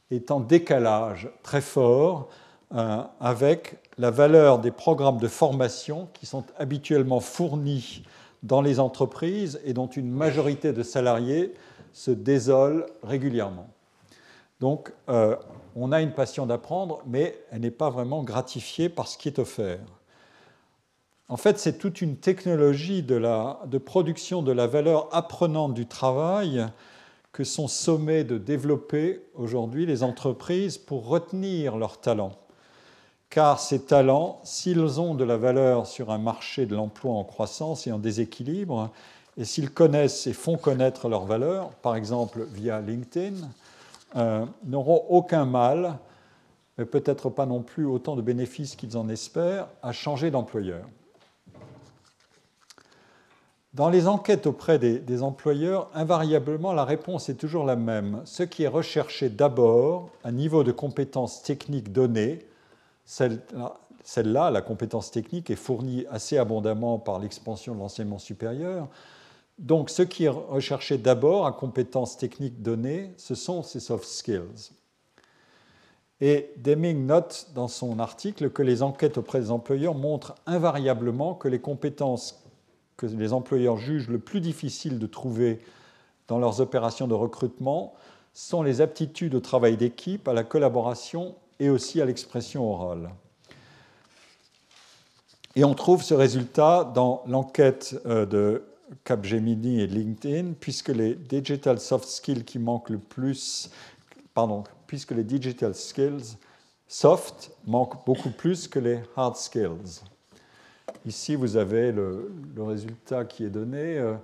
est 0.09 0.31
en 0.31 0.39
décalage 0.39 1.29
très 1.43 1.61
fort 1.61 2.29
euh, 2.73 3.03
avec 3.19 3.75
la 3.99 4.09
valeur 4.09 4.57
des 4.57 4.71
programmes 4.71 5.19
de 5.19 5.27
formation 5.27 6.09
qui 6.13 6.25
sont 6.25 6.45
habituellement 6.57 7.19
fournis 7.19 8.01
dans 8.41 8.63
les 8.63 8.79
entreprises 8.79 9.61
et 9.63 9.73
dont 9.73 9.85
une 9.85 10.09
majorité 10.09 10.73
de 10.73 10.81
salariés 10.81 11.53
se 11.91 12.09
désolent 12.09 12.87
régulièrement. 13.03 13.69
Donc, 14.59 14.91
on 15.75 15.91
a 15.91 16.01
une 16.01 16.13
passion 16.13 16.45
d'apprendre, 16.45 17.01
mais 17.05 17.37
elle 17.51 17.61
n'est 17.61 17.71
pas 17.71 17.89
vraiment 17.89 18.23
gratifiée 18.23 18.89
par 18.89 19.07
ce 19.07 19.17
qui 19.17 19.27
est 19.27 19.39
offert. 19.39 19.79
En 21.29 21.37
fait, 21.37 21.57
c'est 21.57 21.77
toute 21.77 22.01
une 22.01 22.17
technologie 22.17 23.01
de, 23.01 23.77
production 23.77 24.41
de 24.41 24.51
la 24.51 24.67
valeur 24.67 25.07
apprenante 25.11 25.73
du 25.73 25.87
travail 25.87 26.67
que 27.31 27.43
sont 27.43 27.67
sommées 27.67 28.23
de 28.23 28.37
développer 28.37 29.23
aujourd'hui 29.33 29.85
les 29.85 30.03
entreprises 30.03 30.77
pour 30.77 31.07
retenir 31.07 31.77
leurs 31.77 31.99
talents. 31.99 32.37
Car 33.31 33.59
ces 33.59 33.81
talents, 33.81 34.41
s'ils 34.43 34.99
ont 34.99 35.15
de 35.15 35.23
la 35.23 35.37
valeur 35.37 35.87
sur 35.87 36.11
un 36.11 36.19
marché 36.19 36.67
de 36.67 36.75
l'emploi 36.75 37.13
en 37.13 37.23
croissance 37.23 37.87
et 37.87 37.91
en 37.91 37.97
déséquilibre, 37.97 38.91
et 39.37 39.45
s'ils 39.45 39.71
connaissent 39.71 40.27
et 40.27 40.33
font 40.33 40.57
connaître 40.57 41.09
leur 41.09 41.25
valeur, 41.25 41.71
par 41.71 41.95
exemple 41.95 42.45
via 42.51 42.79
LinkedIn, 42.79 43.33
euh, 44.15 44.45
n'auront 44.65 45.05
aucun 45.09 45.45
mal, 45.45 45.97
mais 46.77 46.85
peut-être 46.85 47.29
pas 47.29 47.45
non 47.45 47.61
plus 47.61 47.85
autant 47.85 48.15
de 48.15 48.21
bénéfices 48.21 48.75
qu'ils 48.75 48.97
en 48.97 49.09
espèrent, 49.09 49.67
à 49.81 49.91
changer 49.91 50.31
d'employeur. 50.31 50.85
Dans 53.73 53.89
les 53.89 54.07
enquêtes 54.07 54.45
auprès 54.45 54.77
des, 54.77 55.23
employeurs, 55.23 55.89
invariablement, 55.95 56.73
la 56.73 56.85
réponse 56.85 57.29
est 57.29 57.33
toujours 57.33 57.65
la 57.65 57.75
même. 57.75 58.21
Ce 58.23 58.43
qui 58.43 58.63
est 58.63 58.67
recherché 58.67 59.29
d'abord, 59.29 60.09
un 60.23 60.31
niveau 60.31 60.63
de 60.63 60.71
compétence 60.71 61.41
technique 61.41 61.91
donné, 61.91 62.45
celle-là, 63.05 64.51
la 64.51 64.61
compétence 64.61 65.09
technique, 65.09 65.49
est 65.49 65.55
fournie 65.55 66.05
assez 66.11 66.37
abondamment 66.37 66.99
par 66.99 67.17
l'expansion 67.17 67.73
de 67.73 67.79
l'enseignement 67.79 68.19
supérieur, 68.19 68.87
donc, 69.59 69.89
ce 69.89 70.01
qui 70.01 70.25
est 70.25 70.29
recherché 70.29 70.97
d'abord 70.97 71.45
à 71.45 71.51
compétences 71.51 72.17
techniques 72.17 72.61
données, 72.61 73.13
ce 73.17 73.35
sont 73.35 73.61
ces 73.61 73.79
soft 73.79 74.05
skills. 74.05 74.71
Et 76.21 76.51
Deming 76.57 77.05
note 77.05 77.47
dans 77.53 77.67
son 77.67 77.99
article 77.99 78.49
que 78.49 78.63
les 78.63 78.81
enquêtes 78.81 79.17
auprès 79.17 79.39
des 79.39 79.51
employeurs 79.51 79.95
montrent 79.95 80.35
invariablement 80.45 81.35
que 81.35 81.47
les 81.47 81.59
compétences 81.59 82.39
que 82.95 83.07
les 83.07 83.33
employeurs 83.33 83.77
jugent 83.77 84.09
le 84.09 84.19
plus 84.19 84.39
difficile 84.39 84.99
de 84.99 85.07
trouver 85.07 85.59
dans 86.27 86.37
leurs 86.37 86.61
opérations 86.61 87.07
de 87.07 87.13
recrutement 87.15 87.93
sont 88.33 88.63
les 88.63 88.81
aptitudes 88.81 89.35
au 89.35 89.39
travail 89.39 89.77
d'équipe, 89.77 90.27
à 90.27 90.33
la 90.33 90.43
collaboration 90.43 91.35
et 91.59 91.69
aussi 91.69 92.01
à 92.01 92.05
l'expression 92.05 92.71
orale. 92.71 93.09
Et 95.55 95.63
on 95.63 95.73
trouve 95.73 96.01
ce 96.03 96.13
résultat 96.13 96.91
dans 96.95 97.23
l'enquête 97.27 97.99
euh, 98.05 98.25
de 98.25 98.63
Capgemini 99.03 99.81
et 99.81 99.87
LinkedIn, 99.87 100.53
puisque 100.59 100.89
les 100.89 101.15
digital 101.15 101.79
soft 101.79 102.07
skills 102.07 102.43
qui 102.43 102.59
manquent 102.59 102.89
le 102.89 102.99
plus, 102.99 103.69
pardon, 104.33 104.63
puisque 104.87 105.11
les 105.11 105.23
digital 105.23 105.75
skills 105.75 106.37
soft 106.87 107.51
manquent 107.65 108.05
beaucoup 108.05 108.29
plus 108.29 108.67
que 108.67 108.79
les 108.79 108.99
hard 109.15 109.35
skills. 109.35 110.01
Ici, 111.05 111.35
vous 111.35 111.57
avez 111.57 111.91
le, 111.91 112.31
résultat 112.57 113.25
qui 113.25 113.43
est 113.43 113.49
donné. 113.49 113.97
Euh, 113.97 114.15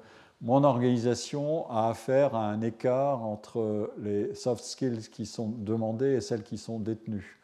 mon 0.42 0.64
organisation 0.64 1.70
a 1.70 1.90
affaire 1.90 2.36
à 2.36 2.46
un 2.46 2.62
écart 2.62 3.26
entre 3.26 3.92
les 3.98 4.34
soft 4.36 4.64
skills 4.64 5.10
qui 5.12 5.26
sont 5.26 5.50
demandés 5.50 6.14
et 6.14 6.22
celles 6.22 6.44
qui 6.44 6.58
sont 6.58 6.80
détenues. 6.80 7.40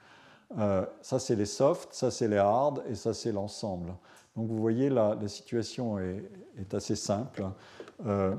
Euh, 0.57 0.85
ça, 1.01 1.19
c'est 1.19 1.35
les 1.35 1.45
soft, 1.45 1.89
ça, 1.91 2.11
c'est 2.11 2.27
les 2.27 2.37
hard, 2.37 2.83
et 2.89 2.95
ça, 2.95 3.13
c'est 3.13 3.31
l'ensemble. 3.31 3.93
Donc 4.35 4.47
vous 4.47 4.59
voyez, 4.59 4.89
la, 4.89 5.17
la 5.19 5.27
situation 5.27 5.97
est, 5.99 6.73
assez 6.73 6.95
simple. 6.95 7.45
Euh, 8.05 8.33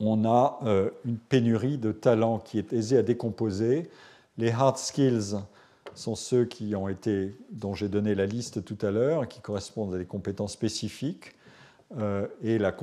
on 0.00 0.24
a 0.24 0.58
euh, 0.64 0.90
une 1.04 1.16
pénurie 1.16 1.78
de 1.78 1.92
talents 1.92 2.38
qui 2.38 2.58
est 2.58 2.72
aisée 2.72 2.98
à 2.98 3.02
décomposer. 3.02 3.90
Les 4.36 4.50
hard 4.50 4.78
skills 4.78 5.36
sont 5.94 6.14
ceux 6.14 6.44
qui 6.44 6.74
ont 6.76 6.88
été, 6.88 7.36
dont 7.50 7.74
j'ai 7.74 7.88
donné 7.88 8.14
la 8.14 8.26
liste 8.26 8.64
tout 8.64 8.78
à 8.86 8.90
l'heure, 8.90 9.26
qui 9.26 9.40
correspondent 9.40 9.94
à 9.94 9.98
des 9.98 10.04
compétences 10.04 10.52
spécifiques. 10.52 11.34
Euh, 11.96 12.26
et 12.42 12.58
la, 12.58 12.74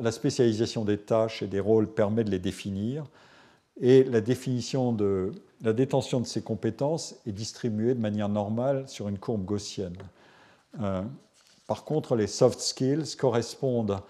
la, 0.00 0.12
spécialisation 0.12 0.84
des 0.84 0.98
tâches 0.98 1.42
et 1.42 1.46
des 1.46 1.60
rôles 1.60 1.88
permet 1.88 2.22
de 2.22 2.30
les 2.30 2.38
définir. 2.38 3.04
Et 3.80 4.04
la 4.04 4.20
définition 4.20 4.92
de 4.92 5.32
la 5.62 5.72
détention 5.72 6.20
de 6.20 6.26
ces 6.26 6.42
compétences 6.42 7.16
est 7.26 7.32
distribuée 7.32 7.94
de 7.94 8.00
manière 8.00 8.28
normale 8.28 8.86
sur 8.88 9.08
une 9.08 9.18
courbe 9.18 9.44
gaussienne. 9.44 9.96
Euh, 10.80 11.02
par 11.66 11.84
contre, 11.84 12.16
les 12.16 12.26
soft 12.26 12.60
skills 12.60 13.16
correspondent 13.16 14.00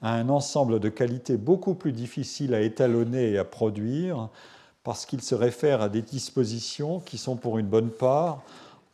à 0.00 0.14
un 0.14 0.28
ensemble 0.28 0.80
de 0.80 0.88
qualités 0.88 1.36
beaucoup 1.36 1.74
plus 1.74 1.92
difficiles 1.92 2.54
à 2.54 2.60
étalonner 2.60 3.30
et 3.32 3.38
à 3.38 3.44
produire 3.44 4.28
parce 4.84 5.06
qu'ils 5.06 5.22
se 5.22 5.34
réfèrent 5.34 5.82
à 5.82 5.88
des 5.88 6.02
dispositions 6.02 7.00
qui 7.00 7.18
sont 7.18 7.36
pour 7.36 7.58
une 7.58 7.68
bonne 7.68 7.90
part 7.90 8.42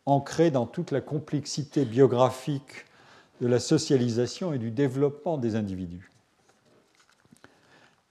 ancrées 0.04 0.50
dans 0.50 0.66
toute 0.66 0.90
la 0.90 1.00
complexité 1.00 1.84
biographique 1.84 2.84
de 3.40 3.46
la 3.46 3.60
socialisation 3.60 4.52
et 4.52 4.58
du 4.58 4.70
développement 4.70 5.38
des 5.38 5.54
individus. 5.54 6.10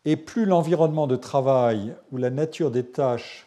Et 0.06 0.16
plus 0.16 0.46
l'environnement 0.46 1.06
de 1.06 1.16
travail 1.16 1.94
ou 2.12 2.18
la 2.18 2.30
nature 2.30 2.72
des 2.72 2.86
tâches 2.86 3.46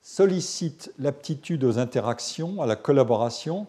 sollicite 0.00 0.92
l'aptitude 0.98 1.62
aux 1.62 1.78
interactions, 1.78 2.60
à 2.60 2.66
la 2.66 2.76
collaboration, 2.76 3.66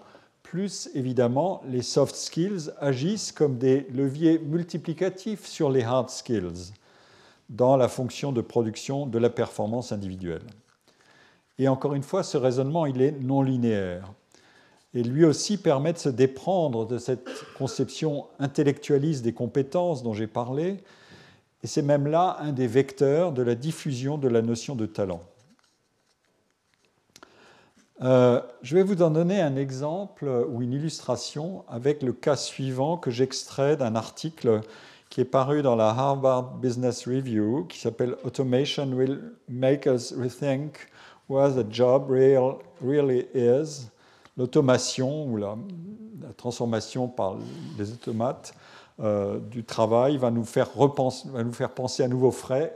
plus 0.54 0.92
évidemment 0.94 1.64
les 1.68 1.82
soft 1.82 2.14
skills 2.14 2.70
agissent 2.80 3.32
comme 3.32 3.58
des 3.58 3.88
leviers 3.92 4.38
multiplicatifs 4.38 5.48
sur 5.48 5.72
les 5.72 5.82
hard 5.82 6.12
skills 6.12 6.74
dans 7.50 7.76
la 7.76 7.88
fonction 7.88 8.32
de 8.32 8.40
production 8.40 9.08
de 9.08 9.18
la 9.18 9.32
performance 9.32 9.92
individuelle. 9.92 10.44
Et 11.58 11.68
encore 11.68 11.96
une 11.96 12.04
fois, 12.04 12.22
ce 12.22 12.38
raisonnement, 12.38 12.86
il 12.86 13.02
est 13.02 13.14
non 13.14 13.42
linéaire. 13.42 14.14
et 14.94 15.02
lui 15.02 15.26
aussi 15.26 15.58
permet 15.58 15.92
de 15.92 15.98
se 15.98 16.10
déprendre 16.10 16.86
de 16.86 17.00
cette 17.00 17.28
conception 17.58 18.28
intellectualiste 18.38 19.24
des 19.24 19.34
compétences 19.34 20.04
dont 20.04 20.14
j'ai 20.14 20.28
parlé, 20.28 20.84
et 21.64 21.68
c'est 21.68 21.82
même 21.82 22.06
là 22.06 22.38
un 22.42 22.52
des 22.52 22.68
vecteurs 22.68 23.32
de 23.32 23.42
la 23.42 23.56
diffusion 23.56 24.20
de 24.20 24.28
la 24.28 24.44
notion 24.44 24.76
de 24.76 24.86
talent. 24.86 25.24
Euh, 28.02 28.42
je 28.64 28.76
vais 28.76 28.84
vous 28.84 29.02
en 29.04 29.12
donner 29.12 29.40
un 29.40 29.56
exemple 29.56 30.26
ou 30.50 30.62
une 30.62 30.74
illustration 30.74 31.64
avec 31.68 32.02
le 32.02 32.12
cas 32.12 32.36
suivant 32.36 32.98
que 32.98 33.12
j'extrais 33.12 33.78
d'un 33.78 33.96
article 33.96 34.62
qui 35.10 35.22
est 35.22 35.26
paru 35.26 35.62
dans 35.62 35.76
la 35.76 35.90
Harvard 35.90 36.56
Business 36.56 37.08
Review 37.08 37.66
qui 37.66 37.78
s'appelle 37.78 38.16
Automation 38.24 38.88
will 38.88 39.34
make 39.48 39.86
us 39.86 40.12
rethink 40.12 40.90
what 41.30 41.52
the 41.52 41.72
job 41.72 42.10
really 42.10 43.28
is. 43.36 43.90
L'automation 44.38 45.26
ou 45.26 45.38
la, 45.38 45.56
transformation 46.36 47.08
par 47.08 47.36
les 47.78 47.92
automates 47.92 48.56
euh, 49.00 49.40
du 49.40 49.64
travail 49.64 50.18
va 50.18 50.32
nous, 50.32 50.46
faire 50.46 50.74
repenser, 50.74 51.30
va 51.30 51.44
nous 51.44 51.54
faire 51.54 51.70
penser 51.70 52.02
à 52.02 52.08
nouveau 52.08 52.32
frais 52.32 52.74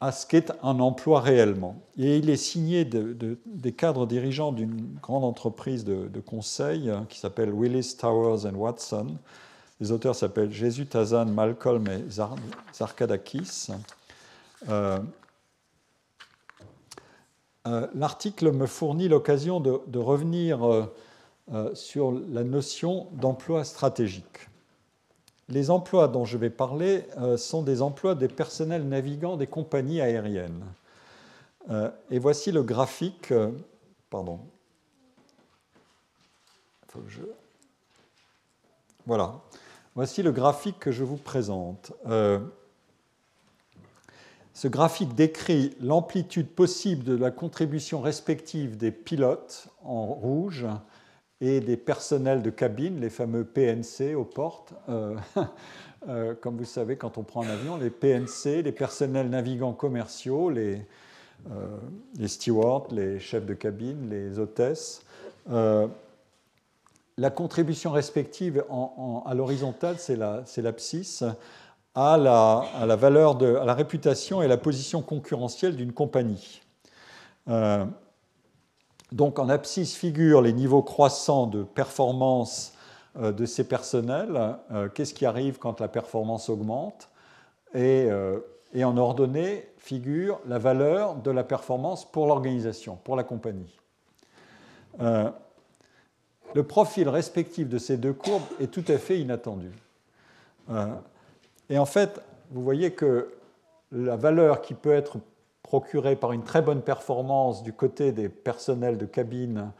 à 0.00 0.12
ce 0.12 0.26
qu'est 0.26 0.52
un 0.62 0.78
emploi 0.80 1.20
réellement. 1.20 1.76
Et 1.96 2.18
il 2.18 2.28
est 2.28 2.36
signé 2.36 2.84
des 2.84 3.72
cadres 3.72 4.06
dirigeants 4.06 4.52
d'une 4.52 4.98
grande 5.02 5.24
entreprise 5.24 5.84
de, 5.84 6.20
conseil 6.20 6.90
hein, 6.90 7.06
qui 7.08 7.18
s'appelle 7.18 7.50
Willis 7.52 7.96
Towers 7.98 8.50
Watson. 8.54 9.16
Les 9.80 9.92
auteurs 9.92 10.14
s'appellent 10.14 10.52
Jésus 10.52 10.86
Tazan, 10.86 11.26
Malcolm 11.26 11.86
et 11.88 12.04
Zarkadakis. 12.74 13.68
Euh, 14.68 14.98
euh, 17.66 17.86
l'article 17.94 18.52
me 18.52 18.66
fournit 18.66 19.08
l'occasion 19.08 19.60
de, 19.60 19.98
revenir 19.98 20.64
euh, 21.52 21.74
sur 21.74 22.12
la 22.12 22.44
notion 22.44 23.08
d'emploi 23.12 23.64
stratégique. 23.64 24.48
Les 25.48 25.70
emplois 25.70 26.08
dont 26.08 26.24
je 26.24 26.38
vais 26.38 26.50
parler 26.50 27.06
euh, 27.18 27.36
sont 27.36 27.62
des 27.62 27.80
emplois 27.80 28.16
des 28.16 28.26
personnels 28.28 28.88
navigants 28.88 29.36
des 29.36 29.46
compagnies 29.46 30.00
aériennes. 30.00 30.64
Euh, 31.70 31.90
et 32.10 32.18
voici 32.18 32.50
le 32.50 32.64
graphique. 32.64 33.30
Euh, 33.30 33.52
pardon. 34.10 34.40
Voilà. 39.06 39.34
Voici 39.94 40.22
le 40.22 40.32
graphique 40.32 40.78
que 40.80 40.90
je 40.90 41.04
vous 41.04 41.16
présente. 41.16 41.92
ce 44.54 44.68
graphique 44.68 45.14
décrit 45.14 45.76
l'amplitude 45.80 46.48
possible 46.48 47.04
de 47.04 47.14
la 47.14 47.30
contribution 47.30 48.00
respective 48.00 48.78
des 48.78 48.90
pilotes 48.90 49.68
en 49.84 50.06
rouge 50.06 50.66
et 51.40 51.60
des 51.60 51.76
personnels 51.76 52.42
de 52.42 52.50
cabine, 52.50 53.00
les 53.00 53.10
fameux 53.10 53.44
PNC 53.44 54.14
aux 54.14 54.24
portes. 54.24 54.72
Euh, 54.88 55.16
euh, 56.08 56.34
comme 56.40 56.56
vous 56.56 56.64
savez, 56.64 56.96
quand 56.96 57.18
on 57.18 57.22
prend 57.22 57.42
un 57.42 57.50
avion, 57.50 57.76
les 57.76 57.90
PNC, 57.90 58.62
les 58.62 58.72
personnels 58.72 59.28
navigants 59.28 59.74
commerciaux, 59.74 60.48
les, 60.50 60.80
euh, 61.50 61.76
les 62.18 62.28
stewards, 62.28 62.88
les 62.90 63.20
chefs 63.20 63.44
de 63.44 63.54
cabine, 63.54 64.08
les 64.08 64.38
hôtesses, 64.38 65.02
la 67.18 67.30
contribution 67.30 67.92
respective 67.92 68.64
à 69.24 69.32
l'horizontale, 69.34 69.96
c'est 69.98 70.16
l'abscisse, 70.62 71.24
à 71.94 72.18
la, 72.18 72.58
à 72.74 72.84
la 72.84 72.96
valeur 72.96 73.36
de, 73.36 73.54
à 73.54 73.64
la 73.64 73.72
réputation 73.72 74.42
et 74.42 74.48
la 74.48 74.58
position 74.58 75.00
concurrentielle 75.00 75.76
d'une 75.76 75.92
compagnie. 75.92 76.60
Donc 79.16 79.38
en 79.38 79.48
abscisse 79.48 79.96
figurent 79.96 80.42
les 80.42 80.52
niveaux 80.52 80.82
croissants 80.82 81.46
de 81.46 81.62
performance 81.62 82.74
euh, 83.18 83.32
de 83.32 83.46
ces 83.46 83.64
personnels. 83.64 84.58
Euh, 84.70 84.90
qu'est-ce 84.90 85.14
qui 85.14 85.24
arrive 85.24 85.58
quand 85.58 85.80
la 85.80 85.88
performance 85.88 86.50
augmente? 86.50 87.08
Euh, 87.74 88.38
et, 88.74 88.84
en 88.84 88.98
ordonnée 88.98 89.66
figure 89.78 90.38
la 90.46 90.58
valeur 90.58 91.14
de 91.14 91.30
la 91.30 91.44
performance 91.44 92.04
pour 92.04 92.26
l'organisation, 92.26 92.98
pour 93.04 93.16
la 93.16 93.24
compagnie. 93.24 93.78
le 94.98 96.62
profil 96.62 97.08
respectif 97.08 97.70
de 97.70 97.78
ces 97.78 97.96
deux 97.96 98.12
courbes 98.12 98.44
est 98.60 98.70
tout 98.70 98.84
à 98.88 98.98
fait 98.98 99.18
inattendu. 99.18 99.70
et 101.70 101.78
en 101.78 101.86
fait, 101.86 102.20
vous 102.50 102.62
voyez 102.62 102.92
que 102.92 103.34
la 103.92 104.16
valeur 104.16 104.60
qui 104.60 104.74
peut 104.74 104.92
être 104.92 105.18
procurée 105.66 106.14
par 106.14 106.32
une 106.32 106.44
très 106.44 106.62
bonne 106.62 106.80
performance 106.80 107.64
du 107.64 107.72
côté 107.72 108.12
des 108.12 108.28
personnels 108.28 108.98
de 108.98 109.04
cabine 109.04 109.72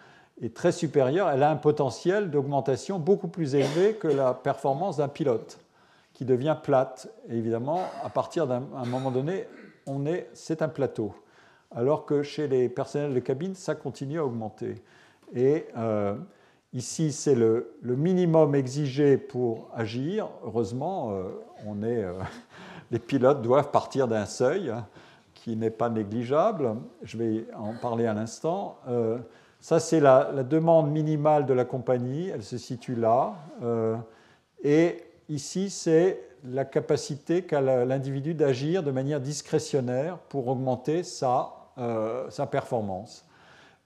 est 0.42 0.54
très 0.54 0.72
supérieure, 0.72 1.30
elle 1.30 1.44
a 1.44 1.50
un 1.50 1.56
potentiel 1.56 2.28
d'augmentation 2.28 2.98
beaucoup 2.98 3.28
plus 3.28 3.54
élevé 3.54 3.94
que 3.94 4.08
la 4.08 4.34
performance 4.34 4.96
d'un 4.96 5.08
pilote, 5.08 5.58
qui 6.12 6.24
devient 6.24 6.56
plate. 6.60 7.08
Et 7.28 7.36
évidemment, 7.36 7.82
à 8.02 8.10
partir 8.10 8.46
d'un 8.48 8.60
moment 8.60 9.12
donné, 9.12 9.46
on 9.86 10.06
est, 10.06 10.28
c'est 10.34 10.60
un 10.60 10.68
plateau. 10.68 11.14
Alors 11.70 12.04
que 12.04 12.22
chez 12.22 12.48
les 12.48 12.68
personnels 12.68 13.14
de 13.14 13.20
cabine, 13.20 13.54
ça 13.54 13.76
continue 13.76 14.18
à 14.18 14.24
augmenter. 14.24 14.74
Et 15.34 15.66
euh, 15.76 16.16
ici, 16.72 17.12
c'est 17.12 17.36
le, 17.36 17.76
minimum 17.82 18.56
exigé 18.56 19.16
pour 19.16 19.70
agir. 19.72 20.28
Heureusement, 20.44 21.12
euh, 21.12 21.28
on 21.64 21.82
est, 21.82 22.02
euh, 22.02 22.12
les 22.90 22.98
pilotes 22.98 23.40
doivent 23.40 23.70
partir 23.70 24.08
d'un 24.08 24.26
seuil 24.26 24.72
qui 25.46 25.54
n'est 25.54 25.70
pas 25.70 25.88
négligeable. 25.88 26.74
Je 27.04 27.16
vais 27.16 27.46
en 27.56 27.74
parler 27.74 28.06
à 28.06 28.14
l'instant. 28.14 28.78
Euh, 28.88 29.18
ça, 29.60 29.78
c'est 29.78 30.00
la, 30.00 30.42
demande 30.42 30.90
minimale 30.90 31.46
de 31.46 31.54
la 31.54 31.64
compagnie. 31.64 32.30
Elle 32.30 32.42
se 32.42 32.58
situe 32.58 32.96
là. 32.96 33.34
Euh, 33.62 33.94
et 34.64 35.04
ici, 35.28 35.70
c'est 35.70 36.20
la 36.42 36.64
capacité 36.64 37.42
qu'a 37.42 37.60
l'individu 37.60 38.34
d'agir 38.34 38.82
de 38.82 38.90
manière 38.90 39.20
discrétionnaire 39.20 40.18
pour 40.18 40.48
augmenter 40.48 41.02
euh, 41.22 42.28
sa 42.28 42.46
performance. 42.46 43.24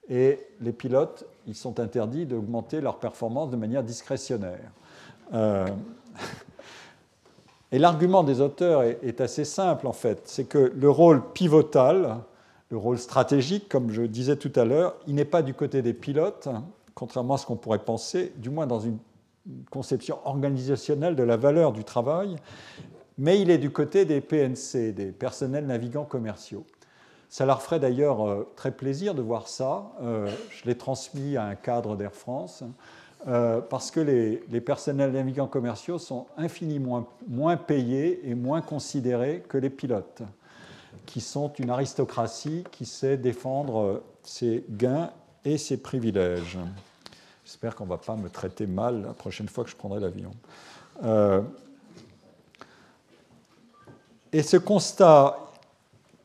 Et 0.09 0.39
les 0.63 0.73
pilotes, 0.73 1.27
ils 1.47 1.55
sont 1.55 1.79
interdits 1.79 2.25
d'augmenter 2.25 2.81
leur 2.81 2.99
performance 2.99 3.51
de 3.51 3.57
manière 3.57 3.83
discrétionnaire. 3.83 4.73
Et 7.73 7.79
l'argument 7.79 8.25
des 8.25 8.41
auteurs 8.41 8.83
est, 8.83 9.21
assez 9.21 9.45
simple 9.45 9.87
en 9.87 9.93
fait, 9.93 10.23
c'est 10.25 10.45
que 10.45 10.73
le 10.75 10.91
rôle 10.91 11.23
pivotal, 11.33 12.19
le 12.71 12.77
rôle 12.77 12.99
stratégique, 12.99 13.69
comme 13.69 13.91
je 13.91 14.03
disais 14.03 14.37
tout 14.37 14.53
à 14.57 14.65
l'heure, 14.65 14.97
il 15.07 15.15
n'est 15.15 15.25
pas 15.25 15.43
du 15.43 15.55
côté 15.55 15.81
des 15.81 15.95
pilotes, 15.95 16.49
contrairement 16.95 17.35
à 17.35 17.39
ce 17.39 17.47
qu'on 17.47 17.57
pourrait 17.57 17.85
penser, 17.85 18.33
du 18.37 18.51
moins 18.51 18.67
dans 18.67 18.81
une 18.81 18.99
conception 19.71 20.19
organisationnelle 20.25 21.15
de 21.15 21.23
la 21.23 21.37
valeur 21.37 21.73
du 21.73 21.85
travail, 21.85 22.37
mais 23.19 23.41
il 23.41 23.51
est 23.51 23.59
du 23.59 23.71
côté 23.71 24.05
des 24.05 24.21
PNC, 24.21 24.93
des 24.93 25.13
personnels 25.13 25.67
navigants 25.67 26.05
commerciaux. 26.05 26.65
Ça 27.29 27.47
leur 27.47 27.63
ferait 27.63 27.79
d'ailleurs 27.79 28.29
euh, 28.29 28.51
très 28.57 28.73
plaisir 28.73 29.15
de 29.15 29.23
voir 29.23 29.47
ça. 29.47 29.93
Euh, 30.03 30.29
je 30.51 30.65
l'ai 30.65 30.77
transmis 30.77 31.37
à 31.37 31.45
un 31.45 31.55
cadre 31.55 31.97
d'Air 31.97 32.13
France. 32.13 32.65
Euh, 33.29 33.61
parce 33.61 33.91
que 33.91 34.01
les, 34.01 34.61
personnels 34.61 35.13
navigants 35.13 35.47
commerciaux 35.47 35.99
sont 35.99 36.27
infiniment 36.39 37.07
moins, 37.29 37.57
payés 37.59 38.21
et 38.29 38.35
moins 38.35 38.63
considérés 38.63 39.45
que 39.47 39.59
les 39.59 39.69
pilotes, 39.69 40.23
qui 41.05 41.21
sont 41.21 41.53
une 41.59 41.69
aristocratie 41.69 42.65
qui 42.71 42.87
sait 42.87 43.19
défendre 43.19 44.03
ses 44.23 44.65
gains 44.71 45.11
et 45.45 45.59
ses 45.59 45.77
privilèges. 45.77 46.59
J'espère 47.45 47.75
qu'on 47.75 47.85
ne 47.85 47.91
va 47.91 47.99
pas 47.99 48.17
me 48.17 48.31
traiter 48.31 48.67
mal 48.67 49.03
la 49.03 49.13
prochaine 49.13 49.49
fois 49.49 49.65
que 49.65 49.71
je 49.71 49.77
prendrai 49.77 50.01
l'avion. 50.01 50.31
Euh, 51.05 51.43
et 54.33 54.43
ce 54.43 54.57
constat 54.57 55.37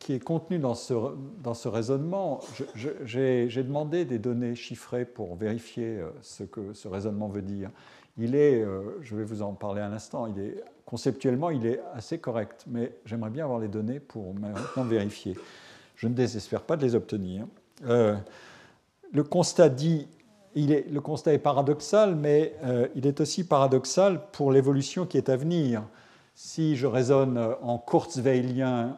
qui 0.06 0.12
est 0.12 0.20
contenu 0.20 0.60
dans 0.60 0.76
ce, 0.76 0.94
dans 1.42 1.54
ce 1.54 1.66
raisonnement, 1.66 2.38
j'ai 2.76 3.62
demandé 3.64 4.04
des 4.04 4.20
données 4.20 4.54
chiffrées 4.54 5.04
pour 5.04 5.34
vérifier 5.34 5.98
euh, 5.98 6.10
ce 6.22 6.44
que 6.44 6.74
ce 6.74 6.86
raisonnement 6.86 7.26
veut 7.26 7.42
dire. 7.42 7.70
Il 8.16 8.36
est, 8.36 8.62
euh, 8.62 8.98
je 9.02 9.16
vais 9.16 9.24
vous 9.24 9.42
en 9.42 9.54
parler 9.54 9.82
un 9.82 9.92
instant, 9.92 10.32
conceptuellement, 10.84 11.50
il 11.50 11.66
est 11.66 11.80
assez 11.92 12.18
correct, 12.18 12.66
mais 12.68 12.92
j'aimerais 13.04 13.30
bien 13.30 13.46
avoir 13.46 13.58
les 13.58 13.66
données 13.66 13.98
pour 13.98 14.32
maintenant 14.32 14.84
vérifier. 14.84 15.36
Je 15.96 16.06
ne 16.06 16.14
désespère 16.14 16.62
pas 16.62 16.76
de 16.76 16.84
les 16.84 16.94
obtenir. 16.94 17.44
Euh, 17.88 18.14
le 19.12 19.24
constat 19.24 19.70
dit, 19.70 20.06
il 20.54 20.70
est, 20.70 20.88
le 20.88 21.00
constat 21.00 21.32
est 21.32 21.38
paradoxal, 21.38 22.14
mais 22.14 22.54
il 22.94 23.08
est 23.08 23.20
aussi 23.20 23.44
paradoxal 23.44 24.22
pour 24.30 24.52
l'évolution 24.52 25.04
qui 25.04 25.16
est 25.16 25.28
à 25.28 25.36
venir. 25.36 25.82
Si 26.36 26.76
je 26.76 26.86
raisonne 26.86 27.38
en 27.60 27.78
kurzweilien 27.78 28.96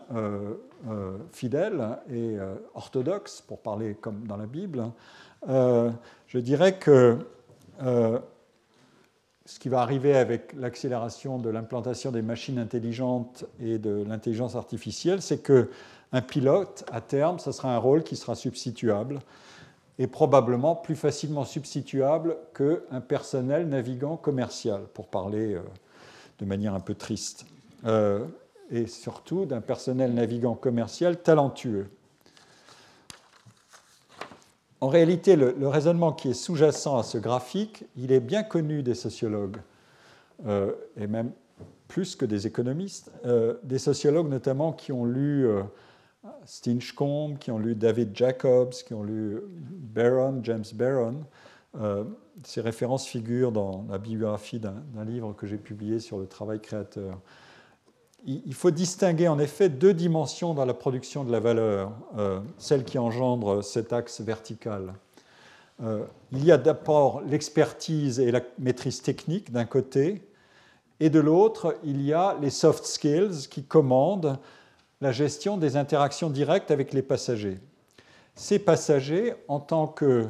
fidèle 1.32 1.98
et 2.10 2.38
euh, 2.38 2.54
orthodoxe, 2.74 3.40
pour 3.40 3.60
parler 3.60 3.94
comme 3.94 4.26
dans 4.26 4.36
la 4.36 4.46
Bible, 4.46 4.90
euh, 5.48 5.90
je 6.26 6.38
dirais 6.38 6.78
que 6.78 7.18
ce 9.48 9.58
qui 9.58 9.68
va 9.68 9.80
arriver 9.80 10.14
avec 10.16 10.52
l'accélération 10.52 11.38
de 11.38 11.48
l'implantation 11.48 12.10
des 12.10 12.20
machines 12.20 12.58
intelligentes 12.58 13.46
et 13.60 13.78
de 13.78 14.04
l'intelligence 14.06 14.56
artificielle, 14.56 15.22
c'est 15.22 15.38
que 15.38 15.70
un 16.12 16.22
pilote, 16.22 16.84
à 16.90 17.00
terme, 17.00 17.38
ce 17.38 17.52
sera 17.52 17.74
un 17.74 17.78
rôle 17.78 18.02
qui 18.02 18.16
sera 18.16 18.34
substituable. 18.34 19.20
est 19.98 20.06
probablement 20.06 20.76
plus 20.76 20.94
facilement 20.94 21.44
substituable 21.44 22.36
qu'un 22.54 23.00
personnel 23.00 23.68
navigant 23.68 24.16
commercial, 24.16 24.82
pour 24.94 25.08
parler 25.08 25.54
euh, 25.54 25.62
de 26.38 26.44
manière 26.44 26.74
un 26.74 26.80
peu 26.80 26.94
triste, 26.94 27.46
euh, 27.84 28.24
et 28.70 28.86
surtout 28.86 29.46
d'un 29.46 29.60
personnel 29.60 30.14
navigant 30.14 30.54
commercial 30.54 31.20
talentueux. 31.22 31.88
En 34.80 34.88
réalité, 34.88 35.34
le, 35.34 35.66
raisonnement 35.66 36.12
qui 36.12 36.28
est 36.28 36.34
sous-jacent 36.34 36.98
à 36.98 37.02
ce 37.02 37.18
graphique, 37.18 37.84
il 37.96 38.12
est 38.12 38.20
bien 38.20 38.44
connu 38.44 38.82
des 38.82 38.94
sociologues, 38.94 39.56
euh, 40.46 40.72
et 40.96 41.08
même 41.08 41.32
plus 41.88 42.14
que 42.14 42.26
des 42.26 42.46
économistes, 42.46 43.10
des 43.62 43.78
sociologues 43.78 44.28
notamment 44.28 44.74
qui 44.74 44.92
ont 44.92 45.06
lu 45.06 45.48
Stinchcombe, 46.44 47.38
qui 47.38 47.50
ont 47.50 47.58
lu 47.58 47.74
David 47.74 48.16
Jacobs, 48.16 48.72
qui 48.72 48.94
ont 48.94 49.02
lu 49.02 49.40
Barron, 49.50 50.40
James 50.42 50.64
Barron. 50.74 51.24
Euh, 51.80 52.04
ces 52.44 52.60
références 52.60 53.06
figurent 53.06 53.52
dans 53.52 53.84
la 53.90 53.98
biographie 53.98 54.58
d'un 54.58 55.04
livre 55.04 55.32
que 55.34 55.46
j'ai 55.46 55.58
publié 55.58 56.00
sur 56.00 56.18
le 56.18 56.26
travail 56.26 56.60
créateur. 56.60 57.20
Il 58.26 58.54
faut 58.54 58.70
distinguer 58.70 59.28
en 59.28 59.38
effet 59.38 59.68
deux 59.68 59.94
dimensions 59.94 60.52
dans 60.52 60.64
la 60.64 60.74
production 60.74 61.24
de 61.24 61.30
la 61.32 61.40
valeur, 61.40 61.92
euh, 62.18 62.40
celle 62.58 62.84
qui 62.84 62.98
engendre 62.98 63.62
cet 63.62 63.92
axe 63.92 64.20
vertical. 64.20 64.94
Euh, 65.82 66.04
il 66.32 66.44
y 66.44 66.50
a 66.50 66.58
d'abord 66.58 67.22
l'expertise 67.22 68.18
et 68.18 68.30
la 68.32 68.40
maîtrise 68.58 69.02
technique 69.02 69.52
d'un 69.52 69.64
côté, 69.64 70.22
et 71.00 71.10
de 71.10 71.20
l'autre, 71.20 71.76
il 71.84 72.02
y 72.02 72.12
a 72.12 72.36
les 72.40 72.50
soft 72.50 72.84
skills 72.84 73.48
qui 73.48 73.62
commandent 73.62 74.38
la 75.00 75.12
gestion 75.12 75.56
des 75.56 75.76
interactions 75.76 76.28
directes 76.28 76.72
avec 76.72 76.92
les 76.92 77.02
passagers. 77.02 77.60
Ces 78.34 78.58
passagers, 78.58 79.34
en 79.46 79.60
tant 79.60 79.86
que 79.86 80.26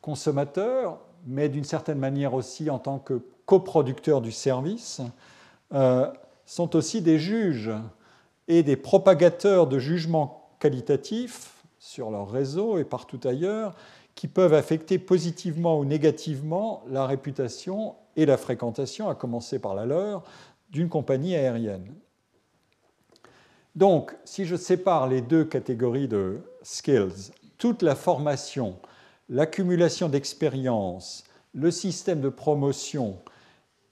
consommateurs, 0.00 0.98
mais 1.26 1.50
d'une 1.50 1.64
certaine 1.64 1.98
manière 1.98 2.32
aussi 2.32 2.70
en 2.70 2.78
tant 2.78 2.98
que 2.98 3.20
coproducteurs 3.44 4.22
du 4.22 4.32
service, 4.32 5.02
euh, 5.74 6.10
sont 6.50 6.74
aussi 6.74 7.00
des 7.00 7.20
juges 7.20 7.70
et 8.48 8.64
des 8.64 8.74
propagateurs 8.74 9.68
de 9.68 9.78
jugements 9.78 10.50
qualitatifs 10.58 11.62
sur 11.78 12.10
leur 12.10 12.28
réseau 12.28 12.76
et 12.76 12.82
partout 12.82 13.20
ailleurs, 13.22 13.76
qui 14.16 14.26
peuvent 14.26 14.52
affecter 14.52 14.98
positivement 14.98 15.78
ou 15.78 15.84
négativement 15.84 16.82
la 16.88 17.06
réputation 17.06 17.94
et 18.16 18.26
la 18.26 18.36
fréquentation, 18.36 19.08
à 19.08 19.14
commencer 19.14 19.60
par 19.60 19.76
la 19.76 19.86
leur, 19.86 20.24
d'une 20.70 20.88
compagnie 20.88 21.36
aérienne. 21.36 21.94
Donc, 23.76 24.16
si 24.24 24.44
je 24.44 24.56
sépare 24.56 25.06
les 25.06 25.20
deux 25.22 25.44
catégories 25.44 26.08
de 26.08 26.40
skills, 26.64 27.30
toute 27.58 27.82
la 27.82 27.94
formation, 27.94 28.74
l'accumulation 29.28 30.08
d'expérience, 30.08 31.22
le 31.54 31.70
système 31.70 32.20
de 32.20 32.28
promotion 32.28 33.18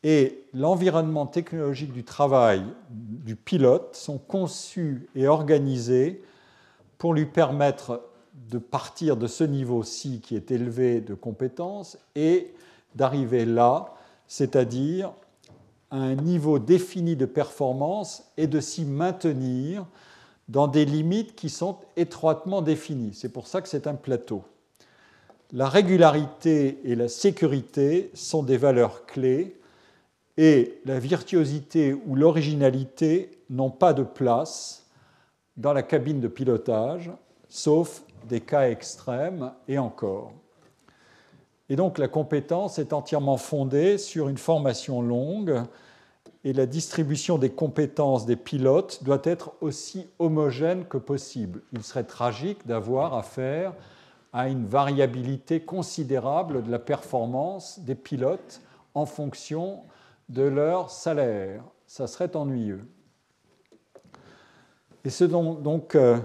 et 0.04 0.44
l'environnement 0.54 1.26
technologique 1.26 1.92
du 1.92 2.04
travail 2.04 2.62
du 2.90 3.36
pilote 3.36 3.96
sont 3.96 4.18
conçus 4.18 5.08
et 5.14 5.26
organisés 5.26 6.22
pour 6.98 7.14
lui 7.14 7.26
permettre 7.26 8.02
de 8.50 8.58
partir 8.58 9.16
de 9.16 9.26
ce 9.26 9.44
niveau-ci 9.44 10.20
qui 10.20 10.36
est 10.36 10.50
élevé 10.50 11.00
de 11.00 11.14
compétences 11.14 11.98
et 12.14 12.54
d'arriver 12.94 13.44
là, 13.44 13.94
c'est-à-dire 14.26 15.12
à 15.90 15.96
un 15.96 16.14
niveau 16.14 16.58
défini 16.58 17.16
de 17.16 17.26
performance 17.26 18.24
et 18.36 18.46
de 18.46 18.60
s'y 18.60 18.84
maintenir 18.84 19.86
dans 20.48 20.66
des 20.66 20.84
limites 20.84 21.34
qui 21.34 21.50
sont 21.50 21.78
étroitement 21.96 22.62
définies. 22.62 23.14
C'est 23.14 23.28
pour 23.28 23.46
ça 23.46 23.60
que 23.60 23.68
c'est 23.68 23.86
un 23.86 23.94
plateau. 23.94 24.44
La 25.52 25.68
régularité 25.68 26.78
et 26.84 26.94
la 26.94 27.08
sécurité 27.08 28.10
sont 28.14 28.42
des 28.42 28.58
valeurs 28.58 29.06
clés 29.06 29.57
et 30.38 30.80
la 30.84 31.00
virtuosité 31.00 31.92
ou 31.92 32.14
l'originalité 32.14 33.42
n'ont 33.50 33.72
pas 33.72 33.92
de 33.92 34.04
place 34.04 34.86
dans 35.56 35.72
la 35.72 35.82
cabine 35.82 36.20
de 36.20 36.28
pilotage, 36.28 37.10
sauf 37.48 38.04
des 38.28 38.40
cas 38.40 38.70
extrêmes 38.70 39.52
et 39.66 39.78
encore. 39.78 40.32
Et 41.68 41.74
donc 41.74 41.98
la 41.98 42.06
compétence 42.06 42.78
est 42.78 42.92
entièrement 42.92 43.36
fondée 43.36 43.98
sur 43.98 44.28
une 44.28 44.38
formation 44.38 45.02
longue 45.02 45.60
et 46.44 46.52
la 46.52 46.66
distribution 46.66 47.36
des 47.36 47.50
compétences 47.50 48.24
des 48.24 48.36
pilotes 48.36 49.02
doit 49.02 49.20
être 49.24 49.52
aussi 49.60 50.06
homogène 50.20 50.84
que 50.84 50.98
possible. 50.98 51.62
Il 51.72 51.82
serait 51.82 52.04
tragique 52.04 52.64
d'avoir 52.64 53.14
affaire 53.14 53.74
à 54.32 54.48
une 54.48 54.66
variabilité 54.66 55.58
considérable 55.58 56.62
de 56.62 56.70
la 56.70 56.78
performance 56.78 57.80
des 57.80 57.96
pilotes 57.96 58.60
en 58.94 59.04
fonction 59.04 59.80
de 60.28 60.42
leur 60.42 60.90
salaire. 60.90 61.62
Ça 61.86 62.06
serait 62.06 62.34
ennuyeux. 62.36 62.84
Et 65.04 65.10
ce 65.10 65.24
donc, 65.24 65.94
euh, 65.94 66.18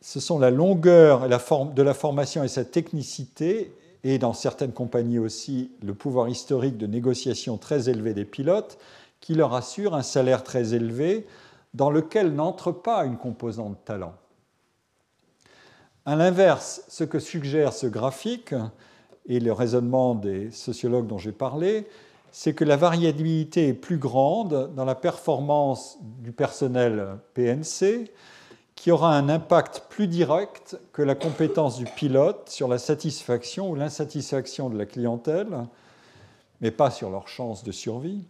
sont 0.00 0.38
la 0.38 0.50
longueur 0.50 1.28
de 1.28 1.82
la 1.82 1.94
formation 1.94 2.42
et 2.42 2.48
sa 2.48 2.64
technicité 2.64 3.72
et 4.04 4.18
dans 4.18 4.32
certaines 4.32 4.72
compagnies 4.72 5.18
aussi 5.18 5.72
le 5.82 5.94
pouvoir 5.94 6.28
historique 6.28 6.78
de 6.78 6.86
négociation 6.86 7.58
très 7.58 7.88
élevé 7.88 8.14
des 8.14 8.24
pilotes, 8.24 8.78
qui 9.20 9.34
leur 9.34 9.54
assure 9.54 9.94
un 9.94 10.02
salaire 10.02 10.44
très 10.44 10.74
élevé 10.74 11.26
dans 11.74 11.90
lequel 11.90 12.34
n'entre 12.34 12.72
pas 12.72 13.04
une 13.04 13.16
composante 13.16 13.84
talent. 13.84 14.14
À 16.06 16.16
l'inverse, 16.16 16.82
ce 16.88 17.04
que 17.04 17.18
suggère 17.18 17.72
ce 17.72 17.86
graphique 17.86 18.54
et 19.26 19.40
le 19.40 19.52
raisonnement 19.52 20.14
des 20.14 20.50
sociologues 20.50 21.06
dont 21.06 21.18
j'ai 21.18 21.32
parlé, 21.32 21.86
c'est 22.38 22.54
que 22.54 22.62
la 22.62 22.76
variabilité 22.76 23.66
est 23.66 23.74
plus 23.74 23.98
grande 23.98 24.72
dans 24.76 24.84
la 24.84 24.94
performance 24.94 25.98
du 26.20 26.30
personnel 26.30 27.18
PNC, 27.34 28.12
qui 28.76 28.92
aura 28.92 29.16
un 29.16 29.28
impact 29.28 29.86
plus 29.88 30.06
direct 30.06 30.78
que 30.92 31.02
la 31.02 31.16
compétence 31.16 31.78
du 31.78 31.84
pilote 31.84 32.48
sur 32.48 32.68
la 32.68 32.78
satisfaction 32.78 33.68
ou 33.68 33.74
l'insatisfaction 33.74 34.70
de 34.70 34.78
la 34.78 34.86
clientèle, 34.86 35.48
mais 36.60 36.70
pas 36.70 36.92
sur 36.92 37.10
leurs 37.10 37.26
chances 37.26 37.64
de 37.64 37.72
survie. 37.72 38.24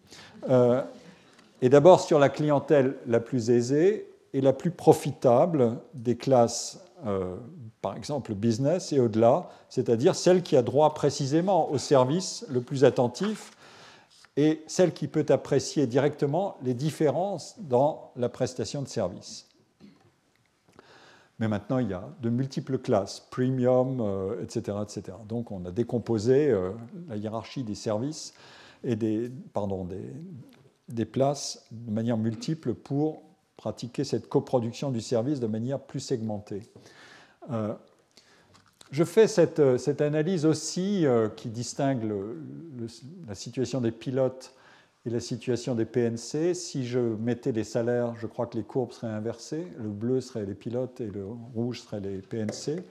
Euh, 0.48 0.80
et 1.60 1.68
d'abord 1.68 2.00
sur 2.00 2.18
la 2.18 2.30
clientèle 2.30 2.96
la 3.06 3.20
plus 3.20 3.50
aisée 3.50 4.08
et 4.32 4.40
la 4.40 4.54
plus 4.54 4.70
profitable 4.70 5.80
des 5.92 6.16
classes, 6.16 6.82
euh, 7.06 7.36
par 7.82 7.94
exemple 7.94 8.32
business 8.32 8.90
et 8.90 9.00
au-delà, 9.00 9.50
c'est-à-dire 9.68 10.14
celle 10.14 10.42
qui 10.42 10.56
a 10.56 10.62
droit 10.62 10.94
précisément 10.94 11.70
au 11.70 11.76
service 11.76 12.46
le 12.48 12.62
plus 12.62 12.84
attentif 12.84 13.50
et 14.38 14.62
celle 14.68 14.94
qui 14.94 15.08
peut 15.08 15.26
apprécier 15.30 15.88
directement 15.88 16.58
les 16.62 16.72
différences 16.72 17.56
dans 17.58 18.12
la 18.14 18.28
prestation 18.28 18.82
de 18.82 18.86
service. 18.86 19.48
Mais 21.40 21.48
maintenant, 21.48 21.78
il 21.78 21.88
y 21.88 21.92
a 21.92 22.08
de 22.22 22.30
multiples 22.30 22.78
classes, 22.78 23.18
premium, 23.32 24.00
etc., 24.40 24.62
euh, 24.68 24.84
etc. 24.84 25.02
Donc, 25.28 25.50
on 25.50 25.64
a 25.64 25.72
décomposé 25.72 26.50
euh, 26.50 26.70
la 27.08 27.16
hiérarchie 27.16 27.64
des 27.64 27.74
services 27.74 28.32
et 28.84 28.94
des, 28.94 29.28
places 31.04 31.66
de 31.72 31.90
manière 31.90 32.16
multiple 32.16 32.74
pour 32.74 33.22
pratiquer 33.56 34.04
cette 34.04 34.28
coproduction 34.28 34.92
du 34.92 35.00
service 35.00 35.40
de 35.40 35.48
manière 35.48 35.80
plus 35.80 36.00
segmentée. 36.00 36.62
Euh, 37.50 37.74
je 38.90 39.04
fais 39.04 39.26
cette, 39.26 39.78
cette 39.78 40.00
analyse 40.00 40.46
aussi 40.46 41.04
qui 41.36 41.48
distingue 41.48 42.10
la 43.26 43.34
situation 43.34 43.80
des 43.80 43.90
pilotes 43.92 44.54
et 45.06 45.10
la 45.10 45.20
situation 45.20 45.74
des 45.74 45.84
PNC, 45.84 46.54
si 46.54 46.86
je 46.86 46.98
mettais 46.98 47.52
les 47.52 47.64
salaires, 47.64 48.14
je 48.20 48.26
crois 48.26 48.46
que 48.46 48.56
les 48.56 48.62
courbes 48.62 48.92
seraient 48.92 49.12
inversées. 49.12 49.66
Le 49.78 49.88
bleu 49.88 50.20
serait 50.20 50.44
les 50.44 50.54
pilotes 50.54 51.00
et 51.00 51.06
le 51.06 51.24
rouge 51.54 51.80
serait 51.80 52.00
les 52.00 52.18
PNC. 52.18 52.82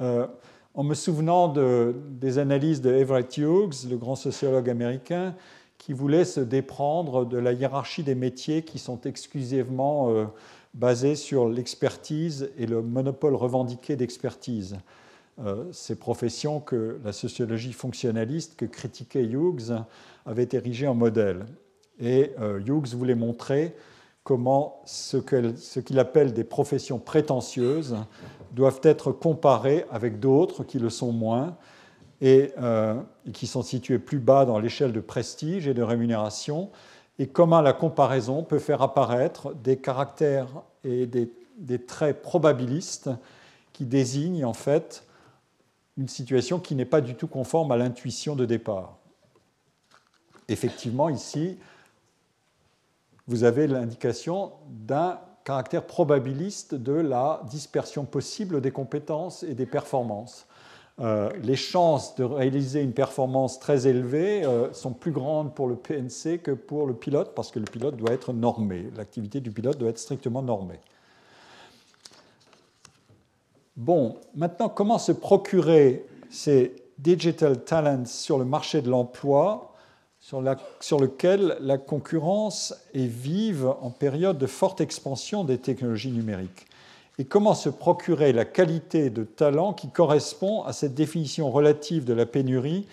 Euh, 0.00 0.26
en 0.74 0.82
me 0.82 0.94
souvenant 0.94 1.48
de, 1.48 1.94
des 2.10 2.38
analyses 2.38 2.82
de 2.82 2.92
Everett 2.92 3.38
Hughes, 3.38 3.88
le 3.88 3.96
grand 3.96 4.16
sociologue 4.16 4.68
américain, 4.68 5.34
qui 5.78 5.92
voulait 5.92 6.24
se 6.24 6.40
déprendre 6.40 7.24
de 7.24 7.38
la 7.38 7.52
hiérarchie 7.52 8.02
des 8.02 8.14
métiers 8.14 8.62
qui 8.62 8.78
sont 8.78 9.00
exclusivement 9.02 10.10
euh, 10.10 10.24
basés 10.74 11.14
sur 11.14 11.48
l'expertise 11.48 12.50
et 12.58 12.66
le 12.66 12.82
monopole 12.82 13.34
revendiqué 13.34 13.96
d'expertise. 13.96 14.76
Euh, 15.44 15.66
ces 15.70 15.96
professions 15.96 16.60
que 16.60 16.98
la 17.04 17.12
sociologie 17.12 17.74
fonctionnaliste 17.74 18.56
que 18.56 18.64
critiquait 18.64 19.24
Hughes 19.24 19.74
avait 20.24 20.48
érigé 20.52 20.86
en 20.86 20.94
modèle. 20.94 21.44
Et 22.00 22.32
euh, 22.40 22.58
Hughes 22.60 22.94
voulait 22.94 23.14
montrer 23.14 23.76
comment 24.24 24.80
ce 24.86 25.18
qu'il 25.18 25.98
appelle 25.98 26.32
des 26.32 26.42
professions 26.42 26.98
prétentieuses 26.98 27.96
doivent 28.52 28.80
être 28.82 29.12
comparées 29.12 29.84
avec 29.90 30.20
d'autres 30.20 30.64
qui 30.64 30.78
le 30.78 30.88
sont 30.88 31.12
moins 31.12 31.58
et, 32.22 32.52
euh, 32.58 32.94
qui 33.34 33.46
sont 33.46 33.62
situées 33.62 33.98
plus 33.98 34.18
bas 34.18 34.46
dans 34.46 34.58
l'échelle 34.58 34.92
de 34.92 35.00
prestige 35.00 35.68
et 35.68 35.74
de 35.74 35.82
rémunération, 35.82 36.70
et 37.18 37.26
comment 37.26 37.60
la 37.60 37.74
comparaison 37.74 38.42
peut 38.42 38.58
faire 38.58 38.80
apparaître 38.80 39.54
des 39.54 39.76
caractères 39.76 40.62
et 40.82 41.06
des, 41.06 41.30
des 41.58 41.78
traits 41.78 42.22
probabilistes 42.22 43.10
qui 43.74 43.84
désignent 43.84 44.46
en 44.46 44.54
fait 44.54 45.05
une 45.96 46.08
situation 46.08 46.58
qui 46.58 46.74
n'est 46.74 46.84
pas 46.84 47.00
du 47.00 47.14
tout 47.14 47.26
conforme 47.26 47.72
à 47.72 47.76
l'intuition 47.76 48.36
de 48.36 48.44
départ. 48.44 48.96
Effectivement, 50.48 51.08
ici, 51.08 51.58
vous 53.26 53.44
avez 53.44 53.66
l'indication 53.66 54.52
d'un 54.68 55.18
caractère 55.44 55.86
probabiliste 55.86 56.74
de 56.74 56.92
la 56.92 57.40
dispersion 57.50 58.04
possible 58.04 58.60
des 58.60 58.70
compétences 58.70 59.42
et 59.42 59.54
des 59.54 59.66
performances. 59.66 60.46
Euh, 60.98 61.30
les 61.42 61.56
chances 61.56 62.14
de 62.14 62.24
réaliser 62.24 62.82
une 62.82 62.92
performance 62.92 63.60
très 63.60 63.86
élevée 63.86 64.44
euh, 64.44 64.72
sont 64.72 64.92
plus 64.92 65.12
grandes 65.12 65.54
pour 65.54 65.68
le 65.68 65.76
PNC 65.76 66.38
que 66.42 66.52
pour 66.52 66.86
le 66.86 66.94
pilote, 66.94 67.34
parce 67.34 67.50
que 67.50 67.58
le 67.58 67.66
pilote 67.66 67.96
doit 67.96 68.12
être 68.12 68.32
normé. 68.32 68.90
L'activité 68.96 69.40
du 69.40 69.50
pilote 69.50 69.76
doit 69.76 69.90
être 69.90 69.98
strictement 69.98 70.42
normée. 70.42 70.80
Bon, 73.76 74.16
maintenant, 74.34 74.70
comment 74.70 74.96
se 74.96 75.12
procurer 75.12 76.02
ces 76.30 76.74
digital 76.96 77.62
talents 77.62 78.06
sur 78.06 78.38
le 78.38 78.46
marché 78.46 78.80
de 78.80 78.88
l'emploi 78.88 79.74
sur, 80.18 80.40
lequel 80.40 81.58
la 81.60 81.76
concurrence 81.76 82.74
est 82.94 83.06
vive 83.06 83.68
en 83.82 83.90
période 83.90 84.38
de 84.38 84.46
forte 84.46 84.80
expansion 84.80 85.44
des 85.44 85.58
technologies 85.58 86.10
numériques? 86.10 86.66
Et 87.18 87.26
comment 87.26 87.54
se 87.54 87.68
procurer 87.68 88.32
la 88.32 88.46
qualité 88.46 89.10
de 89.10 89.24
talent 89.24 89.74
qui 89.74 89.90
correspond 89.90 90.62
à 90.62 90.72
cette 90.72 90.94
définition 90.94 91.50
relative 91.50 92.06
de 92.06 92.14
la 92.14 92.24
pénurie, 92.24 92.86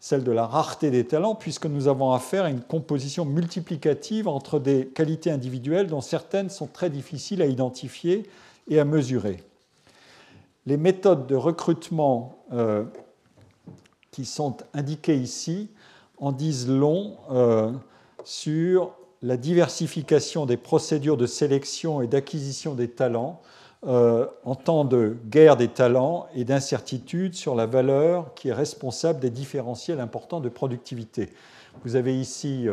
celle 0.00 0.24
de 0.24 0.32
la 0.32 0.46
rareté 0.46 0.90
des 0.90 1.04
talents, 1.06 1.36
puisque 1.36 1.66
nous 1.66 1.86
avons 1.86 2.12
affaire 2.12 2.44
à 2.44 2.50
une 2.50 2.60
composition 2.60 3.24
multiplicative 3.24 4.26
entre 4.26 4.58
des 4.58 4.86
qualités 4.88 5.30
individuelles 5.30 5.86
dont 5.86 6.00
certaines 6.00 6.50
sont 6.50 6.66
très 6.66 6.90
difficiles 6.90 7.40
à 7.40 7.46
identifier 7.46 8.28
et 8.68 8.80
à 8.80 8.84
mesurer? 8.84 9.44
Les 10.66 10.76
méthodes 10.76 11.26
de 11.26 11.34
recrutement 11.34 12.44
euh, 12.52 12.84
qui 14.10 14.24
sont 14.24 14.56
indiquées 14.74 15.16
ici 15.16 15.70
en 16.18 16.32
disent 16.32 16.68
long 16.68 17.16
euh, 17.30 17.72
sur 18.24 18.94
la 19.22 19.36
diversification 19.36 20.46
des 20.46 20.56
procédures 20.56 21.16
de 21.16 21.26
sélection 21.26 22.02
et 22.02 22.06
d'acquisition 22.06 22.74
des 22.74 22.88
talents 22.88 23.40
euh, 23.86 24.26
en 24.44 24.56
temps 24.56 24.84
de 24.84 25.16
guerre 25.26 25.56
des 25.56 25.68
talents 25.68 26.26
et 26.34 26.44
d'incertitude 26.44 27.34
sur 27.34 27.54
la 27.54 27.66
valeur 27.66 28.34
qui 28.34 28.48
est 28.48 28.52
responsable 28.52 29.20
des 29.20 29.30
différentiels 29.30 30.00
importants 30.00 30.40
de 30.40 30.48
productivité. 30.48 31.30
Vous 31.84 31.94
avez 31.94 32.18
ici 32.18 32.66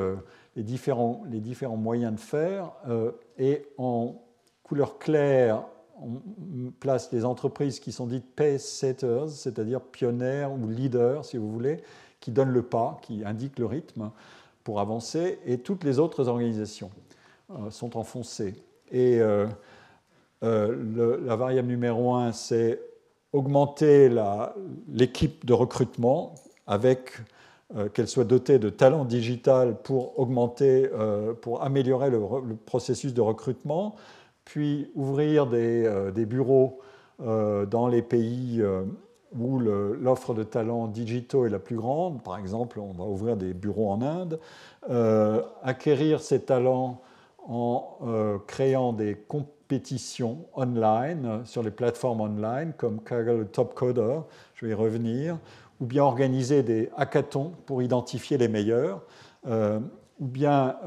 les, 0.55 0.63
différents, 0.63 1.21
les 1.29 1.39
différents 1.39 1.77
moyens 1.77 2.15
de 2.15 2.19
faire 2.19 2.71
et 3.37 3.67
en 3.77 4.15
couleur 4.63 4.97
claire 4.97 5.63
on 6.01 6.71
place 6.79 7.09
des 7.09 7.25
entreprises 7.25 7.79
qui 7.79 7.91
sont 7.91 8.07
dites 8.07 8.25
pace-setters, 8.35 9.29
c'est-à-dire 9.29 9.81
pionnières 9.81 10.51
ou 10.51 10.67
leaders, 10.67 11.25
si 11.25 11.37
vous 11.37 11.51
voulez, 11.51 11.81
qui 12.19 12.31
donnent 12.31 12.51
le 12.51 12.63
pas, 12.63 12.99
qui 13.01 13.23
indiquent 13.23 13.59
le 13.59 13.65
rythme 13.65 14.11
pour 14.63 14.79
avancer, 14.79 15.39
et 15.45 15.59
toutes 15.59 15.83
les 15.83 15.99
autres 15.99 16.27
organisations 16.27 16.89
euh, 17.51 17.69
sont 17.69 17.97
enfoncées. 17.97 18.55
Et 18.91 19.19
euh, 19.21 19.45
euh, 20.43 21.19
la 21.23 21.35
variable 21.35 21.67
numéro 21.67 22.15
un, 22.15 22.31
c'est 22.31 22.81
augmenter 23.31 24.09
l'équipe 24.87 25.45
de 25.45 25.53
recrutement 25.53 26.35
avec 26.67 27.17
qu'elle 27.93 28.07
soit 28.07 28.23
dotée 28.23 28.59
de 28.59 28.69
talents 28.69 29.03
digital 29.03 29.75
pour 29.81 30.17
augmenter, 30.17 30.89
pour 31.41 31.61
améliorer 31.61 32.09
le 32.09 32.55
processus 32.65 33.13
de 33.13 33.19
recrutement, 33.19 33.95
puis 34.45 34.91
ouvrir 34.95 35.47
des, 35.47 35.85
euh, 35.85 36.11
bureaux 36.11 36.79
euh, 37.21 37.65
dans 37.65 37.87
les 37.87 38.01
pays 38.01 38.61
euh, 38.61 38.83
où 39.37 39.59
l'offre 39.59 40.33
de 40.33 40.43
talents 40.43 40.87
digitaux 40.87 41.45
est 41.45 41.49
la 41.49 41.59
plus 41.59 41.75
grande. 41.75 42.23
Par 42.23 42.37
exemple, 42.37 42.79
on 42.79 42.93
va 42.93 43.03
ouvrir 43.03 43.35
des 43.35 43.53
bureaux 43.53 43.89
en 43.89 44.01
Inde. 44.01 44.39
acquérir 45.61 46.21
ces 46.21 46.39
talents 46.39 47.01
en 47.45 47.97
créant 48.47 48.93
des 48.93 49.15
compétitions 49.27 50.45
online 50.53 51.41
sur 51.43 51.63
les 51.63 51.71
plateformes 51.71 52.21
online 52.21 52.71
comme 52.77 53.01
Kaggle 53.01 53.47
Top 53.47 53.73
Coder, 53.73 54.19
je 54.53 54.67
vais 54.67 54.71
y 54.71 54.75
revenir, 54.75 55.37
ou 55.81 55.85
bien 55.85 56.05
organiser 56.05 56.63
des 56.63 56.89
hackathons 56.95 57.51
pour 57.65 57.81
identifier 57.81 58.37
les 58.37 58.47
meilleurs, 58.47 59.01
ou 59.45 59.81
bien 60.25 60.77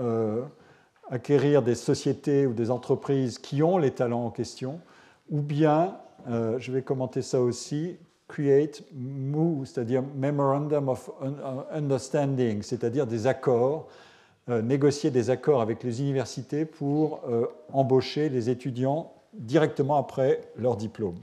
acquérir 1.10 1.62
des 1.62 1.74
sociétés 1.74 2.47
ou 2.47 2.52
des 2.52 2.70
entreprises 2.70 3.39
qui 3.39 3.62
ont 3.62 3.78
les 3.78 3.90
talents 3.90 4.26
en 4.26 4.30
question, 4.30 4.80
ou 5.30 5.40
bien, 5.40 5.97
euh, 6.28 6.59
je 6.59 6.72
vais 6.72 6.82
commenter 6.82 7.22
ça 7.22 7.40
aussi, 7.40 7.97
create 8.26 8.82
MOU, 8.94 9.64
c'est-à-dire 9.64 10.02
Memorandum 10.16 10.89
of 10.89 11.10
Understanding, 11.70 12.62
c'est-à-dire 12.62 13.06
des 13.06 13.26
accords, 13.26 13.89
euh, 14.51 14.60
négocier 14.60 15.10
des 15.10 15.30
accords 15.30 15.60
avec 15.60 15.82
les 15.82 16.01
universités 16.01 16.64
pour 16.64 17.20
euh, 17.26 17.47
embaucher 17.72 18.28
les 18.28 18.51
étudiants 18.51 19.12
directement 19.32 19.97
après 19.97 20.40
leur 20.56 20.76
diplôme. 20.76 21.18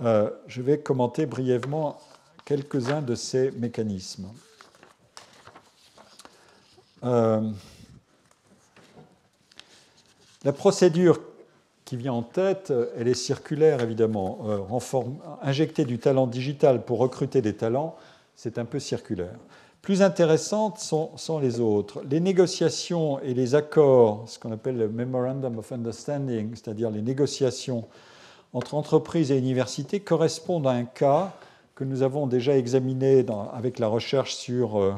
je 0.00 0.62
vais 0.62 0.78
commenter 0.78 1.26
brièvement 1.26 1.98
quelques-uns 2.44 3.02
de 3.02 3.14
ces 3.14 3.50
mécanismes. 3.52 4.28
La 10.48 10.54
procédure 10.54 11.20
qui 11.84 11.98
vient 11.98 12.14
en 12.14 12.22
tête, 12.22 12.72
elle 12.96 13.06
est 13.06 13.12
circulaire 13.12 13.82
évidemment. 13.82 14.38
Euh, 14.46 15.36
injecter 15.42 15.84
du 15.84 15.98
talent 15.98 16.26
digital 16.26 16.86
pour 16.86 17.00
recruter 17.00 17.42
des 17.42 17.52
talents, 17.54 17.96
c'est 18.34 18.56
un 18.56 18.64
peu 18.64 18.78
circulaire. 18.78 19.36
Plus 19.82 20.00
intéressantes 20.00 20.78
sont, 20.78 21.38
les 21.38 21.60
autres. 21.60 22.00
Les 22.08 22.20
négociations 22.20 23.20
et 23.20 23.34
les 23.34 23.54
accords, 23.54 24.24
ce 24.26 24.38
qu'on 24.38 24.50
appelle 24.50 24.78
le 24.78 24.88
Memorandum 24.88 25.58
of 25.58 25.70
Understanding, 25.70 26.52
c'est-à-dire 26.54 26.88
les 26.88 27.02
négociations 27.02 27.84
entre 28.54 28.72
entreprises 28.72 29.30
et 29.30 29.36
universités, 29.36 30.00
correspondent 30.00 30.66
à 30.66 30.70
un 30.70 30.84
cas 30.84 31.34
que 31.74 31.84
nous 31.84 32.00
avons 32.00 32.26
déjà 32.26 32.56
examiné 32.56 33.22
avec 33.52 33.78
la 33.78 33.88
recherche 33.88 34.34
sur 34.34 34.80
euh, 34.80 34.94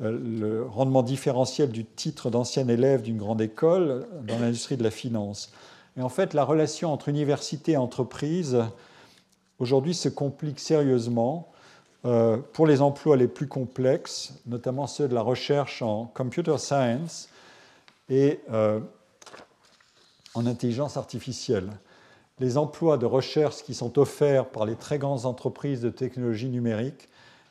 le 0.00 0.64
rendement 0.64 1.02
différentiel 1.02 1.70
du 1.70 1.84
titre 1.84 2.30
d'ancien 2.30 2.66
élève 2.68 3.02
d'une 3.02 3.18
grande 3.18 3.40
école 3.40 4.06
dans 4.26 4.38
l'industrie 4.38 4.76
de 4.76 4.82
la 4.82 4.90
finance. 4.90 5.52
Et 5.96 6.02
en 6.02 6.08
fait, 6.08 6.34
la 6.34 6.44
relation 6.44 6.92
entre 6.92 7.08
université 7.08 7.72
et 7.72 7.76
entreprise, 7.76 8.58
aujourd'hui, 9.58 9.94
se 9.94 10.08
complique 10.08 10.58
sérieusement 10.58 11.52
euh, 12.06 12.38
pour 12.54 12.66
les 12.66 12.80
emplois 12.80 13.16
les 13.16 13.28
plus 13.28 13.46
complexes, 13.46 14.32
notamment 14.46 14.86
ceux 14.86 15.06
de 15.06 15.14
la 15.14 15.20
recherche 15.20 15.82
en 15.82 16.06
computer 16.06 16.56
science 16.56 17.28
et 18.08 18.40
euh, 18.50 18.80
en 20.34 20.46
intelligence 20.46 20.96
artificielle. 20.96 21.68
Les 22.38 22.56
emplois 22.56 22.96
de 22.96 23.04
recherche 23.04 23.62
qui 23.64 23.74
sont 23.74 23.98
offerts 23.98 24.48
par 24.48 24.64
les 24.64 24.76
très 24.76 24.98
grandes 24.98 25.26
entreprises 25.26 25.82
de 25.82 25.90
technologie 25.90 26.48
numérique 26.48 27.08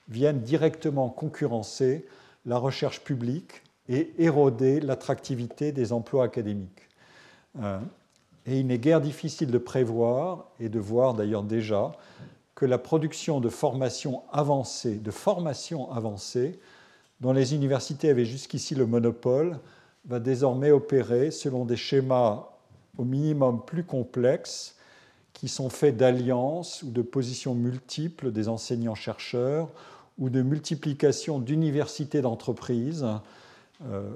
viennent 0.07 0.41
directement 0.41 1.09
concurrencer 1.09 2.07
la 2.49 2.57
recherche 2.57 3.01
publique 3.01 3.61
et 3.87 4.11
éroder 4.17 4.79
l'attractivité 4.79 5.71
des 5.71 5.93
emplois 5.93 6.23
académiques. 6.23 6.89
Euh, 7.61 7.79
et 8.47 8.59
il 8.59 8.65
n'est 8.65 8.79
guère 8.79 9.01
difficile 9.01 9.51
de 9.51 9.57
prévoir, 9.59 10.47
et 10.59 10.67
de 10.67 10.79
voir 10.79 11.13
d'ailleurs 11.13 11.43
déjà, 11.43 11.91
que 12.55 12.65
la 12.65 12.79
production 12.79 13.39
de 13.39 13.49
formation 13.49 14.23
avancée, 14.31 14.95
de 14.95 15.11
formation 15.11 15.91
avancée, 15.91 16.59
dont 17.21 17.33
les 17.33 17.53
universités 17.53 18.09
avaient 18.09 18.25
jusqu'ici 18.25 18.73
le 18.73 18.87
monopole, 18.87 19.59
va 20.05 20.19
désormais 20.19 20.71
opérer 20.71 21.29
selon 21.29 21.65
des 21.65 21.77
schémas 21.77 22.49
au 22.97 23.03
minimum 23.03 23.63
plus 23.63 23.83
complexes 23.83 24.75
qui 25.33 25.47
sont 25.47 25.69
faits 25.69 25.95
d'alliances 25.95 26.81
ou 26.81 26.89
de 26.89 27.03
positions 27.03 27.53
multiples 27.53 28.31
des 28.31 28.49
enseignants-chercheurs 28.49 29.69
ou 30.19 30.29
de 30.29 30.41
multiplication 30.41 31.39
d'universités 31.39 32.21
d'entreprises. 32.21 33.05
Euh, 33.85 34.09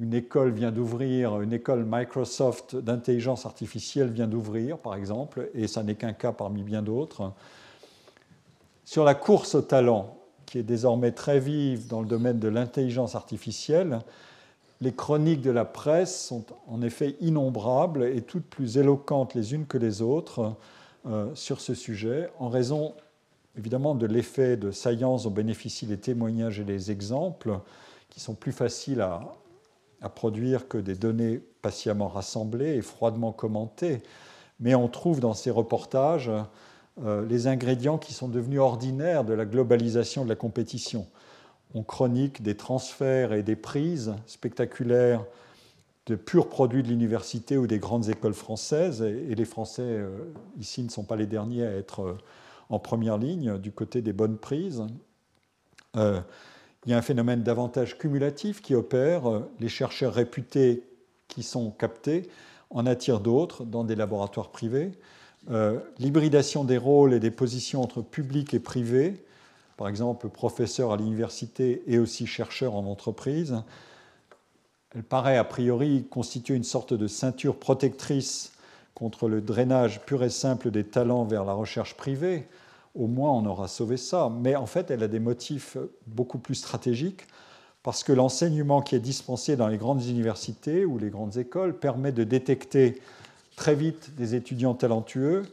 une 0.00 0.14
école 0.14 0.52
vient 0.52 0.70
d'ouvrir, 0.70 1.40
une 1.40 1.52
école 1.52 1.84
Microsoft 1.88 2.76
d'intelligence 2.76 3.46
artificielle 3.46 4.10
vient 4.10 4.28
d'ouvrir, 4.28 4.78
par 4.78 4.94
exemple, 4.94 5.50
et 5.54 5.66
ça 5.66 5.82
n'est 5.82 5.96
qu'un 5.96 6.12
cas 6.12 6.32
parmi 6.32 6.62
bien 6.62 6.82
d'autres. 6.82 7.32
Sur 8.84 9.04
la 9.04 9.14
course 9.14 9.56
au 9.56 9.62
talent, 9.62 10.16
qui 10.46 10.58
est 10.58 10.62
désormais 10.62 11.10
très 11.10 11.40
vive 11.40 11.88
dans 11.88 12.00
le 12.00 12.06
domaine 12.06 12.38
de 12.38 12.48
l'intelligence 12.48 13.16
artificielle, 13.16 13.98
les 14.80 14.92
chroniques 14.92 15.42
de 15.42 15.50
la 15.50 15.64
presse 15.64 16.26
sont 16.26 16.44
en 16.68 16.80
effet 16.82 17.16
innombrables 17.20 18.04
et 18.04 18.22
toutes 18.22 18.46
plus 18.46 18.78
éloquentes 18.78 19.34
les 19.34 19.52
unes 19.52 19.66
que 19.66 19.76
les 19.76 20.00
autres 20.00 20.54
euh, 21.06 21.34
sur 21.34 21.60
ce 21.60 21.74
sujet, 21.74 22.30
en 22.38 22.48
raison 22.48 22.94
évidemment 23.58 23.94
de 23.94 24.06
l'effet 24.06 24.56
de 24.56 24.70
saillance 24.70 25.24
dont 25.24 25.30
bénéficient 25.30 25.86
les 25.86 25.98
témoignages 25.98 26.60
et 26.60 26.64
les 26.64 26.90
exemples, 26.90 27.58
qui 28.08 28.20
sont 28.20 28.34
plus 28.34 28.52
faciles 28.52 29.00
à, 29.00 29.20
produire 30.14 30.68
que 30.68 30.78
des 30.78 30.94
données 30.94 31.40
patiemment 31.60 32.06
rassemblées 32.06 32.76
et 32.76 32.82
froidement 32.82 33.32
commentées. 33.32 34.00
Mais 34.60 34.76
on 34.76 34.86
trouve 34.88 35.18
dans 35.18 35.34
ces 35.34 35.50
reportages 35.50 36.30
les 37.28 37.46
ingrédients 37.48 37.98
qui 37.98 38.12
sont 38.12 38.28
devenus 38.28 38.60
ordinaires 38.60 39.24
de 39.24 39.34
la 39.34 39.44
globalisation 39.44 40.24
de 40.24 40.28
la 40.28 40.36
compétition. 40.36 41.06
On 41.74 41.82
chronique 41.82 42.42
des 42.42 42.56
transferts 42.56 43.32
et 43.32 43.42
des 43.42 43.56
prises 43.56 44.14
spectaculaires 44.26 45.24
de 46.06 46.14
purs 46.14 46.48
produits 46.48 46.84
de 46.84 46.88
l'université 46.88 47.58
ou 47.58 47.66
des 47.66 47.78
grandes 47.78 48.08
écoles 48.08 48.34
françaises, 48.34 49.02
et 49.02 49.34
les 49.34 49.44
Français 49.44 50.00
ici 50.58 50.82
ne 50.82 50.88
sont 50.88 51.04
pas 51.04 51.16
les 51.16 51.26
derniers 51.26 51.66
à 51.66 51.72
être 51.72 52.16
en 52.68 52.78
première 52.78 53.18
ligne 53.18 53.58
du 53.58 53.72
côté 53.72 54.02
des 54.02 54.12
bonnes 54.12 54.38
prises. 54.38 54.84
Euh, 55.96 56.20
il 56.86 56.92
y 56.92 56.94
a 56.94 56.98
un 56.98 57.02
phénomène 57.02 57.42
d'avantage 57.42 57.98
cumulatif 57.98 58.62
qui 58.62 58.74
opère. 58.74 59.42
Les 59.60 59.68
chercheurs 59.68 60.14
réputés 60.14 60.84
qui 61.28 61.42
sont 61.42 61.70
captés 61.70 62.28
en 62.70 62.86
attirent 62.86 63.20
d'autres 63.20 63.64
dans 63.64 63.84
des 63.84 63.94
laboratoires 63.94 64.50
privés. 64.50 64.92
Euh, 65.50 65.78
l'hybridation 65.98 66.64
des 66.64 66.78
rôles 66.78 67.14
et 67.14 67.20
des 67.20 67.30
positions 67.30 67.82
entre 67.82 68.02
public 68.02 68.54
et 68.54 68.60
privé, 68.60 69.24
par 69.76 69.88
exemple 69.88 70.28
professeur 70.28 70.92
à 70.92 70.96
l'université 70.96 71.82
et 71.86 71.98
aussi 71.98 72.26
chercheur 72.26 72.74
en 72.74 72.84
entreprise, 72.86 73.62
elle 74.94 75.04
paraît 75.04 75.36
a 75.36 75.44
priori 75.44 76.06
constituer 76.10 76.54
une 76.54 76.64
sorte 76.64 76.94
de 76.94 77.06
ceinture 77.06 77.58
protectrice 77.58 78.52
contre 78.98 79.28
le 79.28 79.40
drainage 79.40 80.00
pur 80.00 80.24
et 80.24 80.28
simple 80.28 80.72
des 80.72 80.82
talents 80.82 81.24
vers 81.24 81.44
la 81.44 81.52
recherche 81.52 81.94
privée, 81.94 82.48
au 82.96 83.06
moins 83.06 83.30
on 83.30 83.46
aura 83.46 83.68
sauvé 83.68 83.96
ça. 83.96 84.28
Mais 84.28 84.56
en 84.56 84.66
fait, 84.66 84.90
elle 84.90 85.04
a 85.04 85.08
des 85.08 85.20
motifs 85.20 85.76
beaucoup 86.08 86.38
plus 86.38 86.56
stratégiques 86.56 87.28
parce 87.84 88.02
que 88.02 88.12
l'enseignement 88.12 88.82
qui 88.82 88.96
est 88.96 89.00
dispensé 89.00 89.54
dans 89.54 89.68
les 89.68 89.78
grandes 89.78 90.04
universités 90.04 90.84
ou 90.84 90.98
les 90.98 91.10
grandes 91.10 91.36
écoles 91.36 91.78
permet 91.78 92.10
de 92.10 92.24
détecter 92.24 93.00
très 93.54 93.76
vite 93.76 94.16
des 94.16 94.34
étudiants 94.34 94.74
talentueux, 94.74 95.44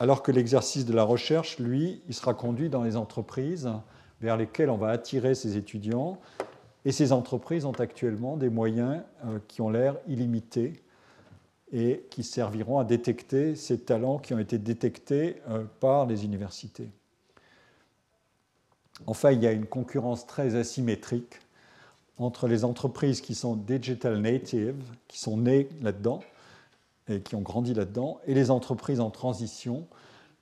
alors 0.00 0.24
que 0.24 0.32
l'exercice 0.32 0.86
de 0.86 0.92
la 0.92 1.04
recherche, 1.04 1.60
lui, 1.60 2.02
il 2.08 2.14
sera 2.14 2.34
conduit 2.34 2.68
dans 2.68 2.82
les 2.82 2.96
entreprises 2.96 3.70
vers 4.20 4.36
lesquelles 4.36 4.70
on 4.70 4.76
va 4.76 4.88
attirer 4.88 5.36
ces 5.36 5.56
étudiants. 5.56 6.18
Et 6.84 6.90
ces 6.90 7.12
entreprises 7.12 7.64
ont 7.64 7.78
actuellement 7.78 8.36
des 8.36 8.50
moyens 8.50 9.02
euh, 9.24 9.38
qui 9.46 9.60
ont 9.60 9.70
l'air 9.70 9.94
illimités 10.08 10.82
et 11.72 12.06
qui 12.10 12.22
serviront 12.22 12.78
à 12.78 12.84
détecter 12.84 13.54
ces 13.54 13.78
talents 13.78 14.18
qui 14.18 14.34
ont 14.34 14.38
été 14.38 14.58
détectés 14.58 15.36
euh, 15.48 15.64
par 15.80 16.06
les 16.06 16.24
universités. 16.24 16.88
Enfin, 19.06 19.30
il 19.30 19.42
y 19.42 19.46
a 19.46 19.52
une 19.52 19.66
concurrence 19.66 20.26
très 20.26 20.56
asymétrique 20.56 21.40
entre 22.18 22.48
les 22.48 22.64
entreprises 22.64 23.20
qui 23.20 23.34
sont 23.34 23.54
digital 23.54 24.20
native, 24.20 24.74
qui 25.06 25.20
sont 25.20 25.36
nées 25.36 25.68
là-dedans 25.82 26.20
et 27.08 27.20
qui 27.20 27.36
ont 27.36 27.40
grandi 27.40 27.74
là-dedans, 27.74 28.20
et 28.26 28.34
les 28.34 28.50
entreprises 28.50 29.00
en 29.00 29.10
transition, 29.10 29.86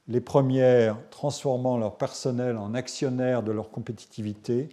les 0.08 0.20
premières 0.20 0.96
transformant 1.10 1.76
leur 1.78 1.96
personnel 1.96 2.56
en 2.56 2.74
actionnaires 2.74 3.42
de 3.42 3.52
leur 3.52 3.70
compétitivité 3.70 4.68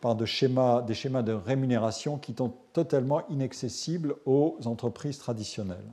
par 0.00 0.14
des 0.14 0.26
schémas 0.26 0.82
de 0.82 1.32
rémunération 1.32 2.18
qui 2.18 2.34
sont 2.34 2.52
totalement 2.72 3.26
inaccessibles 3.28 4.16
aux 4.26 4.58
entreprises 4.66 5.18
traditionnelles. 5.18 5.90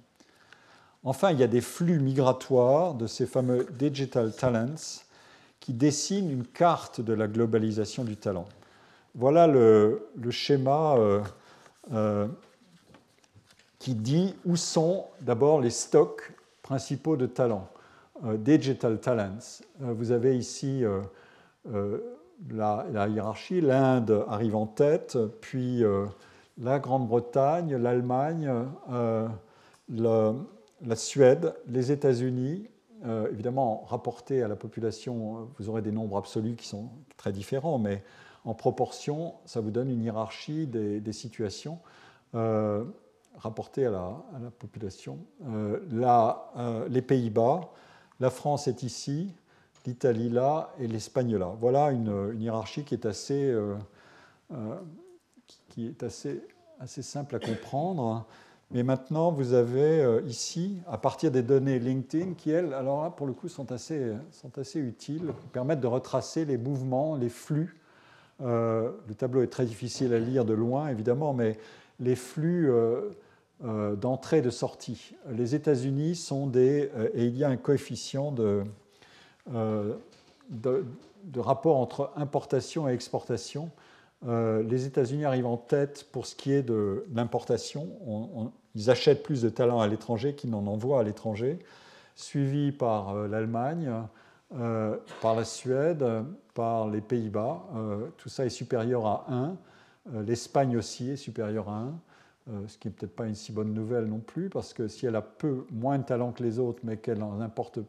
Enfin, 1.05 1.31
il 1.31 1.39
y 1.39 1.43
a 1.43 1.47
des 1.47 1.61
flux 1.61 1.99
migratoires 1.99 2.93
de 2.93 3.07
ces 3.07 3.25
fameux 3.25 3.67
digital 3.77 4.33
talents 4.33 4.75
qui 5.59 5.73
dessinent 5.73 6.29
une 6.29 6.45
carte 6.45 7.01
de 7.01 7.13
la 7.13 7.27
globalisation 7.27 8.03
du 8.03 8.17
talent. 8.17 8.45
Voilà 9.15 9.47
le, 9.47 10.09
schéma 10.29 10.95
euh, 10.97 11.21
euh, 11.93 12.27
qui 13.79 13.95
dit 13.95 14.35
où 14.45 14.55
sont 14.55 15.05
d'abord 15.21 15.61
les 15.61 15.69
stocks 15.69 16.33
principaux 16.61 17.17
de 17.17 17.27
talents. 17.27 17.69
Euh, 18.25 18.37
digital 18.37 18.99
talents. 18.99 19.61
vous 19.79 20.11
avez 20.11 20.37
ici 20.37 20.83
la, 22.51 23.07
hiérarchie. 23.07 23.61
L'Inde 23.61 24.25
arrive 24.27 24.55
en 24.55 24.65
tête, 24.65 25.17
puis 25.41 25.83
euh, 25.83 26.05
la 26.57 26.79
Grande-Bretagne, 26.79 27.75
l'Allemagne, 27.75 28.51
euh, 28.91 29.27
la 29.89 30.95
Suède, 30.95 31.55
les 31.67 31.91
États-Unis. 31.91 32.69
Euh, 33.05 33.29
évidemment, 33.31 33.83
rapporté 33.85 34.43
à 34.43 34.47
la 34.47 34.55
population, 34.55 35.49
vous 35.57 35.69
aurez 35.69 35.81
des 35.81 35.91
nombres 35.91 36.17
absolus 36.17 36.55
qui 36.55 36.67
sont 36.67 36.89
très 37.17 37.31
différents, 37.33 37.77
mais 37.77 38.03
en 38.45 38.53
proportion, 38.53 39.35
ça 39.45 39.59
vous 39.59 39.71
donne 39.71 39.89
une 39.89 40.03
hiérarchie 40.03 40.67
des, 40.67 41.13
situations 41.13 41.79
rapportées 43.37 43.85
à 43.85 43.91
la, 43.91 44.51
population. 44.57 45.19
les 46.89 47.01
Pays-Bas, 47.01 47.61
la 48.19 48.29
France 48.29 48.67
est 48.67 48.83
ici, 48.83 49.33
l'Italie 49.85 50.29
là 50.29 50.73
et 50.79 50.87
l'Espagne 50.87 51.35
là. 51.35 51.53
Voilà 51.59 51.91
une, 51.91 52.35
hiérarchie 52.39 52.83
qui 52.83 52.95
est 52.95 53.05
assez, 53.05 53.49
euh, 53.49 53.75
euh, 54.51 54.75
qui 55.69 55.87
est 55.87 56.03
assez, 56.03 56.41
assez 56.79 57.01
simple 57.01 57.35
à 57.35 57.39
comprendre. 57.39 58.25
Mais 58.71 58.81
maintenant, 58.81 59.31
vous 59.31 59.53
avez 59.53 60.01
euh, 60.01 60.21
ici, 60.25 60.79
à 60.87 60.97
partir 60.97 61.31
des 61.31 61.43
données 61.43 61.79
LinkedIn, 61.79 62.33
qui, 62.33 62.49
elles, 62.49 62.73
alors 62.73 63.03
là, 63.03 63.11
pour 63.11 63.27
le 63.27 63.33
coup, 63.33 63.47
sont 63.47 63.71
assez, 63.71 64.13
sont 64.31 64.57
assez 64.57 64.79
utiles, 64.79 65.33
permettent 65.51 65.81
de 65.81 65.87
retracer 65.87 66.45
les 66.45 66.57
mouvements, 66.57 67.15
les 67.15 67.29
flux. 67.29 67.79
le 68.39 69.13
tableau 69.15 69.43
est 69.43 69.47
très 69.47 69.65
difficile 69.65 70.13
à 70.13 70.19
lire 70.19 70.43
de 70.43 70.53
loin, 70.53 70.87
évidemment, 70.87 71.33
mais 71.33 71.57
les 71.99 72.15
flux 72.15 72.71
d'entrée 73.61 74.39
et 74.39 74.41
de 74.41 74.49
sortie. 74.49 75.15
Les 75.29 75.53
États-Unis 75.53 76.15
sont 76.15 76.47
des. 76.47 76.89
et 77.13 77.25
il 77.25 77.37
y 77.37 77.43
a 77.43 77.49
un 77.49 77.57
coefficient 77.57 78.31
de, 78.31 78.63
euh, 79.51 79.95
de, 80.49 80.85
rapport 81.39 81.77
entre 81.77 82.11
importation 82.15 82.87
et 82.87 82.93
exportation. 82.93 83.71
Euh, 84.27 84.63
les 84.63 84.85
États-Unis 84.85 85.25
arrivent 85.25 85.47
en 85.47 85.57
tête 85.57 86.07
pour 86.11 86.25
ce 86.25 86.35
qui 86.35 86.51
est 86.51 86.63
de 86.63 87.05
l'importation. 87.13 87.87
ils 88.75 88.89
achètent 88.89 89.23
plus 89.23 89.41
de 89.41 89.49
talents 89.49 89.79
à 89.79 89.87
l'étranger 89.87 90.35
qu'ils 90.35 90.49
n'en 90.49 90.65
envoient 90.67 90.99
à 90.99 91.03
l'étranger, 91.03 91.59
suivi 92.15 92.71
par 92.71 93.09
euh, 93.09 93.27
l'Allemagne, 93.27 93.91
par 95.21 95.35
la 95.35 95.45
Suède, 95.45 96.05
par 96.53 96.87
les 96.87 97.01
Pays-Bas. 97.01 97.63
tout 98.17 98.29
ça 98.29 98.45
est 98.45 98.49
supérieur 98.49 99.07
à 99.07 99.25
1. 99.27 99.55
L'Espagne 100.21 100.77
aussi 100.77 101.09
est 101.09 101.15
supérieure 101.15 101.69
à 101.69 101.87
1. 102.51 102.67
ce 102.67 102.77
qui 102.77 102.87
n'est 102.87 102.93
peut-être 102.93 103.15
pas 103.15 103.25
une 103.25 103.33
si 103.33 103.51
bonne 103.51 103.73
nouvelle 103.73 104.05
non 104.05 104.19
plus, 104.19 104.49
parce 104.49 104.71
que 104.71 104.87
si 104.87 105.07
elle 105.07 105.15
a 105.15 105.23
peu 105.23 105.65
moins 105.71 105.97
de 105.97 106.03
talents 106.03 106.31
que 106.31 106.43
les 106.43 106.59
autres, 106.59 106.81
mais 106.83 106.97
qu'elle 106.97 107.23
en 107.23 107.41
importe 107.41 107.79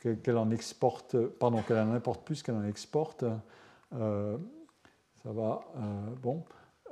qu'elle 0.00 0.36
en 0.36 0.50
exporte, 0.50 1.16
pardon, 1.16 1.62
qu'elle 1.62 1.78
en 1.78 1.92
importe 1.92 2.24
plus 2.24 2.42
qu'elle 2.42 2.54
en 2.54 2.64
exporte. 2.64 3.24
Euh, 3.94 4.36
ça 5.22 5.30
va, 5.32 5.60
euh, 5.76 5.80
bon. 6.22 6.42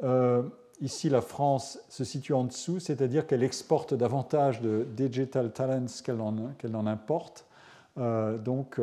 Euh, 0.03 0.43
ici, 0.81 1.09
la 1.09 1.23
France 1.23 1.81
se 1.89 2.05
situe 2.05 2.35
en 2.35 2.45
dessous, 2.45 2.81
c'est-à-dire 2.81 3.27
qu'elle 3.27 3.43
exporte 3.43 3.95
davantage 3.95 4.61
de 4.61 4.87
digital 4.97 5.53
talents 5.53 5.87
qu'elle 6.05 6.21
en, 6.21 6.35
qu'elle 6.59 6.77
en, 6.77 6.87
importe. 6.87 7.47
donc, 7.97 8.81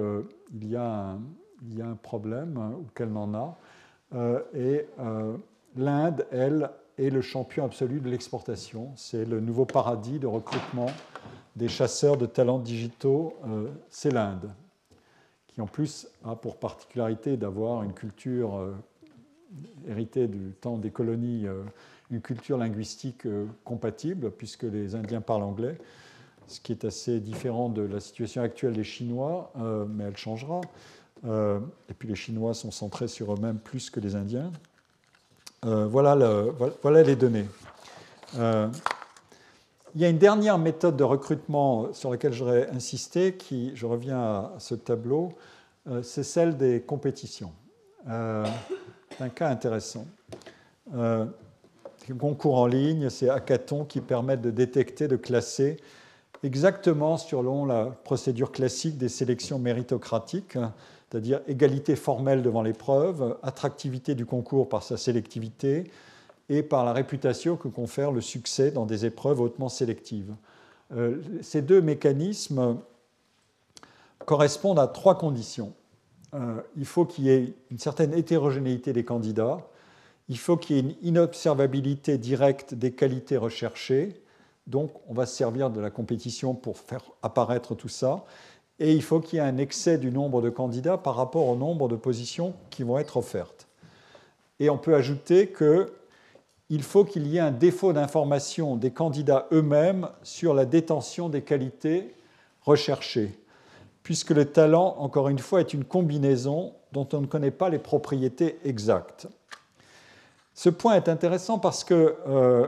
il 0.53 0.67
y, 0.67 0.75
a 0.75 1.11
un, 1.11 1.21
il, 1.61 1.77
y 1.77 1.81
a 1.81 1.87
un, 1.87 1.95
problème, 1.95 2.57
ou 2.79 2.85
qu'elle 2.95 3.11
n'en 3.11 3.33
a. 3.33 3.57
et 4.53 4.87
l'Inde, 5.75 6.25
elle, 6.31 6.69
est 6.97 7.09
le 7.09 7.21
champion 7.21 7.65
absolu 7.65 7.99
de 7.99 8.09
l'exportation. 8.09 8.91
C'est 8.95 9.25
le 9.25 9.39
nouveau 9.39 9.65
paradis 9.65 10.19
de 10.19 10.27
recrutement 10.27 10.87
des 11.55 11.67
chasseurs 11.67 12.17
de 12.17 12.25
talents 12.25 12.59
digitaux, 12.59 13.37
euh, 13.47 13.69
c'est 13.89 14.11
l'Inde, 14.11 14.51
qui 15.47 15.61
en 15.61 15.67
plus 15.67 16.07
a 16.25 16.35
pour 16.35 16.57
particularité 16.57 17.37
d'avoir 17.37 17.83
une 17.83 17.93
culture 17.93 18.57
euh, 18.57 18.75
héritée 19.87 20.27
du 20.27 20.51
temps 20.59 20.77
des 20.77 20.91
colonies, 20.91 21.47
euh, 21.47 21.63
une 22.11 22.21
culture 22.21 22.57
linguistique 22.57 23.27
compatible, 23.63 24.31
puisque 24.31 24.63
les 24.63 24.93
Indiens 24.93 25.21
parlent 25.21 25.43
anglais, 25.43 25.77
ce 26.47 26.59
qui 26.59 26.71
est 26.71 26.85
assez 26.85 27.19
différent 27.19 27.69
de 27.69 27.81
la 27.81 27.99
situation 27.99 28.43
actuelle 28.43 28.73
des 28.73 28.83
Chinois, 28.83 29.51
mais 29.89 30.03
elle 30.03 30.15
changera. 30.15 30.61
et 31.25 31.93
puis 31.97 32.07
les 32.07 32.13
Chinois 32.13 32.53
sont 32.53 32.69
centrés 32.69 33.07
sur 33.07 33.33
eux-mêmes 33.33 33.57
plus 33.57 33.89
que 33.89 33.99
les 33.99 34.15
Indiens. 34.15 34.51
voilà, 35.63 36.15
le, 36.15 36.53
voilà, 36.83 37.01
les 37.01 37.15
données. 37.15 37.47
Il 39.95 40.01
y 40.01 40.05
a 40.05 40.09
une 40.09 40.17
dernière 40.17 40.57
méthode 40.57 40.97
de 40.97 41.05
recrutement 41.05 41.93
sur 41.93 42.11
laquelle 42.11 42.33
j'aurais 42.33 42.69
insisté, 42.69 43.35
qui, 43.35 43.71
je 43.75 43.85
reviens 43.85 44.19
à 44.19 44.53
ce 44.59 44.75
tableau, 44.75 45.29
euh, 45.87 46.03
c'est 46.03 46.23
celle 46.23 46.57
des 46.57 46.81
compétitions. 46.81 47.53
Euh, 48.09 48.45
c'est 49.09 49.23
un 49.23 49.29
cas 49.29 49.47
intéressant. 49.47 50.05
Euh, 50.93 51.25
les 52.09 52.15
concours 52.15 52.57
en 52.57 52.67
ligne, 52.67 53.09
c'est 53.09 53.29
hackathons 53.29 53.85
qui 53.85 54.01
permettent 54.01 54.41
de 54.41 54.51
détecter, 54.51 55.07
de 55.07 55.15
classer 55.15 55.77
exactement 56.43 57.15
selon 57.15 57.65
la 57.65 57.85
procédure 57.85 58.51
classique 58.51 58.97
des 58.97 59.07
sélections 59.07 59.59
méritocratiques, 59.59 60.57
c'est-à-dire 61.09 61.39
égalité 61.47 61.95
formelle 61.95 62.43
devant 62.43 62.63
l'épreuve, 62.63 63.37
attractivité 63.43 64.13
du 64.13 64.25
concours 64.25 64.67
par 64.67 64.83
sa 64.83 64.97
sélectivité, 64.97 65.85
et 66.49 66.63
par 66.63 66.85
la 66.85 66.93
réputation 66.93 67.55
que 67.55 67.67
confère 67.67 68.11
le 68.11 68.21
succès 68.21 68.71
dans 68.71 68.85
des 68.85 69.05
épreuves 69.05 69.41
hautement 69.41 69.69
sélectives. 69.69 70.33
Euh, 70.95 71.21
ces 71.41 71.61
deux 71.61 71.81
mécanismes 71.81 72.77
correspondent 74.25 74.79
à 74.79 74.87
trois 74.87 75.17
conditions. 75.17 75.73
il 76.75 76.85
faut 76.85 77.05
qu'il 77.05 77.25
y 77.25 77.29
ait 77.29 77.53
une 77.71 77.79
certaine 77.79 78.13
hétérogénéité 78.13 78.91
des 78.91 79.03
candidats, 79.03 79.59
il 80.27 80.37
faut 80.37 80.57
qu'il 80.57 80.75
y 80.75 80.79
ait 80.79 80.81
une 80.81 80.95
inobservabilité 81.01 82.17
directe 82.17 82.73
des 82.73 82.91
qualités 82.91 83.37
recherchées, 83.37 84.21
donc 84.67 84.91
on 85.07 85.13
va 85.13 85.25
se 85.25 85.35
servir 85.35 85.69
de 85.69 85.79
la 85.79 85.91
compétition 85.91 86.55
pour 86.55 86.77
faire 86.77 87.03
apparaître 87.21 87.75
tout 87.75 87.89
ça, 87.89 88.25
et 88.79 88.93
il 88.93 89.03
faut 89.03 89.19
qu'il 89.19 89.37
y 89.37 89.41
ait 89.41 89.45
un 89.45 89.57
excès 89.57 89.97
du 89.97 90.11
nombre 90.11 90.41
de 90.41 90.49
candidats 90.49 90.97
par 90.97 91.15
rapport 91.15 91.47
au 91.47 91.55
nombre 91.55 91.87
de 91.87 91.95
positions 91.95 92.53
qui 92.69 92.83
vont 92.83 92.97
être 92.97 93.17
offertes. 93.17 93.67
Et 94.59 94.69
on 94.69 94.77
peut 94.77 94.95
ajouter 94.95 95.47
qu'il 96.67 96.83
faut 96.83 97.05
qu'il 97.05 97.27
y 97.27 97.37
ait 97.37 97.41
un 97.41 97.51
défaut 97.51 97.93
d'information 97.93 98.75
des 98.75 98.91
candidats 98.91 99.47
eux-mêmes 99.51 100.09
sur 100.23 100.53
la 100.53 100.65
détention 100.65 101.29
des 101.29 101.41
qualités 101.41 102.15
recherchées, 102.61 103.39
puisque 104.03 104.31
le 104.31 104.45
talent, 104.45 104.95
encore 104.99 105.29
une 105.29 105.39
fois, 105.39 105.59
est 105.59 105.73
une 105.73 105.85
combinaison 105.85 106.73
dont 106.91 107.07
on 107.13 107.21
ne 107.21 107.27
connaît 107.27 107.51
pas 107.51 107.69
les 107.69 107.79
propriétés 107.79 108.57
exactes. 108.63 109.27
Ce 110.53 110.69
point 110.69 110.95
est 110.95 111.09
intéressant 111.09 111.59
parce 111.59 111.83
qu'il 111.83 112.13
euh, 112.27 112.67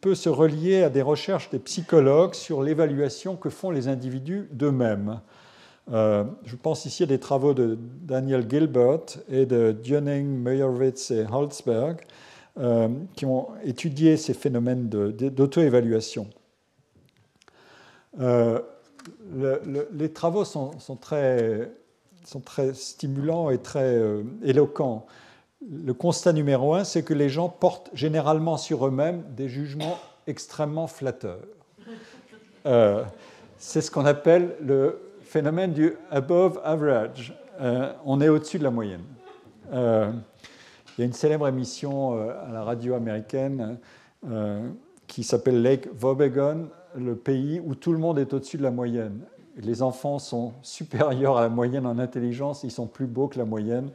peut 0.00 0.14
se 0.14 0.28
relier 0.28 0.82
à 0.82 0.90
des 0.90 1.02
recherches 1.02 1.50
des 1.50 1.58
psychologues 1.58 2.34
sur 2.34 2.62
l'évaluation 2.62 3.36
que 3.36 3.50
font 3.50 3.70
les 3.70 3.86
individus 3.86 4.48
d'eux-mêmes. 4.50 5.20
Euh, 5.92 6.24
je 6.44 6.56
pense 6.56 6.86
ici 6.86 7.02
à 7.02 7.06
des 7.06 7.20
travaux 7.20 7.54
de 7.54 7.78
Daniel 8.02 8.48
Gilbert 8.48 9.04
et 9.30 9.46
de 9.46 9.72
Dioning, 9.72 10.26
Meyerowitz 10.26 11.10
et 11.10 11.24
Holzberg 11.30 11.98
euh, 12.58 12.88
qui 13.14 13.24
ont 13.26 13.48
étudié 13.64 14.16
ces 14.16 14.34
phénomènes 14.34 14.88
d'auto-évaluation. 14.88 16.28
Euh, 18.20 18.60
les 19.92 20.12
travaux 20.12 20.44
sont, 20.44 20.72
très, 21.00 21.70
stimulants 22.72 23.50
et 23.50 23.58
très 23.58 24.00
éloquents. 24.42 25.06
Le 25.70 25.92
constat 25.94 26.32
numéro 26.32 26.74
un, 26.74 26.84
c'est 26.84 27.02
que 27.02 27.14
les 27.14 27.28
gens 27.28 27.48
portent 27.48 27.90
généralement 27.94 28.56
sur 28.56 28.86
eux-mêmes 28.86 29.24
des 29.36 29.48
jugements 29.48 29.98
extrêmement 30.26 30.86
flatteurs. 30.86 31.46
c'est 33.58 33.80
ce 33.80 33.90
qu'on 33.90 34.04
appelle 34.04 34.56
le 34.60 35.00
phénomène 35.28 35.72
du 35.72 35.94
above 36.10 36.60
average. 36.64 37.34
Euh, 37.60 37.92
on 38.04 38.20
est 38.20 38.28
au-dessus 38.28 38.58
de 38.58 38.64
la 38.64 38.70
moyenne. 38.70 39.04
Euh, 40.98 41.02
il 41.02 41.02
y 41.02 41.02
a 41.02 41.06
une 41.06 41.12
célèbre 41.12 41.48
émission 41.48 42.18
euh, 42.18 42.32
à 42.46 42.52
la 42.52 42.62
radio 42.62 42.94
américaine 42.94 43.78
qui 45.06 45.22
s'appelle 45.22 45.62
Lake 45.62 45.88
Wobegon, 46.02 46.68
le 46.96 47.14
pays 47.14 47.60
où 47.64 47.74
tout 47.74 47.92
le 47.92 47.98
monde 47.98 48.18
est 48.18 48.34
au-dessus 48.34 48.58
de 48.58 48.64
la 48.64 48.72
moyenne. 48.72 49.20
Les 49.56 49.82
enfants 49.82 50.18
sont 50.18 50.54
supérieurs 50.62 51.38
à 51.38 51.42
la 51.42 51.48
moyenne 51.48 51.86
en 51.86 51.98
intelligence, 51.98 52.64
ils 52.64 52.70
sont 52.72 52.86
plus 52.86 53.06
beaux 53.06 53.28
que 53.28 53.38
la 53.38 53.44
moyenne. 53.44 53.90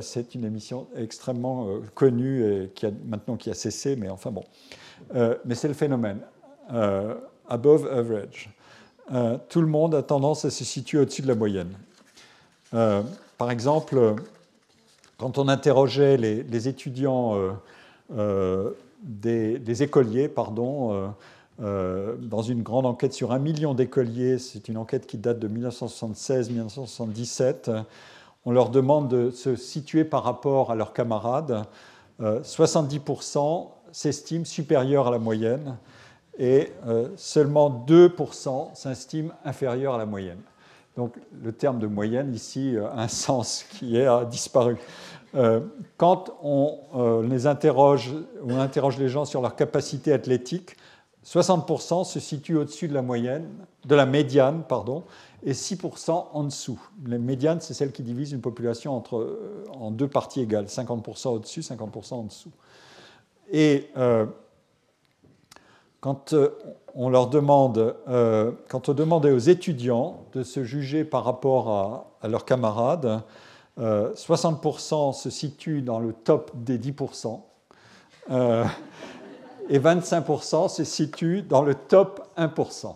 c'est 0.00 0.34
une 0.34 0.44
émission 0.44 0.86
extrêmement 0.94 1.66
connue 1.94 2.44
et 2.44 2.68
qui 2.74 2.86
a, 2.86 2.90
maintenant 3.06 3.36
qui 3.36 3.50
a 3.50 3.54
cessé, 3.54 3.96
mais 3.96 4.10
enfin 4.10 4.30
bon. 4.30 4.44
mais 5.14 5.54
c'est 5.54 5.68
le 5.68 5.74
phénomène. 5.74 6.20
above 7.48 7.86
average. 7.90 8.50
Euh, 9.12 9.38
tout 9.48 9.60
le 9.60 9.66
monde 9.66 9.94
a 9.94 10.02
tendance 10.02 10.44
à 10.44 10.50
se 10.50 10.64
situer 10.64 10.98
au-dessus 10.98 11.22
de 11.22 11.28
la 11.28 11.34
moyenne. 11.34 11.72
Euh, 12.74 13.02
par 13.38 13.50
exemple, 13.50 14.16
quand 15.18 15.38
on 15.38 15.48
interrogeait 15.48 16.16
les, 16.16 16.68
étudiants 16.68 17.36
euh, 18.16 18.70
des, 19.02 19.82
écoliers, 19.82 20.28
pardon, 20.28 21.12
dans 21.58 22.42
une 22.42 22.62
grande 22.62 22.86
enquête 22.86 23.12
sur 23.12 23.32
un 23.32 23.38
million 23.38 23.74
d'écoliers, 23.74 24.38
c'est 24.38 24.68
une 24.68 24.78
enquête 24.78 25.06
qui 25.06 25.18
date 25.18 25.38
de 25.38 25.48
1976-1977, 25.48 27.84
on 28.46 28.52
leur 28.52 28.70
demande 28.70 29.08
de 29.08 29.30
se 29.30 29.56
situer 29.56 30.04
par 30.04 30.22
rapport 30.22 30.70
à 30.70 30.76
leurs 30.76 30.92
camarades. 30.92 31.64
70% 32.20 33.68
s'estiment 33.92 34.44
supérieurs 34.44 35.08
à 35.08 35.10
la 35.10 35.18
moyenne 35.18 35.76
et 36.38 36.72
euh, 36.86 37.08
seulement 37.16 37.84
2% 37.86 38.74
s'estiment 38.74 39.32
inférieurs 39.44 39.94
à 39.94 39.98
la 39.98 40.06
moyenne. 40.06 40.40
Donc 40.98 41.14
le 41.44 41.52
terme 41.52 41.78
de 41.78 41.86
moyenne 41.86 42.34
ici 42.34 42.74
a 42.76 43.00
un 43.00 43.06
sens 43.06 43.64
qui 43.70 44.00
a 44.00 44.24
disparu. 44.24 44.76
Euh, 45.36 45.60
quand 45.96 46.36
on 46.42 47.22
les 47.22 47.46
interroge, 47.46 48.12
on 48.44 48.58
interroge 48.58 48.98
les 48.98 49.08
gens 49.08 49.24
sur 49.24 49.40
leur 49.40 49.54
capacité 49.54 50.12
athlétique, 50.12 50.76
60% 51.24 52.04
se 52.04 52.18
situent 52.18 52.56
au-dessus 52.56 52.88
de 52.88 52.94
la 52.94 53.02
moyenne, 53.02 53.48
de 53.84 53.94
la 53.94 54.06
médiane, 54.06 54.64
pardon, 54.68 55.04
et 55.44 55.52
6% 55.52 56.30
en 56.32 56.42
dessous. 56.42 56.80
La 57.06 57.18
médiane, 57.18 57.60
c'est 57.60 57.74
celle 57.74 57.92
qui 57.92 58.02
divise 58.02 58.32
une 58.32 58.40
population 58.40 58.96
entre, 58.96 59.18
euh, 59.18 59.64
en 59.78 59.92
deux 59.92 60.08
parties 60.08 60.40
égales, 60.40 60.66
50% 60.66 61.28
au-dessus, 61.28 61.60
50% 61.60 62.14
en 62.14 62.22
dessous. 62.24 62.50
Et 63.52 63.86
quand 66.00 66.32
euh, 66.32 66.50
on 66.94 67.08
leur 67.08 67.28
demande, 67.28 67.96
euh, 68.08 68.52
quand 68.68 68.88
on 68.88 68.94
demandait 68.94 69.32
aux 69.32 69.38
étudiants 69.38 70.24
de 70.32 70.42
se 70.42 70.64
juger 70.64 71.04
par 71.04 71.24
rapport 71.24 72.06
à, 72.22 72.28
leurs 72.28 72.44
camarades, 72.44 73.22
60% 73.78 73.80
euh, 73.80 75.12
se 75.12 75.30
situent 75.30 75.82
dans 75.82 76.00
le 76.00 76.12
top 76.12 76.50
des 76.54 76.78
10%, 76.78 77.40
et 79.70 79.78
25% 79.78 80.68
se 80.68 80.84
situent 80.84 81.42
dans 81.42 81.62
le 81.62 81.74
top 81.74 82.28
1%. 82.36 82.94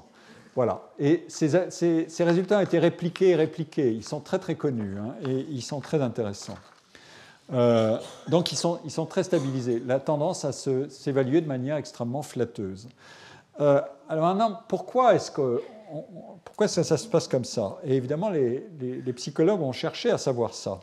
Voilà. 0.55 0.83
Et 0.99 1.24
ces, 1.29 2.24
résultats 2.24 2.59
ont 2.59 2.62
été 2.62 2.79
répliqués 2.79 3.31
et 3.31 3.37
répliqués. 3.37 3.93
Ils 3.93 4.05
sont 4.05 4.20
très 4.20 4.39
très 4.39 4.55
connus 4.55 4.97
hein, 4.99 5.15
et 5.27 5.47
ils 5.51 5.62
sont 5.62 5.81
très 5.81 6.03
intéressants. 6.03 6.59
Euh, 7.53 7.99
donc 8.29 8.53
ils 8.53 8.57
sont, 8.57 8.81
ils 8.85 8.91
sont, 8.91 9.07
très 9.07 9.24
stabilisés. 9.24 9.83
La 9.87 10.01
tendance 10.01 10.45
à 10.45 10.53
s'évaluer 10.53 11.41
de 11.41 11.49
manière 11.49 11.77
extrêmement 11.77 12.23
flatteuse. 12.23 12.89
Euh, 13.61 13.81
alors 14.09 14.27
maintenant, 14.27 14.61
pourquoi 14.69 15.15
est-ce 15.15 15.31
que 15.31 15.62
pourquoi 16.45 16.69
ça, 16.69 16.97
se 16.97 17.07
passe 17.07 17.29
comme 17.29 17.45
ça? 17.45 17.77
Et 17.85 17.97
évidemment, 17.97 18.31
les, 18.31 19.12
psychologues 19.15 19.61
ont 19.61 19.73
cherché 19.73 20.11
à 20.11 20.19
savoir 20.19 20.55
ça. 20.55 20.81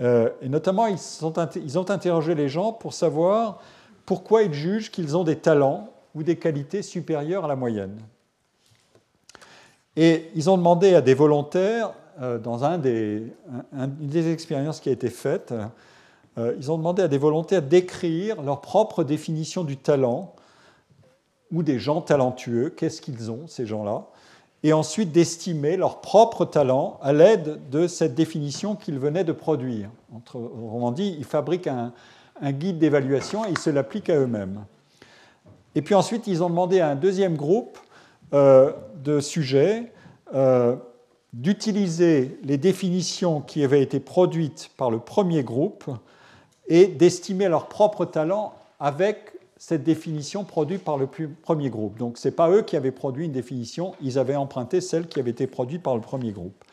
Euh, 0.00 0.30
et 0.40 0.48
notamment, 0.48 0.86
ils, 0.86 0.98
sont, 0.98 1.34
ils, 1.56 1.78
ont 1.78 1.90
interrogé 1.90 2.34
les 2.34 2.48
gens 2.48 2.72
pour 2.72 2.94
savoir 2.94 3.60
pourquoi 4.06 4.42
ils 4.42 4.54
jugent 4.54 4.90
qu'ils 4.90 5.16
ont 5.16 5.24
des 5.24 5.36
talents 5.36 5.90
ou 6.14 6.22
des 6.22 6.36
qualités 6.36 6.80
supérieures 6.80 7.44
à 7.44 7.48
la 7.48 7.56
moyenne. 7.56 7.98
Et 9.96 10.30
ils 10.34 10.48
ont 10.48 10.56
demandé 10.56 10.94
à 10.94 11.02
des 11.02 11.14
volontaires 11.14 11.92
dans 12.20 12.64
un 12.64 12.78
des, 12.78 13.32
une 13.72 13.94
des 14.00 14.30
expériences 14.30 14.80
qui 14.80 14.88
a 14.88 14.92
été 14.92 15.08
faite, 15.08 15.52
euh, 16.38 16.54
ils 16.58 16.70
ont 16.70 16.78
demandé 16.78 17.02
à 17.02 17.08
des 17.08 17.18
volontaires 17.18 17.62
d'écrire 17.62 18.42
leur 18.42 18.60
propre 18.60 19.04
définition 19.04 19.64
du 19.64 19.76
talent 19.76 20.34
ou 21.50 21.62
des 21.62 21.78
gens 21.78 22.00
talentueux, 22.00 22.70
qu'est-ce 22.70 23.02
qu'ils 23.02 23.30
ont, 23.30 23.46
ces 23.46 23.66
gens-là, 23.66 24.06
et 24.62 24.72
ensuite 24.72 25.12
d'estimer 25.12 25.76
leur 25.76 26.00
propre 26.00 26.44
talent 26.44 26.98
à 27.02 27.12
l'aide 27.12 27.60
de 27.70 27.86
cette 27.86 28.14
définition 28.14 28.76
qu'ils 28.76 28.98
venaient 28.98 29.24
de 29.24 29.32
produire. 29.32 29.90
Autrement 30.16 30.92
dit, 30.92 31.14
ils 31.18 31.24
fabriquent 31.24 31.66
un, 31.66 31.92
guide 32.42 32.78
d'évaluation 32.78 33.44
et 33.44 33.50
ils 33.50 33.58
se 33.58 33.70
l'appliquent 33.70 34.10
à 34.10 34.16
eux-mêmes. 34.16 34.64
Et 35.74 35.82
puis 35.82 35.94
ensuite, 35.94 36.26
ils 36.26 36.42
ont 36.42 36.48
demandé 36.48 36.80
à 36.80 36.88
un 36.88 36.96
deuxième 36.96 37.36
groupe 37.36 37.78
euh, 38.32 38.72
de 39.04 39.20
sujets 39.20 39.92
d'utiliser 41.32 42.38
les 42.42 42.58
définitions 42.58 43.40
qui 43.40 43.64
avaient 43.64 43.82
été 43.82 44.00
produites 44.00 44.70
par 44.76 44.90
le 44.90 44.98
premier 44.98 45.42
groupe 45.42 45.84
et 46.68 46.86
d'estimer 46.86 47.48
leur 47.48 47.68
propre 47.68 48.04
talent 48.04 48.54
avec 48.78 49.32
cette 49.56 49.84
définition 49.84 50.44
produite 50.44 50.82
par 50.82 50.98
le 50.98 51.06
premier 51.06 51.70
groupe. 51.70 51.96
Donc 51.96 52.18
ce 52.18 52.28
n'est 52.28 52.34
pas 52.34 52.50
eux 52.50 52.62
qui 52.62 52.76
avaient 52.76 52.90
produit 52.90 53.26
une 53.26 53.32
définition, 53.32 53.94
ils 54.00 54.18
avaient 54.18 54.36
emprunté 54.36 54.80
celle 54.80 55.06
qui 55.06 55.20
avait 55.20 55.30
été 55.30 55.46
produite 55.46 55.82
par 55.82 55.94
le 55.94 56.00
premier 56.00 56.32
groupe. 56.32 56.64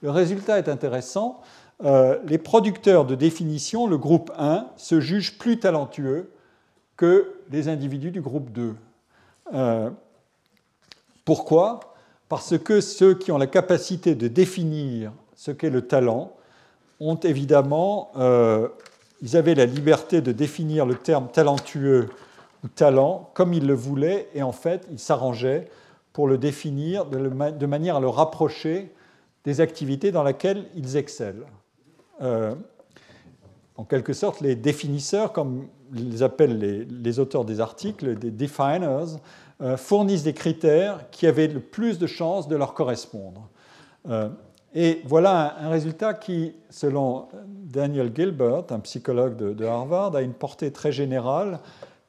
Le 0.00 0.10
résultat 0.10 0.58
est 0.58 0.68
intéressant. 0.68 1.40
Euh, 1.84 2.18
les 2.24 2.38
producteurs 2.38 3.04
de 3.04 3.14
définition, 3.14 3.86
le 3.86 3.98
groupe 3.98 4.30
1, 4.38 4.68
se 4.76 5.00
jugent 5.00 5.38
plus 5.38 5.58
talentueux 5.58 6.30
que 6.96 7.34
les 7.50 7.68
individus 7.68 8.10
du 8.10 8.20
groupe 8.20 8.50
2. 8.52 8.74
Euh, 9.52 9.90
pourquoi? 11.24 11.89
Parce 12.30 12.56
que 12.56 12.80
ceux 12.80 13.14
qui 13.14 13.32
ont 13.32 13.38
la 13.38 13.48
capacité 13.48 14.14
de 14.14 14.28
définir 14.28 15.12
ce 15.34 15.50
qu'est 15.50 15.68
le 15.68 15.82
talent 15.82 16.32
ont 17.00 17.16
évidemment, 17.16 18.12
euh, 18.16 18.68
ils 19.20 19.36
avaient 19.36 19.56
la 19.56 19.66
liberté 19.66 20.20
de 20.20 20.30
définir 20.30 20.86
le 20.86 20.94
terme 20.94 21.26
talentueux 21.26 22.08
ou 22.62 22.68
talent 22.68 23.30
comme 23.34 23.52
ils 23.52 23.66
le 23.66 23.74
voulaient, 23.74 24.28
et 24.32 24.44
en 24.44 24.52
fait, 24.52 24.86
ils 24.92 25.00
s'arrangeaient 25.00 25.68
pour 26.12 26.28
le 26.28 26.38
définir 26.38 27.04
de, 27.04 27.66
manière 27.66 27.96
à 27.96 28.00
le 28.00 28.08
rapprocher 28.08 28.94
des 29.44 29.60
activités 29.60 30.12
dans 30.12 30.22
lesquelles 30.22 30.66
ils 30.76 30.96
excellent. 30.96 31.46
Euh, 32.22 32.54
en 33.76 33.82
quelque 33.82 34.12
sorte, 34.12 34.40
les 34.40 34.54
définisseurs, 34.54 35.32
comme 35.32 35.66
les 35.92 36.22
appellent 36.22 36.58
les, 36.58 36.84
les 36.84 37.18
auteurs 37.18 37.44
des 37.44 37.60
articles, 37.60 38.16
des 38.16 38.30
definers, 38.30 39.18
fournissent 39.76 40.22
des 40.22 40.32
critères 40.32 41.10
qui 41.10 41.26
avaient 41.26 41.48
le 41.48 41.60
plus 41.60 41.98
de 41.98 42.06
chances 42.06 42.48
de 42.48 42.56
leur 42.56 42.74
correspondre. 42.74 43.48
et 44.74 45.02
voilà 45.04 45.56
un, 45.60 45.68
résultat 45.68 46.14
qui, 46.14 46.54
selon 46.70 47.28
Daniel 47.46 48.10
Gilbert, 48.14 48.64
un 48.70 48.80
psychologue 48.80 49.36
de, 49.36 49.64
Harvard, 49.64 50.16
a 50.16 50.22
une 50.22 50.32
portée 50.32 50.72
très 50.72 50.92
générale. 50.92 51.60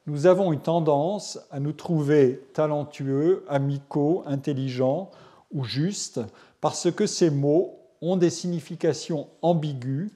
Nous 0.06 0.26
avons 0.26 0.52
une 0.52 0.60
tendance 0.60 1.38
à 1.50 1.60
nous 1.60 1.72
trouver 1.72 2.42
talentueux, 2.54 3.44
amicaux, 3.48 4.22
intelligents 4.26 5.10
ou 5.52 5.64
justes, 5.64 6.20
parce 6.60 6.90
que 6.90 7.06
ces 7.06 7.30
mots 7.30 7.78
ont 8.00 8.16
des 8.16 8.30
significations 8.30 9.28
ambiguës 9.42 10.10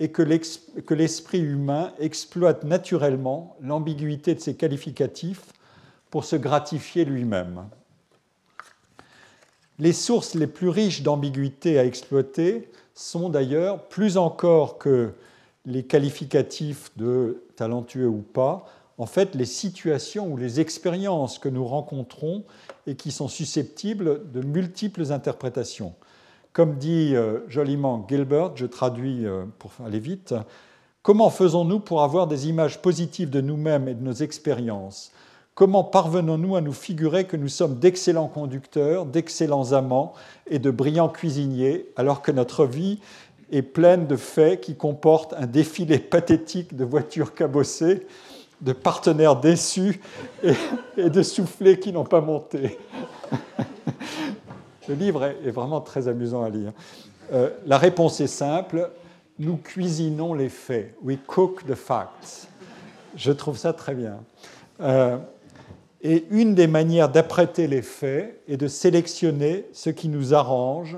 et 0.00 0.10
que 0.10 0.22
l'esprit 0.94 1.40
humain 1.40 1.92
exploite 1.98 2.64
naturellement 2.64 3.56
l'ambiguïté 3.60 4.34
de 4.34 4.40
ces 4.40 4.54
qualificatifs 4.54 5.52
pour 6.10 6.24
se 6.24 6.36
gratifier 6.36 7.04
lui-même. 7.04 7.64
Les 9.78 9.92
sources 9.92 10.34
les 10.34 10.46
plus 10.46 10.68
riches 10.68 11.02
d'ambiguïté 11.02 11.78
à 11.78 11.84
exploiter 11.84 12.70
sont 12.94 13.28
d'ailleurs, 13.28 13.84
plus 13.88 14.16
encore 14.16 14.78
que 14.78 15.12
les 15.66 15.84
qualificatifs 15.84 16.90
de 16.96 17.44
talentueux 17.54 18.08
ou 18.08 18.22
pas, 18.22 18.66
en 18.96 19.06
fait 19.06 19.34
les 19.34 19.44
situations 19.44 20.32
ou 20.32 20.36
les 20.36 20.60
expériences 20.60 21.38
que 21.38 21.48
nous 21.48 21.64
rencontrons 21.64 22.42
et 22.86 22.96
qui 22.96 23.12
sont 23.12 23.28
susceptibles 23.28 24.30
de 24.32 24.40
multiples 24.40 25.12
interprétations. 25.12 25.94
Comme 26.52 26.76
dit 26.76 27.14
euh, 27.14 27.40
joliment 27.48 28.04
Gilbert, 28.08 28.56
je 28.56 28.66
traduis 28.66 29.26
euh, 29.26 29.44
pour 29.58 29.70
aller 29.84 30.00
vite, 30.00 30.34
comment 31.02 31.30
faisons-nous 31.30 31.78
pour 31.78 32.02
avoir 32.02 32.26
des 32.26 32.48
images 32.48 32.82
positives 32.82 33.30
de 33.30 33.40
nous-mêmes 33.40 33.86
et 33.86 33.94
de 33.94 34.02
nos 34.02 34.12
expériences? 34.12 35.12
Comment 35.58 35.82
parvenons-nous 35.82 36.54
à 36.54 36.60
nous 36.60 36.72
figurer 36.72 37.24
que 37.24 37.36
nous 37.36 37.48
sommes 37.48 37.80
d'excellents 37.80 38.28
conducteurs, 38.28 39.04
d'excellents 39.04 39.72
amants 39.72 40.14
et 40.46 40.60
de 40.60 40.70
brillants 40.70 41.08
cuisiniers, 41.08 41.88
alors 41.96 42.22
que 42.22 42.30
notre 42.30 42.64
vie 42.64 43.00
est 43.50 43.62
pleine 43.62 44.06
de 44.06 44.14
faits 44.14 44.60
qui 44.60 44.76
comportent 44.76 45.34
un 45.36 45.46
défilé 45.46 45.98
pathétique 45.98 46.76
de 46.76 46.84
voitures 46.84 47.34
cabossées, 47.34 48.06
de 48.60 48.72
partenaires 48.72 49.34
déçus 49.34 50.00
et, 50.44 51.10
de 51.10 51.22
soufflets 51.24 51.80
qui 51.80 51.90
n'ont 51.90 52.04
pas 52.04 52.20
monté? 52.20 52.78
Le 54.88 54.94
livre 54.94 55.24
est 55.24 55.50
vraiment 55.50 55.80
très 55.80 56.06
amusant 56.06 56.44
à 56.44 56.50
lire. 56.50 56.70
Euh, 57.32 57.50
la 57.66 57.78
réponse 57.78 58.20
est 58.20 58.28
simple, 58.28 58.92
nous 59.40 59.56
cuisinons 59.56 60.34
les 60.34 60.50
faits. 60.50 60.94
We 61.02 61.18
cook 61.26 61.66
the 61.66 61.74
facts. 61.74 62.46
Je 63.16 63.32
trouve 63.32 63.58
ça 63.58 63.72
très 63.72 63.96
bien. 63.96 64.20
Euh, 64.80 65.18
et 66.00 66.26
une 66.30 66.54
des 66.54 66.66
manières 66.66 67.08
d'apprêter 67.08 67.66
les 67.66 67.82
faits 67.82 68.40
est 68.46 68.56
de 68.56 68.68
sélectionner 68.68 69.66
ce 69.72 69.90
qui 69.90 70.08
nous 70.08 70.32
arrange 70.34 70.96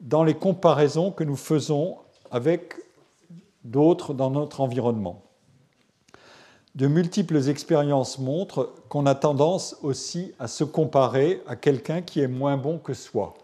dans 0.00 0.24
les 0.24 0.34
comparaisons 0.34 1.12
que 1.12 1.22
nous 1.22 1.36
faisons 1.36 1.96
avec 2.30 2.74
d'autres 3.64 4.14
dans 4.14 4.30
notre 4.30 4.60
environnement. 4.60 5.22
De 6.74 6.86
multiples 6.86 7.48
expériences 7.48 8.18
montrent 8.18 8.72
qu'on 8.88 9.06
a 9.06 9.14
tendance 9.14 9.76
aussi 9.82 10.32
à 10.38 10.48
se 10.48 10.64
comparer 10.64 11.42
à 11.46 11.54
quelqu'un 11.54 12.00
qui 12.00 12.20
est 12.20 12.28
moins 12.28 12.56
bon 12.56 12.78
que 12.78 12.94
soi. 12.94 13.34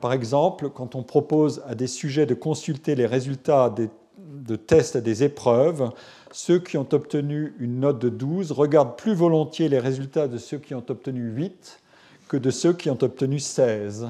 Par 0.00 0.12
exemple, 0.12 0.68
quand 0.68 0.94
on 0.94 1.02
propose 1.02 1.62
à 1.66 1.74
des 1.74 1.86
sujets 1.86 2.26
de 2.26 2.34
consulter 2.34 2.94
les 2.94 3.06
résultats 3.06 3.74
de 4.18 4.56
tests 4.56 4.96
à 4.96 5.00
des 5.00 5.24
épreuves, 5.24 5.90
ceux 6.36 6.58
qui 6.58 6.76
ont 6.76 6.86
obtenu 6.92 7.54
une 7.60 7.80
note 7.80 7.98
de 7.98 8.10
12 8.10 8.52
regardent 8.52 8.98
plus 8.98 9.14
volontiers 9.14 9.70
les 9.70 9.78
résultats 9.78 10.28
de 10.28 10.36
ceux 10.36 10.58
qui 10.58 10.74
ont 10.74 10.84
obtenu 10.86 11.30
8 11.30 11.80
que 12.28 12.36
de 12.36 12.50
ceux 12.50 12.74
qui 12.74 12.90
ont 12.90 12.98
obtenu 13.00 13.38
16. 13.38 14.08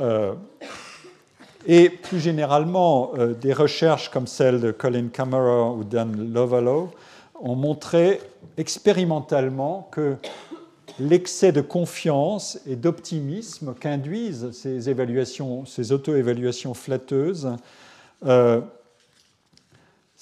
Euh, 0.00 0.34
et 1.68 1.88
plus 1.88 2.18
généralement, 2.18 3.12
euh, 3.16 3.34
des 3.34 3.52
recherches 3.52 4.10
comme 4.10 4.26
celle 4.26 4.60
de 4.60 4.72
Colin 4.72 5.06
Camera 5.06 5.70
ou 5.70 5.84
Dan 5.84 6.32
Lovalo 6.32 6.90
ont 7.40 7.54
montré 7.54 8.20
expérimentalement 8.56 9.88
que 9.92 10.16
l'excès 10.98 11.52
de 11.52 11.60
confiance 11.60 12.58
et 12.66 12.74
d'optimisme 12.74 13.72
qu'induisent 13.78 14.50
ces 14.50 14.90
évaluations, 14.90 15.64
ces 15.64 15.92
auto-évaluations 15.92 16.74
flatteuses, 16.74 17.52
euh, 18.26 18.60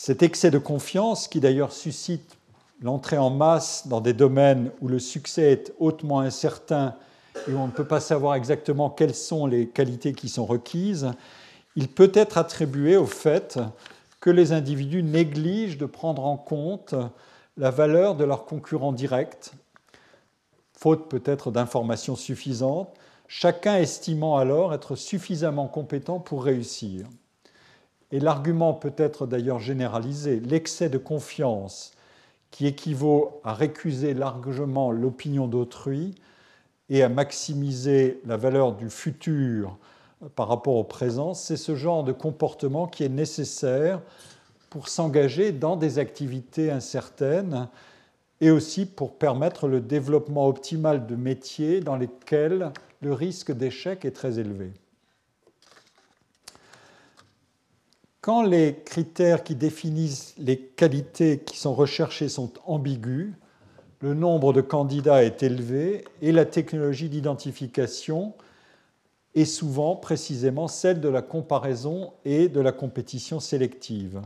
cet 0.02 0.22
excès 0.22 0.50
de 0.50 0.56
confiance, 0.56 1.28
qui 1.28 1.40
d'ailleurs 1.40 1.72
suscite 1.72 2.38
l'entrée 2.80 3.18
en 3.18 3.28
masse 3.28 3.86
dans 3.86 4.00
des 4.00 4.14
domaines 4.14 4.70
où 4.80 4.88
le 4.88 4.98
succès 4.98 5.52
est 5.52 5.74
hautement 5.78 6.20
incertain 6.20 6.94
et 7.46 7.52
où 7.52 7.58
on 7.58 7.66
ne 7.66 7.70
peut 7.70 7.86
pas 7.86 8.00
savoir 8.00 8.34
exactement 8.34 8.88
quelles 8.88 9.14
sont 9.14 9.44
les 9.44 9.68
qualités 9.68 10.14
qui 10.14 10.30
sont 10.30 10.46
requises, 10.46 11.10
il 11.76 11.86
peut 11.86 12.10
être 12.14 12.38
attribué 12.38 12.96
au 12.96 13.04
fait 13.04 13.58
que 14.20 14.30
les 14.30 14.52
individus 14.52 15.02
négligent 15.02 15.76
de 15.76 15.84
prendre 15.84 16.24
en 16.24 16.38
compte 16.38 16.94
la 17.58 17.70
valeur 17.70 18.14
de 18.14 18.24
leurs 18.24 18.46
concurrents 18.46 18.94
directs, 18.94 19.52
faute 20.72 21.10
peut-être 21.10 21.50
d'informations 21.50 22.16
suffisantes, 22.16 22.88
chacun 23.28 23.76
estimant 23.76 24.38
alors 24.38 24.72
être 24.72 24.96
suffisamment 24.96 25.68
compétent 25.68 26.20
pour 26.20 26.42
réussir 26.42 27.06
et 28.12 28.20
l'argument 28.20 28.74
peut 28.74 28.94
être 28.96 29.26
d'ailleurs 29.26 29.60
généralisé, 29.60 30.40
l'excès 30.40 30.88
de 30.88 30.98
confiance 30.98 31.92
qui 32.50 32.66
équivaut 32.66 33.40
à 33.44 33.54
récuser 33.54 34.14
largement 34.14 34.90
l'opinion 34.90 35.46
d'autrui 35.46 36.14
et 36.88 37.02
à 37.02 37.08
maximiser 37.08 38.20
la 38.26 38.36
valeur 38.36 38.74
du 38.74 38.90
futur 38.90 39.78
par 40.34 40.48
rapport 40.48 40.74
au 40.74 40.84
présent, 40.84 41.34
c'est 41.34 41.56
ce 41.56 41.76
genre 41.76 42.04
de 42.04 42.12
comportement 42.12 42.86
qui 42.86 43.04
est 43.04 43.08
nécessaire 43.08 44.02
pour 44.68 44.88
s'engager 44.88 45.52
dans 45.52 45.76
des 45.76 45.98
activités 45.98 46.70
incertaines 46.70 47.68
et 48.40 48.50
aussi 48.50 48.86
pour 48.86 49.14
permettre 49.16 49.66
le 49.66 49.80
développement 49.80 50.46
optimal 50.46 51.06
de 51.06 51.16
métiers 51.16 51.80
dans 51.80 51.96
lesquels 51.96 52.72
le 53.00 53.12
risque 53.12 53.52
d'échec 53.52 54.04
est 54.04 54.10
très 54.10 54.38
élevé. 54.38 54.72
Quand 58.20 58.42
les 58.42 58.76
critères 58.84 59.42
qui 59.42 59.54
définissent 59.54 60.34
les 60.36 60.58
qualités 60.58 61.38
qui 61.38 61.56
sont 61.56 61.74
recherchées 61.74 62.28
sont 62.28 62.52
ambigus, 62.66 63.32
le 64.00 64.12
nombre 64.12 64.52
de 64.52 64.60
candidats 64.60 65.24
est 65.24 65.42
élevé 65.42 66.04
et 66.20 66.30
la 66.30 66.44
technologie 66.44 67.08
d'identification 67.08 68.34
est 69.34 69.46
souvent 69.46 69.96
précisément 69.96 70.68
celle 70.68 71.00
de 71.00 71.08
la 71.08 71.22
comparaison 71.22 72.12
et 72.26 72.48
de 72.48 72.60
la 72.60 72.72
compétition 72.72 73.40
sélective. 73.40 74.20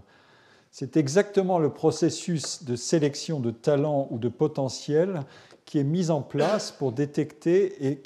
C'est 0.72 0.96
exactement 0.96 1.60
le 1.60 1.70
processus 1.70 2.64
de 2.64 2.74
sélection 2.74 3.38
de 3.38 3.52
talents 3.52 4.08
ou 4.10 4.18
de 4.18 4.28
potentiel 4.28 5.20
qui 5.64 5.78
est 5.78 5.84
mis 5.84 6.10
en 6.10 6.20
place 6.20 6.72
pour 6.72 6.90
détecter 6.90 8.00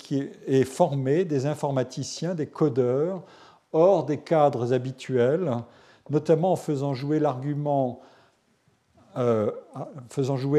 et, 0.47 0.65
former 0.65 1.24
des 1.24 1.47
informaticiens, 1.47 2.35
des 2.35 2.47
codeurs, 2.47 3.23
hors 3.73 4.05
des 4.05 4.19
cadres 4.19 4.73
habituels 4.73 5.62
notamment 6.11 6.53
en 6.53 6.57
faisant 6.57 6.95
jouer 6.95 7.20
euh, 9.16 9.51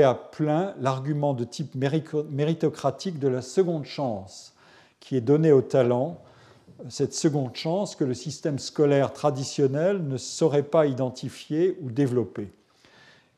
à 0.03 0.15
plein 0.15 0.73
l'argument 0.79 1.33
de 1.33 1.43
type 1.43 1.75
méritocratique 1.75 3.19
de 3.19 3.27
la 3.27 3.41
seconde 3.41 3.85
chance 3.85 4.53
qui 4.99 5.15
est 5.15 5.21
donnée 5.21 5.51
au 5.51 5.61
talent, 5.61 6.17
cette 6.89 7.13
seconde 7.13 7.55
chance 7.55 7.95
que 7.95 8.03
le 8.03 8.13
système 8.13 8.59
scolaire 8.59 9.13
traditionnel 9.13 10.05
ne 10.07 10.17
saurait 10.17 10.63
pas 10.63 10.85
identifier 10.85 11.77
ou 11.81 11.89
développer. 11.89 12.51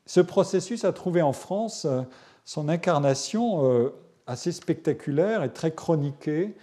Ce 0.06 0.20
processus 0.20 0.84
a 0.86 0.92
trouvé 0.92 1.22
en 1.22 1.34
France 1.34 1.86
euh, 1.86 2.02
son 2.46 2.70
incarnation 2.70 3.66
euh, 3.66 3.94
assez 4.28 4.52
spectaculaire 4.52 5.44
et 5.44 5.50
très 5.52 5.72
chroniquée 5.72 6.56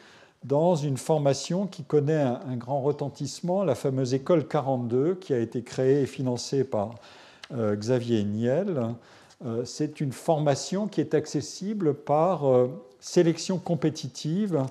dans 0.44 0.76
une 0.76 0.96
formation 0.96 1.66
qui 1.66 1.82
connaît 1.84 2.22
un, 2.22 2.56
grand 2.56 2.80
retentissement, 2.80 3.64
la 3.64 3.74
fameuse 3.74 4.14
École 4.14 4.46
42, 4.46 5.16
qui 5.16 5.32
a 5.34 5.38
été 5.38 5.62
créée 5.62 6.02
et 6.02 6.06
financée 6.06 6.64
par 6.64 6.94
euh, 7.52 7.74
Xavier 7.74 8.22
Niel. 8.24 8.94
Euh, 9.44 9.64
c'est 9.64 10.00
une 10.00 10.12
formation 10.12 10.86
qui 10.86 11.00
est 11.00 11.14
accessible 11.14 11.94
par 11.94 12.48
euh, 12.48 12.68
sélection 13.00 13.58
compétitive 13.58 14.64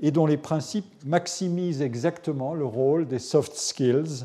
et 0.00 0.10
dont 0.10 0.26
les 0.26 0.36
principes 0.36 0.90
maximisent 1.04 1.82
exactement 1.82 2.54
le 2.54 2.64
rôle 2.64 3.06
des 3.06 3.18
soft 3.18 3.54
skills 3.54 4.24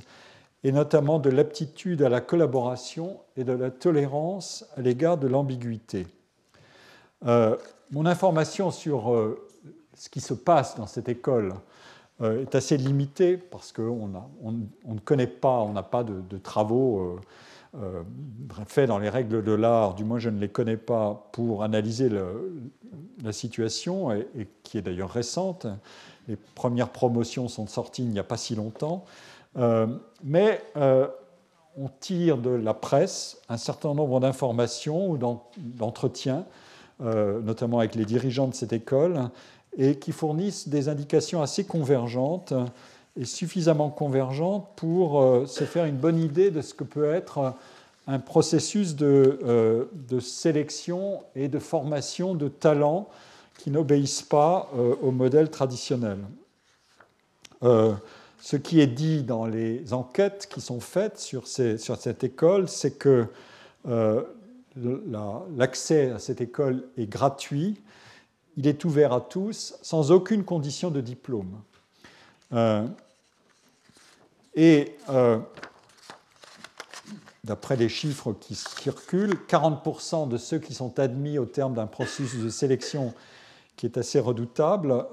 et 0.64 0.72
notamment 0.72 1.20
de 1.20 1.30
l'aptitude 1.30 2.02
à 2.02 2.10
la 2.10 2.22
collaboration 2.22 3.18
et 3.38 3.44
de 3.44 3.54
la 3.54 3.70
tolérance 3.70 4.66
à 4.76 4.82
l'égard 4.82 5.18
de 5.18 5.28
l'ambiguïté. 5.28 6.06
mon 7.22 8.06
information 8.06 8.72
sur 8.72 9.38
ce 10.00 10.10
qui 10.10 10.22
se 10.22 10.34
passe 10.34 10.78
dans 10.78 10.88
cette 10.88 11.10
école 11.10 11.54
euh, 12.22 12.42
est 12.42 12.56
assez 12.56 12.78
limité 12.78 13.36
parce 13.36 13.74
qu'on 13.74 14.10
on, 14.42 14.52
ne 14.94 15.00
connaît 15.00 15.28
pas, 15.28 15.60
on 15.60 15.74
n'a 15.74 15.84
pas 15.84 16.06
de, 16.06 16.38
travaux 16.38 17.00
euh, 17.00 17.20
euh, 17.82 18.04
faits 18.66 18.88
dans 18.88 18.98
les 18.98 19.10
règles 19.10 19.44
de 19.44 19.52
l'art, 19.52 19.96
du 19.96 20.06
moins 20.06 20.18
je 20.18 20.30
ne 20.30 20.40
les 20.40 20.48
connais 20.48 20.78
pas, 20.78 21.30
pour 21.34 21.64
analyser 21.64 22.10
la 23.22 23.34
situation, 23.34 24.12
et, 24.14 24.48
qui 24.64 24.78
est 24.78 24.82
d'ailleurs 24.82 25.12
récente. 25.12 25.68
Les 26.30 26.38
premières 26.56 26.90
promotions 26.90 27.50
sont 27.50 27.68
sorties 27.68 28.04
il 28.04 28.10
n'y 28.10 28.20
a 28.20 28.24
pas 28.24 28.38
si 28.38 28.56
longtemps. 28.56 29.04
mais 30.24 30.64
on 30.76 31.90
tire 32.00 32.38
de 32.38 32.52
la 32.52 32.74
presse 32.74 33.42
un 33.50 33.58
certain 33.58 33.94
nombre 33.94 34.20
d'informations 34.22 35.12
ou 35.12 35.18
d'entretiens, 35.58 36.46
notamment 37.00 37.80
avec 37.80 37.96
les 37.96 38.06
dirigeants 38.06 38.48
de 38.48 38.56
cette 38.56 38.74
école, 38.74 39.30
et 39.80 39.96
qui 39.96 40.12
fournissent 40.12 40.68
des 40.68 40.90
indications 40.90 41.42
assez 41.42 41.64
convergentes 41.64 42.54
et 43.20 43.26
suffisamment 43.26 43.90
convergentes 43.90 44.68
pour 44.76 45.22
euh, 45.22 45.46
se 45.46 45.64
faire 45.64 45.86
une 45.86 45.96
bonne 45.96 46.20
idée 46.20 46.52
de 46.52 46.62
ce 46.62 46.74
que 46.74 46.84
peut 46.84 47.12
être 47.12 47.54
un 48.06 48.20
processus 48.20 48.96
de, 48.96 49.40
euh, 49.44 49.86
de 50.10 50.20
sélection 50.20 51.22
et 51.36 51.48
de 51.48 51.60
formation 51.60 52.36
de 52.36 52.50
talents 52.50 53.08
qui 53.58 53.72
n'obéissent 53.72 54.22
pas 54.22 54.70
euh, 54.76 54.96
au 55.02 55.12
modèle 55.12 55.50
traditionnel. 55.50 56.20
ce 57.62 58.56
qui 58.56 58.82
est 58.82 58.88
dit 58.88 59.24
dans 59.24 59.46
les 59.46 59.94
enquêtes 59.94 60.48
qui 60.50 60.62
sont 60.62 60.80
faites 60.80 61.20
sur, 61.20 61.48
ces, 61.48 61.78
sur 61.78 61.98
cette 61.98 62.24
école, 62.24 62.68
c'est 62.70 62.98
que 62.98 63.28
l'accès 65.58 66.12
à 66.12 66.20
cette 66.20 66.42
école 66.42 66.84
est 66.98 67.10
gratuit 67.10 67.82
il 68.60 68.68
est 68.68 68.84
ouvert 68.84 69.14
à 69.14 69.22
tous 69.22 69.76
sans 69.82 70.12
aucune 70.12 70.44
condition 70.44 70.92
de 70.92 71.00
diplôme. 71.00 71.62
Euh, 72.52 72.86
et 74.54 74.98
euh, 75.08 75.40
d'après 77.46 77.78
les 77.78 77.88
chiffres 77.88 78.34
qui 78.34 78.56
circulent, 78.56 79.38
40% 79.48 80.28
de 80.28 80.36
ceux 80.36 80.60
qui 80.60 80.74
sont 80.74 81.00
admis 81.00 81.38
au 81.38 81.46
terme 81.46 81.74
d'un 81.74 81.88
processus 81.88 82.44
de 82.44 82.50
sélection 82.50 83.14
qui 83.78 83.86
est 83.86 83.98
assez 83.98 84.20
redoutable, 84.20 85.06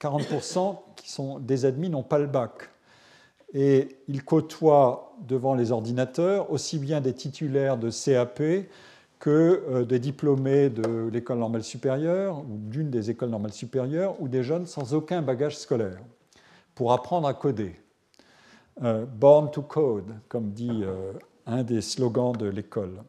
40% 0.00 0.70
euh, 0.70 0.72
qui 0.96 1.10
sont 1.10 1.38
des 1.40 1.66
admis 1.66 1.90
n'ont 1.90 2.02
pas 2.02 2.18
le 2.18 2.28
bac. 2.28 2.70
Et 3.52 3.98
ils 4.08 4.24
côtoient 4.24 5.14
devant 5.20 5.54
les 5.54 5.70
ordinateurs 5.70 6.50
aussi 6.50 6.78
bien 6.78 7.02
des 7.02 7.12
titulaires 7.12 7.76
de 7.76 7.90
CAP 7.90 8.40
que 9.18 9.64
euh, 9.68 9.84
des 9.84 9.98
diplômés 9.98 10.70
de 10.70 11.08
l'école 11.12 11.38
normale 11.38 11.64
supérieure 11.64 12.38
ou 12.38 12.58
d'une 12.58 12.90
des 12.90 13.10
écoles 13.10 13.30
normales 13.30 13.52
supérieures 13.52 14.20
ou 14.20 14.28
des 14.28 14.42
jeunes 14.42 14.66
sans 14.66 14.94
aucun 14.94 15.22
bagage 15.22 15.56
scolaire 15.56 15.98
pour 16.74 16.92
apprendre 16.92 17.26
à 17.26 17.34
coder. 17.34 17.74
Euh, 18.82 19.04
Born 19.06 19.50
to 19.50 19.62
Code, 19.62 20.14
comme 20.28 20.52
dit 20.52 20.82
euh, 20.82 21.12
un 21.46 21.64
des 21.64 21.80
slogans 21.80 22.32
de 22.32 22.46
l'école. 22.46 23.02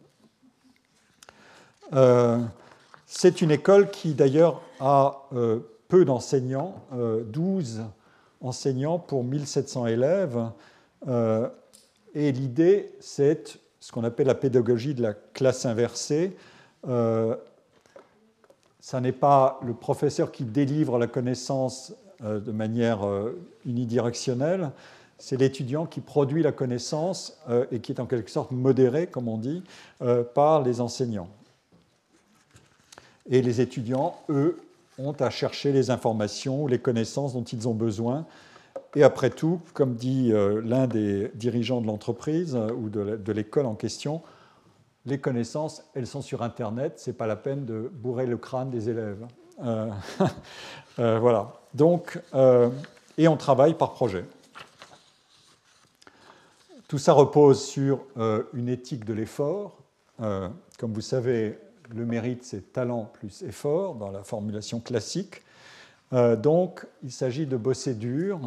C'est 3.07 3.41
une 3.41 3.49
école 3.49 3.89
qui 3.89 4.13
d'ailleurs 4.13 4.61
a 4.79 5.27
peu 5.87 6.05
d'enseignants, 6.05 6.75
12 6.91 7.81
enseignants 8.41 8.99
pour 8.99 9.23
1700 9.23 9.87
élèves. 9.87 10.39
Et 11.07 12.31
l'idée, 12.31 12.93
c'est 12.99 13.59
ce 13.79 13.91
qu'on 13.91 14.03
appelle 14.03 14.27
la 14.27 14.35
pédagogie 14.35 14.93
de 14.93 15.01
la 15.01 15.13
classe 15.13 15.65
inversée. 15.65 16.35
Euh, 16.87 17.35
ça 18.79 19.01
n'est 19.01 19.11
pas 19.11 19.59
le 19.65 19.73
professeur 19.73 20.31
qui 20.31 20.43
délivre 20.43 20.97
la 20.97 21.07
connaissance 21.07 21.93
euh, 22.23 22.39
de 22.39 22.51
manière 22.51 23.05
euh, 23.05 23.39
unidirectionnelle, 23.65 24.71
c'est 25.17 25.37
l'étudiant 25.37 25.85
qui 25.85 25.99
produit 25.99 26.41
la 26.41 26.53
connaissance 26.53 27.37
et 27.71 27.81
qui 27.81 27.91
est 27.91 27.99
en 27.99 28.05
quelque 28.05 28.31
sorte 28.31 28.51
modéré, 28.51 29.05
comme 29.05 29.27
on 29.27 29.37
dit, 29.37 29.63
par 30.33 30.61
les 30.61 30.79
enseignants. 30.79 31.27
Et 33.29 33.41
les 33.41 33.59
étudiants, 33.59 34.15
eux, 34.29 34.61
ont 34.97 35.11
à 35.11 35.29
chercher 35.29 35.73
les 35.73 35.89
informations 35.89 36.63
ou 36.63 36.67
les 36.69 36.79
connaissances 36.79 37.33
dont 37.33 37.43
ils 37.43 37.67
ont 37.67 37.73
besoin 37.73 38.25
et 38.95 39.03
après 39.03 39.29
tout, 39.29 39.61
comme 39.73 39.95
dit 39.95 40.31
euh, 40.31 40.61
l'un 40.63 40.87
des 40.87 41.31
dirigeants 41.35 41.81
de 41.81 41.87
l'entreprise 41.87 42.55
euh, 42.55 42.71
ou 42.71 42.89
de 42.89 43.31
l'école 43.31 43.65
en 43.65 43.75
question, 43.75 44.21
les 45.05 45.19
connaissances, 45.19 45.83
elles 45.93 46.07
sont 46.07 46.21
sur 46.21 46.41
Internet, 46.41 46.99
ce 46.99 47.09
n'est 47.09 47.15
pas 47.15 47.27
la 47.27 47.35
peine 47.35 47.65
de 47.65 47.89
bourrer 47.93 48.25
le 48.25 48.37
crâne 48.37 48.69
des 48.69 48.89
élèves. 48.89 49.25
Euh, 49.63 49.89
voilà. 50.97 51.53
Donc, 51.73 52.19
et 53.17 53.27
on 53.27 53.37
travaille 53.37 53.75
par 53.75 53.93
projet. 53.93 54.25
Tout 56.87 56.97
ça 56.97 57.13
repose 57.13 57.63
sur 57.63 58.01
une 58.53 58.69
éthique 58.69 59.05
de 59.05 59.13
l'effort. 59.13 59.77
comme 60.17 60.93
vous 60.93 61.01
savez, 61.01 61.59
le 61.93 62.05
mérite, 62.05 62.43
c'est 62.43 62.73
talent 62.73 63.05
plus 63.13 63.43
effort 63.43 63.95
dans 63.95 64.11
la 64.11 64.23
formulation 64.23 64.79
classique. 64.79 65.43
Donc, 66.11 66.85
il 67.03 67.11
s'agit 67.11 67.45
de 67.45 67.55
bosser 67.55 67.93
dur, 67.93 68.39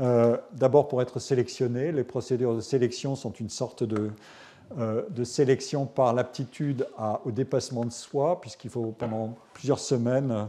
euh, 0.00 0.36
d'abord 0.52 0.88
pour 0.88 1.02
être 1.02 1.20
sélectionné. 1.20 1.92
Les 1.92 2.02
procédures 2.02 2.56
de 2.56 2.60
sélection 2.60 3.14
sont 3.14 3.30
une 3.30 3.48
sorte 3.48 3.84
de, 3.84 4.10
euh, 4.78 5.02
sélection 5.24 5.86
par 5.86 6.12
l'aptitude 6.14 6.86
au 7.24 7.30
dépassement 7.30 7.84
de 7.84 7.92
soi, 7.92 8.40
puisqu'il 8.40 8.70
faut 8.70 8.94
pendant 8.98 9.36
plusieurs 9.52 9.78
semaines 9.78 10.48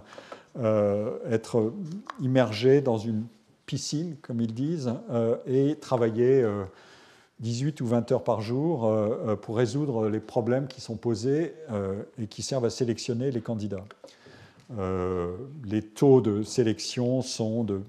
euh, 0.57 1.17
être 1.29 1.73
immergé 2.21 2.81
dans 2.81 2.97
une 2.97 3.25
piscine, 3.67 4.15
comme 4.21 4.41
ils 4.41 4.53
disent, 4.53 4.93
et 5.47 5.75
travailler 5.75 6.45
18 7.39 7.81
ou 7.81 7.87
20 7.87 8.11
heures 8.11 8.23
par 8.23 8.41
jour 8.41 8.91
pour 9.41 9.57
résoudre 9.57 10.07
les 10.07 10.19
problèmes 10.19 10.67
qui 10.67 10.81
sont 10.81 10.97
posés 10.97 11.55
et 12.19 12.27
qui 12.27 12.43
servent 12.43 12.65
à 12.65 12.69
sélectionner 12.69 13.31
les 13.31 13.41
candidats. 13.41 13.83
Les 14.69 15.81
taux 15.81 16.21
de 16.21 16.43
sélection 16.43 17.21
sont 17.21 17.63
de 17.63 17.81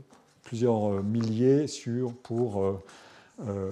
plusieurs 0.46 0.92
euh, 0.92 1.02
milliers 1.02 1.66
sur, 1.66 2.14
pour 2.14 2.62
euh, 2.62 2.82
euh, 3.46 3.70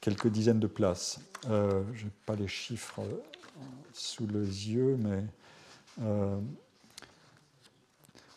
quelques 0.00 0.28
dizaines 0.28 0.60
de 0.60 0.66
places. 0.66 1.20
je 1.48 2.04
n'ai 2.04 2.10
pas 2.24 2.36
les 2.36 2.48
chiffres 2.48 3.00
sous 3.92 4.26
les 4.26 4.70
yeux, 4.70 4.98
mais 4.98 5.24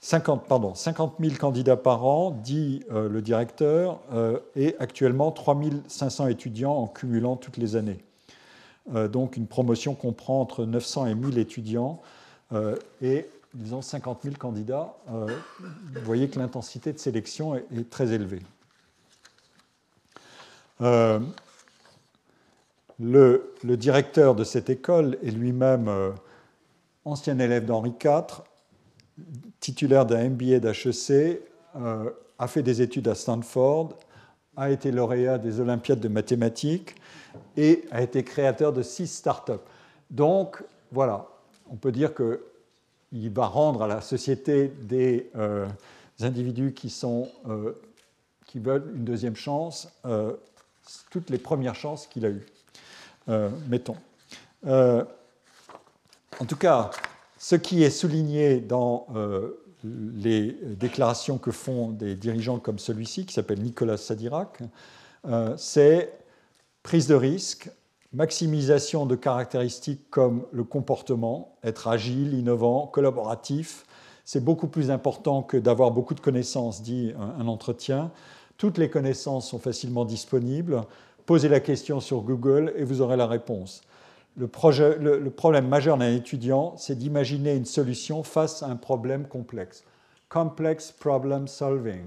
50, 0.01 0.47
pardon, 0.47 0.75
50 0.75 1.15
000 1.19 1.35
candidats 1.35 1.77
par 1.77 2.05
an, 2.05 2.31
dit 2.31 2.84
le 2.89 3.21
directeur, 3.21 3.99
et 4.55 4.75
actuellement 4.79 5.31
3 5.31 5.59
500 5.88 6.27
étudiants 6.27 6.73
en 6.73 6.88
cumulant 6.88 7.35
toutes 7.35 7.57
les 7.57 7.75
années. 7.75 7.99
donc 9.11 9.35
une 9.35 9.47
promotion 9.47 9.95
comprend 9.95 10.39
entre 10.39 10.65
900 10.65 11.07
et 11.07 11.15
1000 11.15 11.38
étudiants, 11.38 11.99
et 13.01 13.25
disons 13.53 13.81
50 13.81 14.23
000 14.23 14.35
candidats, 14.35 14.93
euh, 15.11 15.27
vous 15.59 16.01
voyez 16.03 16.29
que 16.29 16.39
l'intensité 16.39 16.93
de 16.93 16.99
sélection 16.99 17.55
est, 17.55 17.89
très 17.89 18.11
élevée. 18.11 18.41
Euh, 20.81 21.19
le, 22.99 23.53
directeur 23.63 24.35
de 24.35 24.43
cette 24.43 24.69
école 24.69 25.17
est 25.23 25.31
lui-même 25.31 25.87
euh, 25.87 26.11
ancien 27.05 27.39
élève 27.39 27.65
d'Henri 27.65 27.93
IV, 28.03 28.43
titulaire 29.59 30.05
d'un 30.05 30.29
MBA 30.29 30.59
d'HEC, 30.59 31.41
a 32.39 32.47
fait 32.47 32.63
des 32.63 32.81
études 32.81 33.07
à 33.07 33.15
Stanford, 33.15 33.93
a 34.55 34.69
été 34.69 34.91
lauréat 34.91 35.37
des 35.37 35.59
Olympiades 35.59 35.99
de 35.99 36.07
mathématiques 36.07 36.95
et 37.55 37.85
a 37.91 38.01
été 38.01 38.23
créateur 38.23 38.73
de 38.73 38.83
six 38.83 39.07
startups. 39.07 39.53
Donc, 40.11 40.63
voilà, 40.91 41.27
on 41.69 41.75
peut 41.75 41.91
dire 41.91 42.13
que 42.13 42.41
il 43.11 43.29
va 43.29 43.47
rendre 43.47 43.84
à 43.84 43.88
la 43.88 44.01
société 44.01 44.67
des 44.81 45.29
euh, 45.35 45.67
individus 46.19 46.73
euh, 47.03 47.73
qui 48.45 48.59
veulent 48.59 48.91
une 48.95 49.05
deuxième 49.05 49.35
chance 49.35 49.89
euh, 50.05 50.34
toutes 51.09 51.29
les 51.29 51.38
premières 51.38 51.75
chances 51.75 52.07
qu'il 52.07 52.25
a 52.25 52.29
eues, 52.29 52.45
mettons. 53.67 53.97
en 54.65 55.05
tout 56.47 56.55
cas, 56.55 56.91
ce 57.38 57.57
qui 57.57 57.84
est 57.84 57.89
souligné 57.89 58.61
dans 58.61 59.05
les 59.84 60.57
déclarations 60.63 61.38
que 61.38 61.51
font 61.51 61.89
des 61.89 62.15
dirigeants 62.15 62.59
comme 62.59 62.79
celui-ci, 62.79 63.25
qui 63.25 63.34
s'appelle 63.34 63.59
Nicolas 63.61 63.97
Sadirac, 63.97 64.59
c'est 65.57 66.13
prise 66.84 67.07
de 67.07 67.15
risque, 67.15 67.69
maximisation 68.13 69.05
de 69.05 69.15
caractéristiques 69.15 70.09
comme 70.09 70.45
le 70.51 70.63
comportement, 70.63 71.55
être 71.63 71.88
agile, 71.88 72.34
innovant, 72.34 72.88
collaboratif. 72.88 73.85
C'est 74.25 74.43
beaucoup 74.43 74.67
plus 74.67 74.91
important 74.91 75.43
que 75.43 75.57
d'avoir 75.57 75.91
beaucoup 75.91 76.13
de 76.13 76.19
connaissances, 76.19 76.81
dit 76.81 77.13
un 77.17 77.47
entretien. 77.47 78.11
Toutes 78.57 78.77
les 78.77 78.89
connaissances 78.89 79.49
sont 79.49 79.59
facilement 79.59 80.05
disponibles. 80.05 80.81
Posez 81.25 81.49
la 81.49 81.59
question 81.59 81.99
sur 81.99 82.21
Google 82.21 82.73
et 82.75 82.84
vous 82.84 83.01
aurez 83.01 83.17
la 83.17 83.27
réponse. 83.27 83.81
Le, 84.38 84.47
problème 84.47 85.67
majeur 85.67 85.97
d'un 85.97 86.13
étudiant, 86.13 86.75
c'est 86.77 86.95
d'imaginer 86.95 87.55
une 87.55 87.65
solution 87.65 88.21
face 88.23 88.61
à 88.61 88.67
un 88.67 88.75
problème 88.75 89.27
complexe. 89.27 89.84
Complex 90.29 90.91
problem 90.91 91.47
solving. 91.47 92.05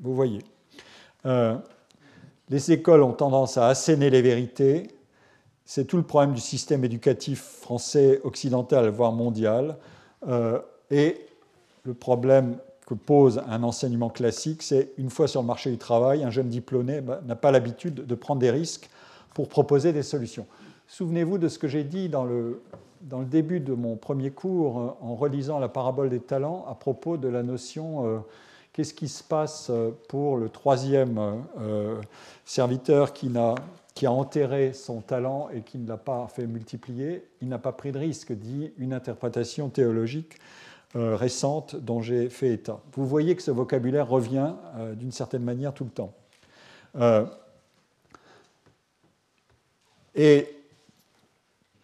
Vous 0.00 0.14
voyez. 0.14 0.42
Euh, 1.26 1.56
les 2.48 2.72
écoles 2.72 3.02
ont 3.02 3.12
tendance 3.12 3.58
à 3.58 3.68
asséner 3.68 4.08
les 4.08 4.22
vérités, 4.22 4.88
c'est 5.66 5.84
tout 5.84 5.96
le 5.96 6.04
problème 6.04 6.32
du 6.32 6.40
système 6.40 6.84
éducatif 6.84 7.42
français, 7.42 8.20
occidental, 8.22 8.88
voire 8.88 9.10
mondial. 9.10 9.76
Euh, 10.28 10.60
et 10.92 11.26
le 11.82 11.92
problème 11.92 12.56
que 12.86 12.94
pose 12.94 13.42
un 13.48 13.64
enseignement 13.64 14.08
classique, 14.08 14.62
c'est 14.62 14.92
une 14.96 15.10
fois 15.10 15.26
sur 15.26 15.40
le 15.40 15.46
marché 15.48 15.72
du 15.72 15.76
travail, 15.76 16.22
un 16.22 16.30
jeune 16.30 16.48
diplômé 16.48 17.00
bah, 17.00 17.20
n'a 17.26 17.34
pas 17.34 17.50
l'habitude 17.50 17.94
de 17.94 18.14
prendre 18.14 18.40
des 18.40 18.52
risques 18.52 18.88
pour 19.34 19.48
proposer 19.48 19.92
des 19.92 20.04
solutions. 20.04 20.46
Souvenez-vous 20.86 21.36
de 21.36 21.48
ce 21.48 21.58
que 21.58 21.66
j'ai 21.66 21.82
dit 21.82 22.08
dans 22.08 22.24
le, 22.24 22.62
début 23.02 23.58
de 23.58 23.74
mon 23.74 23.96
premier 23.96 24.30
cours 24.30 24.78
euh, 24.78 24.90
en 25.00 25.16
relisant 25.16 25.58
la 25.58 25.68
parabole 25.68 26.10
des 26.10 26.20
talents 26.20 26.64
à 26.70 26.76
propos 26.76 27.16
de 27.16 27.26
la 27.26 27.42
notion 27.42 28.06
euh, 28.06 28.18
qu'est-ce 28.72 28.94
qui 28.94 29.08
se 29.08 29.24
passe 29.24 29.72
pour 30.08 30.36
le 30.36 30.48
troisième 30.48 31.42
serviteur 32.44 33.14
qui, 33.14 33.30
a, 33.36 33.54
qui 33.96 34.06
a 34.06 34.12
enterré 34.12 34.74
son 34.74 35.00
talent 35.00 35.48
et 35.52 35.62
qui 35.62 35.78
ne 35.78 35.88
l'a 35.88 35.96
pas 35.96 36.28
fait 36.28 36.46
multiplier, 36.46 37.24
il 37.40 37.48
n'a 37.48 37.58
pas 37.58 37.72
pris 37.72 37.90
de 37.90 37.98
risque, 37.98 38.32
dit 38.32 38.70
une 38.78 38.92
interprétation 38.92 39.68
théologique 39.70 40.38
récente 40.94 41.76
dont 41.76 42.00
j'ai 42.00 42.30
fait 42.30 42.50
état. 42.50 42.80
Vous 42.92 43.06
voyez 43.06 43.36
que 43.36 43.42
ce 43.42 43.50
vocabulaire 43.50 44.08
revient 44.08 44.54
d'une 44.94 45.12
certaine 45.12 45.42
manière 45.42 45.74
tout 45.74 45.84
le 45.84 45.90
temps. 45.90 46.14
et 50.14 50.56